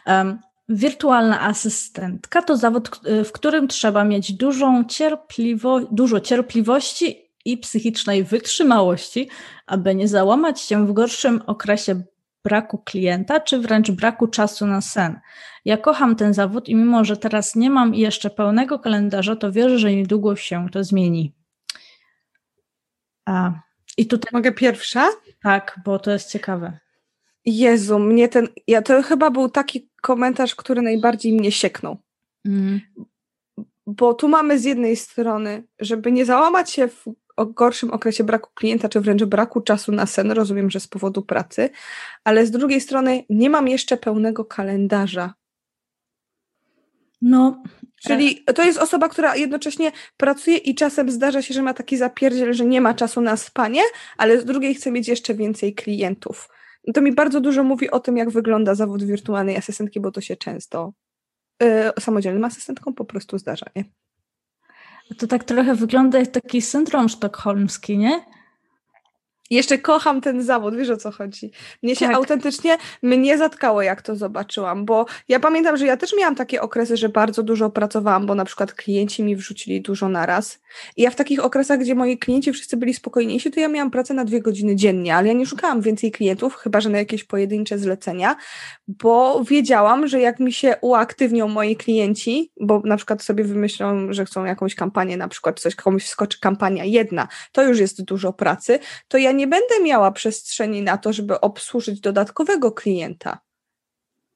Um, 0.06 0.38
Wirtualna 0.68 1.40
asystentka 1.40 2.42
to 2.42 2.56
zawód, 2.56 3.00
w 3.24 3.32
którym 3.32 3.68
trzeba 3.68 4.04
mieć 4.04 4.32
dużą 4.32 4.84
cierpliwość, 4.84 5.86
dużo 5.90 6.20
cierpliwości 6.20 7.30
i 7.44 7.58
psychicznej 7.58 8.24
wytrzymałości, 8.24 9.28
aby 9.66 9.94
nie 9.94 10.08
załamać 10.08 10.60
się 10.60 10.86
w 10.86 10.92
gorszym 10.92 11.42
okresie 11.46 12.02
braku 12.44 12.78
klienta, 12.78 13.40
czy 13.40 13.58
wręcz 13.58 13.90
braku 13.90 14.28
czasu 14.28 14.66
na 14.66 14.80
sen. 14.80 15.20
Ja 15.64 15.76
kocham 15.76 16.16
ten 16.16 16.34
zawód 16.34 16.68
i 16.68 16.74
mimo, 16.74 17.04
że 17.04 17.16
teraz 17.16 17.54
nie 17.54 17.70
mam 17.70 17.94
jeszcze 17.94 18.30
pełnego 18.30 18.78
kalendarza, 18.78 19.36
to 19.36 19.52
wierzę, 19.52 19.78
że 19.78 19.94
niedługo 19.94 20.36
się 20.36 20.68
to 20.72 20.84
zmieni. 20.84 21.32
A, 23.26 23.52
I 23.96 24.06
tutaj. 24.06 24.30
Mogę 24.32 24.52
pierwsza? 24.52 25.08
Tak, 25.42 25.80
bo 25.84 25.98
to 25.98 26.10
jest 26.10 26.30
ciekawe. 26.30 26.78
Jezu, 27.46 27.98
mnie 27.98 28.28
ten. 28.28 28.48
Ja 28.66 28.82
to 28.82 29.02
chyba 29.02 29.30
był 29.30 29.48
taki 29.48 29.88
komentarz, 30.02 30.54
który 30.54 30.82
najbardziej 30.82 31.32
mnie 31.32 31.52
sieknął. 31.52 31.96
Mm. 32.44 32.80
Bo 33.86 34.14
tu 34.14 34.28
mamy 34.28 34.58
z 34.58 34.64
jednej 34.64 34.96
strony, 34.96 35.64
żeby 35.78 36.12
nie 36.12 36.24
załamać 36.24 36.70
się 36.70 36.88
w 36.88 37.04
gorszym 37.38 37.90
okresie 37.90 38.24
braku 38.24 38.50
klienta, 38.54 38.88
czy 38.88 39.00
wręcz 39.00 39.24
braku 39.24 39.60
czasu 39.60 39.92
na 39.92 40.06
sen, 40.06 40.30
rozumiem, 40.30 40.70
że 40.70 40.80
z 40.80 40.88
powodu 40.88 41.22
pracy, 41.22 41.70
ale 42.24 42.46
z 42.46 42.50
drugiej 42.50 42.80
strony 42.80 43.24
nie 43.30 43.50
mam 43.50 43.68
jeszcze 43.68 43.96
pełnego 43.96 44.44
kalendarza. 44.44 45.34
No. 47.22 47.62
Czyli 48.02 48.44
to 48.54 48.64
jest 48.64 48.78
osoba, 48.78 49.08
która 49.08 49.36
jednocześnie 49.36 49.92
pracuje 50.16 50.56
i 50.56 50.74
czasem 50.74 51.10
zdarza 51.10 51.42
się, 51.42 51.54
że 51.54 51.62
ma 51.62 51.74
taki 51.74 51.96
zapierdziel, 51.96 52.52
że 52.52 52.64
nie 52.64 52.80
ma 52.80 52.94
czasu 52.94 53.20
na 53.20 53.36
spanie, 53.36 53.82
ale 54.16 54.40
z 54.40 54.44
drugiej 54.44 54.74
chce 54.74 54.90
mieć 54.90 55.08
jeszcze 55.08 55.34
więcej 55.34 55.74
klientów 55.74 56.48
to 56.92 57.00
mi 57.00 57.12
bardzo 57.12 57.40
dużo 57.40 57.64
mówi 57.64 57.90
o 57.90 58.00
tym, 58.00 58.16
jak 58.16 58.30
wygląda 58.30 58.74
zawód 58.74 59.04
wirtualnej 59.04 59.56
asystentki, 59.56 60.00
bo 60.00 60.10
to 60.10 60.20
się 60.20 60.36
często 60.36 60.92
yy, 61.62 61.68
samodzielnym 62.00 62.44
asystentkom 62.44 62.94
po 62.94 63.04
prostu 63.04 63.38
zdarza, 63.38 63.66
nie? 63.76 63.84
To 65.18 65.26
tak 65.26 65.44
trochę 65.44 65.74
wygląda 65.74 66.18
jak 66.18 66.28
taki 66.28 66.62
syndrom 66.62 67.08
sztokholmski, 67.08 67.98
nie? 67.98 68.24
Jeszcze 69.50 69.78
kocham 69.78 70.20
ten 70.20 70.42
zawód, 70.42 70.76
wiesz 70.76 70.90
o 70.90 70.96
co 70.96 71.10
chodzi. 71.10 71.50
Mnie 71.82 71.96
się 71.96 72.06
tak. 72.06 72.14
autentycznie 72.14 72.76
mnie 73.02 73.38
zatkało, 73.38 73.82
jak 73.82 74.02
to 74.02 74.16
zobaczyłam, 74.16 74.84
bo 74.84 75.06
ja 75.28 75.40
pamiętam, 75.40 75.76
że 75.76 75.86
ja 75.86 75.96
też 75.96 76.10
miałam 76.18 76.34
takie 76.34 76.60
okresy, 76.60 76.96
że 76.96 77.08
bardzo 77.08 77.42
dużo 77.42 77.70
pracowałam, 77.70 78.26
bo 78.26 78.34
na 78.34 78.44
przykład 78.44 78.72
klienci 78.72 79.22
mi 79.22 79.36
wrzucili 79.36 79.80
dużo 79.80 80.08
naraz. 80.08 80.60
I 80.96 81.02
ja 81.02 81.10
w 81.10 81.16
takich 81.16 81.44
okresach, 81.44 81.80
gdzie 81.80 81.94
moi 81.94 82.18
klienci 82.18 82.52
wszyscy 82.52 82.76
byli 82.76 82.94
spokojniejsi, 82.94 83.50
to 83.50 83.60
ja 83.60 83.68
miałam 83.68 83.90
pracę 83.90 84.14
na 84.14 84.24
dwie 84.24 84.40
godziny 84.40 84.76
dziennie, 84.76 85.16
ale 85.16 85.28
ja 85.28 85.34
nie 85.34 85.46
szukałam 85.46 85.80
więcej 85.80 86.12
klientów, 86.12 86.54
chyba 86.54 86.80
że 86.80 86.90
na 86.90 86.98
jakieś 86.98 87.24
pojedyncze 87.24 87.78
zlecenia, 87.78 88.36
bo 88.88 89.44
wiedziałam, 89.44 90.08
że 90.08 90.20
jak 90.20 90.40
mi 90.40 90.52
się 90.52 90.76
uaktywnią 90.80 91.48
moi 91.48 91.76
klienci, 91.76 92.52
bo 92.60 92.82
na 92.84 92.96
przykład 92.96 93.22
sobie 93.22 93.44
wymyślą, 93.44 94.12
że 94.12 94.24
chcą 94.24 94.44
jakąś 94.44 94.74
kampanię, 94.74 95.16
na 95.16 95.28
przykład 95.28 95.60
coś 95.60 95.74
komuś 95.74 96.06
skoczy 96.06 96.40
kampania 96.40 96.84
jedna, 96.84 97.28
to 97.52 97.62
już 97.62 97.78
jest 97.78 98.04
dużo 98.04 98.32
pracy, 98.32 98.78
to 99.08 99.18
ja 99.18 99.32
nie 99.36 99.46
będę 99.46 99.80
miała 99.82 100.12
przestrzeni 100.12 100.82
na 100.82 100.98
to, 100.98 101.12
żeby 101.12 101.40
obsłużyć 101.40 102.00
dodatkowego 102.00 102.72
klienta. 102.72 103.38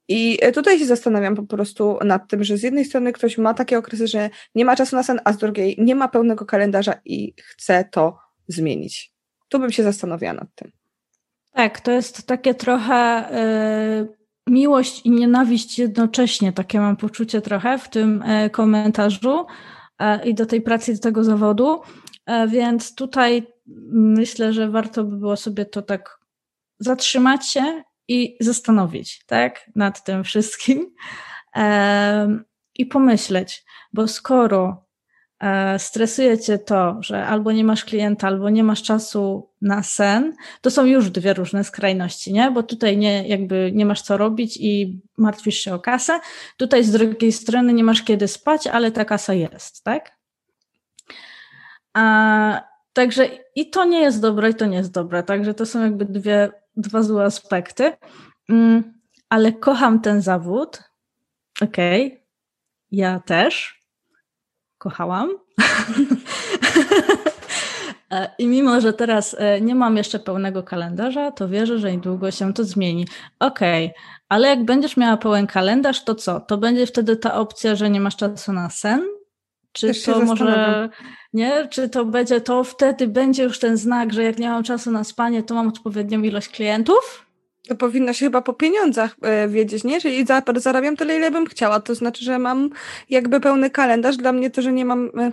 I 0.08 0.38
e, 0.40 0.52
tutaj 0.52 0.78
się 0.78 0.86
zastanawiam 0.86 1.36
po 1.36 1.42
prostu 1.42 1.98
nad 2.04 2.28
tym, 2.28 2.44
że 2.44 2.56
z 2.56 2.62
jednej 2.62 2.84
strony 2.84 3.12
ktoś 3.12 3.38
ma 3.38 3.54
takie 3.54 3.78
okresy, 3.78 4.06
że 4.06 4.30
nie 4.54 4.64
ma 4.64 4.76
czasu 4.76 4.96
na 4.96 5.02
sen, 5.02 5.20
a 5.24 5.32
z 5.32 5.38
drugiej 5.38 5.76
nie 5.78 5.94
ma 5.94 6.08
pełnego 6.08 6.44
kalendarza 6.46 6.94
i 7.04 7.34
chce 7.42 7.84
to 7.90 8.18
zmienić. 8.48 9.12
Tu 9.48 9.58
bym 9.58 9.72
się 9.72 9.82
zastanawiała 9.82 10.34
nad 10.34 10.48
tym. 10.54 10.72
Tak, 11.52 11.80
to 11.80 11.90
jest 11.90 12.26
takie 12.26 12.54
trochę 12.54 13.30
y, 14.00 14.08
miłość 14.46 15.06
i 15.06 15.10
nienawiść 15.10 15.78
jednocześnie, 15.78 16.52
takie 16.52 16.80
mam 16.80 16.96
poczucie 16.96 17.40
trochę 17.40 17.78
w 17.78 17.88
tym 17.88 18.22
y, 18.22 18.50
komentarzu 18.50 19.40
y, 19.40 20.28
i 20.28 20.34
do 20.34 20.46
tej 20.46 20.62
pracy, 20.62 20.94
do 20.94 21.00
tego 21.00 21.24
zawodu. 21.24 21.80
Więc 22.48 22.94
tutaj 22.94 23.46
myślę, 23.92 24.52
że 24.52 24.70
warto 24.70 25.04
by 25.04 25.16
było 25.16 25.36
sobie 25.36 25.64
to 25.64 25.82
tak 25.82 26.18
zatrzymać 26.78 27.48
się 27.48 27.82
i 28.08 28.36
zastanowić, 28.40 29.24
tak, 29.26 29.70
nad 29.74 30.04
tym 30.04 30.24
wszystkim 30.24 30.94
i 32.78 32.86
pomyśleć, 32.86 33.64
bo 33.92 34.08
skoro 34.08 34.86
e, 35.40 35.78
stresuje 35.78 36.38
cię 36.38 36.58
to, 36.58 36.96
że 37.00 37.26
albo 37.26 37.52
nie 37.52 37.64
masz 37.64 37.84
klienta, 37.84 38.26
albo 38.26 38.50
nie 38.50 38.64
masz 38.64 38.82
czasu 38.82 39.50
na 39.62 39.82
sen, 39.82 40.36
to 40.60 40.70
są 40.70 40.84
już 40.84 41.10
dwie 41.10 41.34
różne 41.34 41.64
skrajności, 41.64 42.32
nie? 42.32 42.50
Bo 42.50 42.62
tutaj 42.62 42.96
nie, 42.96 43.28
jakby 43.28 43.70
nie 43.74 43.86
masz 43.86 44.02
co 44.02 44.16
robić 44.16 44.56
i 44.60 45.00
martwisz 45.18 45.58
się 45.58 45.74
o 45.74 45.78
kasę. 45.78 46.20
Tutaj 46.56 46.84
z 46.84 46.90
drugiej 46.90 47.32
strony 47.32 47.72
nie 47.72 47.84
masz 47.84 48.02
kiedy 48.02 48.28
spać, 48.28 48.66
ale 48.66 48.92
ta 48.92 49.04
kasa 49.04 49.34
jest, 49.34 49.84
tak? 49.84 50.20
A, 51.94 52.69
Także 53.00 53.28
i 53.54 53.70
to 53.70 53.84
nie 53.84 54.00
jest 54.00 54.20
dobre, 54.20 54.50
i 54.50 54.54
to 54.54 54.66
nie 54.66 54.76
jest 54.76 54.92
dobre. 54.92 55.22
Także 55.22 55.54
to 55.54 55.66
są 55.66 55.82
jakby 55.82 56.04
dwie, 56.04 56.52
dwa 56.76 57.02
złe 57.02 57.24
aspekty. 57.24 57.92
Mm, 58.48 58.94
ale 59.28 59.52
kocham 59.52 60.00
ten 60.00 60.22
zawód. 60.22 60.82
Okej. 61.62 62.06
Okay. 62.06 62.20
Ja 62.90 63.20
też. 63.20 63.80
Kochałam. 64.78 65.30
E, 68.12 68.30
I 68.38 68.46
mimo, 68.46 68.80
że 68.80 68.92
teraz 68.92 69.36
e, 69.38 69.60
nie 69.60 69.74
mam 69.74 69.96
jeszcze 69.96 70.18
pełnego 70.18 70.62
kalendarza, 70.62 71.30
to 71.30 71.48
wierzę, 71.48 71.78
że 71.78 71.92
niedługo 71.92 72.30
się 72.30 72.54
to 72.54 72.64
zmieni. 72.64 73.06
Okej, 73.38 73.86
okay. 73.86 74.02
ale 74.28 74.48
jak 74.48 74.64
będziesz 74.64 74.96
miała 74.96 75.16
pełen 75.16 75.46
kalendarz, 75.46 76.04
to 76.04 76.14
co? 76.14 76.40
To 76.40 76.58
będzie 76.58 76.86
wtedy 76.86 77.16
ta 77.16 77.34
opcja, 77.34 77.74
że 77.74 77.90
nie 77.90 78.00
masz 78.00 78.16
czasu 78.16 78.52
na 78.52 78.70
sen? 78.70 79.19
Czy 79.72 80.02
to 80.04 80.24
może, 80.24 80.88
nie? 81.32 81.68
Czy 81.68 81.88
to 81.88 82.04
będzie, 82.04 82.40
to 82.40 82.64
wtedy 82.64 83.06
będzie 83.06 83.42
już 83.42 83.58
ten 83.58 83.76
znak, 83.76 84.12
że 84.12 84.22
jak 84.22 84.38
nie 84.38 84.48
mam 84.48 84.62
czasu 84.62 84.90
na 84.90 85.04
spanie, 85.04 85.42
to 85.42 85.54
mam 85.54 85.68
odpowiednią 85.68 86.22
ilość 86.22 86.48
klientów? 86.48 87.26
To 87.68 87.74
powinno 87.76 88.12
się 88.12 88.26
chyba 88.26 88.42
po 88.42 88.52
pieniądzach 88.52 89.16
e, 89.22 89.48
wiedzieć, 89.48 89.84
nie? 89.84 90.00
Czyli 90.00 90.26
zarabiam 90.56 90.96
tyle, 90.96 91.16
ile 91.16 91.30
bym 91.30 91.46
chciała. 91.46 91.80
To 91.80 91.94
znaczy, 91.94 92.24
że 92.24 92.38
mam 92.38 92.70
jakby 93.10 93.40
pełny 93.40 93.70
kalendarz. 93.70 94.16
Dla 94.16 94.32
mnie 94.32 94.50
to, 94.50 94.62
że 94.62 94.72
nie 94.72 94.84
mam. 94.84 95.10
E, 95.18 95.32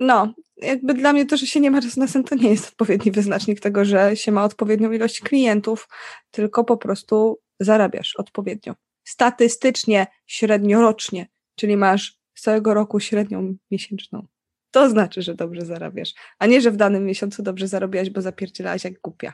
no, 0.00 0.34
jakby 0.56 0.94
dla 0.94 1.12
mnie 1.12 1.26
to, 1.26 1.36
że 1.36 1.46
się 1.46 1.60
nie 1.60 1.70
ma 1.70 1.82
czasu 1.82 2.00
na 2.00 2.06
sen, 2.06 2.24
to 2.24 2.34
nie 2.34 2.50
jest 2.50 2.68
odpowiedni 2.68 3.12
wyznacznik 3.12 3.60
tego, 3.60 3.84
że 3.84 4.16
się 4.16 4.32
ma 4.32 4.44
odpowiednią 4.44 4.92
ilość 4.92 5.20
klientów, 5.20 5.88
tylko 6.30 6.64
po 6.64 6.76
prostu 6.76 7.38
zarabiasz 7.60 8.16
odpowiednio. 8.16 8.74
Statystycznie, 9.04 10.06
średniorocznie, 10.26 11.26
czyli 11.56 11.76
masz 11.76 12.17
z 12.38 12.40
całego 12.40 12.74
roku 12.74 13.00
średnią 13.00 13.56
miesięczną. 13.70 14.26
To 14.70 14.90
znaczy, 14.90 15.22
że 15.22 15.34
dobrze 15.34 15.66
zarabiasz, 15.66 16.14
a 16.38 16.46
nie, 16.46 16.60
że 16.60 16.70
w 16.70 16.76
danym 16.76 17.04
miesiącu 17.04 17.42
dobrze 17.42 17.68
zarobiłaś, 17.68 18.10
bo 18.10 18.20
zapierdzielałaś 18.20 18.84
jak 18.84 19.00
głupia. 19.00 19.32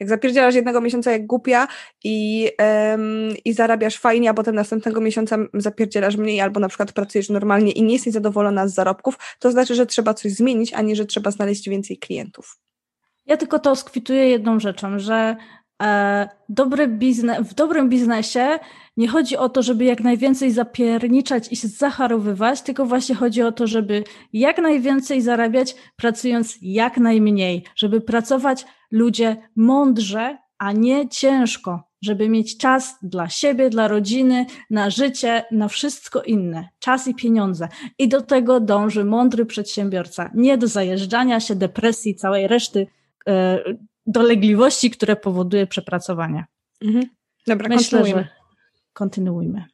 Jak 0.00 0.08
zapierdzielasz 0.08 0.54
jednego 0.54 0.80
miesiąca 0.80 1.12
jak 1.12 1.26
głupia 1.26 1.68
i, 2.04 2.48
i 3.44 3.52
zarabiasz 3.52 3.98
fajnie, 3.98 4.30
a 4.30 4.34
potem 4.34 4.54
następnego 4.54 5.00
miesiąca 5.00 5.38
zapierdzielasz 5.54 6.16
mniej, 6.16 6.40
albo 6.40 6.60
na 6.60 6.68
przykład 6.68 6.92
pracujesz 6.92 7.28
normalnie 7.28 7.72
i 7.72 7.82
nie 7.82 7.92
jesteś 7.92 8.12
zadowolona 8.12 8.68
z 8.68 8.74
zarobków, 8.74 9.18
to 9.38 9.50
znaczy, 9.50 9.74
że 9.74 9.86
trzeba 9.86 10.14
coś 10.14 10.32
zmienić, 10.32 10.72
a 10.74 10.82
nie, 10.82 10.96
że 10.96 11.06
trzeba 11.06 11.30
znaleźć 11.30 11.68
więcej 11.68 11.98
klientów. 11.98 12.58
Ja 13.26 13.36
tylko 13.36 13.58
to 13.58 13.76
skwituję 13.76 14.28
jedną 14.28 14.60
rzeczą, 14.60 14.98
że 14.98 15.36
dobry 16.48 16.88
biznes, 16.88 17.38
w 17.48 17.54
dobrym 17.54 17.88
biznesie 17.88 18.58
nie 18.96 19.08
chodzi 19.08 19.36
o 19.36 19.48
to, 19.48 19.62
żeby 19.62 19.84
jak 19.84 20.00
najwięcej 20.00 20.52
zapierniczać 20.52 21.52
i 21.52 21.56
się 21.56 21.68
zacharowywać, 21.68 22.62
tylko 22.62 22.86
właśnie 22.86 23.14
chodzi 23.14 23.42
o 23.42 23.52
to, 23.52 23.66
żeby 23.66 24.04
jak 24.32 24.58
najwięcej 24.58 25.22
zarabiać, 25.22 25.76
pracując 25.96 26.58
jak 26.62 26.96
najmniej, 26.98 27.64
żeby 27.76 28.00
pracować 28.00 28.66
ludzie 28.90 29.36
mądrze, 29.56 30.38
a 30.58 30.72
nie 30.72 31.08
ciężko, 31.08 31.82
żeby 32.02 32.28
mieć 32.28 32.56
czas 32.56 32.98
dla 33.02 33.28
siebie, 33.28 33.70
dla 33.70 33.88
rodziny, 33.88 34.46
na 34.70 34.90
życie, 34.90 35.44
na 35.50 35.68
wszystko 35.68 36.22
inne, 36.22 36.68
czas 36.78 37.08
i 37.08 37.14
pieniądze. 37.14 37.68
I 37.98 38.08
do 38.08 38.20
tego 38.20 38.60
dąży 38.60 39.04
mądry 39.04 39.46
przedsiębiorca, 39.46 40.30
nie 40.34 40.58
do 40.58 40.66
zajeżdżania 40.66 41.40
się, 41.40 41.54
depresji, 41.54 42.14
całej 42.14 42.48
reszty 42.48 42.86
e, 43.28 43.58
dolegliwości, 44.06 44.90
które 44.90 45.16
powoduje 45.16 45.66
przepracowanie. 45.66 46.44
Mhm. 46.80 47.04
Dobra, 47.46 47.68
Myślę, 47.68 47.98
kontynuujmy. 47.98 48.28
Kontynuujmy. 48.92 49.64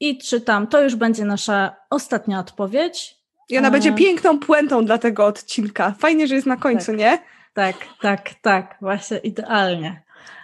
I 0.00 0.18
czytam, 0.18 0.66
to 0.66 0.82
już 0.82 0.96
będzie 0.96 1.24
nasza 1.24 1.76
ostatnia 1.90 2.40
odpowiedź. 2.40 3.16
I 3.48 3.58
ona 3.58 3.68
e... 3.68 3.70
będzie 3.70 3.92
piękną 3.92 4.38
puentą 4.38 4.84
dla 4.84 4.98
tego 4.98 5.26
odcinka. 5.26 5.94
Fajnie, 5.98 6.26
że 6.26 6.34
jest 6.34 6.46
na 6.46 6.56
końcu, 6.56 6.86
tak. 6.86 6.96
nie? 6.96 7.18
Tak, 7.54 7.76
tak, 8.00 8.34
tak, 8.42 8.76
właśnie 8.80 9.18
idealnie. 9.18 10.02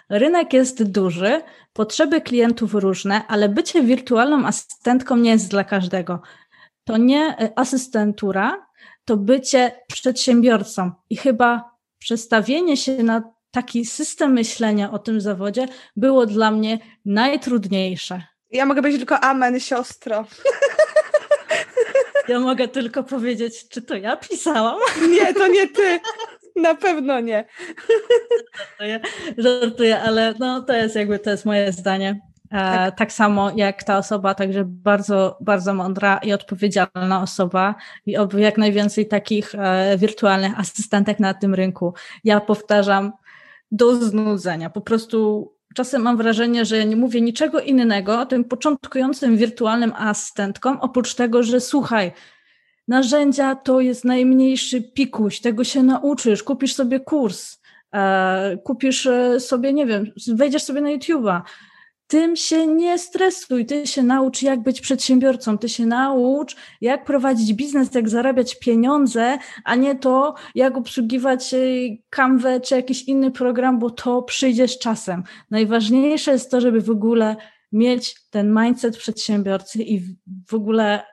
Rynek 0.09 0.53
jest 0.53 0.91
duży, 0.91 1.41
potrzeby 1.73 2.21
klientów 2.21 2.73
różne, 2.73 3.27
ale 3.27 3.49
bycie 3.49 3.83
wirtualną 3.83 4.45
asystentką 4.45 5.17
nie 5.17 5.31
jest 5.31 5.51
dla 5.51 5.63
każdego. 5.63 6.21
To 6.83 6.97
nie 6.97 7.37
e, 7.39 7.59
asystentura, 7.59 8.67
to 9.05 9.17
bycie 9.17 9.71
przedsiębiorcą. 9.87 10.91
I 11.09 11.17
chyba 11.17 11.70
przestawienie 12.01 12.77
się 12.77 13.03
na 13.03 13.33
taki 13.51 13.85
system 13.85 14.33
myślenia 14.33 14.91
o 14.91 14.99
tym 14.99 15.21
zawodzie 15.21 15.67
było 15.95 16.25
dla 16.25 16.51
mnie 16.51 16.79
najtrudniejsze. 17.05 18.23
Ja 18.51 18.65
mogę 18.65 18.81
być 18.81 18.97
tylko 18.97 19.19
amen, 19.19 19.59
siostro. 19.59 20.25
Ja 22.27 22.39
mogę 22.39 22.67
tylko 22.67 23.03
powiedzieć, 23.03 23.67
czy 23.69 23.81
to 23.81 23.95
ja 23.95 24.17
pisałam? 24.17 24.79
Nie, 25.15 25.33
to 25.33 25.47
nie 25.47 25.67
ty. 25.67 25.99
Na 26.55 26.75
pewno 26.75 27.19
nie. 27.19 27.45
Żartuję, 28.79 28.99
żartuję, 29.37 30.01
ale 30.01 30.33
no, 30.39 30.61
to 30.61 30.73
jest 30.73 30.95
jakby 30.95 31.19
to 31.19 31.29
jest 31.29 31.45
moje 31.45 31.71
zdanie. 31.71 32.19
E, 32.51 32.57
tak. 32.57 32.97
tak. 32.97 33.11
samo 33.11 33.51
jak 33.55 33.83
ta 33.83 33.97
osoba, 33.97 34.35
także 34.35 34.63
bardzo, 34.65 35.37
bardzo 35.41 35.73
mądra 35.73 36.17
i 36.17 36.33
odpowiedzialna 36.33 37.21
osoba 37.21 37.75
i 38.05 38.17
oby 38.17 38.41
jak 38.41 38.57
najwięcej 38.57 39.07
takich 39.07 39.55
e, 39.55 39.97
wirtualnych 39.97 40.59
asystentek 40.59 41.19
na 41.19 41.33
tym 41.33 41.55
rynku. 41.55 41.93
Ja 42.23 42.39
powtarzam 42.39 43.11
do 43.71 43.95
znudzenia. 43.95 44.69
Po 44.69 44.81
prostu 44.81 45.51
czasem 45.75 46.01
mam 46.01 46.17
wrażenie, 46.17 46.65
że 46.65 46.77
ja 46.77 46.83
nie 46.83 46.95
mówię 46.95 47.21
niczego 47.21 47.59
innego 47.59 48.25
tym 48.25 48.43
początkującym 48.43 49.37
wirtualnym 49.37 49.93
asystentkom, 49.95 50.77
oprócz 50.81 51.15
tego, 51.15 51.43
że 51.43 51.59
słuchaj, 51.59 52.11
Narzędzia 52.87 53.55
to 53.55 53.81
jest 53.81 54.05
najmniejszy 54.05 54.81
pikuś, 54.81 55.39
tego 55.39 55.63
się 55.63 55.83
nauczysz, 55.83 56.43
kupisz 56.43 56.73
sobie 56.75 56.99
kurs, 56.99 57.61
e, 57.93 58.57
kupisz 58.57 59.07
sobie, 59.39 59.73
nie 59.73 59.85
wiem, 59.85 60.11
wejdziesz 60.27 60.63
sobie 60.63 60.81
na 60.81 60.89
YouTube'a. 60.89 61.41
Tym 62.11 62.35
się 62.35 62.67
nie 62.67 62.97
stresuj, 62.97 63.65
ty 63.65 63.87
się 63.87 64.03
naucz, 64.03 64.41
jak 64.41 64.63
być 64.63 64.81
przedsiębiorcą, 64.81 65.57
ty 65.57 65.69
się 65.69 65.85
naucz, 65.85 66.55
jak 66.81 67.05
prowadzić 67.05 67.53
biznes, 67.53 67.95
jak 67.95 68.09
zarabiać 68.09 68.59
pieniądze, 68.59 69.37
a 69.63 69.75
nie 69.75 69.95
to, 69.95 70.35
jak 70.55 70.77
obsługiwać 70.77 71.55
Canva 72.09 72.59
czy 72.59 72.75
jakiś 72.75 73.03
inny 73.03 73.31
program, 73.31 73.79
bo 73.79 73.89
to 73.89 74.21
przyjdzie 74.21 74.67
z 74.67 74.79
czasem. 74.79 75.23
Najważniejsze 75.51 76.31
jest 76.31 76.51
to, 76.51 76.61
żeby 76.61 76.81
w 76.81 76.89
ogóle 76.89 77.35
mieć 77.71 78.15
ten 78.29 78.59
mindset 78.61 78.97
przedsiębiorcy 78.97 79.83
i 79.83 80.01
w 80.47 80.53
ogóle 80.53 81.03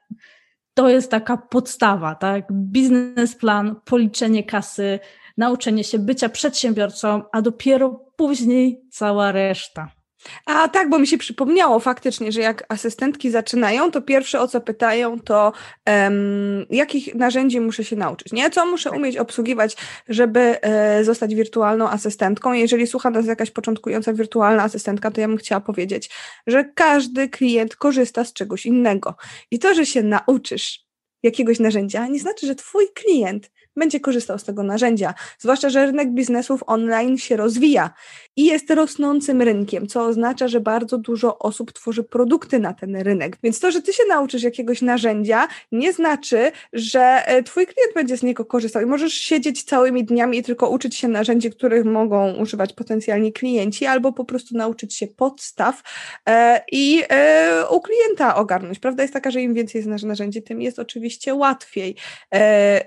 to 0.75 0.89
jest 0.89 1.11
taka 1.11 1.37
podstawa, 1.37 2.15
tak? 2.15 2.53
Biznesplan, 2.53 3.77
policzenie 3.85 4.45
kasy, 4.45 4.99
nauczenie 5.37 5.85
się 5.85 5.99
bycia 5.99 6.29
przedsiębiorcą, 6.29 7.23
a 7.33 7.43
dopiero 7.43 7.91
później 8.17 8.81
cała 8.91 9.33
reszta. 9.33 9.98
A 10.47 10.69
tak, 10.69 10.91
bo 10.91 10.99
mi 10.99 11.07
się 11.07 11.19
przypomniało 11.19 11.81
faktycznie, 11.81 12.33
że 12.33 12.41
jak 12.41 12.65
asystentki 12.69 13.31
zaczynają, 13.31 13.91
to 13.91 14.03
pierwsze 14.03 14.41
o 14.41 14.49
co 14.49 14.61
pytają, 14.61 15.21
to 15.21 15.53
um, 15.87 16.67
jakich 16.71 17.15
narzędzi 17.15 17.61
muszę 17.61 17.85
się 17.85 17.97
nauczyć, 17.97 18.33
nie? 18.33 18.51
Co 18.51 18.67
muszę 18.67 18.91
tak. 18.91 18.99
umieć 18.99 19.17
obsługiwać, 19.17 19.77
żeby 20.09 20.41
e, 20.63 21.05
zostać 21.05 21.35
wirtualną 21.35 21.89
asystentką. 21.89 22.53
Jeżeli 22.53 22.87
słucha 22.87 23.11
nas 23.11 23.27
jakaś 23.27 23.51
początkująca 23.51 24.13
wirtualna 24.13 24.63
asystentka, 24.63 25.11
to 25.11 25.21
ja 25.21 25.29
bym 25.29 25.37
chciała 25.37 25.61
powiedzieć, 25.61 26.11
że 26.47 26.65
każdy 26.65 27.29
klient 27.29 27.77
korzysta 27.77 28.25
z 28.25 28.33
czegoś 28.33 28.67
innego. 28.67 29.15
I 29.51 29.59
to, 29.59 29.75
że 29.75 29.87
się 29.87 30.03
nauczysz 30.03 30.89
jakiegoś 31.23 31.61
narzędzia, 31.61 32.07
nie 32.07 32.21
znaczy, 32.21 32.47
że 32.47 32.55
twój 32.55 32.85
klient 32.95 33.51
będzie 33.79 34.01
korzystał 34.01 34.39
z 34.39 34.45
tego 34.45 34.63
narzędzia. 34.63 35.15
Zwłaszcza, 35.39 35.71
że 35.71 35.87
rynek 35.87 36.11
biznesów 36.11 36.63
online 36.67 37.19
się 37.19 37.37
rozwija 37.37 37.91
i 38.39 38.45
jest 38.45 38.71
rosnącym 38.71 39.43
rynkiem, 39.43 39.87
co 39.87 40.05
oznacza, 40.05 40.49
że 40.49 40.61
bardzo 40.61 40.99
dużo 40.99 41.39
osób 41.39 41.73
tworzy 41.73 42.05
produkty 42.05 42.59
na 42.59 42.75
ten 42.75 42.97
rynek. 42.97 43.39
Więc 43.43 43.61
to, 43.61 43.71
że 43.71 43.83
ty 43.83 43.93
się 43.93 44.03
nauczysz 44.09 44.43
jakiegoś 44.43 44.83
narzędzia, 44.83 45.49
nie 45.73 45.93
znaczy, 45.93 46.53
że 46.73 47.27
e, 47.27 47.43
twój 47.43 47.67
klient 47.67 47.95
będzie 47.95 48.17
z 48.17 48.23
niego 48.23 48.45
korzystał 48.45 48.83
i 48.83 48.87
możesz 48.87 49.15
siedzieć 49.15 49.63
całymi 49.63 50.05
dniami 50.05 50.39
i 50.39 50.43
tylko 50.43 50.69
uczyć 50.69 50.97
się 50.97 51.09
narzędzi, 51.09 51.51
których 51.51 51.85
mogą 51.85 52.35
używać 52.37 52.73
potencjalni 52.73 53.33
klienci, 53.33 53.87
albo 53.87 54.13
po 54.13 54.25
prostu 54.25 54.57
nauczyć 54.57 54.95
się 54.95 55.07
podstaw 55.07 55.83
e, 56.29 56.61
i 56.73 57.03
e, 57.09 57.65
u 57.71 57.81
klienta 57.81 58.37
ogarnąć. 58.37 58.79
Prawda 58.79 59.03
jest 59.03 59.15
taka, 59.15 59.31
że 59.31 59.43
im 59.43 59.55
więcej 59.55 59.83
znasz 59.83 60.03
narzędzi, 60.03 60.43
tym 60.43 60.63
jest 60.63 60.79
oczywiście 60.79 61.35
łatwiej 61.35 61.97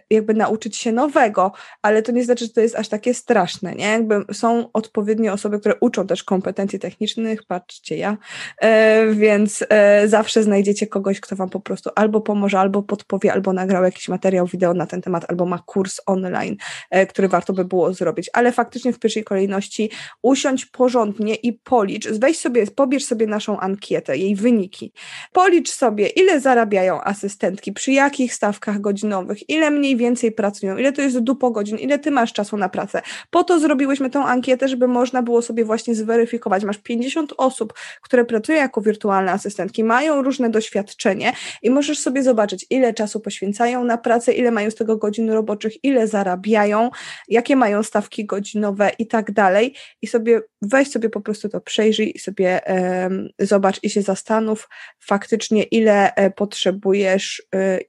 jakby 0.09 0.33
nauczyć 0.33 0.77
się 0.81 0.91
nowego, 0.91 1.51
ale 1.81 2.01
to 2.01 2.11
nie 2.11 2.23
znaczy, 2.23 2.45
że 2.45 2.51
to 2.51 2.61
jest 2.61 2.75
aż 2.75 2.89
takie 2.89 3.13
straszne, 3.13 3.75
nie? 3.75 3.85
Jakby 3.85 4.25
są 4.33 4.69
odpowiednie 4.73 5.33
osoby, 5.33 5.59
które 5.59 5.75
uczą 5.81 6.07
też 6.07 6.23
kompetencji 6.23 6.79
technicznych, 6.79 7.43
patrzcie 7.43 7.97
ja, 7.97 8.17
e, 8.61 9.07
więc 9.13 9.65
e, 9.69 10.07
zawsze 10.07 10.43
znajdziecie 10.43 10.87
kogoś, 10.87 11.19
kto 11.19 11.35
wam 11.35 11.49
po 11.49 11.59
prostu 11.59 11.89
albo 11.95 12.21
pomoże, 12.21 12.59
albo 12.59 12.83
podpowie, 12.83 13.33
albo 13.33 13.53
nagrał 13.53 13.83
jakiś 13.83 14.09
materiał 14.09 14.47
wideo 14.47 14.73
na 14.73 14.85
ten 14.85 15.01
temat, 15.01 15.25
albo 15.29 15.45
ma 15.45 15.59
kurs 15.65 15.99
online, 16.05 16.57
e, 16.89 17.05
który 17.05 17.27
warto 17.27 17.53
by 17.53 17.65
było 17.65 17.93
zrobić, 17.93 18.29
ale 18.33 18.51
faktycznie 18.51 18.93
w 18.93 18.99
pierwszej 18.99 19.23
kolejności 19.23 19.89
usiądź 20.21 20.65
porządnie 20.65 21.35
i 21.35 21.53
policz, 21.53 22.07
weź 22.07 22.37
sobie, 22.39 22.67
pobierz 22.67 23.05
sobie 23.05 23.27
naszą 23.27 23.59
ankietę, 23.59 24.17
jej 24.17 24.35
wyniki, 24.35 24.93
policz 25.33 25.71
sobie, 25.71 26.07
ile 26.07 26.39
zarabiają 26.39 27.01
asystentki, 27.01 27.73
przy 27.73 27.91
jakich 27.91 28.33
stawkach 28.33 28.81
godzinowych, 28.81 29.49
ile 29.49 29.71
mniej 29.71 29.97
więcej 29.97 30.31
pracują, 30.31 30.70
ile 30.77 30.93
to 30.93 31.01
jest 31.01 31.19
dupo 31.19 31.51
godzin, 31.51 31.77
ile 31.77 31.99
ty 31.99 32.11
masz 32.11 32.33
czasu 32.33 32.57
na 32.57 32.69
pracę. 32.69 33.01
Po 33.29 33.43
to 33.43 33.59
zrobiłyśmy 33.59 34.09
tą 34.09 34.25
ankietę, 34.25 34.67
żeby 34.67 34.87
można 34.87 35.21
było 35.21 35.41
sobie 35.41 35.65
właśnie 35.65 35.95
zweryfikować. 35.95 36.63
Masz 36.63 36.77
50 36.77 37.33
osób, 37.37 37.73
które 38.01 38.25
pracują 38.25 38.57
jako 38.57 38.81
wirtualne 38.81 39.31
asystentki, 39.31 39.83
mają 39.83 40.21
różne 40.21 40.49
doświadczenie 40.49 41.33
i 41.61 41.69
możesz 41.69 41.99
sobie 41.99 42.23
zobaczyć, 42.23 42.65
ile 42.69 42.93
czasu 42.93 43.19
poświęcają 43.19 43.83
na 43.83 43.97
pracę, 43.97 44.33
ile 44.33 44.51
mają 44.51 44.71
z 44.71 44.75
tego 44.75 44.97
godzin 44.97 45.29
roboczych, 45.29 45.83
ile 45.83 46.07
zarabiają, 46.07 46.89
jakie 47.27 47.55
mają 47.55 47.83
stawki 47.83 48.25
godzinowe 48.25 48.91
i 48.99 49.07
tak 49.07 49.31
dalej. 49.31 49.75
I 50.01 50.07
sobie 50.07 50.41
weź 50.61 50.91
sobie 50.91 51.09
po 51.09 51.21
prostu 51.21 51.49
to 51.49 51.61
przejrzyj 51.61 52.11
i 52.15 52.19
sobie 52.19 52.59
um, 52.67 53.29
zobacz 53.39 53.79
i 53.83 53.89
się 53.89 54.01
zastanów 54.01 54.69
faktycznie, 54.99 55.63
ile 55.63 56.15
e, 56.15 56.31
potrzebujesz, 56.31 57.43
e, 57.55 57.79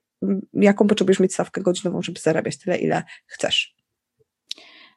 jaką 0.53 0.87
potrzebujesz 0.87 1.21
mieć 1.21 1.35
stawkę 1.35 1.61
godzinową, 1.61 2.03
żeby 2.03 2.21
zarabiać 2.21 2.59
tyle, 2.59 2.79
ile 2.79 3.03
chcesz. 3.27 3.75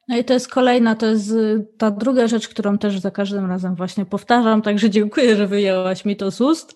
No 0.08 0.18
i 0.18 0.24
to 0.24 0.34
jest 0.34 0.48
kolejna, 0.48 0.96
to 0.96 1.06
jest 1.06 1.32
y, 1.32 1.68
ta 1.78 1.92
druga 1.92 2.28
rzecz, 2.28 2.48
którą 2.48 2.78
też 2.78 3.00
za 3.00 3.12
każdym 3.12 3.50
razem 3.50 3.76
właśnie 3.76 4.06
powtarzam, 4.06 4.62
także 4.62 4.90
dziękuję, 4.90 5.36
że 5.36 5.48
wyjęłaś 5.48 6.06
mi 6.06 6.16
to 6.16 6.32
z 6.32 6.42
ust. 6.42 6.76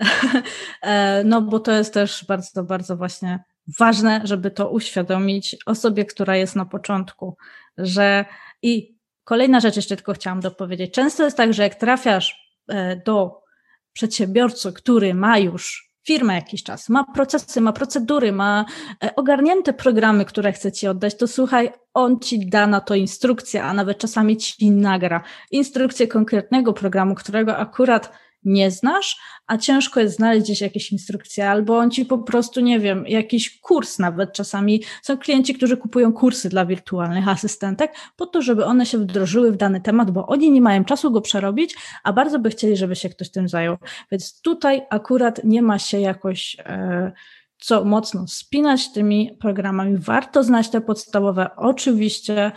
E, 0.82 1.24
no 1.24 1.42
bo 1.42 1.60
to 1.60 1.72
jest 1.72 1.94
też 1.94 2.24
bardzo, 2.28 2.64
bardzo 2.64 2.96
właśnie 2.96 3.44
ważne, 3.78 4.20
żeby 4.24 4.50
to 4.50 4.70
uświadomić 4.70 5.56
osobie, 5.66 6.04
która 6.04 6.36
jest 6.36 6.56
na 6.56 6.64
początku, 6.64 7.36
że 7.78 8.24
i 8.62 8.98
kolejna 9.24 9.60
rzecz 9.60 9.76
jeszcze 9.76 9.96
tylko 9.96 10.12
chciałam 10.12 10.40
dopowiedzieć. 10.40 10.94
Często 10.94 11.24
jest 11.24 11.36
tak, 11.36 11.54
że 11.54 11.62
jak 11.62 11.74
trafiasz 11.74 12.56
e, 12.68 12.96
do 12.96 13.42
przedsiębiorcy, 13.92 14.72
który 14.72 15.14
ma 15.14 15.38
już 15.38 15.87
firmę 16.08 16.34
jakiś 16.34 16.62
czas, 16.62 16.88
ma 16.88 17.04
procesy, 17.04 17.60
ma 17.60 17.72
procedury, 17.72 18.32
ma 18.32 18.64
e, 19.04 19.16
ogarnięte 19.16 19.72
programy, 19.72 20.24
które 20.24 20.52
chce 20.52 20.72
ci 20.72 20.88
oddać, 20.88 21.16
to 21.16 21.26
słuchaj, 21.26 21.70
on 21.94 22.20
ci 22.20 22.48
da 22.48 22.66
na 22.66 22.80
to 22.80 22.94
instrukcję, 22.94 23.62
a 23.62 23.74
nawet 23.74 23.98
czasami 23.98 24.36
ci 24.36 24.70
nagra 24.70 25.22
instrukcję 25.50 26.08
konkretnego 26.08 26.72
programu, 26.72 27.14
którego 27.14 27.56
akurat 27.56 28.12
nie 28.48 28.70
znasz, 28.70 29.16
a 29.46 29.58
ciężko 29.58 30.00
jest 30.00 30.16
znaleźć 30.16 30.44
gdzieś 30.44 30.60
jakieś 30.60 30.92
instrukcje, 30.92 31.50
albo 31.50 31.78
on 31.78 31.90
ci 31.90 32.04
po 32.04 32.18
prostu, 32.18 32.60
nie 32.60 32.80
wiem, 32.80 33.04
jakiś 33.06 33.60
kurs 33.60 33.98
nawet 33.98 34.32
czasami. 34.32 34.82
Są 35.02 35.18
klienci, 35.18 35.54
którzy 35.54 35.76
kupują 35.76 36.12
kursy 36.12 36.48
dla 36.48 36.66
wirtualnych 36.66 37.28
asystentek 37.28 37.94
po 38.16 38.26
to, 38.26 38.42
żeby 38.42 38.64
one 38.64 38.86
się 38.86 38.98
wdrożyły 38.98 39.52
w 39.52 39.56
dany 39.56 39.80
temat, 39.80 40.10
bo 40.10 40.26
oni 40.26 40.50
nie 40.50 40.60
mają 40.60 40.84
czasu 40.84 41.10
go 41.10 41.20
przerobić, 41.20 41.76
a 42.04 42.12
bardzo 42.12 42.38
by 42.38 42.50
chcieli, 42.50 42.76
żeby 42.76 42.96
się 42.96 43.08
ktoś 43.08 43.30
tym 43.30 43.48
zajął. 43.48 43.76
Więc 44.12 44.40
tutaj 44.40 44.82
akurat 44.90 45.44
nie 45.44 45.62
ma 45.62 45.78
się 45.78 46.00
jakoś. 46.00 46.56
E, 46.58 47.12
co 47.60 47.84
mocno 47.84 48.26
spinać 48.28 48.92
tymi 48.92 49.36
programami. 49.40 49.96
Warto 49.96 50.44
znać 50.44 50.70
te 50.70 50.80
podstawowe, 50.80 51.50
oczywiście, 51.56 52.52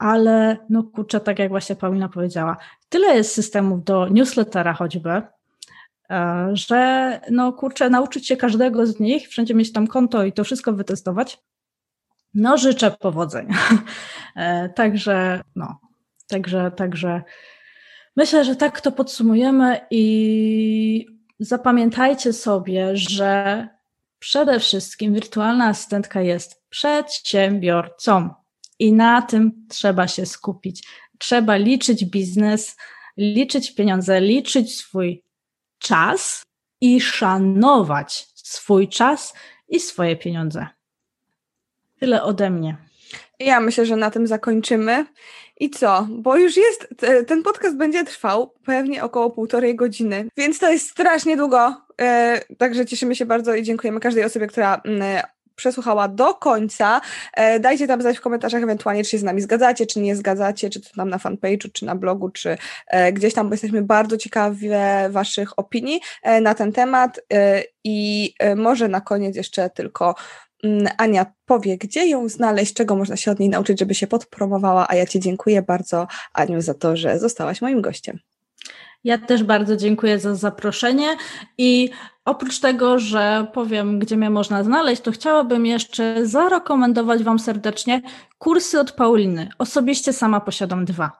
ale 0.00 0.56
no 0.70 0.82
kurczę, 0.82 1.20
tak 1.20 1.38
jak 1.38 1.48
właśnie 1.48 1.76
Paulina 1.76 2.08
powiedziała, 2.08 2.56
tyle 2.88 3.06
jest 3.16 3.34
systemów 3.34 3.84
do 3.84 4.08
newslettera 4.08 4.72
choćby, 4.72 5.22
e, 6.10 6.50
że 6.52 7.20
no 7.30 7.52
kurczę, 7.52 7.90
nauczyć 7.90 8.26
się 8.26 8.36
każdego 8.36 8.86
z 8.86 9.00
nich, 9.00 9.28
wszędzie 9.28 9.54
mieć 9.54 9.72
tam 9.72 9.86
konto 9.86 10.24
i 10.24 10.32
to 10.32 10.44
wszystko 10.44 10.72
wytestować, 10.72 11.38
no 12.34 12.58
życzę 12.58 12.90
powodzenia. 12.90 13.54
E, 14.36 14.68
także, 14.68 15.40
no, 15.56 15.80
także, 16.28 16.70
także 16.76 17.22
myślę, 18.16 18.44
że 18.44 18.56
tak 18.56 18.80
to 18.80 18.92
podsumujemy 18.92 19.80
i 19.90 21.06
zapamiętajcie 21.40 22.32
sobie, 22.32 22.96
że 22.96 23.68
przede 24.18 24.60
wszystkim 24.60 25.14
wirtualna 25.14 25.66
asystentka 25.66 26.20
jest 26.20 26.68
przedsiębiorcą. 26.68 28.39
I 28.80 28.92
na 28.92 29.22
tym 29.22 29.66
trzeba 29.68 30.08
się 30.08 30.26
skupić. 30.26 30.88
Trzeba 31.18 31.56
liczyć 31.56 32.04
biznes, 32.04 32.76
liczyć 33.16 33.74
pieniądze, 33.74 34.20
liczyć 34.20 34.76
swój 34.76 35.22
czas 35.78 36.42
i 36.80 37.00
szanować 37.00 38.26
swój 38.34 38.88
czas 38.88 39.34
i 39.68 39.80
swoje 39.80 40.16
pieniądze. 40.16 40.66
Tyle 41.98 42.22
ode 42.22 42.50
mnie. 42.50 42.76
Ja 43.38 43.60
myślę, 43.60 43.86
że 43.86 43.96
na 43.96 44.10
tym 44.10 44.26
zakończymy. 44.26 45.06
I 45.60 45.70
co? 45.70 46.06
Bo 46.10 46.36
już 46.36 46.56
jest, 46.56 46.88
ten 47.26 47.42
podcast 47.42 47.76
będzie 47.76 48.04
trwał 48.04 48.54
pewnie 48.64 49.04
około 49.04 49.30
półtorej 49.30 49.76
godziny, 49.76 50.28
więc 50.36 50.58
to 50.58 50.70
jest 50.70 50.90
strasznie 50.90 51.36
długo. 51.36 51.76
E, 52.00 52.40
także 52.58 52.86
cieszymy 52.86 53.16
się 53.16 53.26
bardzo 53.26 53.54
i 53.54 53.62
dziękujemy 53.62 54.00
każdej 54.00 54.24
osobie, 54.24 54.46
która 54.46 54.80
mm, 54.84 55.22
przesłuchała 55.60 56.08
do 56.08 56.34
końca. 56.34 57.00
E, 57.34 57.60
dajcie 57.60 57.86
tam 57.86 58.00
znać 58.02 58.18
w 58.18 58.20
komentarzach 58.20 58.62
ewentualnie, 58.62 59.04
czy 59.04 59.10
się 59.10 59.18
z 59.18 59.22
nami 59.22 59.40
zgadzacie, 59.40 59.86
czy 59.86 60.00
nie 60.00 60.16
zgadzacie, 60.16 60.70
czy 60.70 60.80
to 60.80 60.88
tam 60.96 61.08
na 61.08 61.18
fanpage'u, 61.18 61.72
czy 61.72 61.84
na 61.86 61.94
blogu, 61.94 62.30
czy 62.30 62.56
e, 62.86 63.12
gdzieś 63.12 63.34
tam, 63.34 63.48
bo 63.48 63.54
jesteśmy 63.54 63.82
bardzo 63.82 64.16
ciekawe 64.16 65.08
Waszych 65.10 65.58
opinii 65.58 66.00
e, 66.22 66.40
na 66.40 66.54
ten 66.54 66.72
temat. 66.72 67.20
I 67.84 68.34
może 68.56 68.88
na 68.88 69.00
koniec 69.00 69.36
jeszcze 69.36 69.70
tylko 69.70 70.14
mm, 70.64 70.88
Ania 70.98 71.26
powie, 71.46 71.78
gdzie 71.78 72.06
ją 72.06 72.28
znaleźć, 72.28 72.74
czego 72.74 72.96
można 72.96 73.16
się 73.16 73.30
od 73.30 73.38
niej 73.38 73.48
nauczyć, 73.48 73.78
żeby 73.78 73.94
się 73.94 74.06
podpromowała, 74.06 74.86
a 74.88 74.94
ja 74.94 75.06
Ci 75.06 75.20
dziękuję 75.20 75.62
bardzo, 75.62 76.06
Aniu, 76.32 76.60
za 76.60 76.74
to, 76.74 76.96
że 76.96 77.18
zostałaś 77.18 77.62
moim 77.62 77.82
gościem. 77.82 78.18
Ja 79.04 79.18
też 79.18 79.44
bardzo 79.44 79.76
dziękuję 79.76 80.18
za 80.18 80.34
zaproszenie 80.34 81.16
i 81.58 81.90
oprócz 82.24 82.60
tego, 82.60 82.98
że 82.98 83.46
powiem, 83.52 83.98
gdzie 83.98 84.16
mnie 84.16 84.30
można 84.30 84.64
znaleźć, 84.64 85.02
to 85.02 85.12
chciałabym 85.12 85.66
jeszcze 85.66 86.26
zarekomendować 86.26 87.22
Wam 87.22 87.38
serdecznie 87.38 88.02
kursy 88.38 88.80
od 88.80 88.92
Pauliny. 88.92 89.48
Osobiście 89.58 90.12
sama 90.12 90.40
posiadam 90.40 90.84
dwa. 90.84 91.10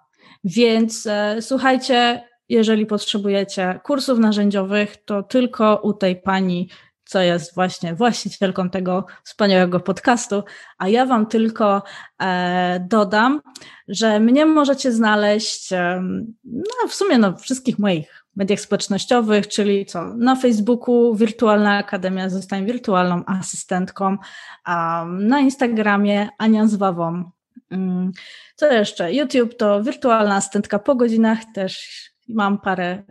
Więc 0.44 1.07
e, 1.07 1.36
słuchajcie, 1.40 2.24
jeżeli 2.48 2.86
potrzebujecie 2.86 3.81
kursów 3.85 4.19
narzędziowych, 4.19 4.97
to 4.97 5.23
tylko 5.23 5.81
u 5.82 5.93
tej 5.93 6.16
pani 6.16 6.69
co 7.11 7.20
jest 7.20 7.55
właśnie 7.55 7.95
właścicielką 7.95 8.70
tego 8.70 9.07
wspaniałego 9.24 9.81
podcastu, 9.81 10.43
a 10.78 10.89
ja 10.89 11.07
Wam 11.07 11.27
tylko 11.27 11.82
e, 12.23 12.87
dodam, 12.89 13.41
że 13.89 14.20
mnie 14.20 14.47
możecie 14.47 14.93
znaleźć 14.93 15.73
e, 15.73 16.03
no, 16.45 16.89
w 16.89 16.95
sumie 16.95 17.19
na 17.19 17.32
wszystkich 17.32 17.78
moich 17.78 18.24
mediach 18.37 18.61
społecznościowych, 18.61 19.49
czyli 19.49 19.87
co, 19.87 20.15
na 20.16 20.37
Facebooku 20.37 21.15
Wirtualna 21.15 21.77
Akademia, 21.77 22.28
zostań 22.28 22.66
wirtualną 22.66 23.24
asystentką, 23.27 24.16
a 24.65 25.05
na 25.09 25.41
Instagramie 25.41 26.28
Ania 26.39 26.66
z 26.66 26.74
Wawą. 26.74 27.31
Mm, 27.70 28.12
co 28.57 28.73
jeszcze? 28.73 29.12
YouTube 29.12 29.57
to 29.57 29.82
wirtualna 29.82 30.35
asystentka 30.35 30.78
po 30.78 30.95
godzinach, 30.95 31.39
też 31.55 32.10
mam 32.35 32.59
parę. 32.59 33.02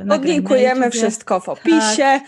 Yy, 0.00 0.08
Podlinkujemy 0.08 0.90
wszystko 0.90 1.40
w 1.40 1.48
opisie. 1.48 1.96
Tak. 1.96 2.22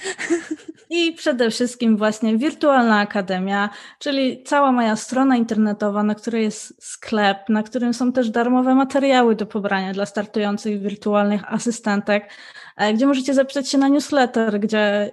I 0.91 1.13
przede 1.13 1.51
wszystkim 1.51 1.97
właśnie 1.97 2.39
Wirtualna 2.39 2.99
Akademia, 2.99 3.71
czyli 3.99 4.43
cała 4.43 4.73
moja 4.73 4.97
strona 4.97 5.37
internetowa, 5.37 6.03
na 6.03 6.15
której 6.15 6.45
jest 6.45 6.85
sklep, 6.85 7.49
na 7.49 7.63
którym 7.63 7.95
są 7.95 8.13
też 8.13 8.31
darmowe 8.31 8.75
materiały 8.75 9.37
do 9.37 9.47
pobrania 9.47 9.93
dla 9.93 10.07
startujących 10.07 10.81
wirtualnych 10.81 11.53
asystentek. 11.53 12.31
E, 12.77 12.95
gdzie 12.95 13.07
możecie 13.07 13.35
zapisać 13.35 13.69
się 13.69 13.79
na 13.79 13.89
newsletter, 13.89 14.61
gdzie 14.61 14.79
e, 14.79 15.13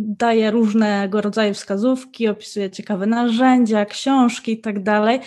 daje 0.00 0.50
różnego 0.50 1.20
rodzaju 1.20 1.54
wskazówki, 1.54 2.28
opisuje 2.28 2.70
ciekawe 2.70 3.06
narzędzia, 3.06 3.84
książki 3.84 4.52
i 4.52 4.60
tak 4.60 4.82
dalej. 4.82 5.20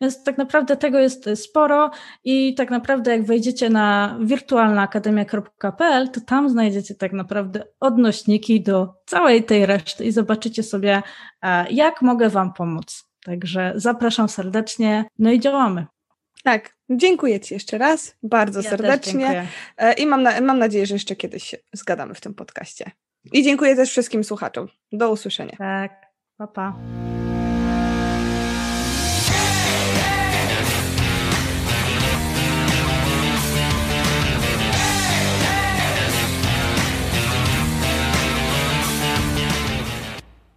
Więc 0.00 0.24
tak 0.24 0.38
naprawdę 0.38 0.76
tego 0.76 0.98
jest 0.98 1.30
sporo 1.34 1.90
i 2.24 2.54
tak 2.54 2.70
naprawdę 2.70 3.10
jak 3.10 3.24
wejdziecie 3.24 3.70
na 3.70 4.18
wirtualnaakademia.pl, 4.20 6.08
to 6.08 6.20
tam 6.20 6.48
znajdziecie 6.48 6.94
tak 6.94 7.12
naprawdę 7.12 7.64
odnośniki 7.80 8.62
do 8.62 8.94
całej 9.06 9.44
tej 9.44 9.66
reszty 9.66 10.04
i 10.04 10.12
zobaczycie 10.12 10.62
sobie, 10.62 11.02
e, 11.42 11.70
jak 11.70 12.02
mogę 12.02 12.28
Wam 12.28 12.52
pomóc. 12.52 13.04
Także 13.24 13.72
zapraszam 13.76 14.28
serdecznie, 14.28 15.04
no 15.18 15.30
i 15.30 15.40
działamy. 15.40 15.86
Tak, 16.44 16.73
dziękuję 16.90 17.40
Ci 17.40 17.54
jeszcze 17.54 17.78
raz, 17.78 18.16
bardzo 18.22 18.60
ja 18.60 18.70
serdecznie 18.70 19.46
e, 19.76 19.92
i 19.92 20.06
mam, 20.06 20.22
na, 20.22 20.40
mam 20.40 20.58
nadzieję, 20.58 20.86
że 20.86 20.94
jeszcze 20.94 21.16
kiedyś 21.16 21.44
się 21.44 21.56
zgadamy 21.72 22.14
w 22.14 22.20
tym 22.20 22.34
podcaście. 22.34 22.90
I 23.32 23.42
dziękuję 23.42 23.76
też 23.76 23.90
wszystkim 23.90 24.24
słuchaczom. 24.24 24.68
Do 24.92 25.10
usłyszenia. 25.10 25.56
Tak, 25.58 26.06
pa 26.36 26.46
pa. 26.46 26.76